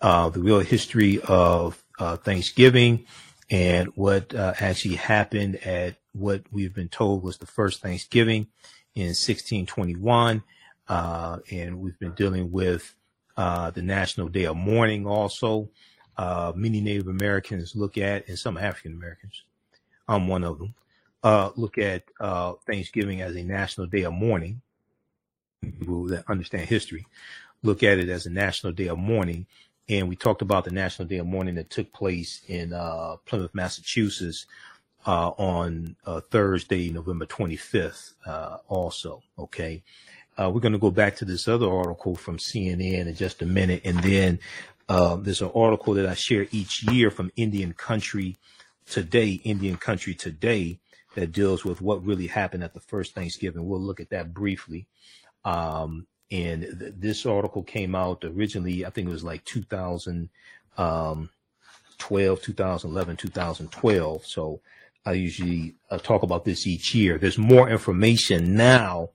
uh, 0.00 0.28
the 0.28 0.40
real 0.40 0.60
history 0.60 1.20
of 1.22 1.82
uh, 1.98 2.16
Thanksgiving 2.16 3.06
and 3.50 3.88
what 3.94 4.34
uh, 4.34 4.54
actually 4.60 4.96
happened 4.96 5.56
at 5.56 5.96
what 6.12 6.42
we've 6.50 6.74
been 6.74 6.88
told 6.88 7.22
was 7.22 7.38
the 7.38 7.46
first 7.46 7.80
Thanksgiving 7.80 8.46
in 8.94 9.06
1621. 9.06 10.42
Uh, 10.88 11.38
and 11.50 11.80
we've 11.80 11.98
been 11.98 12.14
dealing 12.14 12.50
with 12.50 12.94
uh, 13.36 13.70
the 13.70 13.82
National 13.82 14.28
Day 14.28 14.44
of 14.44 14.56
Mourning 14.56 15.06
also. 15.06 15.70
Uh, 16.16 16.52
many 16.54 16.80
Native 16.80 17.08
Americans 17.08 17.76
look 17.76 17.96
at, 17.96 18.28
and 18.28 18.38
some 18.38 18.56
African 18.56 18.92
Americans, 18.92 19.44
I'm 20.08 20.26
one 20.26 20.44
of 20.44 20.58
them, 20.58 20.74
look 21.56 21.78
at 21.78 22.04
Thanksgiving 22.66 23.20
as 23.22 23.36
a 23.36 23.44
National 23.44 23.86
Day 23.86 24.02
of 24.02 24.12
Mourning. 24.12 24.62
People 25.62 26.06
that 26.06 26.24
understand 26.28 26.68
history 26.68 27.06
look 27.62 27.82
at 27.82 27.98
it 27.98 28.08
as 28.08 28.26
a 28.26 28.30
National 28.30 28.72
Day 28.72 28.88
of 28.88 28.98
Mourning 28.98 29.46
and 29.88 30.08
we 30.08 30.16
talked 30.16 30.42
about 30.42 30.64
the 30.64 30.70
National 30.70 31.08
Day 31.08 31.18
of 31.18 31.26
Mourning 31.26 31.54
that 31.54 31.70
took 31.70 31.92
place 31.92 32.42
in 32.46 32.72
uh, 32.72 33.16
Plymouth, 33.24 33.54
Massachusetts, 33.54 34.46
uh, 35.06 35.30
on 35.30 35.96
uh, 36.04 36.20
Thursday, 36.20 36.90
November 36.90 37.24
25th. 37.24 38.14
Uh, 38.26 38.58
also, 38.68 39.22
okay. 39.38 39.82
Uh, 40.36 40.50
we're 40.50 40.60
going 40.60 40.72
to 40.72 40.78
go 40.78 40.90
back 40.90 41.16
to 41.16 41.24
this 41.24 41.48
other 41.48 41.68
article 41.68 42.14
from 42.14 42.36
CNN 42.36 43.06
in 43.06 43.14
just 43.14 43.42
a 43.42 43.46
minute, 43.46 43.80
and 43.84 43.98
then 44.02 44.38
uh, 44.88 45.16
there's 45.16 45.42
an 45.42 45.50
article 45.54 45.94
that 45.94 46.06
I 46.06 46.14
share 46.14 46.46
each 46.50 46.82
year 46.84 47.10
from 47.10 47.32
Indian 47.36 47.72
Country 47.72 48.36
Today, 48.86 49.40
Indian 49.44 49.76
Country 49.76 50.14
Today, 50.14 50.78
that 51.14 51.32
deals 51.32 51.64
with 51.64 51.80
what 51.80 52.04
really 52.04 52.26
happened 52.28 52.62
at 52.62 52.74
the 52.74 52.80
first 52.80 53.14
Thanksgiving. 53.14 53.66
We'll 53.66 53.80
look 53.80 54.00
at 54.00 54.10
that 54.10 54.32
briefly. 54.32 54.86
Um, 55.44 56.06
and 56.30 56.62
th- 56.78 56.94
this 56.98 57.26
article 57.26 57.62
came 57.62 57.94
out 57.94 58.24
originally, 58.24 58.84
I 58.84 58.90
think 58.90 59.08
it 59.08 59.12
was 59.12 59.24
like 59.24 59.44
2012, 59.44 60.28
um, 60.78 61.30
2011, 61.98 63.16
2012. 63.16 64.26
So 64.26 64.60
I 65.06 65.12
usually 65.12 65.74
uh, 65.90 65.98
talk 65.98 66.22
about 66.22 66.44
this 66.44 66.66
each 66.66 66.94
year. 66.94 67.18
There's 67.18 67.38
more 67.38 67.68
information 67.68 68.54
now 68.56 69.10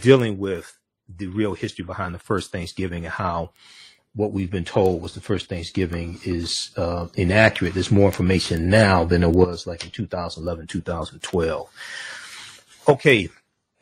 dealing 0.00 0.38
with 0.38 0.78
the 1.08 1.26
real 1.26 1.54
history 1.54 1.84
behind 1.84 2.14
the 2.14 2.18
first 2.18 2.52
Thanksgiving 2.52 3.04
and 3.04 3.12
how 3.12 3.50
what 4.14 4.32
we've 4.32 4.50
been 4.50 4.64
told 4.64 5.02
was 5.02 5.14
the 5.14 5.20
first 5.20 5.48
Thanksgiving 5.48 6.20
is 6.24 6.70
uh, 6.76 7.08
inaccurate. 7.14 7.74
There's 7.74 7.90
more 7.90 8.06
information 8.06 8.70
now 8.70 9.04
than 9.04 9.22
there 9.22 9.30
was 9.30 9.66
like 9.66 9.84
in 9.84 9.90
2011, 9.90 10.68
2012. 10.68 11.68
Okay, 12.88 13.28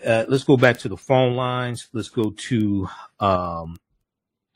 uh, 0.06 0.24
let's 0.28 0.44
go 0.44 0.56
back 0.56 0.78
to 0.80 0.88
the 0.88 0.96
phone 0.96 1.36
lines. 1.36 1.88
Let's 1.92 2.10
go 2.10 2.30
to 2.30 2.88
um, 3.20 3.78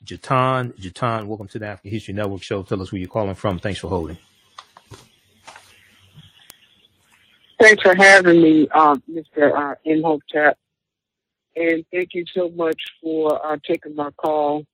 Jatan. 0.05 0.73
Jatan, 0.79 1.27
welcome 1.27 1.47
to 1.49 1.59
the 1.59 1.67
African 1.67 1.91
History 1.91 2.13
Network 2.13 2.43
show. 2.43 2.63
Tell 2.63 2.81
us 2.81 2.91
where 2.91 2.99
you're 2.99 3.09
calling 3.09 3.35
from. 3.35 3.59
Thanks 3.59 3.79
for 3.79 3.89
holding. 3.89 4.17
Thanks 7.61 7.81
for 7.83 7.95
having 7.95 8.41
me, 8.41 8.67
uh, 8.73 8.95
Mr. 9.11 9.53
Uh, 9.55 9.75
Imhotep. 9.85 10.57
And 11.55 11.85
thank 11.91 12.09
you 12.13 12.25
so 12.35 12.49
much 12.49 12.79
for 13.01 13.45
uh, 13.45 13.57
taking 13.67 13.95
my 13.95 14.11
call 14.11 14.65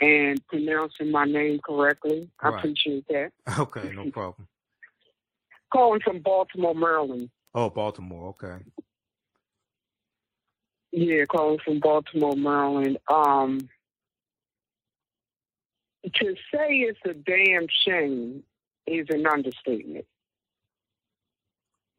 and 0.00 0.44
pronouncing 0.48 1.10
my 1.10 1.24
name 1.24 1.60
correctly. 1.64 2.30
I 2.40 2.50
appreciate 2.50 3.06
that. 3.08 3.32
Okay, 3.58 3.90
no 3.94 4.06
problem. 4.12 4.48
Calling 5.72 6.00
from 6.04 6.20
Baltimore, 6.20 6.74
Maryland. 6.74 7.30
Oh, 7.54 7.70
Baltimore. 7.70 8.28
Okay. 8.30 8.56
Yeah, 11.00 11.26
calling 11.26 11.60
from 11.64 11.78
Baltimore, 11.78 12.34
Maryland. 12.34 12.98
Um, 13.08 13.68
to 16.12 16.34
say 16.52 16.68
it's 16.80 16.98
a 17.04 17.14
damn 17.14 17.68
shame 17.86 18.42
is 18.84 19.06
an 19.10 19.24
understatement. 19.24 20.06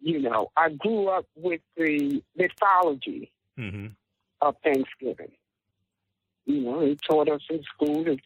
You 0.02 0.20
know, 0.20 0.52
I 0.58 0.70
grew 0.72 1.08
up 1.08 1.26
with 1.36 1.62
the 1.78 2.22
mythology 2.36 3.32
Mm-hmm. 3.58 3.88
of 4.42 4.56
Thanksgiving. 4.64 5.32
You 6.46 6.62
know, 6.62 6.82
they 6.82 6.96
taught 6.96 7.30
us 7.30 7.42
in 7.50 7.62
school, 7.64 8.06
and 8.06 8.22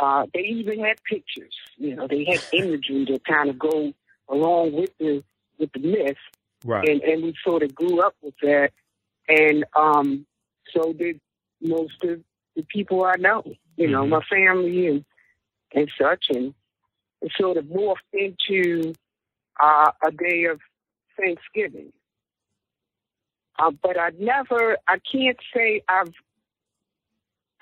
uh, 0.00 0.26
they 0.34 0.40
even 0.40 0.80
had 0.80 1.02
pictures. 1.04 1.54
You 1.78 1.96
know, 1.96 2.06
they 2.08 2.24
had 2.24 2.40
imagery 2.52 3.06
to 3.06 3.18
kind 3.20 3.48
of 3.48 3.58
go 3.58 3.92
along 4.28 4.72
with 4.72 4.90
the 4.98 5.22
with 5.58 5.72
the 5.72 5.80
myth, 5.80 6.16
Right. 6.64 6.88
and 6.88 7.00
and 7.02 7.22
we 7.22 7.34
sort 7.42 7.62
of 7.62 7.74
grew 7.74 8.00
up 8.00 8.14
with 8.22 8.34
that, 8.42 8.72
and 9.38 9.64
um, 9.76 10.26
so 10.74 10.92
did 10.92 11.20
most 11.60 12.02
of 12.04 12.20
the 12.56 12.62
people 12.68 13.04
I 13.04 13.14
know. 13.18 13.42
You 13.76 13.88
know, 13.88 14.04
Mhm. 14.04 14.08
my 14.10 14.22
family 14.22 14.86
and 14.88 15.04
and 15.74 15.90
such, 15.98 16.26
and 16.28 16.54
it 17.22 17.32
sort 17.40 17.56
of 17.56 17.64
morphed 17.64 18.12
into 18.12 18.92
uh, 19.58 19.90
a 20.06 20.10
day 20.10 20.44
of 20.44 20.60
Thanksgiving. 21.18 21.92
Uh, 23.58 23.70
but 23.82 23.98
I 23.98 24.10
never, 24.18 24.76
I 24.86 24.98
can't 25.10 25.38
say 25.54 25.82
I've, 25.88 26.12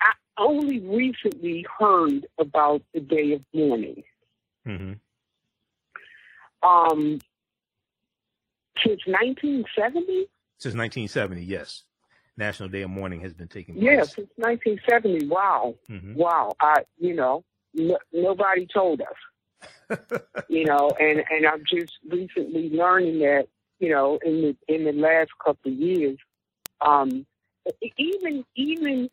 I 0.01 0.11
only 0.37 0.79
recently 0.79 1.65
heard 1.79 2.25
about 2.37 2.81
the 2.93 2.99
day 2.99 3.33
of 3.33 3.41
mourning. 3.53 4.03
Mm-hmm. 4.67 4.93
Um, 6.67 7.19
since 8.83 9.01
1970. 9.05 10.27
Since 10.61 10.75
1970, 10.75 11.43
yes. 11.43 11.83
National 12.37 12.69
Day 12.69 12.83
of 12.83 12.91
Mourning 12.91 13.19
has 13.21 13.33
been 13.33 13.47
taking 13.47 13.73
place. 13.73 13.83
Yeah, 13.83 14.03
since 14.03 14.29
1970. 14.35 15.25
Wow, 15.25 15.75
Mhm. 15.89 16.13
wow. 16.15 16.53
I, 16.61 16.85
you 16.99 17.15
know, 17.15 17.43
no, 17.73 17.97
nobody 18.13 18.67
told 18.71 19.01
us. 19.01 19.89
you 20.49 20.65
know, 20.65 20.91
and 20.99 21.23
and 21.31 21.47
I'm 21.47 21.63
just 21.67 21.97
recently 22.07 22.69
learning 22.69 23.19
that. 23.19 23.47
You 23.79 23.89
know, 23.89 24.19
in 24.23 24.41
the 24.43 24.57
in 24.73 24.83
the 24.85 24.91
last 24.91 25.31
couple 25.43 25.71
of 25.71 25.77
years, 25.79 26.17
um, 26.79 27.25
even 27.97 28.45
even 28.55 29.09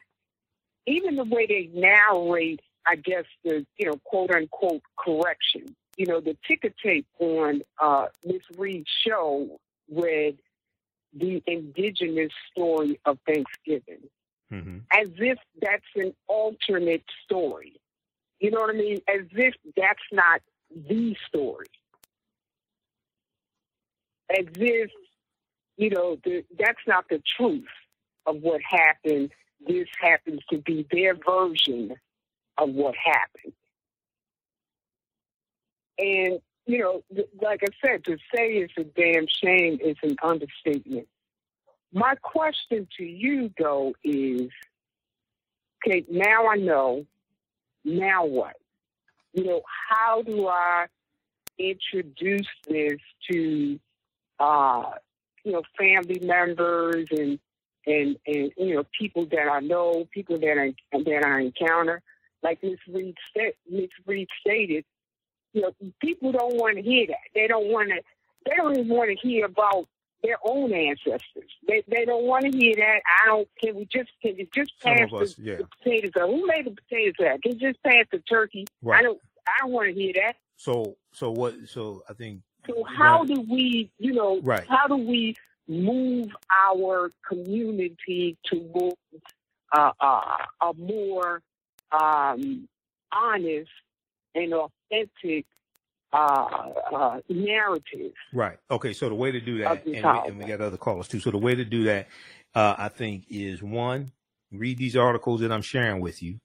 even 0.87 1.17
the 1.17 1.25
way 1.25 1.47
they 1.47 1.71
narrate, 1.73 2.61
I 2.87 2.97
guess 2.97 3.25
the 3.43 3.67
you 3.79 3.87
know 3.87 3.97
quote 4.05 4.31
unquote 4.31 4.83
correction. 4.99 5.75
You 5.97 6.07
know, 6.07 6.21
the 6.21 6.37
ticker 6.47 6.71
tape 6.83 7.07
on 7.19 7.63
uh, 7.83 8.09
Miss 8.27 8.43
Reid's 8.59 8.89
show 9.07 9.59
read 9.91 10.39
the 11.13 11.43
indigenous 11.47 12.33
story 12.51 13.01
of 13.05 13.19
Thanksgiving 13.27 14.09
Mhm. 14.53 14.85
as 14.93 15.09
if 15.19 15.39
that's 15.61 15.85
an 15.97 16.15
alternate 16.27 17.05
story. 17.25 17.81
You 18.41 18.51
know 18.51 18.61
what 18.61 18.75
I 18.75 18.79
mean? 18.79 18.99
As 19.09 19.27
if 19.33 19.55
that's 19.77 20.03
not 20.13 20.41
the 20.71 21.17
story. 21.27 21.67
As 24.31 24.47
if, 24.57 24.91
you 25.77 25.91
know, 25.91 26.17
the, 26.25 26.45
that's 26.59 26.81
not 26.87 27.09
the 27.09 27.21
truth 27.37 27.67
of 28.27 28.37
what 28.43 28.61
happened. 28.63 29.33
This 29.67 29.89
happens 30.01 30.41
to 30.51 30.59
be 30.59 30.87
their 30.91 31.15
version 31.15 31.97
of 32.57 32.71
what 32.71 32.95
happened. 32.97 33.55
And, 35.99 36.41
you 36.69 36.79
know, 36.79 37.03
like 37.41 37.63
I 37.63 37.73
said, 37.85 38.05
to 38.05 38.19
say 38.35 38.59
it's 38.59 38.75
a 38.77 38.85
damn 38.85 39.27
shame 39.27 39.79
is 39.83 39.97
an 40.03 40.17
understatement. 40.23 41.09
My 41.95 42.15
question 42.17 42.87
to 42.99 43.05
you, 43.05 43.51
though, 43.59 43.95
is 44.05 44.51
okay, 45.79 46.05
now 46.11 46.47
I 46.47 46.57
know, 46.57 47.07
now 47.87 48.27
what? 48.27 48.57
You 49.33 49.45
know, 49.45 49.63
how 49.89 50.21
do 50.21 50.47
I 50.47 50.87
introduce 51.59 52.49
this 52.69 52.99
to, 53.31 53.81
uh, 54.39 54.91
you 55.45 55.53
know, 55.53 55.63
family 55.79 56.21
members 56.23 57.07
and, 57.11 57.39
and, 57.87 58.19
and, 58.27 58.53
you 58.59 58.75
know, 58.75 58.85
people 58.99 59.25
that 59.31 59.49
I 59.51 59.61
know, 59.61 60.07
people 60.13 60.39
that 60.39 60.59
I, 60.59 60.75
that 60.99 61.25
I 61.25 61.41
encounter? 61.41 62.03
Like 62.43 62.63
Miss 62.63 62.79
Reid, 62.87 63.17
sta- 63.31 63.57
Miss 63.71 63.89
Reid 64.05 64.29
stated, 64.43 64.85
you 65.53 65.63
know, 65.63 65.73
people 66.01 66.33
don't 66.33 66.57
want 66.57 66.77
to 66.77 66.83
hear 66.83 67.07
that. 67.07 67.17
They 67.35 67.47
don't 67.47 67.69
want 67.69 67.89
to, 67.91 68.01
they 68.47 68.57
don't 68.57 68.77
even 68.79 68.89
want 68.89 69.11
to 69.11 69.29
hear 69.29 69.47
about 69.47 69.89
their 70.23 70.37
own 70.45 70.73
ancestors. 70.73 71.51
They 71.67 71.83
they 71.89 72.05
don't 72.05 72.25
want 72.25 72.45
to 72.45 72.51
hear 72.57 72.75
that. 72.75 73.01
I 73.23 73.27
don't. 73.27 73.49
Can 73.63 73.77
we 73.77 73.85
just 73.85 74.11
can 74.21 74.37
you 74.37 74.49
just 74.55 74.73
pass 74.83 75.13
us, 75.13 75.35
the, 75.35 75.43
yeah. 75.43 75.57
the 75.57 75.69
potatoes 75.79 76.11
out? 76.21 76.29
Who 76.29 76.47
made 76.47 76.67
the 76.67 76.73
potatoes 76.73 77.15
out? 77.25 77.43
Can 77.43 77.59
just 77.59 77.83
pass 77.83 78.05
the 78.11 78.19
turkey? 78.21 78.67
Right. 78.83 79.01
I 79.01 79.03
don't. 79.03 79.21
I 79.47 79.53
don't 79.63 79.73
want 79.73 79.89
to 79.89 79.95
hear 79.95 80.13
that. 80.17 80.35
So, 80.57 80.97
so 81.13 81.31
what? 81.31 81.55
So 81.67 82.03
I 82.09 82.13
think 82.13 82.43
So 82.67 82.83
how 82.85 83.25
do 83.25 83.41
we, 83.49 83.91
you 83.99 84.13
know, 84.13 84.41
Right. 84.43 84.67
how 84.69 84.89
do 84.89 84.97
we 84.97 85.37
move 85.69 86.29
our 86.69 87.13
community 87.27 88.37
towards 88.45 88.97
uh, 89.73 89.93
uh, 90.01 90.21
a 90.63 90.75
more 90.77 91.43
um, 91.93 92.69
honest 93.13 93.71
and 94.35 94.53
authentic 94.53 94.78
uh, 96.13 96.17
uh, 96.17 97.21
narrative? 97.29 98.13
Right. 98.33 98.59
Okay. 98.71 98.93
So 98.93 99.09
the 99.09 99.15
way 99.15 99.33
to 99.33 99.41
do 99.41 99.59
that, 99.59 99.87
and 99.87 99.95
we, 99.95 100.01
and 100.29 100.39
we 100.39 100.45
got 100.47 100.61
other 100.61 100.77
callers 100.77 101.09
too. 101.09 101.21
So 101.21 101.31
the 101.31 101.39
way 101.39 101.55
to 101.55 101.65
do 101.65 101.85
that, 101.85 102.09
uh, 102.55 102.75
I 102.79 102.89
think, 102.89 103.25
is 103.31 103.63
one, 103.63 104.13
read 104.53 104.79
these 104.79 104.97
articles 104.97 105.41
that 105.41 105.53
I'm 105.53 105.63
sharing 105.63 106.01
with 106.01 106.23
you, 106.23 106.41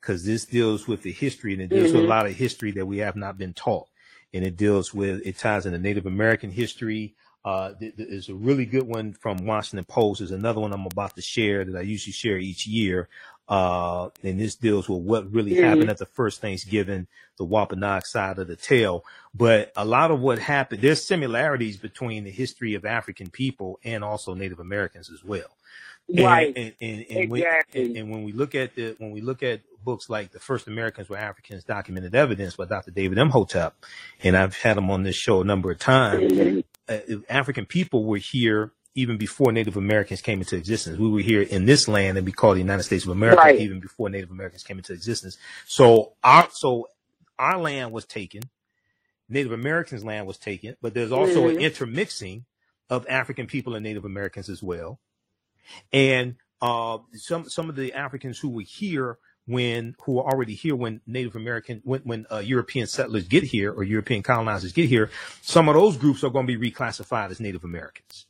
because 0.00 0.24
this 0.24 0.44
deals 0.44 0.88
with 0.88 1.02
the 1.02 1.12
history 1.12 1.52
and 1.52 1.62
it 1.62 1.70
deals 1.70 1.92
with 1.92 2.02
a 2.04 2.06
Mhm. 2.06 2.10
lot 2.10 2.26
of 2.26 2.32
history 2.34 2.72
that 2.72 2.86
we 2.86 2.98
have 2.98 3.16
not 3.16 3.38
been 3.38 3.54
taught, 3.54 3.88
and 4.32 4.44
it 4.44 4.56
deals 4.56 4.92
with 4.92 5.22
it 5.24 5.38
ties 5.38 5.66
into 5.66 5.78
Native 5.78 6.06
American 6.06 6.50
history. 6.50 7.14
Uh, 7.44 7.74
th- 7.74 7.94
th- 7.96 8.08
there's 8.08 8.28
a 8.30 8.34
really 8.34 8.64
good 8.66 8.84
one 8.84 9.12
from 9.12 9.36
Washington 9.46 9.84
Post. 9.84 10.20
There's 10.20 10.30
another 10.30 10.60
one 10.60 10.72
I'm 10.72 10.86
about 10.86 11.14
to 11.16 11.22
share 11.22 11.64
that 11.64 11.76
I 11.76 11.82
usually 11.82 12.12
share 12.12 12.38
each 12.38 12.66
year. 12.66 13.08
Uh, 13.48 14.08
and 14.22 14.40
this 14.40 14.54
deals 14.54 14.88
with 14.88 15.02
what 15.02 15.30
really 15.30 15.52
Mhm. 15.52 15.64
happened 15.64 15.90
at 15.90 15.98
the 15.98 16.06
first 16.06 16.40
Thanksgiving, 16.40 17.06
the 17.36 17.44
Wampanoag 17.44 18.06
side 18.06 18.38
of 18.38 18.46
the 18.48 18.56
tale. 18.56 19.04
But 19.34 19.70
a 19.76 19.84
lot 19.84 20.10
of 20.10 20.20
what 20.20 20.38
happened, 20.38 20.80
there's 20.80 21.04
similarities 21.04 21.76
between 21.76 22.24
the 22.24 22.30
history 22.30 22.74
of 22.74 22.84
African 22.86 23.28
people 23.28 23.78
and 23.84 24.02
also 24.02 24.34
Native 24.34 24.60
Americans 24.60 25.10
as 25.12 25.22
well. 25.22 25.56
Right. 26.08 26.52
And, 26.56 26.74
and, 26.80 27.06
and, 27.10 27.30
when, 27.30 27.42
Exactly. 27.42 27.84
and, 27.84 27.96
and 27.96 28.10
when 28.10 28.24
we 28.24 28.32
look 28.32 28.54
at 28.54 28.74
the, 28.74 28.94
when 28.98 29.10
we 29.10 29.20
look 29.20 29.42
at 29.42 29.60
books 29.84 30.08
like 30.08 30.32
The 30.32 30.40
First 30.40 30.66
Americans 30.66 31.08
Were 31.10 31.16
Africans 31.16 31.64
Documented 31.64 32.14
Evidence 32.14 32.56
by 32.56 32.64
Dr. 32.64 32.90
David 32.90 33.18
Imhotep, 33.18 33.74
and 34.22 34.36
I've 34.36 34.56
had 34.56 34.78
him 34.78 34.90
on 34.90 35.02
this 35.02 35.16
show 35.16 35.42
a 35.42 35.44
number 35.44 35.70
of 35.70 35.78
times, 35.78 36.62
uh, 36.88 36.98
African 37.28 37.66
people 37.66 38.04
were 38.04 38.16
here 38.18 38.72
even 38.94 39.16
before 39.18 39.52
Native 39.52 39.76
Americans 39.76 40.22
came 40.22 40.40
into 40.40 40.56
existence. 40.56 40.98
We 40.98 41.10
were 41.10 41.20
here 41.20 41.42
in 41.42 41.66
this 41.66 41.88
land 41.88 42.18
and 42.18 42.26
we 42.26 42.32
called 42.32 42.56
the 42.56 42.60
United 42.62 42.84
States 42.84 43.04
of 43.04 43.10
America 43.10 43.42
Right. 43.42 43.60
even 43.60 43.80
before 43.80 44.08
Native 44.10 44.30
Americans 44.30 44.62
came 44.62 44.78
into 44.78 44.92
existence. 44.92 45.38
So 45.66 46.14
our, 46.24 46.48
so 46.52 46.88
our 47.38 47.58
land 47.58 47.92
was 47.92 48.04
taken. 48.06 48.42
Native 49.28 49.52
Americans' 49.52 50.04
land 50.04 50.26
was 50.26 50.38
taken, 50.38 50.76
but 50.82 50.94
there's 50.94 51.12
also 51.12 51.48
an 51.48 51.56
Mhm. 51.56 51.60
intermixing 51.62 52.46
of 52.90 53.06
African 53.08 53.46
people 53.48 53.74
and 53.74 53.84
Native 53.84 54.04
Americans 54.04 54.48
as 54.50 54.62
well. 54.62 55.00
And 55.92 56.36
uh, 56.62 56.98
some 57.14 57.48
some 57.48 57.68
of 57.70 57.76
the 57.76 57.92
Africans 57.94 58.38
who 58.38 58.50
were 58.50 58.62
here 58.62 59.18
when 59.46 59.96
who 60.04 60.14
were 60.14 60.22
already 60.22 60.54
here 60.54 60.76
when 60.76 61.00
Native 61.06 61.36
American 61.36 61.80
when 61.84 62.00
when 62.02 62.26
uh, 62.32 62.38
European 62.38 62.86
settlers 62.86 63.28
get 63.28 63.44
here 63.44 63.72
or 63.72 63.84
European 63.84 64.22
colonizers 64.22 64.72
get 64.72 64.88
here, 64.88 65.10
some 65.42 65.68
of 65.68 65.74
those 65.74 65.96
groups 65.96 66.24
are 66.24 66.30
going 66.30 66.46
to 66.46 66.58
be 66.58 66.70
reclassified 66.70 67.30
as 67.30 67.40
Native 67.40 67.64
Americans. 67.64 68.26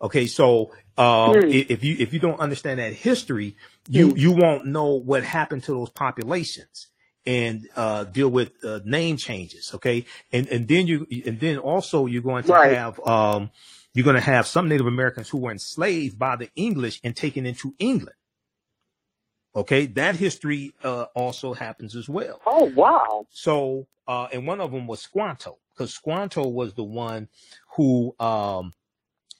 Okay, 0.00 0.26
so 0.26 0.72
um, 0.96 1.44
i- 1.50 1.66
if 1.68 1.84
you 1.84 1.96
if 1.98 2.12
you 2.12 2.20
don't 2.20 2.40
understand 2.40 2.78
that 2.80 2.92
history, 2.92 3.56
you 3.88 4.14
you 4.16 4.32
won't 4.32 4.66
know 4.66 4.94
what 4.94 5.24
happened 5.24 5.64
to 5.64 5.72
those 5.72 5.90
populations 5.90 6.88
and 7.26 7.68
uh, 7.76 8.04
deal 8.04 8.28
with 8.28 8.52
uh, 8.64 8.80
name 8.84 9.16
changes. 9.16 9.72
Okay, 9.74 10.06
and 10.32 10.46
and 10.48 10.68
then 10.68 10.86
you 10.86 11.06
and 11.26 11.40
then 11.40 11.58
also 11.58 12.06
you're 12.06 12.22
going 12.22 12.44
to 12.44 12.54
Right. 12.54 12.70
have 12.70 13.00
um, 13.06 13.50
you're 13.94 14.04
going 14.04 14.16
to 14.16 14.22
have 14.22 14.46
some 14.46 14.68
Native 14.68 14.86
Americans 14.86 15.28
who 15.28 15.38
were 15.38 15.52
enslaved 15.52 16.18
by 16.18 16.36
the 16.36 16.50
English 16.56 17.00
and 17.04 17.16
taken 17.16 17.46
into 17.46 17.74
England. 17.78 18.16
Okay, 19.56 19.86
that 19.86 20.16
history 20.16 20.74
uh, 20.84 21.06
also 21.14 21.54
happens 21.54 21.96
as 21.96 22.08
well. 22.08 22.42
Oh 22.46 22.64
wow! 22.66 23.26
So, 23.30 23.88
uh, 24.08 24.28
and 24.32 24.46
one 24.46 24.60
of 24.60 24.72
them 24.72 24.86
was 24.86 25.00
Squanto, 25.00 25.58
because 25.74 25.92
Squanto 25.94 26.48
was 26.48 26.74
the 26.74 26.84
one 26.84 27.28
who, 27.76 28.14
um, 28.20 28.74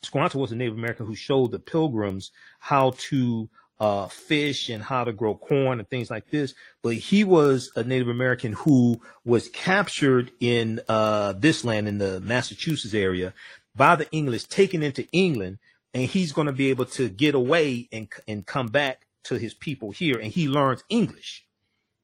Squanto 0.03 0.39
was 0.39 0.53
a 0.53 0.57
Native 0.57 0.77
American 0.77 1.07
who 1.07 1.15
showed 1.15 1.53
the 1.53 1.59
Pilgrims 1.59 2.33
how 2.59 2.93
to 2.99 3.49
uh, 3.79 4.07
fish 4.09 4.69
and 4.69 4.83
how 4.83 5.05
to 5.05 5.13
grow 5.13 5.35
corn 5.35 5.79
and 5.79 5.89
things 5.89 6.11
like 6.11 6.31
this. 6.31 6.55
But 6.83 6.95
he 6.95 7.25
was 7.25 7.73
a 7.77 7.83
Native 7.83 8.09
American 8.09 8.53
who 8.53 9.01
was 9.25 9.49
captured 9.49 10.31
in 10.41 10.81
uh, 10.89 11.35
this 11.35 11.65
land 11.65 11.89
in 11.89 11.99
the 11.99 12.21
Massachusetts 12.21 12.95
area 12.95 13.35
by 13.75 13.97
the 13.97 14.11
English, 14.13 14.45
taken 14.45 14.83
into 14.83 15.09
England, 15.11 15.59
and 15.95 16.05
he's 16.05 16.33
going 16.33 16.47
to 16.47 16.53
be 16.53 16.71
able 16.71 16.87
to 16.87 17.09
get 17.09 17.35
away 17.35 17.89
and 17.93 18.09
and 18.29 18.47
come 18.47 18.69
back 18.69 19.07
to 19.25 19.37
his 19.37 19.55
people 19.55 19.91
here, 19.91 20.19
and 20.19 20.33
he 20.33 20.49
learns 20.49 20.85
English. 20.89 21.45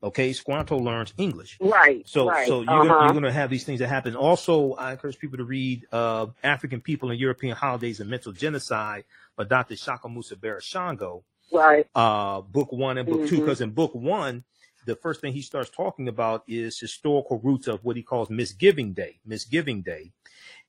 Okay, 0.01 0.33
Squanto 0.33 0.79
learns 0.79 1.13
English. 1.19 1.59
Right. 1.61 2.07
So, 2.07 2.29
right. 2.29 2.47
so 2.47 2.59
you're, 2.59 2.67
gonna, 2.67 2.93
uh-huh. 2.93 3.05
you're 3.07 3.15
gonna 3.15 3.33
have 3.33 3.51
these 3.51 3.65
things 3.65 3.81
that 3.81 3.89
happen. 3.89 4.15
Also, 4.15 4.75
I 4.75 4.93
encourage 4.93 5.19
people 5.19 5.39
to 5.39 5.45
read 5.45 5.87
uh, 5.91 6.27
African 6.45 6.81
People 6.81 7.11
and 7.11 7.19
European 7.19 7.57
Holidays 7.57 7.99
and 7.99 8.09
Mental 8.09 8.33
Genocide 8.33 9.05
by 9.37 9.45
Dr. 9.45 9.75
Ishakamusa 9.75 10.35
Barashango, 10.35 11.25
right. 11.53 11.87
uh, 11.97 12.43
book 12.43 12.71
one 12.71 12.97
and 12.99 13.09
book 13.09 13.29
two. 13.29 13.39
Mhm. 13.39 13.41
Because 13.41 13.61
in 13.61 13.71
book 13.71 13.93
one, 13.93 14.45
the 14.87 14.95
first 14.95 15.21
thing 15.21 15.33
he 15.33 15.43
starts 15.43 15.69
talking 15.69 16.07
about 16.07 16.45
is 16.47 16.79
historical 16.79 17.41
roots 17.41 17.67
of 17.67 17.85
what 17.85 17.97
he 17.97 18.03
calls 18.05 18.31
Misgiving 18.31 18.93
Day, 18.93 19.19
Misgiving 19.27 19.83
Day, 19.83 20.13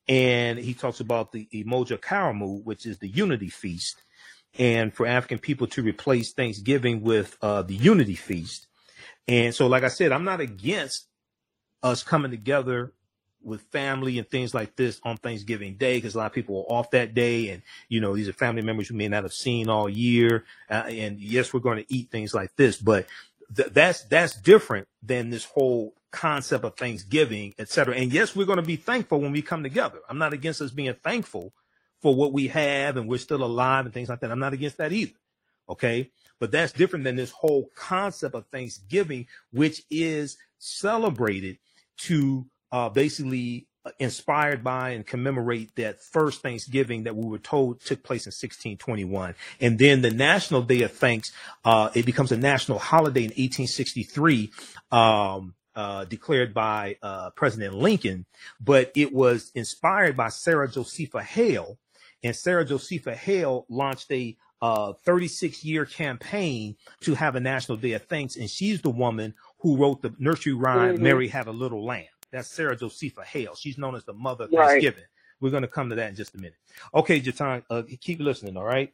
and 0.08 0.58
he 0.58 0.74
talks 0.74 1.00
about 1.02 1.32
the 1.32 1.48
Umoja 1.54 2.00
Karamu, 2.00 2.64
which 2.64 2.88
is 2.88 2.98
the 2.98 3.08
Unity 3.08 3.50
Feast, 3.50 4.02
and 4.58 4.92
for 4.92 5.06
African 5.06 5.38
people 5.38 5.68
to 5.68 5.84
replace 5.84 6.34
Thanksgiving 6.34 7.02
with 7.02 7.38
uh, 7.44 7.62
the 7.62 7.76
Unity 7.76 8.16
Feast. 8.16 8.66
And 9.30 9.56
so, 9.56 9.68
like 9.68 9.84
I 9.84 9.90
said, 9.90 10.12
I'm 10.14 10.26
not 10.26 10.42
against 10.42 11.08
us 11.84 12.04
coming 12.04 12.32
together 12.32 12.94
with 13.44 13.62
family 13.72 14.20
and 14.20 14.30
things 14.30 14.54
like 14.54 14.76
this 14.76 15.02
on 15.04 15.18
Thanksgiving 15.18 15.76
Day 15.76 15.98
because 15.98 16.16
a 16.16 16.20
lot 16.20 16.28
of 16.28 16.34
people 16.34 16.66
are 16.70 16.74
off 16.78 16.92
that 16.92 17.16
day, 17.16 17.50
and 17.52 17.64
you 17.90 18.02
know 18.02 18.16
these 18.16 18.30
are 18.30 18.34
family 18.34 18.64
members 18.64 18.90
you 18.90 18.98
may 18.98 19.10
not 19.10 19.24
have 19.24 19.34
seen 19.34 19.70
all 19.70 19.90
year. 19.90 20.46
Uh, 20.70 20.86
and 20.90 21.22
yes, 21.22 21.54
we're 21.54 21.62
going 21.62 21.80
to 21.80 21.94
eat 21.94 22.12
things 22.12 22.34
like 22.36 22.56
this, 22.58 22.78
but 22.78 23.08
th- 23.56 23.70
that's 23.72 24.04
that's 24.06 24.36
different 24.36 24.90
than 25.04 25.32
this 25.32 25.46
whole 25.46 25.96
concept 26.12 26.66
of 26.66 26.78
Thanksgiving, 26.78 27.56
et 27.60 27.70
cetera. 27.70 27.96
And 27.96 28.14
yes, 28.14 28.36
we're 28.36 28.48
going 28.48 28.58
to 28.60 28.64
be 28.64 28.78
thankful 28.78 29.22
when 29.22 29.34
we 29.34 29.44
come 29.44 29.64
together. 29.64 30.00
I'm 30.10 30.20
not 30.20 30.34
against 30.34 30.62
us 30.62 30.72
being 30.72 30.94
thankful 30.96 31.54
for 32.02 32.16
what 32.16 32.34
we 32.34 32.50
have 32.50 32.98
and 32.98 33.10
we're 33.10 33.20
still 33.20 33.44
alive 33.44 33.86
and 33.86 33.94
things 33.94 34.10
like 34.10 34.22
that. 34.22 34.32
I'm 34.32 34.40
not 34.40 34.54
against 34.54 34.78
that 34.78 34.94
either. 34.94 35.14
Okay. 35.70 36.10
But 36.40 36.52
that's 36.52 36.72
different 36.72 37.06
than 37.06 37.16
this 37.16 37.32
whole 37.32 37.70
concept 37.76 38.36
of 38.36 38.46
Thanksgiving, 38.48 39.28
which 39.52 39.84
is 39.90 40.38
celebrated 40.58 41.58
to 41.98 42.46
uh, 42.72 42.90
basically 42.90 43.68
uh, 43.86 43.92
inspired 44.00 44.64
by 44.64 44.92
and 44.92 45.06
commemorate 45.06 45.76
that 45.76 46.02
first 46.02 46.42
Thanksgiving 46.42 47.04
that 47.04 47.16
we 47.16 47.26
were 47.26 47.40
told 47.40 47.82
took 47.82 48.04
place 48.04 48.26
in 48.26 48.32
1621. 48.32 49.36
And 49.62 49.80
then 49.80 50.02
the 50.02 50.12
National 50.12 50.62
Day 50.62 50.82
of 50.82 50.92
Thanks, 50.92 51.32
uh, 51.64 51.90
it 51.96 52.06
becomes 52.06 52.32
a 52.32 52.38
national 52.38 52.80
holiday 52.80 53.22
in 53.22 53.30
1863. 53.30 54.52
Um, 54.92 55.56
uh, 55.76 56.04
declared 56.04 56.54
by 56.54 56.98
uh, 57.02 57.30
President 57.38 57.74
Lincoln, 57.74 58.26
but 58.60 58.92
it 58.98 59.14
was 59.14 59.50
inspired 59.56 60.18
by 60.18 60.28
Sarah 60.28 60.70
Josepha 60.70 61.24
Hale. 61.24 61.78
And 62.22 62.36
Sarah 62.36 62.66
Josepha 62.66 63.16
Hale 63.16 63.66
launched 63.70 64.12
a 64.12 64.36
uh, 64.62 64.94
36 65.06 65.64
year 65.64 65.86
campaign 65.86 66.76
to 67.02 67.14
have 67.16 67.36
a 67.36 67.40
National 67.40 67.78
Day 67.78 67.94
of 67.94 68.04
Thanks. 68.04 68.36
And 68.36 68.50
she's 68.50 68.82
the 68.82 68.90
woman 68.90 69.34
who 69.60 69.78
wrote 69.78 70.02
the 70.02 70.14
nursery 70.20 70.54
rhyme, 70.54 70.98
Mhm. 70.98 71.02
Mary 71.02 71.28
Had 71.28 71.48
a 71.48 71.52
Little 71.52 71.86
Lamb. 71.86 72.06
That's 72.32 72.48
Sarah 72.50 72.76
Josepha 72.76 73.24
Hale. 73.24 73.56
She's 73.56 73.78
known 73.78 73.96
as 73.96 74.04
the 74.06 74.14
mother 74.14 74.46
of 74.46 74.52
Right. 74.52 74.68
Thanksgiving. 74.70 75.04
We're 75.42 75.52
going 75.52 75.62
to 75.64 75.68
come 75.70 75.90
to 75.90 75.96
that 75.96 76.10
in 76.10 76.16
just 76.16 76.36
a 76.36 76.38
minute. 76.38 76.56
Okay, 76.94 77.22
Jatan, 77.22 77.64
uh, 77.70 77.84
keep 78.02 78.20
listening, 78.20 78.58
all 78.58 78.66
right? 78.66 78.94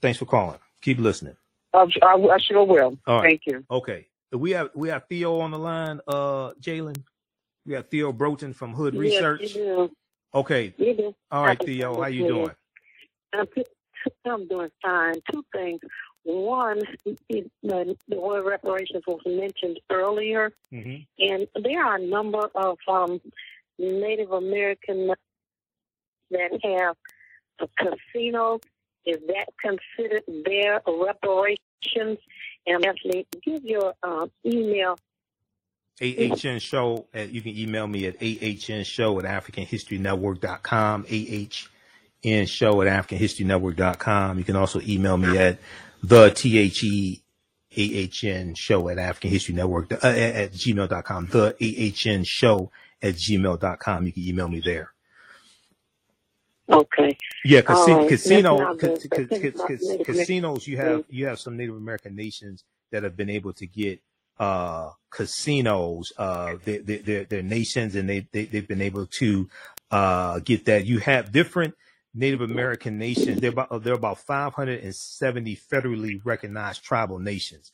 Thanks 0.00 0.18
for 0.18 0.24
calling. 0.24 0.58
Keep 0.80 0.98
listening. 0.98 1.36
I, 1.74 1.86
I, 2.02 2.14
I 2.14 2.38
sure 2.38 2.64
will. 2.64 2.98
All 3.06 3.20
right. 3.20 3.30
Thank 3.30 3.42
you. 3.46 3.64
Okay. 3.70 4.08
We 4.32 4.50
have 4.52 4.70
we 4.74 4.88
have 4.88 5.04
Theo 5.08 5.38
on 5.40 5.50
the 5.52 5.58
line, 5.58 6.00
uh, 6.08 6.52
Jalen. 6.60 6.96
We 7.64 7.74
have 7.74 7.88
Theo 7.88 8.12
Broughton 8.12 8.52
from 8.54 8.72
Hood 8.74 8.94
Yes, 8.94 9.00
Research. 9.00 9.56
Okay. 10.34 10.74
You 10.78 10.94
do. 10.94 11.14
All 11.30 11.44
right, 11.44 11.58
Theo, 11.62 12.00
how 12.00 12.08
you 12.08 12.26
doing? 12.26 12.50
I'm, 13.32 13.46
I'm 14.26 14.46
doing 14.48 14.70
fine. 14.82 15.14
Two 15.32 15.44
things. 15.52 15.80
One, 16.24 16.82
the, 17.04 17.48
the 17.62 18.20
word 18.20 18.44
reparations 18.46 19.04
was 19.06 19.20
mentioned 19.26 19.78
earlier, 19.90 20.52
Mm-hmm. 20.72 21.02
and 21.20 21.46
there 21.64 21.84
are 21.84 21.96
a 21.96 22.04
number 22.04 22.48
of 22.54 22.78
um, 22.88 23.20
Native 23.78 24.32
American 24.32 25.12
that 26.30 26.50
have 26.64 26.96
a 27.60 27.68
casino. 27.78 28.58
Is 29.04 29.18
that 29.28 29.46
considered 29.62 30.24
their 30.44 30.82
reparations? 30.86 32.18
And 32.66 32.84
actually, 32.84 33.26
give 33.44 33.64
your 33.64 33.94
uh, 34.02 34.26
email. 34.44 34.98
AHN 36.02 36.58
show 36.58 37.06
at 37.14 37.30
you 37.30 37.40
can 37.40 37.56
email 37.56 37.86
me 37.86 38.06
at 38.06 38.16
AHN 38.20 38.82
show 38.84 39.18
at 39.20 39.24
AfricanHistoryNetwork.com. 39.24 41.06
AHN 41.08 41.48
show 42.22 42.82
at 42.82 42.88
AfricanHistoryNetwork.com. 42.88 44.38
You 44.38 44.44
can 44.44 44.56
also 44.56 44.80
email 44.80 45.16
me 45.16 45.38
at 45.38 45.58
the 46.02 46.30
THE 46.30 47.22
AHN 47.76 48.54
show 48.54 48.88
at 48.88 48.98
African 48.98 49.30
History 49.30 49.54
Network 49.54 49.92
uh, 49.92 49.96
at, 50.02 50.16
at 50.16 50.52
gmail.com. 50.52 51.26
The 51.26 51.54
AHN 51.60 52.24
show 52.24 52.70
at 53.02 53.14
gmail.com. 53.14 54.06
You 54.06 54.12
can 54.12 54.22
email 54.22 54.48
me 54.48 54.60
there. 54.64 54.92
Okay. 56.68 57.16
Yeah, 57.44 57.60
casi- 57.60 57.92
right. 57.92 58.08
casino, 58.08 58.74
ca- 58.76 58.96
ca- 58.96 59.26
ca- 59.26 59.50
ca- 59.52 60.04
casinos. 60.04 60.66
You 60.66 60.78
have 60.78 61.04
you 61.08 61.26
have 61.26 61.38
some 61.38 61.56
Native 61.56 61.76
American 61.76 62.16
nations 62.16 62.64
that 62.90 63.04
have 63.04 63.16
been 63.16 63.30
able 63.30 63.52
to 63.52 63.66
get 63.66 64.00
uh, 64.40 64.90
casinos. 65.10 66.12
Uh, 66.16 66.56
they, 66.64 66.78
they're, 66.78 67.24
they're 67.24 67.42
nations, 67.42 67.94
and 67.94 68.08
they, 68.08 68.26
they 68.32 68.46
they've 68.46 68.66
been 68.66 68.82
able 68.82 69.06
to 69.06 69.48
uh, 69.92 70.40
get 70.40 70.64
that. 70.64 70.86
You 70.86 70.98
have 70.98 71.30
different 71.30 71.74
Native 72.16 72.42
American 72.42 72.98
nations. 72.98 73.40
There 73.40 73.50
about 73.52 73.84
there 73.84 73.94
are 73.94 73.98
about 73.98 74.20
570 74.20 75.56
federally 75.56 76.20
recognized 76.24 76.84
tribal 76.84 77.20
nations. 77.20 77.72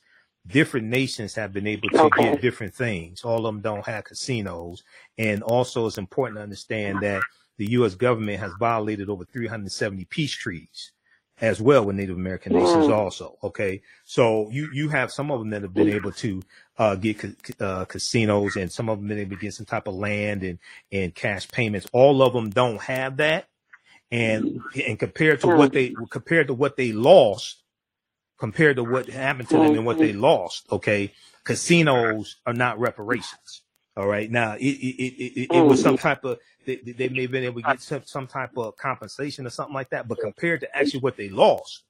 Different 0.48 0.89
nations 0.89 1.36
have 1.36 1.52
been 1.55 1.69
able 1.69 1.90
to 1.90 2.02
Okay. 2.06 2.32
get 2.32 2.43
different 2.43 2.74
things. 2.74 3.24
All 3.24 3.39
of 3.47 3.55
them 3.55 3.62
don't 3.62 3.86
have 3.86 4.05
casinos, 4.05 4.85
and 5.19 5.43
also 5.44 5.86
it's 5.86 5.98
important 5.98 6.39
to 6.39 6.44
understand 6.44 7.02
that 7.02 7.23
the 7.59 7.70
U.S. 7.73 7.97
government 7.97 8.40
has 8.40 8.52
violated 8.60 9.10
over 9.10 9.24
370 9.24 10.06
peace 10.06 10.32
treaties 10.35 10.93
as 11.40 11.60
well 11.60 11.85
with 11.86 11.97
Native 11.97 12.16
American 12.16 12.52
nations 12.55 12.89
Mm. 12.89 12.94
also. 12.97 13.39
Okay. 13.44 13.82
So 14.05 14.51
you, 14.51 14.70
you 14.73 14.90
have 14.90 15.12
some 15.12 15.31
of 15.32 15.40
them 15.40 15.51
that 15.51 15.62
have 15.62 15.74
been 15.74 15.89
able 15.89 16.12
to, 16.12 16.43
uh, 16.78 16.97
get 16.97 17.19
ca- 17.20 17.35
uh, 17.60 17.86
casinos 17.86 18.56
and 18.56 18.73
some 18.73 18.89
of 18.89 18.98
them 19.01 19.09
been 19.09 19.19
able 19.20 19.36
to 19.36 19.43
get 19.43 19.55
some 19.55 19.66
type 19.66 19.89
of 19.89 19.94
land 19.97 20.44
and, 20.44 20.59
and 20.93 21.14
cash 21.14 21.48
payments. 21.51 21.89
All 21.93 22.23
of 22.23 22.32
them 22.35 22.51
don't 22.51 22.81
have 22.82 23.19
that. 23.19 23.47
And, 24.12 24.44
mm-hmm. 24.44 24.80
and 24.86 24.98
compared 24.98 25.40
to 25.40 25.48
what 25.48 25.72
mm-hmm. 25.72 26.02
they, 26.02 26.06
compared 26.10 26.47
to 26.47 26.55
what 26.55 26.76
they 26.76 26.93
lost, 26.93 27.64
compared 28.39 28.76
to 28.76 28.84
what 28.84 29.09
happened 29.09 29.48
to 29.48 29.56
them 29.56 29.74
and 29.74 29.86
what 29.86 29.97
mm-hmm. 29.97 30.06
they 30.06 30.12
lost, 30.12 30.70
okay, 30.70 31.12
casinos 31.44 32.36
are 32.47 32.52
not 32.52 32.78
reparations. 32.78 33.62
All 33.97 34.06
right. 34.06 34.30
Now 34.30 34.55
it 34.55 34.60
it 34.60 35.02
it, 35.02 35.40
it, 35.40 35.52
it 35.52 35.60
was 35.60 35.82
some 35.82 35.98
type 35.98 36.24
of 36.24 36.39
they, 36.64 36.76
they 36.76 36.93
they 36.93 37.09
may 37.09 37.22
have 37.22 37.30
been 37.30 37.44
able 37.44 37.60
to 37.60 37.66
get 37.66 37.82
some, 37.82 38.02
some 38.05 38.26
type 38.26 38.56
of 38.56 38.76
compensation 38.76 39.47
or 39.47 39.51
something 39.51 39.74
like 39.74 39.90
that, 39.90 40.09
but 40.09 40.18
compared 40.18 40.60
to 40.60 40.76
actually 40.76 41.01
what 41.01 41.16
they 41.16 41.28
lost, 41.28 41.82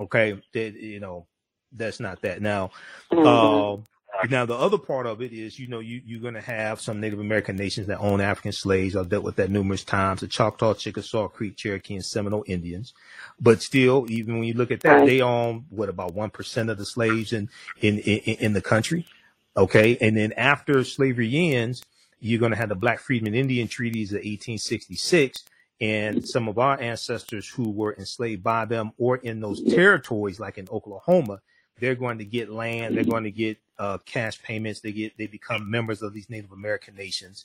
okay, 0.00 0.40
that 0.54 0.74
you 0.74 0.98
know, 0.98 1.26
that's 1.70 2.00
not 2.00 2.20
that. 2.22 2.42
Now, 2.42 2.70
um, 3.12 3.84
now 4.30 4.46
the 4.46 4.54
other 4.54 4.78
part 4.78 5.06
of 5.06 5.22
it 5.22 5.32
is, 5.32 5.58
you 5.58 5.68
know, 5.68 5.80
you 5.80 6.02
you're 6.04 6.20
gonna 6.20 6.40
have 6.42 6.80
some 6.80 7.00
Native 7.00 7.20
American 7.20 7.56
nations 7.56 7.86
that 7.88 7.98
own 8.00 8.20
African 8.20 8.52
slaves. 8.52 8.96
I've 8.96 9.08
dealt 9.08 9.24
with 9.24 9.36
that 9.36 9.50
numerous 9.50 9.84
times. 9.84 10.20
The 10.20 10.28
Choctaw, 10.28 10.74
Chickasaw, 10.74 11.28
Creek, 11.28 11.56
Cherokee, 11.56 11.94
and 11.94 12.04
Seminole 12.04 12.44
Indians. 12.46 12.94
But 13.40 13.62
still, 13.62 14.06
even 14.10 14.36
when 14.36 14.44
you 14.44 14.54
look 14.54 14.70
at 14.72 14.82
that, 14.82 15.04
Right. 15.04 15.06
they 15.06 15.22
own 15.22 15.66
what 15.70 15.88
about 15.88 16.14
one 16.14 16.30
percent 16.30 16.70
of 16.70 16.78
the 16.78 16.86
slaves 16.86 17.32
in 17.32 17.50
in 17.80 17.98
in, 18.00 18.36
in 18.36 18.52
the 18.54 18.62
country. 18.62 19.06
Okay, 19.56 19.98
and 20.00 20.16
then 20.16 20.32
after 20.34 20.84
slavery 20.84 21.54
ends, 21.54 21.82
you're 22.20 22.40
going 22.40 22.52
to 22.52 22.58
have 22.58 22.70
the 22.70 22.76
Black 22.76 23.00
Freedmen 23.00 23.34
Indian 23.34 23.68
treaties 23.68 24.12
of 24.12 24.16
1866, 24.18 25.44
and 25.80 26.24
some 26.24 26.48
of 26.48 26.58
our 26.58 26.80
ancestors 26.80 27.48
who 27.48 27.70
were 27.70 27.94
enslaved 27.98 28.42
by 28.42 28.64
them 28.66 28.92
or 28.98 29.18
in 29.18 29.40
those 29.40 29.62
territories, 29.62 30.40
like 30.40 30.58
in 30.58 30.68
Oklahoma, 30.70 31.40
they're 31.80 31.96
going 31.96 32.18
to 32.18 32.24
get 32.24 32.50
land, 32.50 32.96
they're 32.96 33.04
going 33.04 33.24
to 33.24 33.30
get 33.32 33.58
uh, 33.82 33.98
cash 34.14 34.40
payments, 34.42 34.80
they 34.80 34.92
get 34.92 35.16
they 35.18 35.26
become 35.26 35.68
members 35.68 36.02
of 36.02 36.14
these 36.14 36.30
Native 36.30 36.52
American 36.52 36.94
nations, 36.94 37.44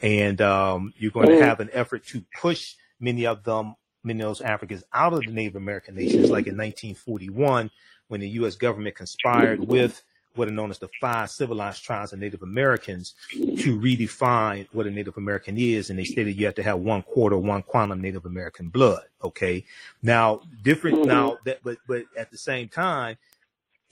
and 0.00 0.40
um, 0.40 0.94
you're 0.96 1.10
going 1.10 1.28
to 1.28 1.34
Mm. 1.34 1.46
have 1.46 1.60
an 1.60 1.70
effort 1.72 2.06
to 2.06 2.24
push 2.40 2.74
many 2.98 3.26
of 3.26 3.44
them, 3.44 3.74
many 4.02 4.20
of 4.22 4.28
those 4.30 4.40
Africans 4.40 4.82
out 4.92 5.12
of 5.12 5.20
the 5.20 5.32
Native 5.32 5.56
American 5.56 5.94
nations, 5.94 6.30
like 6.30 6.46
in 6.46 6.56
1941 6.56 7.70
when 8.08 8.20
the 8.20 8.28
U.S. 8.40 8.56
government 8.56 8.94
conspired 8.96 9.60
with 9.60 10.02
what 10.36 10.48
are 10.48 10.52
known 10.52 10.70
as 10.70 10.78
the 10.78 10.88
five 11.00 11.30
civilized 11.30 11.84
tribes 11.84 12.12
of 12.12 12.18
Native 12.18 12.42
Americans 12.42 13.14
to 13.32 13.78
redefine 13.78 14.66
what 14.72 14.86
a 14.86 14.90
Native 14.90 15.16
American 15.16 15.56
is. 15.58 15.90
And 15.90 15.98
they 15.98 16.04
stated 16.04 16.36
you 16.36 16.46
have 16.46 16.56
to 16.56 16.62
have 16.62 16.80
one 16.80 17.02
quarter, 17.02 17.36
one 17.36 17.62
quantum 17.62 18.00
Native 18.00 18.26
American 18.26 18.68
blood. 18.68 19.04
Okay. 19.22 19.64
Now, 20.02 20.40
different 20.62 21.06
now 21.06 21.38
that, 21.44 21.60
but, 21.62 21.78
but 21.86 22.02
at 22.16 22.30
the 22.30 22.38
same 22.38 22.68
time, 22.68 23.16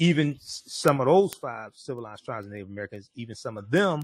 even 0.03 0.37
some 0.41 1.01
of 1.01 1.07
those 1.07 1.33
five 1.35 1.71
civilized 1.75 2.25
tribes 2.25 2.47
of 2.47 2.53
Native 2.53 2.69
Americans, 2.69 3.09
even 3.15 3.37
some 3.37 3.57
of 3.57 3.71
them, 3.71 4.03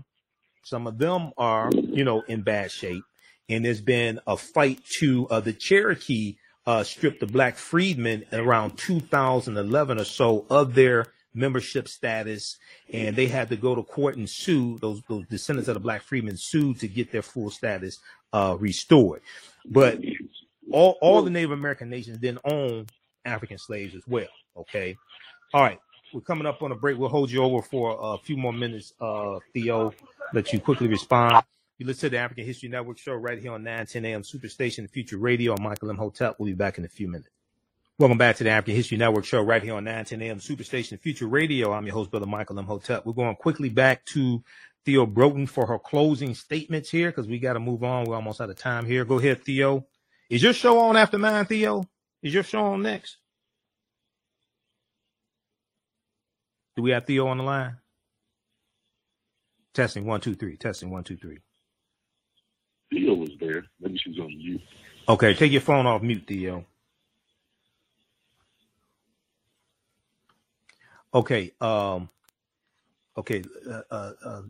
some 0.62 0.86
of 0.86 0.96
them 0.96 1.32
are, 1.36 1.72
you 1.72 2.04
know, 2.04 2.22
in 2.28 2.42
bad 2.42 2.70
shape. 2.70 3.02
And 3.48 3.64
there's 3.64 3.80
been 3.80 4.20
a 4.24 4.36
fight 4.36 4.84
to 5.00 5.26
uh, 5.28 5.40
the 5.40 5.52
Cherokee 5.52 6.36
uh, 6.66 6.84
stripped 6.84 7.18
the 7.18 7.26
black 7.26 7.56
freedmen 7.56 8.24
around 8.32 8.76
2011 8.78 9.98
or 9.98 10.04
so 10.04 10.46
of 10.48 10.74
their 10.74 11.06
membership 11.34 11.88
status, 11.88 12.58
and 12.92 13.16
they 13.16 13.26
had 13.26 13.48
to 13.48 13.56
go 13.56 13.74
to 13.74 13.82
court 13.82 14.16
and 14.16 14.30
sue 14.30 14.78
those 14.78 15.02
those 15.08 15.26
descendants 15.26 15.66
of 15.66 15.74
the 15.74 15.80
black 15.80 16.02
freedmen 16.02 16.36
sued 16.36 16.78
to 16.78 16.86
get 16.86 17.10
their 17.10 17.22
full 17.22 17.50
status 17.50 17.98
uh, 18.32 18.56
restored. 18.60 19.20
But 19.66 19.98
all 20.70 20.96
all 21.00 21.22
the 21.22 21.30
Native 21.30 21.50
American 21.50 21.90
nations 21.90 22.20
then 22.20 22.38
own 22.44 22.86
African 23.24 23.58
slaves 23.58 23.96
as 23.96 24.02
well. 24.06 24.28
Okay, 24.56 24.96
all 25.52 25.62
right. 25.62 25.80
We're 26.12 26.22
coming 26.22 26.46
up 26.46 26.62
on 26.62 26.72
a 26.72 26.74
break. 26.74 26.96
We'll 26.96 27.10
hold 27.10 27.30
you 27.30 27.42
over 27.42 27.60
for 27.60 27.98
a 28.00 28.18
few 28.18 28.36
more 28.36 28.52
minutes, 28.52 28.94
uh, 29.00 29.38
Theo. 29.52 29.92
Let 30.32 30.52
you 30.52 30.60
quickly 30.60 30.88
respond. 30.88 31.44
You 31.76 31.86
listen 31.86 32.08
to 32.08 32.16
the 32.16 32.18
African 32.18 32.46
History 32.46 32.68
Network 32.68 32.98
show 32.98 33.12
right 33.12 33.38
here 33.38 33.52
on 33.52 33.62
910 33.62 34.04
AM 34.04 34.22
Superstation 34.22 34.88
Future 34.88 35.18
Radio. 35.18 35.54
I'm 35.54 35.62
Michael 35.62 35.90
Imhotep. 35.90 36.36
We'll 36.38 36.46
be 36.46 36.54
back 36.54 36.78
in 36.78 36.84
a 36.84 36.88
few 36.88 37.08
minutes. 37.08 37.28
Welcome 37.98 38.16
back 38.16 38.36
to 38.36 38.44
the 38.44 38.50
African 38.50 38.74
History 38.74 38.96
Network 38.96 39.26
show 39.26 39.42
right 39.42 39.62
here 39.62 39.74
on 39.74 39.84
910 39.84 40.22
AM 40.22 40.38
Superstation 40.38 40.98
Future 40.98 41.26
Radio. 41.26 41.72
I'm 41.72 41.84
your 41.84 41.94
host, 41.94 42.10
Brother 42.10 42.26
Michael 42.26 42.58
Imhotep. 42.58 43.04
We're 43.04 43.12
going 43.12 43.36
quickly 43.36 43.68
back 43.68 44.04
to 44.06 44.42
Theo 44.86 45.04
Broughton 45.04 45.46
for 45.46 45.66
her 45.66 45.78
closing 45.78 46.34
statements 46.34 46.90
here 46.90 47.10
because 47.10 47.28
we 47.28 47.38
got 47.38 47.52
to 47.52 47.60
move 47.60 47.84
on. 47.84 48.04
We're 48.06 48.16
almost 48.16 48.40
out 48.40 48.50
of 48.50 48.56
time 48.56 48.86
here. 48.86 49.04
Go 49.04 49.18
ahead, 49.18 49.44
Theo. 49.44 49.86
Is 50.30 50.42
your 50.42 50.54
show 50.54 50.78
on 50.78 50.96
after 50.96 51.18
nine, 51.18 51.44
Theo? 51.44 51.84
Is 52.22 52.32
your 52.32 52.44
show 52.44 52.64
on 52.64 52.82
next? 52.82 53.18
Do 56.78 56.82
we 56.82 56.92
have 56.92 57.06
Theo 57.06 57.26
on 57.26 57.38
the 57.38 57.42
line? 57.42 57.76
Testing 59.74 60.06
one, 60.06 60.20
two, 60.20 60.36
three. 60.36 60.56
Testing 60.56 60.90
one, 60.90 61.02
two, 61.02 61.16
three. 61.16 61.38
Theo 62.92 63.14
was 63.14 63.30
there. 63.40 63.64
Maybe 63.80 63.98
she's 63.98 64.16
on 64.20 64.28
mute. 64.28 64.60
Okay, 65.08 65.34
take 65.34 65.50
your 65.50 65.60
phone 65.60 65.86
off 65.86 66.02
mute, 66.02 66.22
Theo. 66.28 66.64
Okay. 71.12 71.50
Um. 71.60 72.10
Okay. 73.16 73.42
Uh. 73.68 73.82
uh, 73.90 74.12
uh 74.24 74.42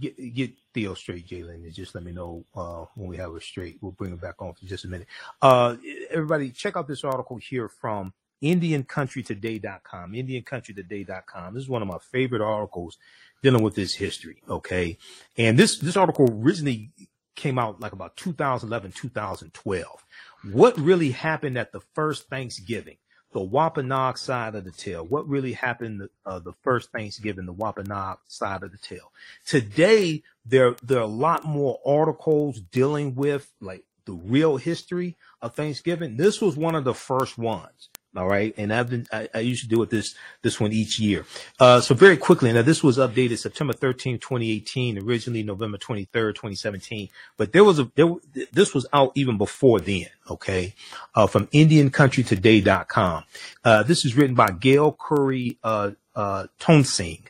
get 0.00 0.34
get 0.34 0.52
Theo 0.72 0.94
straight, 0.94 1.28
Jalen, 1.28 1.64
and 1.64 1.74
just 1.74 1.94
let 1.94 2.02
me 2.02 2.12
know 2.12 2.46
uh, 2.54 2.86
when 2.94 3.08
we 3.08 3.18
have 3.18 3.34
her 3.34 3.40
straight. 3.40 3.76
We'll 3.82 3.92
bring 3.92 4.12
her 4.12 4.16
back 4.16 4.40
on 4.40 4.54
for 4.54 4.64
just 4.64 4.86
a 4.86 4.88
minute. 4.88 5.08
Uh, 5.42 5.76
everybody, 6.08 6.48
check 6.50 6.78
out 6.78 6.88
this 6.88 7.04
article 7.04 7.36
here 7.36 7.68
from 7.68 8.14
IndianCountryToday.com. 8.42 10.12
IndianCountryToday.com. 10.12 11.54
This 11.54 11.64
is 11.64 11.68
one 11.68 11.82
of 11.82 11.88
my 11.88 11.98
favorite 11.98 12.42
articles 12.42 12.98
dealing 13.42 13.62
with 13.62 13.74
this 13.74 13.94
history. 13.94 14.42
Okay, 14.48 14.98
and 15.36 15.58
this 15.58 15.78
this 15.78 15.96
article 15.96 16.28
originally 16.30 16.90
came 17.34 17.58
out 17.58 17.80
like 17.80 17.92
about 17.92 18.16
2011, 18.16 18.92
2012. 18.92 20.04
What 20.52 20.78
really 20.78 21.10
happened 21.10 21.58
at 21.58 21.72
the 21.72 21.80
first 21.94 22.28
Thanksgiving? 22.28 22.96
the 23.32 23.42
Wampanoag 23.42 24.16
side 24.16 24.54
of 24.54 24.64
the 24.64 24.70
tale. 24.70 25.04
What 25.04 25.28
really 25.28 25.52
happened 25.52 26.08
uh, 26.24 26.38
the 26.38 26.54
first 26.62 26.90
Thanksgiving, 26.90 27.44
the 27.44 27.52
Wampanoag 27.52 28.18
side 28.28 28.62
of 28.62 28.72
the 28.72 28.78
tale. 28.78 29.12
Today, 29.44 30.22
there 30.46 30.74
there 30.82 31.00
are 31.00 31.02
a 31.02 31.06
lot 31.06 31.44
more 31.44 31.78
articles 31.84 32.60
dealing 32.60 33.14
with 33.14 33.52
like 33.60 33.84
the 34.06 34.14
real 34.14 34.56
history 34.56 35.16
of 35.42 35.54
Thanksgiving. 35.54 36.16
This 36.16 36.40
was 36.40 36.56
one 36.56 36.74
of 36.74 36.84
the 36.84 36.94
first 36.94 37.36
ones. 37.36 37.90
All 38.16 38.26
right. 38.28 38.54
And 38.56 38.72
I've 38.72 38.88
been, 38.88 39.06
I, 39.12 39.28
I 39.34 39.40
usually 39.40 39.68
do 39.68 39.82
it 39.82 39.90
this, 39.90 40.14
this 40.42 40.58
one 40.58 40.72
each 40.72 40.98
year. 40.98 41.26
Uh, 41.60 41.80
so 41.80 41.94
very 41.94 42.16
quickly, 42.16 42.52
now 42.52 42.62
this 42.62 42.82
was 42.82 42.98
updated 42.98 43.38
September 43.38 43.72
13, 43.72 44.18
2018, 44.18 44.98
originally 44.98 45.42
November 45.42 45.78
23rd, 45.78 46.34
2017, 46.34 47.08
but 47.36 47.52
there 47.52 47.64
was 47.64 47.78
a, 47.78 47.90
there, 47.94 48.12
this 48.52 48.74
was 48.74 48.86
out 48.92 49.12
even 49.14 49.36
before 49.38 49.80
then. 49.80 50.06
Okay. 50.30 50.74
Uh, 51.14 51.26
from 51.26 51.46
IndianCountryToday.com. 51.48 53.24
Uh, 53.64 53.82
this 53.82 54.04
is 54.04 54.16
written 54.16 54.34
by 54.34 54.50
Gale 54.50 54.92
Courey, 54.92 55.58
uh, 55.62 55.90
uh, 56.14 56.46
Toensing. 56.58 57.22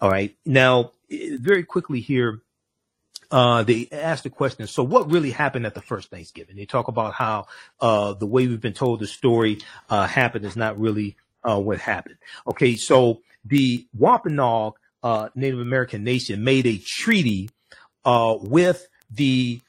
All 0.00 0.10
right. 0.10 0.34
Now, 0.44 0.92
very 1.10 1.62
quickly 1.62 2.00
here, 2.00 2.40
uh, 3.32 3.62
they 3.62 3.88
asked 3.90 4.24
the 4.24 4.30
question, 4.30 4.66
so 4.66 4.84
what 4.84 5.10
really 5.10 5.30
happened 5.30 5.64
at 5.64 5.74
the 5.74 5.80
first 5.80 6.10
Thanksgiving? 6.10 6.54
They 6.54 6.66
talk 6.66 6.88
about 6.88 7.14
how 7.14 7.46
uh, 7.80 8.12
the 8.12 8.26
way 8.26 8.46
we've 8.46 8.60
been 8.60 8.74
told 8.74 9.00
the 9.00 9.06
story 9.06 9.58
uh, 9.88 10.06
happened 10.06 10.44
is 10.44 10.54
not 10.54 10.78
really 10.78 11.16
uh, 11.42 11.58
what 11.58 11.78
happened. 11.78 12.18
Okay, 12.46 12.76
so 12.76 13.22
the 13.46 13.86
Wampanoag 13.96 14.74
uh, 15.02 15.30
Native 15.34 15.60
American 15.60 16.04
nation 16.04 16.44
made 16.44 16.66
a 16.66 16.76
treaty 16.76 17.48
uh, 18.04 18.36
with 18.38 18.86
the 19.10 19.62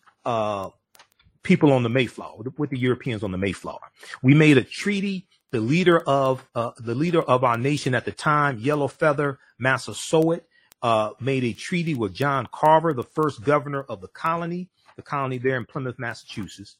people 1.41 1.71
on 1.71 1.83
the 1.83 1.89
Mayflower, 1.89 2.43
with 2.57 2.69
the 2.69 2.77
Europeans 2.77 3.23
on 3.23 3.31
the 3.31 3.37
Mayflower. 3.37 3.91
We 4.21 4.33
made 4.33 4.57
a 4.57 4.63
treaty. 4.63 5.25
The 5.51 5.61
leader 5.61 5.99
of 5.99 6.43
the 6.53 6.95
leader 6.95 7.21
of 7.21 7.43
our 7.43 7.57
nation 7.57 7.93
at 7.93 8.05
the 8.05 8.11
time, 8.11 8.57
Yellow 8.57 8.87
Feather 8.87 9.39
Massasoit, 9.59 10.43
uh, 10.83 11.11
made 11.21 11.45
a 11.45 11.53
treaty 11.53 11.95
with 11.95 12.13
John 12.13 12.47
Carver, 12.51 12.93
the 12.93 13.03
first 13.03 13.41
governor 13.43 13.83
of 13.83 14.01
the 14.01 14.09
colony, 14.09 14.69
the 14.97 15.01
colony 15.01 15.37
there 15.37 15.55
in 15.55 15.65
Plymouth, 15.65 15.97
Massachusetts. 15.97 16.75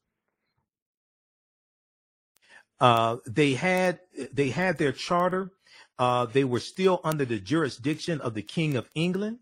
Uh, 2.82 3.18
they 3.26 3.54
had 3.54 4.00
they 4.34 4.50
had 4.50 4.78
their 4.78 4.92
charter. 4.92 5.52
Uh, 5.98 6.26
they 6.26 6.44
were 6.44 6.60
still 6.60 7.00
under 7.04 7.24
the 7.24 7.40
jurisdiction 7.40 8.20
of 8.20 8.34
the 8.34 8.42
King 8.42 8.76
of 8.76 8.90
England, 8.94 9.40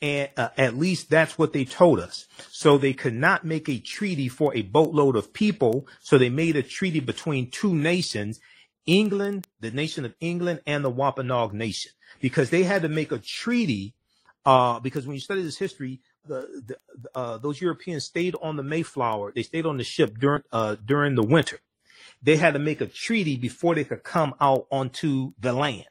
and 0.00 0.30
uh, 0.38 0.48
at 0.56 0.74
least 0.78 1.10
that's 1.10 1.36
what 1.36 1.52
they 1.52 1.66
told 1.66 2.00
us. 2.00 2.26
So 2.50 2.78
they 2.78 2.94
could 2.94 3.14
not 3.14 3.44
make 3.44 3.68
a 3.68 3.78
treaty 3.78 4.28
for 4.28 4.56
a 4.56 4.62
boatload 4.62 5.16
of 5.16 5.34
people. 5.34 5.86
So 6.00 6.16
they 6.16 6.30
made 6.30 6.56
a 6.56 6.62
treaty 6.62 7.00
between 7.00 7.50
two 7.50 7.74
nations, 7.74 8.40
England, 8.86 9.48
the 9.60 9.70
nation 9.70 10.06
of 10.06 10.14
England, 10.20 10.62
and 10.66 10.82
the 10.82 10.88
Wampanoag 10.90 11.52
nation, 11.52 11.92
because 12.20 12.48
they 12.48 12.62
had 12.62 12.82
to 12.82 12.88
make 12.88 13.12
a 13.12 13.18
treaty 13.18 13.94
uh, 14.48 14.80
because 14.80 15.06
when 15.06 15.14
you 15.14 15.20
study 15.20 15.42
this 15.42 15.58
history, 15.58 16.00
the, 16.26 16.48
the 16.66 16.76
uh, 17.14 17.38
those 17.38 17.60
Europeans 17.60 18.04
stayed 18.04 18.36
on 18.42 18.56
the 18.56 18.64
Mayflower. 18.64 19.32
They 19.34 19.44
stayed 19.44 19.66
on 19.66 19.78
the 19.78 19.84
ship 19.84 20.18
during 20.18 20.44
uh, 20.52 20.76
during 20.84 21.16
the 21.16 21.24
winter. 21.24 21.60
They 22.22 22.36
had 22.36 22.54
to 22.54 22.60
make 22.60 22.80
a 22.80 22.86
treaty 22.86 23.36
before 23.36 23.74
they 23.76 23.84
could 23.84 24.04
come 24.04 24.34
out 24.40 24.66
onto 24.72 25.34
the 25.40 25.52
land. 25.54 25.86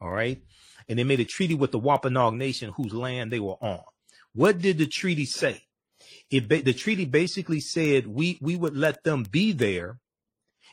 All 0.00 0.10
right, 0.12 0.42
and 0.88 0.98
they 0.98 1.04
made 1.04 1.20
a 1.20 1.26
treaty 1.26 1.54
with 1.54 1.72
the 1.72 1.80
Wampanoag 1.80 2.34
Nation, 2.34 2.72
whose 2.76 2.94
land 2.94 3.32
they 3.32 3.40
were 3.40 3.56
on. 3.62 3.82
What 4.34 4.60
did 4.60 4.78
the 4.78 4.86
treaty 4.86 5.26
say? 5.26 5.62
It 6.30 6.48
the 6.48 6.74
treaty 6.74 7.06
basically 7.06 7.60
said 7.60 8.06
we 8.08 8.38
we 8.42 8.56
would 8.56 8.76
let 8.76 9.04
them 9.04 9.24
be 9.24 9.52
there 9.52 9.98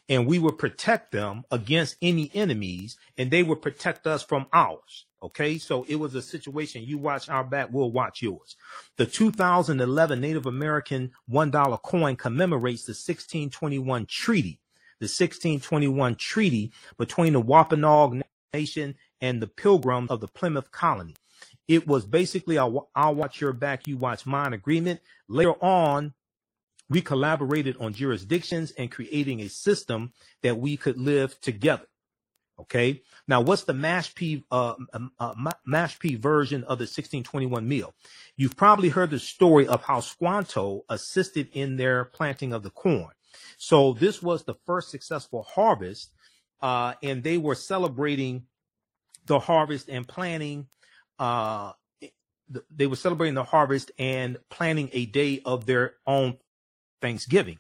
and 0.10 0.28
we 0.28 0.40
would 0.40 0.58
protect 0.58 1.12
them 1.12 1.44
against 1.52 1.98
any 2.02 2.32
enemies 2.34 2.98
and 3.18 3.32
they 3.32 3.44
would 3.44 3.62
protect 3.62 4.08
us 4.08 4.24
from 4.24 4.48
ours. 4.54 5.06
Okay, 5.24 5.60
so 5.60 5.86
it 5.88 5.98
was 5.98 6.16
a 6.16 6.22
situation. 6.22 6.84
You 6.84 6.98
watch 6.98 7.30
our 7.30 7.44
back, 7.44 7.70
we'll 7.72 7.92
watch 7.92 8.24
yours. 8.24 8.56
The 8.98 9.06
2011 9.06 10.20
Native 10.20 10.48
American 10.48 11.12
$1 11.32 11.82
coin 11.84 12.16
commemorates 12.16 12.86
the 12.86 12.92
1621 12.92 14.08
treaty, 14.08 14.60
the 15.00 15.06
1621 15.06 16.16
treaty 16.16 16.72
between 16.98 17.34
the 17.34 17.40
Wampanoag 17.40 18.24
Nation 18.52 18.96
and 19.22 19.42
the 19.42 19.48
Pilgrims 19.48 20.10
of 20.10 20.22
the 20.22 20.28
Plymouth 20.28 20.72
colony. 20.72 21.16
It 21.68 21.88
was 21.88 22.06
basically 22.06 22.56
a 22.56 22.68
I'll 22.96 23.16
watch 23.16 23.40
your 23.40 23.54
back, 23.54 23.88
you 23.88 23.98
watch 23.98 24.26
mine 24.26 24.54
agreement. 24.54 25.02
Later 25.30 25.54
on, 25.64 26.14
we 26.90 27.02
collaborated 27.02 27.78
on 27.80 27.94
jurisdictions 27.94 28.72
and 28.72 28.92
creating 28.92 29.40
a 29.40 29.50
system 29.50 30.14
that 30.42 30.58
we 30.58 30.78
could 30.78 30.98
live 30.98 31.40
together. 31.40 31.86
Okay. 32.62 33.02
Now, 33.28 33.42
what's 33.42 33.64
the 33.64 33.74
Mashpee 33.74 34.44
uh, 34.52 34.76
uh, 35.20 35.34
version 36.18 36.64
of 36.64 36.78
the 36.78 36.84
1621 36.84 37.68
meal? 37.68 37.94
You've 38.36 38.56
probably 38.56 38.90
heard 38.90 39.10
the 39.10 39.20
story 39.20 39.68
of 39.68 39.84
how 39.84 40.00
Squanto 40.00 40.84
assisted 40.90 41.50
in 41.54 41.78
their 41.78 42.06
planting 42.06 42.54
of 42.54 42.64
the 42.64 42.70
corn. 42.70 43.12
So 43.58 43.94
this 43.94 44.22
was 44.22 44.44
the 44.44 44.56
first 44.66 44.90
successful 44.90 45.44
harvest, 45.44 46.12
uh, 46.62 46.94
and 47.02 47.24
they 47.24 47.38
were 47.38 47.56
celebrating 47.56 48.44
the 49.26 49.40
harvest 49.40 49.90
and 49.90 50.08
planning. 50.08 50.68
Uh, 51.18 51.74
they 52.70 52.88
were 52.88 52.96
celebrating 52.96 53.36
the 53.36 53.44
harvest 53.44 53.92
and 53.98 54.38
planning 54.50 54.90
a 54.94 55.06
day 55.06 55.42
of 55.46 55.66
their 55.66 55.94
own 56.06 56.38
Thanksgiving, 57.02 57.60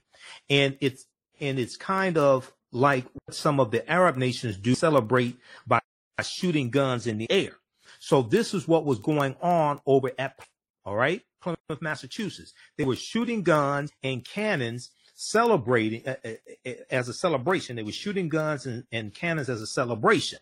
and 0.50 0.78
it's 0.82 1.06
and 1.40 1.58
it's 1.58 1.78
kind 1.78 2.18
of 2.18 2.54
like 2.72 3.06
what 3.14 3.36
some 3.36 3.60
of 3.60 3.72
the 3.72 3.90
Arab 3.90 4.18
nations 4.18 4.58
do 4.58 4.76
celebrate 4.76 5.38
by 5.68 5.80
shooting 6.24 6.70
guns 6.70 7.08
in 7.08 7.18
the 7.18 7.32
air. 7.32 7.58
So 8.00 8.22
this 8.22 8.54
is 8.54 8.68
what 8.68 8.86
was 8.86 9.00
going 9.00 9.36
on 9.42 9.82
over 9.86 10.12
at, 10.18 10.40
all 10.86 10.96
right, 10.96 11.22
Plymouth, 11.42 11.82
Massachusetts. 11.82 12.54
They 12.78 12.86
were 12.86 12.96
shooting 12.96 13.44
guns 13.44 13.92
and 14.04 14.24
cannons 14.24 14.92
celebrating 15.14 16.08
uh, 16.08 16.16
uh, 16.26 16.30
uh, 16.66 16.72
as 16.90 17.10
a 17.10 17.14
celebration. 17.14 17.76
They 17.76 17.84
were 17.84 17.92
shooting 17.92 18.30
guns 18.30 18.66
and, 18.66 18.86
and 18.92 19.14
cannons 19.14 19.50
as 19.50 19.62
a 19.62 19.68
celebration. 19.68 20.40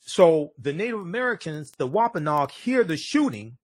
So 0.00 0.52
the 0.58 0.72
Native 0.72 1.00
Americans, 1.00 1.72
the 1.72 1.86
Wampanoag, 1.86 2.50
hear 2.50 2.84
the 2.84 2.96
shooting 2.96 3.58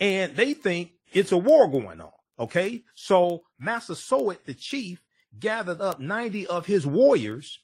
and 0.00 0.36
they 0.36 0.54
think 0.54 0.92
it's 1.12 1.32
a 1.32 1.38
war 1.38 1.68
going 1.68 2.00
on. 2.00 2.12
Okay. 2.38 2.84
So 2.94 3.42
Massasoit, 3.58 4.44
the 4.44 4.54
chief, 4.54 5.02
gathered 5.40 5.80
up 5.80 6.00
90 6.00 6.46
of 6.46 6.66
his 6.66 6.86
warriors 6.86 7.60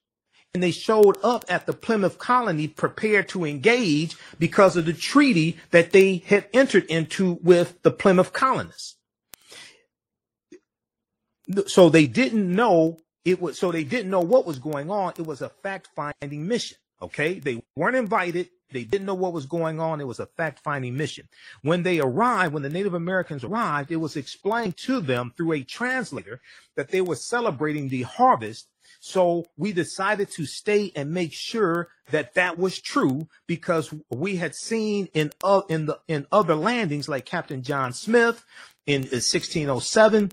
and 0.55 0.63
they 0.63 0.71
showed 0.71 1.17
up 1.23 1.45
at 1.49 1.67
the 1.67 1.73
Plymouth 1.73 2.19
colony 2.19 2.69
prepared 2.69 3.29
to 3.31 3.45
engage 3.45 4.17
because 4.39 4.77
of 4.77 4.85
the 4.85 4.93
treaty 4.93 5.57
that 5.71 5.93
they 5.93 6.19
had 6.27 6.47
entered 6.53 6.85
into 6.85 7.39
with 7.43 7.81
the 7.83 7.91
Plymouth 7.91 8.33
colonists. 8.33 8.97
So 11.67 11.89
they 11.89 12.07
didn't 12.07 12.55
know 12.55 12.99
it 13.25 13.41
was, 13.41 13.59
so 13.59 13.73
they 13.73 13.85
didn't 13.85 14.11
know 14.11 14.21
what 14.21 14.47
was 14.47 14.59
going 14.59 14.91
on. 14.91 15.15
It 15.17 15.27
was 15.27 15.41
a 15.43 15.49
fact 15.49 15.89
finding 15.95 16.47
mission. 16.47 16.77
Okay. 17.03 17.39
They 17.39 17.63
weren't 17.77 17.97
invited. 17.97 18.49
They 18.71 18.85
didn't 18.85 19.07
know 19.07 19.15
what 19.15 19.33
was 19.33 19.47
going 19.47 19.81
on. 19.81 20.01
It 20.01 20.07
was 20.07 20.21
a 20.21 20.27
fact 20.27 20.61
finding 20.61 20.97
mission. 20.97 21.29
When 21.63 21.83
they 21.83 22.01
arrived, 22.01 22.55
when 22.55 22.63
the 22.63 22.71
Native 22.71 22.95
Americans 22.95 23.45
arrived, 23.45 23.91
it 23.91 23.97
was 23.97 24.17
explained 24.17 24.77
to 24.79 25.01
them 25.01 25.33
through 25.37 25.53
a 25.53 25.63
translator 25.63 26.41
that 26.77 26.89
they 26.89 27.01
were 27.01 27.17
celebrating 27.17 27.89
the 27.89 28.03
harvest. 28.03 28.69
So 29.01 29.47
we 29.57 29.73
decided 29.73 30.31
to 30.33 30.47
stay 30.47 30.93
and 30.95 31.13
make 31.13 31.33
sure 31.33 31.89
that 32.11 32.35
that 32.35 32.57
was 32.57 32.81
true 32.81 33.29
because 33.47 33.93
we 34.11 34.37
had 34.37 34.55
seen 34.55 35.09
in 35.13 35.33
uh, 35.43 35.63
in 35.69 35.87
the 35.87 35.99
in 36.07 36.27
other 36.31 36.55
landings 36.55 37.09
like 37.09 37.27
Captain 37.27 37.63
John 37.63 37.93
Smith 37.93 38.45
in 38.87 39.03
1607 39.03 40.33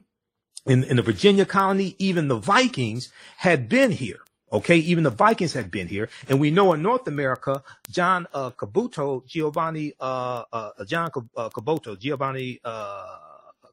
in, 0.65 0.83
in 0.83 0.97
the 0.97 1.01
Virginia 1.01 1.45
colony, 1.45 1.95
even 1.97 2.27
the 2.27 2.37
Vikings 2.37 3.11
had 3.37 3.69
been 3.69 3.91
here. 3.91 4.19
Okay, 4.51 4.77
even 4.77 5.03
the 5.03 5.11
Vikings 5.11 5.53
had 5.53 5.69
been 5.69 5.87
here, 5.87 6.09
and 6.27 6.39
we 6.39 6.49
know 6.49 6.73
in 6.73 6.81
North 6.81 7.07
America, 7.07 7.63
John 7.91 8.25
uh, 8.33 8.49
Caboto, 8.51 9.25
Giovanni, 9.27 9.93
uh, 9.99 10.43
uh, 10.51 10.85
John 10.85 11.11
uh, 11.37 11.49
Caboto, 11.49 11.99
Giovanni 11.99 12.59
uh, 12.63 13.17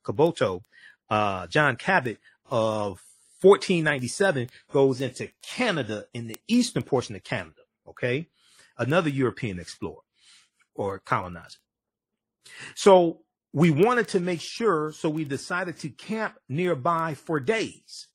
Caboto, 0.04 0.62
uh, 1.08 1.46
John 1.46 1.76
Cabot 1.76 2.18
of 2.50 3.02
1497 3.40 4.48
goes 4.70 5.00
into 5.00 5.30
Canada 5.42 6.06
in 6.12 6.26
the 6.26 6.36
eastern 6.46 6.82
portion 6.82 7.16
of 7.16 7.24
Canada. 7.24 7.62
Okay, 7.88 8.28
another 8.76 9.08
European 9.08 9.58
explorer 9.58 10.02
or 10.74 10.98
colonizer. 10.98 11.58
So 12.74 13.20
we 13.52 13.70
wanted 13.70 14.08
to 14.08 14.20
make 14.20 14.42
sure, 14.42 14.92
so 14.92 15.08
we 15.08 15.24
decided 15.24 15.78
to 15.78 15.88
camp 15.88 16.34
nearby 16.48 17.14
for 17.14 17.40
days. 17.40 18.08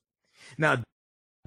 Now, 0.57 0.83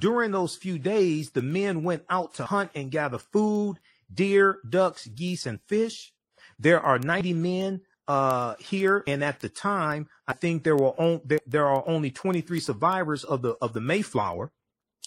during 0.00 0.32
those 0.32 0.56
few 0.56 0.78
days, 0.78 1.30
the 1.30 1.42
men 1.42 1.82
went 1.82 2.04
out 2.10 2.34
to 2.34 2.44
hunt 2.46 2.70
and 2.74 2.90
gather 2.90 3.18
food, 3.18 3.76
deer, 4.12 4.58
ducks, 4.68 5.06
geese, 5.06 5.46
and 5.46 5.60
fish. 5.66 6.12
There 6.58 6.80
are 6.80 6.98
90 6.98 7.32
men 7.34 7.80
uh, 8.06 8.54
here, 8.58 9.02
and 9.06 9.22
at 9.22 9.40
the 9.40 9.48
time, 9.48 10.08
I 10.26 10.32
think 10.32 10.62
there 10.62 10.76
were 10.76 11.00
on, 11.00 11.20
there, 11.24 11.40
there 11.46 11.66
are 11.66 11.84
only 11.86 12.10
23 12.10 12.60
survivors 12.60 13.24
of 13.24 13.42
the 13.42 13.56
of 13.60 13.72
the 13.72 13.80
Mayflower. 13.80 14.50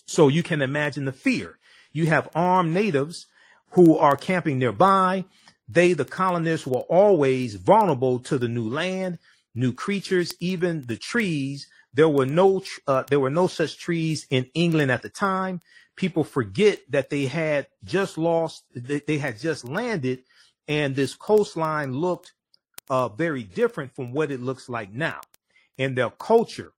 So 0.05 0.29
you 0.29 0.41
can 0.41 0.61
imagine 0.61 1.05
the 1.05 1.11
fear. 1.11 1.59
You 1.91 2.05
have 2.07 2.29
armed 2.33 2.73
natives 2.73 3.27
who 3.71 3.97
are 3.97 4.15
camping 4.15 4.57
nearby. 4.57 5.25
They, 5.67 5.93
the 5.93 6.05
colonists, 6.05 6.65
were 6.65 6.85
always 6.89 7.55
vulnerable 7.55 8.19
to 8.19 8.37
the 8.37 8.47
new 8.47 8.69
land, 8.69 9.19
new 9.53 9.73
creatures, 9.73 10.33
even 10.39 10.85
the 10.87 10.95
trees 10.95 11.67
there 11.97 12.07
were 12.09 12.27
no 12.27 12.61
uh, 12.85 13.03
there 13.09 13.19
were 13.19 13.31
no 13.31 13.47
such 13.47 13.79
trees 13.79 14.27
in 14.29 14.45
England 14.53 14.91
at 14.91 15.01
the 15.01 15.09
time. 15.09 15.61
People 15.95 16.23
forget 16.23 16.79
that 16.91 17.09
they 17.09 17.25
had 17.25 17.67
just 17.83 18.19
lost 18.19 18.65
they, 18.75 19.17
had 19.17 19.39
just 19.39 19.67
landed, 19.67 20.19
and 20.67 20.95
this 20.95 21.15
coastline 21.15 21.93
looked 21.93 22.33
uh, 22.91 23.09
very 23.09 23.41
different 23.41 23.95
from 23.95 24.13
what 24.13 24.29
it 24.29 24.41
looks 24.41 24.69
like 24.69 24.93
now. 24.93 25.21
And 25.79 25.97
their 25.97 26.11
culture, 26.11 26.73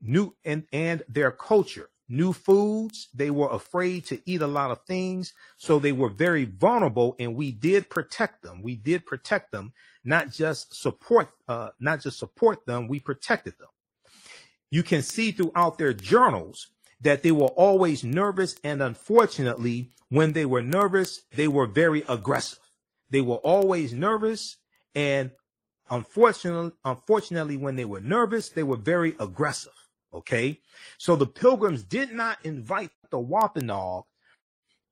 new 0.00 0.36
and 0.44 0.62
and 0.72 1.02
their 1.08 1.32
culture, 1.32 1.90
new 2.08 2.32
foods. 2.32 3.08
They 3.12 3.32
were 3.32 3.50
afraid 3.50 4.06
to 4.06 4.20
eat 4.24 4.40
a 4.40 4.46
lot 4.46 4.70
of 4.70 4.84
things, 4.84 5.32
so 5.56 5.80
they 5.80 5.92
were 5.92 6.10
very 6.10 6.44
vulnerable. 6.44 7.16
And 7.18 7.34
we 7.34 7.50
did 7.50 7.90
protect 7.90 8.44
them. 8.44 8.62
We 8.62 8.76
did 8.76 9.04
protect 9.04 9.50
them, 9.50 9.72
not 10.04 10.30
just 10.30 10.80
support, 10.80 11.28
uh, 11.48 11.70
not 11.80 12.02
just 12.02 12.20
support 12.20 12.66
them. 12.66 12.86
We 12.86 13.00
protected 13.00 13.58
them 13.58 13.66
you 14.70 14.82
can 14.82 15.02
see 15.02 15.32
throughout 15.32 15.78
their 15.78 15.92
journals 15.92 16.68
that 17.00 17.22
they 17.22 17.32
were 17.32 17.48
always 17.48 18.04
nervous. 18.04 18.56
And 18.62 18.82
unfortunately, 18.82 19.90
when 20.08 20.32
they 20.32 20.44
were 20.44 20.62
nervous, 20.62 21.22
they 21.34 21.48
were 21.48 21.66
very 21.66 22.04
aggressive. 22.08 22.58
They 23.10 23.20
were 23.20 23.36
always 23.36 23.92
nervous. 23.92 24.56
And 24.94 25.30
unfortunately, 25.90 26.72
unfortunately, 26.84 27.56
when 27.56 27.76
they 27.76 27.84
were 27.84 28.00
nervous, 28.00 28.50
they 28.50 28.62
were 28.62 28.76
very 28.76 29.14
aggressive. 29.18 29.72
Okay. 30.12 30.60
So 30.98 31.16
the 31.16 31.26
pilgrims 31.26 31.84
did 31.84 32.12
not 32.12 32.38
invite 32.44 32.90
the 33.10 33.18
Wampanoag 33.18 34.04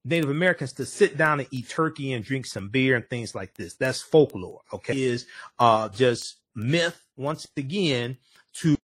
Native 0.04 0.30
Americans 0.30 0.72
to 0.74 0.86
sit 0.86 1.16
down 1.16 1.40
and 1.40 1.48
eat 1.50 1.68
turkey 1.68 2.12
and 2.12 2.24
drink 2.24 2.46
some 2.46 2.68
beer 2.68 2.96
and 2.96 3.08
things 3.08 3.34
like 3.34 3.54
this. 3.54 3.74
That's 3.74 4.00
folklore. 4.00 4.60
Okay. 4.72 5.00
Is 5.00 5.26
uh 5.58 5.88
just 5.88 6.36
myth 6.54 7.00
once 7.16 7.46
again 7.56 8.16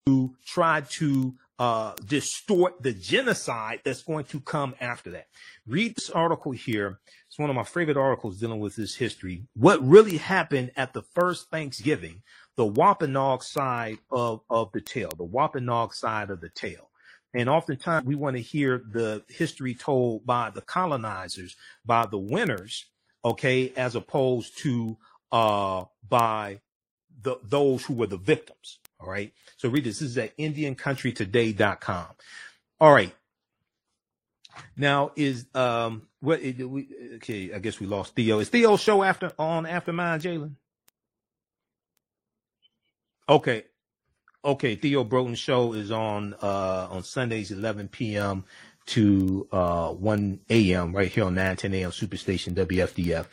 to 0.06 0.34
try 0.44 0.82
to 0.82 1.34
uh, 1.58 1.92
distort 2.06 2.82
the 2.82 2.92
genocide 2.92 3.80
that's 3.84 4.02
going 4.02 4.24
to 4.24 4.40
come 4.40 4.74
after 4.80 5.10
that. 5.10 5.26
Read 5.66 5.94
this 5.94 6.08
article 6.08 6.52
here. 6.52 7.00
It's 7.28 7.38
one 7.38 7.50
of 7.50 7.56
my 7.56 7.64
favorite 7.64 7.98
articles 7.98 8.38
dealing 8.38 8.60
with 8.60 8.76
this 8.76 8.96
history. 8.96 9.44
What 9.54 9.86
really 9.86 10.16
happened 10.16 10.72
at 10.74 10.94
the 10.94 11.02
first 11.02 11.50
Thanksgiving, 11.50 12.22
the 12.56 12.66
Wampanoag 12.66 13.42
side 13.42 13.98
of, 14.10 14.40
of 14.48 14.72
the 14.72 14.80
tale, 14.80 15.10
the 15.16 15.24
Wampanoag 15.24 15.94
side 15.94 16.30
of 16.30 16.40
the 16.40 16.48
tale. 16.48 16.88
And 17.34 17.48
oftentimes 17.48 18.06
we 18.06 18.16
want 18.16 18.36
to 18.36 18.42
hear 18.42 18.82
the 18.90 19.22
history 19.28 19.74
told 19.74 20.26
by 20.26 20.50
the 20.50 20.62
colonizers, 20.62 21.56
by 21.84 22.06
the 22.06 22.18
winners, 22.18 22.86
okay, 23.24 23.72
as 23.76 23.94
opposed 23.94 24.58
to 24.60 24.96
uh, 25.30 25.84
by 26.08 26.60
the, 27.22 27.36
those 27.44 27.84
who 27.84 27.94
were 27.94 28.06
the 28.06 28.16
victims. 28.16 28.78
All 29.00 29.08
right. 29.08 29.32
So 29.56 29.68
read 29.68 29.84
this. 29.84 30.00
This 30.00 30.10
is 30.10 30.18
at 30.18 30.36
IndianCountryToday.com. 30.36 32.06
All 32.80 32.92
right. 32.92 33.14
Now 34.76 35.12
is 35.16 35.46
um 35.54 36.08
what 36.20 36.40
we 36.40 36.88
okay? 37.16 37.52
I 37.52 37.58
guess 37.58 37.80
we 37.80 37.86
lost 37.86 38.14
Theo. 38.14 38.40
Is 38.40 38.48
Theo 38.48 38.76
show 38.76 39.02
after 39.02 39.32
on 39.38 39.66
after 39.66 39.92
mine, 39.92 40.20
Jalen? 40.20 40.54
Okay, 43.28 43.64
okay. 44.44 44.74
Theo 44.74 45.04
Broten's 45.04 45.38
show 45.38 45.72
is 45.72 45.90
on 45.90 46.34
uh 46.42 46.88
on 46.90 47.04
Sundays 47.04 47.50
11 47.52 47.88
p.m. 47.88 48.44
to 48.86 49.48
uh 49.52 49.90
1 49.92 50.40
a.m. 50.50 50.94
right 50.94 51.10
here 51.10 51.24
on 51.24 51.34
9 51.34 51.56
10 51.56 51.74
a.m. 51.74 51.90
Superstation 51.90 52.54
WFDF. 52.54 53.26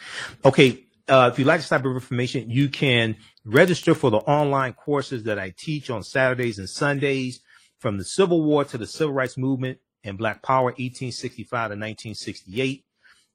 Okay, 0.45 0.83
uh, 1.09 1.29
if 1.31 1.39
you 1.39 1.45
like 1.45 1.59
this 1.59 1.69
type 1.69 1.85
of 1.85 1.93
information, 1.93 2.49
you 2.49 2.69
can 2.69 3.15
register 3.45 3.93
for 3.95 4.11
the 4.11 4.17
online 4.17 4.73
courses 4.73 5.23
that 5.23 5.39
I 5.39 5.53
teach 5.55 5.89
on 5.89 6.03
Saturdays 6.03 6.59
and 6.59 6.69
Sundays 6.69 7.39
from 7.79 7.97
the 7.97 8.03
Civil 8.03 8.43
War 8.43 8.65
to 8.65 8.77
the 8.77 8.87
Civil 8.87 9.13
Rights 9.13 9.37
Movement 9.37 9.79
and 10.03 10.17
Black 10.17 10.43
Power, 10.43 10.65
1865 10.65 11.47
to 11.49 11.55
1968, 11.75 12.85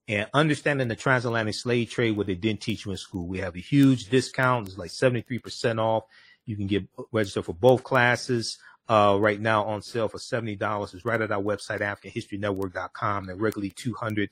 and 0.09 0.28
understanding 0.35 0.89
the 0.89 0.97
transatlantic 0.97 1.55
slave 1.55 1.90
trade, 1.90 2.16
what 2.16 2.27
they 2.27 2.35
didn't 2.35 2.61
teach 2.61 2.85
you 2.85 2.93
in 2.93 2.99
school. 2.99 3.27
We 3.27 3.39
have 3.39 3.57
a 3.57 3.61
huge 3.61 4.11
discount. 4.11 4.69
It's 4.69 4.78
like 4.78 4.90
73% 4.90 5.78
off. 5.78 6.05
You 6.44 6.57
can 6.57 6.66
get 6.66 6.85
registered 7.12 7.44
for 7.44 7.55
both 7.55 7.82
classes. 7.82 8.59
Uh, 8.89 9.16
right 9.19 9.40
now 9.40 9.65
on 9.65 9.81
sale 9.81 10.09
for 10.09 10.19
$70. 10.19 10.93
It's 10.93 11.05
right 11.05 11.20
at 11.20 11.31
our 11.31 11.40
website, 11.40 11.81
AfricanHistoryNetwork.com. 11.81 13.27
They're 13.27 13.36
regularly 13.36 13.70
200 13.70 14.28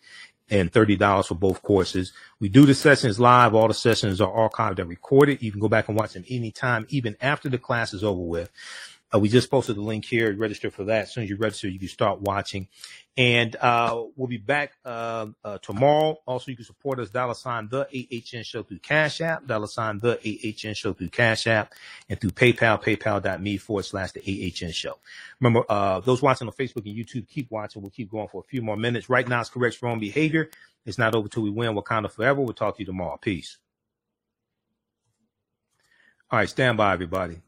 and 0.51 0.73
$30 0.73 1.27
for 1.27 1.35
both 1.35 1.63
courses. 1.63 2.13
We 2.41 2.49
do 2.49 2.67
the 2.67 2.75
sessions 2.75 3.21
live. 3.21 3.55
All 3.55 3.69
the 3.69 3.75
sessions 3.75 4.21
are 4.21 4.51
archived 4.51 4.79
and 4.79 4.89
recorded. 4.89 5.43
You 5.43 5.53
can 5.53 5.61
go 5.61 5.69
back 5.69 5.89
and 5.89 5.97
watch 5.97 6.15
them 6.15 6.25
anytime, 6.29 6.87
even 6.89 7.17
after 7.21 7.49
the 7.49 7.59
class 7.59 7.95
is 7.95 8.05
over 8.05 8.21
with. 8.21 8.51
Uh, 9.13 9.19
we 9.19 9.29
just 9.29 9.51
posted 9.51 9.77
the 9.77 9.81
link 9.81 10.05
here. 10.05 10.35
Register 10.37 10.71
for 10.71 10.85
that. 10.85 11.03
As 11.03 11.13
soon 11.13 11.25
as 11.25 11.31
you 11.31 11.37
register, 11.37 11.69
you 11.69 11.79
can 11.79 11.89
start 11.89 12.21
watching. 12.21 12.69
And 13.17 13.57
uh, 13.57 14.05
we'll 14.17 14.29
be 14.29 14.37
back 14.37 14.73
uh, 14.85 15.27
uh 15.45 15.59
tomorrow. 15.59 16.19
Also, 16.27 16.51
you 16.51 16.57
can 16.57 16.65
support 16.65 17.01
us, 17.01 17.11
dollar 17.11 17.35
sign 17.35 17.69
the 17.69 17.81
AHN 17.81 18.45
show 18.45 18.63
through 18.63 18.79
Cash 18.79 19.21
App, 19.21 19.47
dollar 19.47 19.67
sign 19.67 19.99
the 19.99 20.17
AHN 20.25 20.75
show 20.75 20.93
through 20.93 21.09
Cash 21.09 21.49
App, 21.49 21.75
and 22.09 22.21
through 22.21 22.31
PayPal, 22.31 22.81
paypal.me 22.81 23.57
forward 23.57 23.85
slash 23.85 24.13
the 24.13 24.21
AHN 24.21 24.71
show. 24.71 24.99
Remember, 25.41 25.65
uh, 25.69 26.01
those 26.01 26.23
watching 26.23 26.47
on 26.47 26.55
Facebook 26.55 26.87
and 26.87 26.97
YouTube, 26.97 27.29
keep 27.29 27.51
watching. 27.51 27.83
We'll 27.83 27.91
keep 27.91 28.11
going 28.11 28.29
for 28.29 28.41
a 28.41 28.49
few 28.49 28.63
more 28.63 28.77
minutes. 28.77 29.11
Right 29.11 29.27
now, 29.27 29.41
it's 29.41 29.51
correct 29.51 29.83
wrong 29.83 29.99
behavior. 29.99 30.51
It's 30.87 30.99
not 30.99 31.15
over 31.15 31.29
till 31.29 31.43
we 31.43 31.51
win 31.51 31.75
Wakanda 31.75 32.11
forever. 32.11 32.41
We'll 32.41 32.55
talk 32.55 32.77
to 32.77 32.81
you 32.81 32.87
tomorrow. 32.87 33.19
Peace. 33.21 33.59
All 36.31 36.39
right, 36.39 36.49
stand 36.49 36.77
by, 36.77 36.93
everybody. 36.93 37.41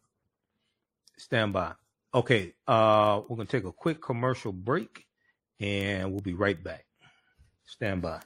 Stand 1.18 1.52
by. 1.52 1.72
Okay, 2.14 2.54
uh, 2.66 3.22
we're 3.28 3.36
gonna 3.36 3.46
take 3.46 3.64
a 3.64 3.72
quick 3.72 4.02
commercial 4.02 4.52
break, 4.52 5.06
and 5.60 6.10
we'll 6.10 6.20
be 6.20 6.34
right 6.34 6.62
back. 6.62 6.84
Stand 7.64 8.02
by. 8.02 8.20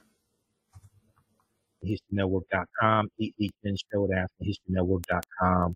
HistoryNetwork.com, 1.85 3.09
AHN 3.21 3.77
show 3.91 4.11
at 4.11 4.29
HistoryNetwork.com. 4.43 5.75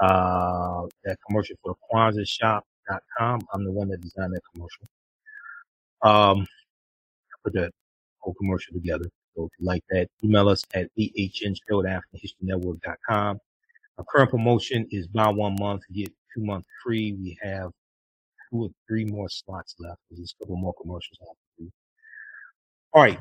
Uh, 0.00 0.86
that 1.04 1.18
commercial 1.26 1.56
for 1.62 1.74
the 1.74 1.96
Kwanzaa 1.96 2.26
Shop.com. 2.26 3.40
I'm 3.52 3.64
the 3.64 3.72
one 3.72 3.88
that 3.88 4.00
designed 4.00 4.34
that 4.34 4.42
commercial. 4.52 4.86
Um, 6.02 6.42
I 6.42 7.36
put 7.44 7.52
that 7.54 7.72
whole 8.18 8.34
commercial 8.34 8.74
together. 8.74 9.06
So 9.34 9.44
if 9.46 9.50
you 9.58 9.66
like 9.66 9.82
that, 9.90 10.08
email 10.24 10.48
us 10.48 10.64
at 10.74 10.88
AHNshow 10.98 11.88
at 11.88 12.02
AfricanHistoryNetwork.com. 12.14 13.40
Our 14.00 14.06
current 14.10 14.30
promotion 14.30 14.86
is 14.90 15.06
buy 15.08 15.28
one 15.28 15.56
month, 15.60 15.82
get 15.92 16.10
two 16.34 16.42
months 16.42 16.66
free. 16.82 17.12
We 17.12 17.36
have 17.42 17.70
two 18.50 18.62
or 18.62 18.68
three 18.88 19.04
more 19.04 19.28
slots 19.28 19.74
left. 19.78 20.00
There's 20.10 20.34
a 20.40 20.42
couple 20.42 20.56
more 20.56 20.72
commercials 20.80 21.18
I 21.20 21.26
have 21.26 21.36
to 21.58 21.64
do. 21.64 21.70
All 22.94 23.02
right. 23.02 23.18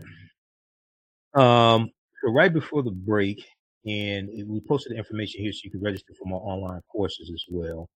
Um, 1.36 1.90
so 2.24 2.32
right 2.32 2.54
before 2.54 2.82
the 2.82 2.92
break, 2.92 3.46
and 3.86 4.30
we 4.48 4.62
posted 4.62 4.94
the 4.94 4.98
information 4.98 5.42
here 5.42 5.52
so 5.52 5.60
you 5.66 5.72
can 5.72 5.82
register 5.82 6.14
for 6.18 6.30
my 6.30 6.38
online 6.38 6.80
courses 6.90 7.30
as 7.30 7.44
well. 7.50 7.90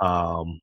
Um, 0.00 0.60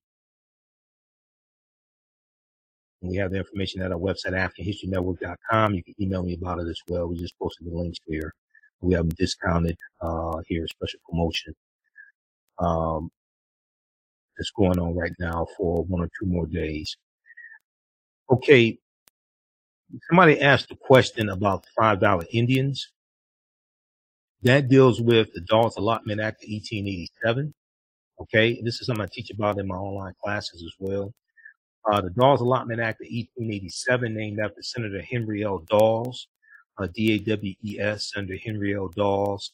we 2.99 3.15
have 3.15 3.31
the 3.31 3.37
information 3.37 3.81
at 3.81 3.93
our 3.93 3.97
website, 3.97 4.33
AfricanHistoryNetwork.com. 4.33 5.75
You 5.75 5.83
can 5.83 5.95
email 6.01 6.23
me 6.23 6.33
about 6.33 6.59
it 6.59 6.67
as 6.67 6.79
well. 6.89 7.07
We 7.07 7.15
just 7.15 7.39
posted 7.39 7.67
the 7.67 7.73
links 7.73 7.99
here. 8.05 8.33
We 8.81 8.93
have 8.95 9.07
them 9.07 9.15
discounted 9.17 9.77
uh, 10.01 10.41
here, 10.47 10.67
special 10.67 10.99
promotion. 11.09 11.55
Um, 12.59 13.11
that's 14.37 14.51
going 14.51 14.79
on 14.79 14.95
right 14.95 15.13
now 15.19 15.45
for 15.57 15.83
one 15.83 16.01
or 16.01 16.09
two 16.19 16.25
more 16.25 16.47
days. 16.47 16.97
Okay, 18.31 18.79
somebody 20.09 20.39
asked 20.41 20.71
a 20.71 20.75
question 20.75 21.29
about 21.29 21.65
five 21.77 21.99
dollar 21.99 22.25
Indians. 22.31 22.91
That 24.43 24.67
deals 24.69 24.99
with 24.99 25.31
the 25.33 25.41
Dawes 25.41 25.77
Allotment 25.77 26.19
Act 26.19 26.43
of 26.43 26.49
1887. 26.49 27.53
Okay, 28.21 28.59
this 28.63 28.81
is 28.81 28.87
something 28.87 29.03
I 29.03 29.09
teach 29.11 29.29
about 29.29 29.59
in 29.59 29.67
my 29.67 29.75
online 29.75 30.13
classes 30.23 30.63
as 30.63 30.73
well. 30.79 31.13
Uh, 31.91 32.01
the 32.01 32.09
Dawes 32.11 32.41
Allotment 32.41 32.79
Act 32.79 33.01
of 33.01 33.05
1887, 33.05 34.13
named 34.13 34.39
after 34.39 34.61
Senator 34.61 35.01
Henry 35.01 35.43
L. 35.43 35.59
Dawes, 35.69 36.27
uh, 36.81 36.87
D-A-W-E-S, 36.93 38.13
under 38.15 38.37
Henry 38.37 38.75
L. 38.75 38.89
Dawes 38.89 39.51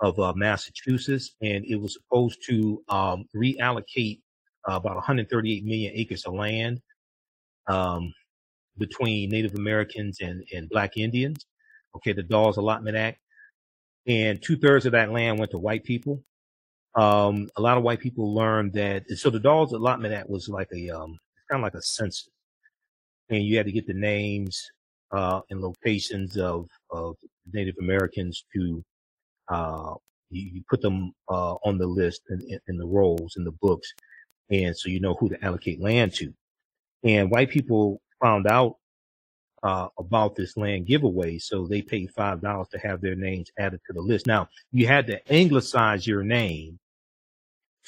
of 0.00 0.18
uh, 0.18 0.32
Massachusetts, 0.34 1.34
and 1.42 1.64
it 1.66 1.76
was 1.76 1.94
supposed 1.94 2.42
to 2.48 2.82
um, 2.88 3.24
reallocate 3.34 4.20
uh, 4.68 4.74
about 4.74 4.96
138 4.96 5.64
million 5.64 5.92
acres 5.94 6.24
of 6.24 6.34
land 6.34 6.80
um, 7.68 8.12
between 8.78 9.30
Native 9.30 9.54
Americans 9.54 10.18
and, 10.20 10.44
and 10.52 10.68
Black 10.68 10.96
Indians. 10.96 11.46
Okay, 11.96 12.12
the 12.12 12.22
Dawes 12.22 12.56
Allotment 12.56 12.96
Act 12.96 13.18
and 14.06 14.42
two 14.42 14.56
thirds 14.56 14.86
of 14.86 14.92
that 14.92 15.12
land 15.12 15.38
went 15.38 15.50
to 15.52 15.58
white 15.58 15.84
people. 15.84 16.22
Um, 16.94 17.48
a 17.56 17.62
lot 17.62 17.78
of 17.78 17.84
white 17.84 18.00
people 18.00 18.34
learned 18.34 18.72
that. 18.74 19.08
So 19.10 19.30
the 19.30 19.40
Dawes 19.40 19.72
Allotment 19.72 20.14
Act 20.14 20.28
was 20.28 20.48
like 20.48 20.68
a 20.74 20.90
um, 20.90 21.18
kind 21.50 21.60
of 21.60 21.62
like 21.62 21.74
a 21.74 21.82
census, 21.82 22.28
and 23.30 23.44
you 23.44 23.56
had 23.56 23.66
to 23.66 23.72
get 23.72 23.86
the 23.86 23.94
names 23.94 24.70
uh, 25.12 25.40
and 25.50 25.60
locations 25.60 26.36
of 26.36 26.68
of 26.90 27.16
Native 27.52 27.76
Americans 27.80 28.44
to 28.54 28.84
uh, 29.48 29.94
you, 30.30 30.50
you, 30.54 30.62
put 30.68 30.80
them 30.80 31.12
uh, 31.28 31.54
on 31.64 31.78
the 31.78 31.86
list 31.86 32.22
in, 32.30 32.40
in, 32.48 32.60
in 32.68 32.78
the 32.78 32.86
rolls 32.86 33.34
in 33.36 33.44
the 33.44 33.52
books, 33.52 33.92
and 34.50 34.76
so 34.76 34.88
you 34.88 35.00
know 35.00 35.14
who 35.14 35.28
to 35.28 35.44
allocate 35.44 35.80
land 35.80 36.14
to. 36.14 36.32
And 37.04 37.30
white 37.30 37.50
people 37.50 38.00
found 38.22 38.46
out 38.46 38.76
uh, 39.62 39.88
about 39.98 40.34
this 40.36 40.56
land 40.56 40.86
giveaway. 40.86 41.38
So 41.38 41.66
they 41.66 41.82
paid 41.82 42.10
five 42.12 42.40
dollars 42.40 42.68
to 42.72 42.78
have 42.78 43.00
their 43.00 43.14
names 43.16 43.50
added 43.58 43.80
to 43.86 43.92
the 43.92 44.00
list. 44.00 44.26
Now 44.26 44.48
you 44.72 44.86
had 44.86 45.06
to 45.08 45.32
anglicize 45.32 46.06
your 46.06 46.22
name 46.24 46.78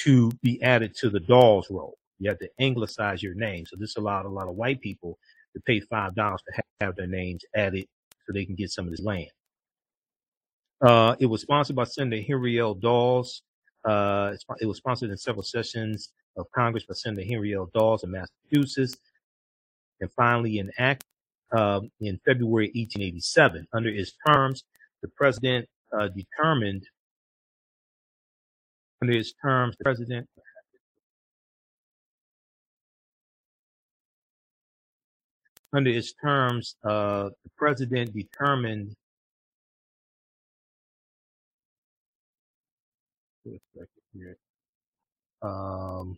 to 0.00 0.30
be 0.42 0.62
added 0.62 0.94
to 0.96 1.10
the 1.10 1.20
Dawes 1.20 1.68
roll. 1.70 1.98
You 2.18 2.30
had 2.30 2.40
to 2.40 2.50
anglicize 2.58 3.22
your 3.22 3.34
name. 3.34 3.66
So 3.66 3.76
this 3.78 3.96
allowed 3.96 4.26
a 4.26 4.30
lot 4.30 4.48
of 4.48 4.56
white 4.56 4.80
people 4.80 5.18
to 5.54 5.62
pay 5.66 5.80
five 5.80 6.14
dollars 6.14 6.42
to 6.48 6.62
have 6.82 6.96
their 6.96 7.06
names 7.08 7.42
added 7.56 7.86
so 8.26 8.32
they 8.32 8.44
can 8.46 8.56
get 8.56 8.70
some 8.70 8.86
of 8.86 8.92
this 8.92 9.02
land. 9.04 9.30
Uh, 10.80 11.16
it 11.18 11.26
was 11.26 11.42
sponsored 11.42 11.76
by 11.76 11.84
Senator 11.84 12.22
Henry 12.22 12.58
L. 12.60 12.74
Dawes. 12.74 13.42
Uh, 13.84 14.34
it 14.60 14.66
was 14.66 14.78
sponsored 14.78 15.10
in 15.10 15.16
several 15.16 15.42
sessions 15.42 16.10
of 16.36 16.46
Congress 16.54 16.84
by 16.86 16.94
Senator 16.94 17.26
Henry 17.28 17.54
L. 17.54 17.70
Dawes 17.74 18.04
of 18.04 18.10
Massachusetts, 18.10 18.96
and 20.00 20.10
finally 20.16 20.58
enacted 20.58 21.06
um, 21.56 21.90
in 22.00 22.18
February 22.26 22.68
1887. 22.74 23.66
Under 23.74 23.88
its 23.90 24.12
terms, 24.26 24.64
the 25.02 25.08
president 25.16 25.68
uh, 25.98 26.08
determined, 26.08 26.84
under 29.02 29.14
its 29.14 29.34
terms, 29.42 29.76
the 29.78 29.84
president 29.84 30.28
under 35.74 35.90
its 35.90 36.12
terms, 36.12 36.76
uh, 36.84 37.30
the 37.42 37.50
president 37.56 38.14
determined 38.14 38.94
um, 45.42 46.16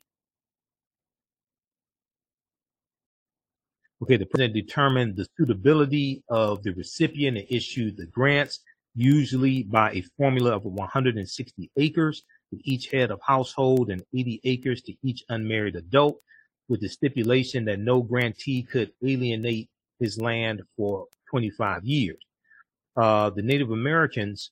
Okay, 4.02 4.18
the 4.18 4.26
president 4.26 4.54
determined 4.54 5.16
the 5.16 5.26
suitability 5.38 6.22
of 6.28 6.62
the 6.62 6.72
recipient 6.74 7.38
and 7.38 7.46
issued 7.48 7.96
the 7.96 8.06
grants, 8.06 8.60
usually 8.94 9.62
by 9.62 9.90
a 9.92 10.02
formula 10.18 10.54
of 10.54 10.64
160 10.64 11.70
acres 11.78 12.22
to 12.50 12.60
each 12.70 12.88
head 12.90 13.10
of 13.10 13.20
household 13.26 13.90
and 13.90 14.02
80 14.14 14.40
acres 14.44 14.82
to 14.82 14.94
each 15.02 15.24
unmarried 15.30 15.76
adult, 15.76 16.20
with 16.68 16.80
the 16.80 16.88
stipulation 16.88 17.64
that 17.66 17.78
no 17.78 18.02
grantee 18.02 18.62
could 18.62 18.92
alienate 19.04 19.68
his 20.00 20.20
land 20.20 20.62
for 20.76 21.06
25 21.30 21.84
years. 21.84 22.18
Uh, 22.96 23.30
the 23.30 23.42
Native 23.42 23.70
Americans 23.70 24.50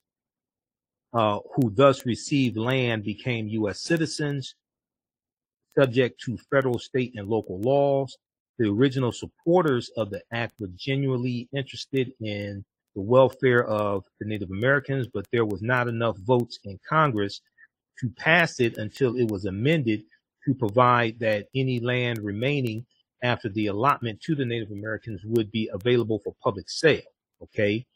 uh, 1.13 1.39
who 1.55 1.71
thus 1.71 2.07
received 2.07 2.57
land 2.57 3.05
became 3.05 3.49
U.S. 3.49 3.81
citizens, 3.81 4.55
subject 5.79 6.21
to 6.23 6.39
federal, 6.51 6.79
state, 6.79 7.13
and 7.17 7.29
local 7.29 7.61
laws 7.61 8.17
the 8.59 8.69
original 8.69 9.11
supporters 9.13 9.91
of 9.97 10.11
the 10.11 10.23
act 10.33 10.55
were 10.61 10.69
genuinely 10.77 11.49
interested 11.53 12.13
in 12.21 12.65
the 12.95 13.03
welfare 13.03 13.65
of 13.65 14.05
the 14.21 14.27
Native 14.27 14.51
Americans, 14.51 15.09
but 15.13 15.27
there 15.33 15.45
was 15.45 15.61
not 15.61 15.89
enough 15.89 16.17
votes 16.19 16.61
in 16.65 16.79
Congress 16.89 17.41
to 17.99 18.09
pass 18.11 18.61
it 18.61 18.79
until 18.79 19.17
it 19.17 19.29
was 19.29 19.45
amended 19.47 20.05
to 20.47 20.55
provide 20.55 21.19
that 21.21 21.47
any 21.55 21.81
land 21.81 22.19
remaining 22.21 22.87
after 23.23 23.49
the 23.49 23.69
allotment 23.69 24.21
to 24.21 24.35
the 24.35 24.45
Native 24.45 24.71
Americans 24.71 25.23
would 25.25 25.51
be 25.51 25.71
available 25.73 26.21
for 26.23 26.35
public 26.43 26.69
sale. 26.71 27.03
Okay. 27.43 27.87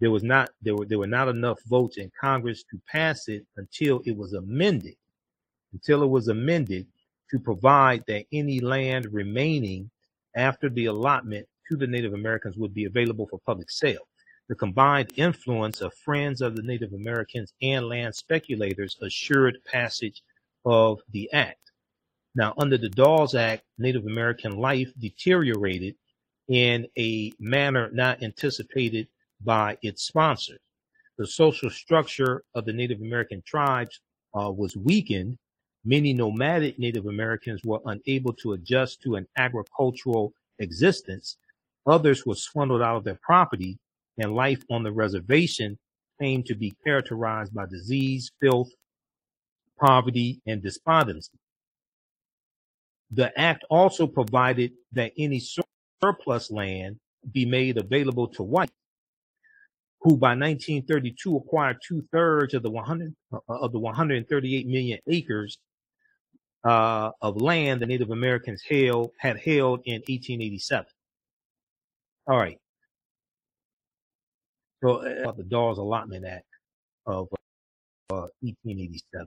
There 0.00 0.10
was 0.10 0.24
not, 0.24 0.50
there 0.60 0.74
were, 0.74 0.84
there 0.84 0.98
were 0.98 1.06
not 1.06 1.28
enough 1.28 1.60
votes 1.66 1.96
in 1.96 2.10
Congress 2.20 2.64
to 2.70 2.80
pass 2.90 3.28
it 3.28 3.46
until 3.56 4.02
it 4.04 4.16
was 4.16 4.32
amended, 4.32 4.96
until 5.72 6.02
it 6.02 6.08
was 6.08 6.28
amended 6.28 6.88
to 7.30 7.38
provide 7.38 8.02
that 8.08 8.24
any 8.32 8.58
land 8.60 9.06
remaining 9.12 9.90
after 10.36 10.68
the 10.68 10.86
allotment 10.86 11.46
to 11.70 11.76
the 11.76 11.86
Native 11.86 12.14
Americans 12.14 12.56
would 12.56 12.74
be 12.74 12.86
available 12.86 13.28
for 13.30 13.38
public 13.46 13.70
sale. 13.70 14.08
The 14.48 14.56
combined 14.56 15.12
influence 15.16 15.80
of 15.80 15.94
friends 15.94 16.40
of 16.40 16.56
the 16.56 16.62
Native 16.62 16.92
Americans 16.92 17.54
and 17.62 17.86
land 17.86 18.14
speculators 18.14 18.96
assured 19.02 19.58
passage 19.64 20.22
of 20.64 21.00
the 21.12 21.32
act. 21.32 21.71
Now, 22.34 22.54
under 22.58 22.78
the 22.78 22.90
Dawes 22.90 23.34
Act, 23.34 23.64
Native 23.78 24.06
American 24.06 24.58
life 24.58 24.92
deteriorated 24.98 25.96
in 26.48 26.88
a 26.98 27.32
manner 27.40 27.90
not 27.92 28.22
anticipated 28.22 29.08
by 29.44 29.78
its 29.82 30.04
sponsors. 30.04 30.60
The 31.18 31.26
social 31.26 31.70
structure 31.70 32.44
of 32.54 32.66
the 32.66 32.72
Native 32.74 33.00
American 33.02 33.42
tribes 33.46 34.00
uh, 34.34 34.50
was 34.52 34.76
weakened 34.76 35.30
Many 35.84 36.14
nomadic 36.14 36.78
Native 36.78 37.08
Americans 37.08 37.62
were 37.64 37.80
unable 37.86 38.34
to 38.34 38.54
adjust 38.54 39.02
to 39.02 39.16
an 39.16 39.26
agricultural 39.36 40.32
existence. 40.60 41.38
Others 41.88 42.26
were 42.26 42.36
swindled 42.36 42.82
out 42.82 42.98
of 42.98 43.04
their 43.04 43.18
property, 43.22 43.80
and 44.18 44.36
life 44.36 44.62
on 44.70 44.84
the 44.84 44.92
reservation 44.92 45.78
came 46.20 46.44
to 46.44 46.54
be 46.54 46.74
characterized 46.84 47.54
by 47.54 47.66
disease, 47.66 48.30
filth, 48.40 48.70
poverty, 49.80 50.40
and 50.46 50.62
despondency. 50.62 51.38
The 53.12 53.38
act 53.38 53.64
also 53.68 54.06
provided 54.06 54.72
that 54.92 55.12
any 55.18 55.42
surplus 56.00 56.50
land 56.50 56.98
be 57.30 57.44
made 57.44 57.76
available 57.76 58.26
to 58.28 58.42
whites, 58.42 58.72
who 60.00 60.16
by 60.16 60.30
1932 60.30 61.36
acquired 61.36 61.76
two 61.86 62.02
thirds 62.10 62.54
of 62.54 62.62
the 62.62 62.70
100 62.70 63.14
uh, 63.32 63.38
of 63.48 63.72
the 63.72 63.78
138 63.78 64.66
million 64.66 64.98
acres 65.06 65.58
uh, 66.64 67.10
of 67.20 67.40
land 67.40 67.80
the 67.82 67.86
Native 67.86 68.10
Americans 68.10 68.62
held 68.68 69.10
had 69.18 69.38
held 69.38 69.80
in 69.84 69.94
1887. 69.94 70.86
All 72.26 72.38
right. 72.38 72.58
So 74.82 74.96
uh, 74.96 75.32
the 75.32 75.44
Dawes 75.44 75.78
Allotment 75.78 76.24
Act 76.24 76.46
of 77.06 77.28
uh, 78.10 78.28
1887. 78.40 79.26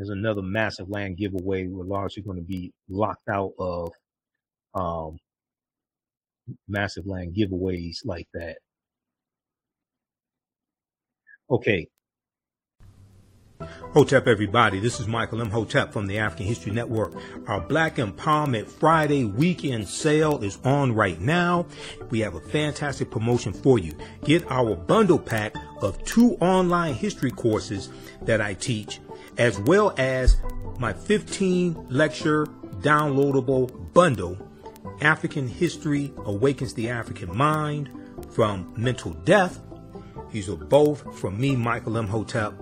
There's 0.00 0.08
another 0.08 0.40
massive 0.40 0.88
land 0.88 1.18
giveaway. 1.18 1.66
We're 1.66 1.84
largely 1.84 2.22
going 2.22 2.38
to 2.38 2.42
be 2.42 2.72
locked 2.88 3.28
out 3.28 3.52
of 3.58 3.92
um, 4.74 5.18
massive 6.66 7.06
land 7.06 7.36
giveaways 7.36 7.98
like 8.06 8.26
that. 8.32 8.56
Okay, 11.50 11.86
Hotep, 13.92 14.26
everybody. 14.26 14.80
This 14.80 15.00
is 15.00 15.06
Michael 15.06 15.40
Imhotep 15.40 15.92
from 15.92 16.06
the 16.06 16.18
African 16.18 16.46
History 16.46 16.72
Network. 16.72 17.12
Our 17.46 17.60
Black 17.60 17.96
Empowerment 17.96 18.68
Friday 18.68 19.24
weekend 19.24 19.88
sale 19.88 20.42
is 20.42 20.58
on 20.64 20.94
right 20.94 21.20
now. 21.20 21.66
We 22.08 22.20
have 22.20 22.34
a 22.34 22.40
fantastic 22.40 23.10
promotion 23.10 23.52
for 23.52 23.78
you. 23.78 23.92
Get 24.24 24.50
our 24.50 24.76
bundle 24.76 25.18
pack 25.18 25.54
of 25.82 26.02
two 26.04 26.36
online 26.40 26.94
history 26.94 27.32
courses 27.32 27.90
that 28.22 28.40
I 28.40 28.54
teach, 28.54 29.00
as 29.40 29.58
well 29.58 29.92
as 29.98 30.36
my 30.78 30.92
15 30.92 31.88
lecture 31.88 32.46
downloadable 32.80 33.92
bundle, 33.92 34.38
African 35.00 35.48
History 35.48 36.12
Awakens 36.24 36.74
the 36.74 36.88
African 36.88 37.36
Mind 37.36 37.90
from 38.30 38.72
Mental 38.76 39.12
Death. 39.24 39.58
These 40.30 40.48
are 40.48 40.56
both 40.56 41.18
from 41.18 41.40
me, 41.40 41.56
Michael 41.56 41.96
Imhotep 41.96 42.54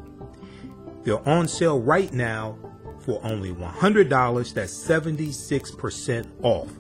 they're 1.09 1.27
on 1.27 1.49
sale 1.49 1.81
right 1.81 2.13
now 2.13 2.59
for 3.01 3.19
only 3.25 3.51
$100. 3.51 4.53
That's 4.53 4.75
76% 4.75 6.29
off. 6.43 6.71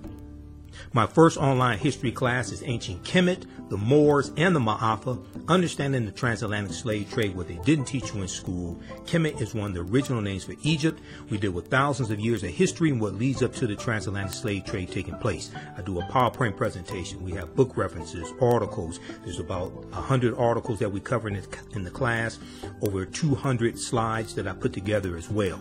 My 0.93 1.07
first 1.07 1.39
online 1.39 1.79
history 1.79 2.13
class 2.13 2.53
is 2.53 2.63
Ancient 2.63 3.03
Kemet, 3.05 3.47
the 3.69 3.77
Moors, 3.77 4.33
and 4.37 4.55
the 4.55 4.61
Ma'afa, 4.61 5.23
Understanding 5.49 6.05
the 6.05 6.13
Transatlantic 6.13 6.73
Slave 6.73 7.11
Trade, 7.11 7.37
what 7.37 7.49
they 7.49 7.59
didn't 7.65 7.87
teach 7.87 8.15
you 8.15 8.23
in 8.23 8.29
school. 8.29 8.79
Kemet 9.05 9.41
is 9.41 9.55
one 9.55 9.71
of 9.71 9.75
the 9.75 9.93
original 9.93 10.21
names 10.21 10.45
for 10.45 10.55
Egypt. 10.63 11.01
We 11.31 11.39
deal 11.39 11.53
with 11.53 11.69
thousands 11.69 12.11
of 12.11 12.21
years 12.21 12.43
of 12.43 12.51
history 12.51 12.91
and 12.91 13.01
what 13.01 13.15
leads 13.15 13.43
up 13.43 13.55
to 13.55 13.67
the 13.67 13.77
transatlantic 13.77 14.35
slave 14.35 14.65
trade 14.65 14.91
taking 14.91 15.17
place. 15.17 15.51
I 15.77 15.83
do 15.83 16.01
a 16.01 16.05
PowerPoint 16.05 16.57
presentation. 16.57 17.23
We 17.23 17.33
have 17.33 17.55
book 17.55 17.77
references, 17.77 18.33
articles. 18.41 19.01
There's 19.25 19.41
about 19.41 19.73
100 19.73 20.35
articles 20.37 20.79
that 20.79 20.91
we 20.91 21.01
cover 21.01 21.29
in 21.29 21.35
the, 21.35 21.59
in 21.73 21.85
the 21.85 21.91
class, 21.91 22.39
over 22.83 23.05
200 23.05 23.79
slides 23.79 24.35
that 24.35 24.47
I 24.47 24.53
put 24.53 24.73
together 24.73 25.17
as 25.17 25.31
well 25.31 25.61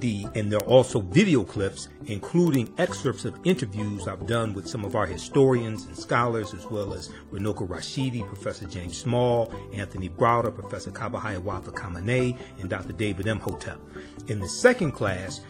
the 0.00 0.26
and 0.34 0.50
there 0.52 0.60
are 0.60 0.68
also 0.68 1.00
video 1.00 1.44
clips 1.44 1.88
including 2.06 2.72
excerpts 2.78 3.24
of 3.24 3.38
interviews 3.44 4.06
I've 4.08 4.26
done 4.26 4.54
with 4.54 4.68
some 4.68 4.84
of 4.84 4.94
our 4.94 5.06
historians 5.06 5.84
and 5.86 5.96
scholars 5.96 6.54
as 6.54 6.64
well 6.66 6.94
as 6.94 7.10
Runoko 7.32 7.66
Rashidi, 7.68 8.26
Professor 8.26 8.66
James 8.66 8.96
Small, 8.96 9.52
Anthony 9.72 10.08
Browder, 10.08 10.54
Professor 10.54 10.90
Kaba 10.90 11.18
Hiawatha 11.18 11.72
Kamene, 11.72 12.38
and 12.60 12.70
Dr. 12.70 12.92
David 12.92 13.26
Imhotep. 13.26 13.78
In 14.28 14.40
the 14.40 14.48
second 14.48 14.92
class 14.92 15.40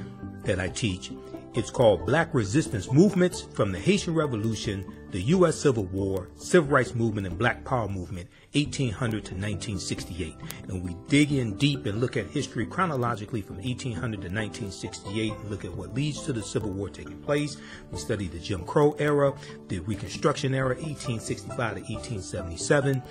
that 0.44 0.58
I 0.58 0.68
teach, 0.68 1.12
it's 1.54 1.70
called 1.70 2.06
Black 2.06 2.32
Resistance 2.34 2.92
Movements 2.92 3.42
from 3.42 3.72
the 3.72 3.78
Haitian 3.78 4.14
Revolution, 4.14 4.84
the 5.10 5.22
U.S. 5.22 5.56
Civil 5.56 5.84
War, 5.86 6.28
Civil 6.36 6.70
Rights 6.70 6.94
Movement, 6.94 7.26
and 7.26 7.38
Black 7.38 7.64
Power 7.64 7.88
Movement, 7.88 8.28
1800 8.52 9.24
to 9.24 9.34
1968. 9.34 10.34
And 10.68 10.82
we 10.82 10.96
dig 11.08 11.32
in 11.32 11.56
deep 11.56 11.86
and 11.86 12.00
look 12.00 12.16
at 12.16 12.26
history 12.26 12.64
chronologically 12.66 13.42
from 13.42 13.56
1800 13.56 14.22
to 14.22 14.28
1968 14.28 15.32
and 15.32 15.50
look 15.50 15.64
at 15.64 15.74
what 15.74 15.94
leads 15.94 16.22
to 16.22 16.32
the 16.32 16.42
Civil 16.42 16.70
War 16.70 16.88
taking 16.88 17.20
place. 17.22 17.58
We 17.92 17.98
study 17.98 18.26
the 18.26 18.38
Jim 18.38 18.64
Crow 18.64 18.92
era, 18.98 19.34
the 19.68 19.80
Reconstruction 19.80 20.54
era, 20.54 20.74
1865 20.76 21.56
to 21.56 21.80
1877, 21.80 23.02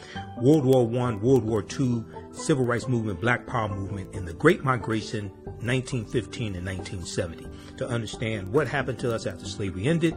World 0.42 0.66
War 0.66 1.08
I, 1.08 1.16
World 1.16 1.44
War 1.44 1.64
II, 1.80 2.04
Civil 2.32 2.66
Rights 2.66 2.88
Movement, 2.88 3.22
Black 3.22 3.46
Power 3.46 3.70
Movement, 3.70 4.16
and 4.16 4.28
the 4.28 4.34
Great 4.34 4.64
Migration, 4.64 5.30
1915 5.62 6.54
to 6.54 6.60
1970 6.60 7.48
to 7.78 7.88
understand 7.88 8.52
what 8.52 8.68
happened 8.68 9.00
to 9.00 9.14
us 9.14 9.26
after 9.26 9.46
slavery 9.46 9.88
ended, 9.88 10.16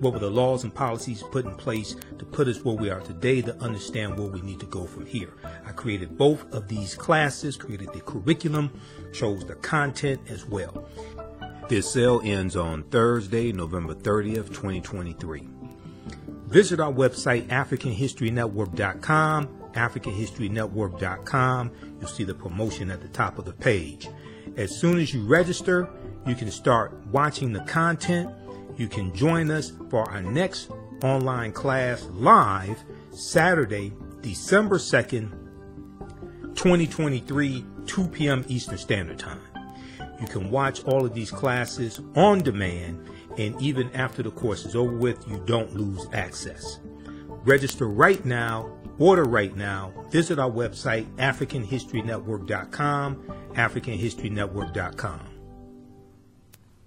what 0.00 0.12
were 0.12 0.18
the 0.18 0.30
laws 0.30 0.64
and 0.64 0.74
policies 0.74 1.22
put 1.30 1.44
in 1.44 1.54
place 1.54 1.94
to 2.18 2.24
put 2.24 2.48
us 2.48 2.64
where 2.64 2.74
we 2.74 2.90
are 2.90 3.00
today 3.00 3.42
to 3.42 3.56
understand 3.58 4.18
where 4.18 4.28
we 4.28 4.40
need 4.40 4.58
to 4.60 4.66
go 4.66 4.84
from 4.84 5.06
here. 5.06 5.32
I 5.64 5.70
created 5.72 6.18
both 6.18 6.52
of 6.52 6.68
these 6.68 6.94
classes, 6.94 7.56
created 7.56 7.92
the 7.92 8.00
curriculum, 8.00 8.70
chose 9.12 9.44
the 9.44 9.54
content 9.56 10.20
as 10.28 10.46
well. 10.46 10.88
This 11.68 11.92
sale 11.92 12.20
ends 12.24 12.56
on 12.56 12.84
Thursday, 12.84 13.52
November 13.52 13.94
30th, 13.94 14.48
2023. 14.48 15.46
Visit 16.48 16.80
our 16.80 16.92
website, 16.92 17.46
AfricanHistoryNetwork.com, 17.46 19.48
AfricanHistoryNetwork.com. 19.72 21.70
You'll 22.00 22.08
see 22.08 22.24
the 22.24 22.34
promotion 22.34 22.90
at 22.90 23.02
the 23.02 23.08
top 23.08 23.38
of 23.38 23.44
the 23.44 23.52
page. 23.52 24.08
As 24.56 24.76
soon 24.76 24.98
as 24.98 25.14
you 25.14 25.24
register, 25.24 25.88
you 26.26 26.34
can 26.34 26.50
start 26.50 26.92
watching 27.12 27.52
the 27.52 27.60
content. 27.60 28.34
You 28.80 28.88
can 28.88 29.14
join 29.14 29.50
us 29.50 29.72
for 29.90 30.10
our 30.10 30.22
next 30.22 30.70
online 31.04 31.52
class 31.52 32.08
live 32.14 32.82
Saturday, 33.10 33.92
December 34.22 34.78
2nd, 34.78 35.30
2023, 36.54 37.66
2 37.84 38.08
p.m. 38.08 38.42
Eastern 38.48 38.78
Standard 38.78 39.18
Time. 39.18 39.42
You 40.18 40.26
can 40.26 40.50
watch 40.50 40.82
all 40.84 41.04
of 41.04 41.12
these 41.12 41.30
classes 41.30 42.00
on 42.16 42.40
demand, 42.40 43.06
and 43.36 43.60
even 43.60 43.90
after 43.90 44.22
the 44.22 44.30
course 44.30 44.64
is 44.64 44.74
over 44.74 44.96
with, 44.96 45.28
you 45.28 45.42
don't 45.44 45.76
lose 45.76 46.06
access. 46.14 46.80
Register 47.44 47.86
right 47.86 48.24
now, 48.24 48.72
order 48.98 49.24
right 49.24 49.54
now, 49.54 49.92
visit 50.08 50.38
our 50.38 50.50
website, 50.50 51.04
AfricanHistoryNetwork.com, 51.16 53.16
AfricanHistoryNetwork.com. 53.52 55.29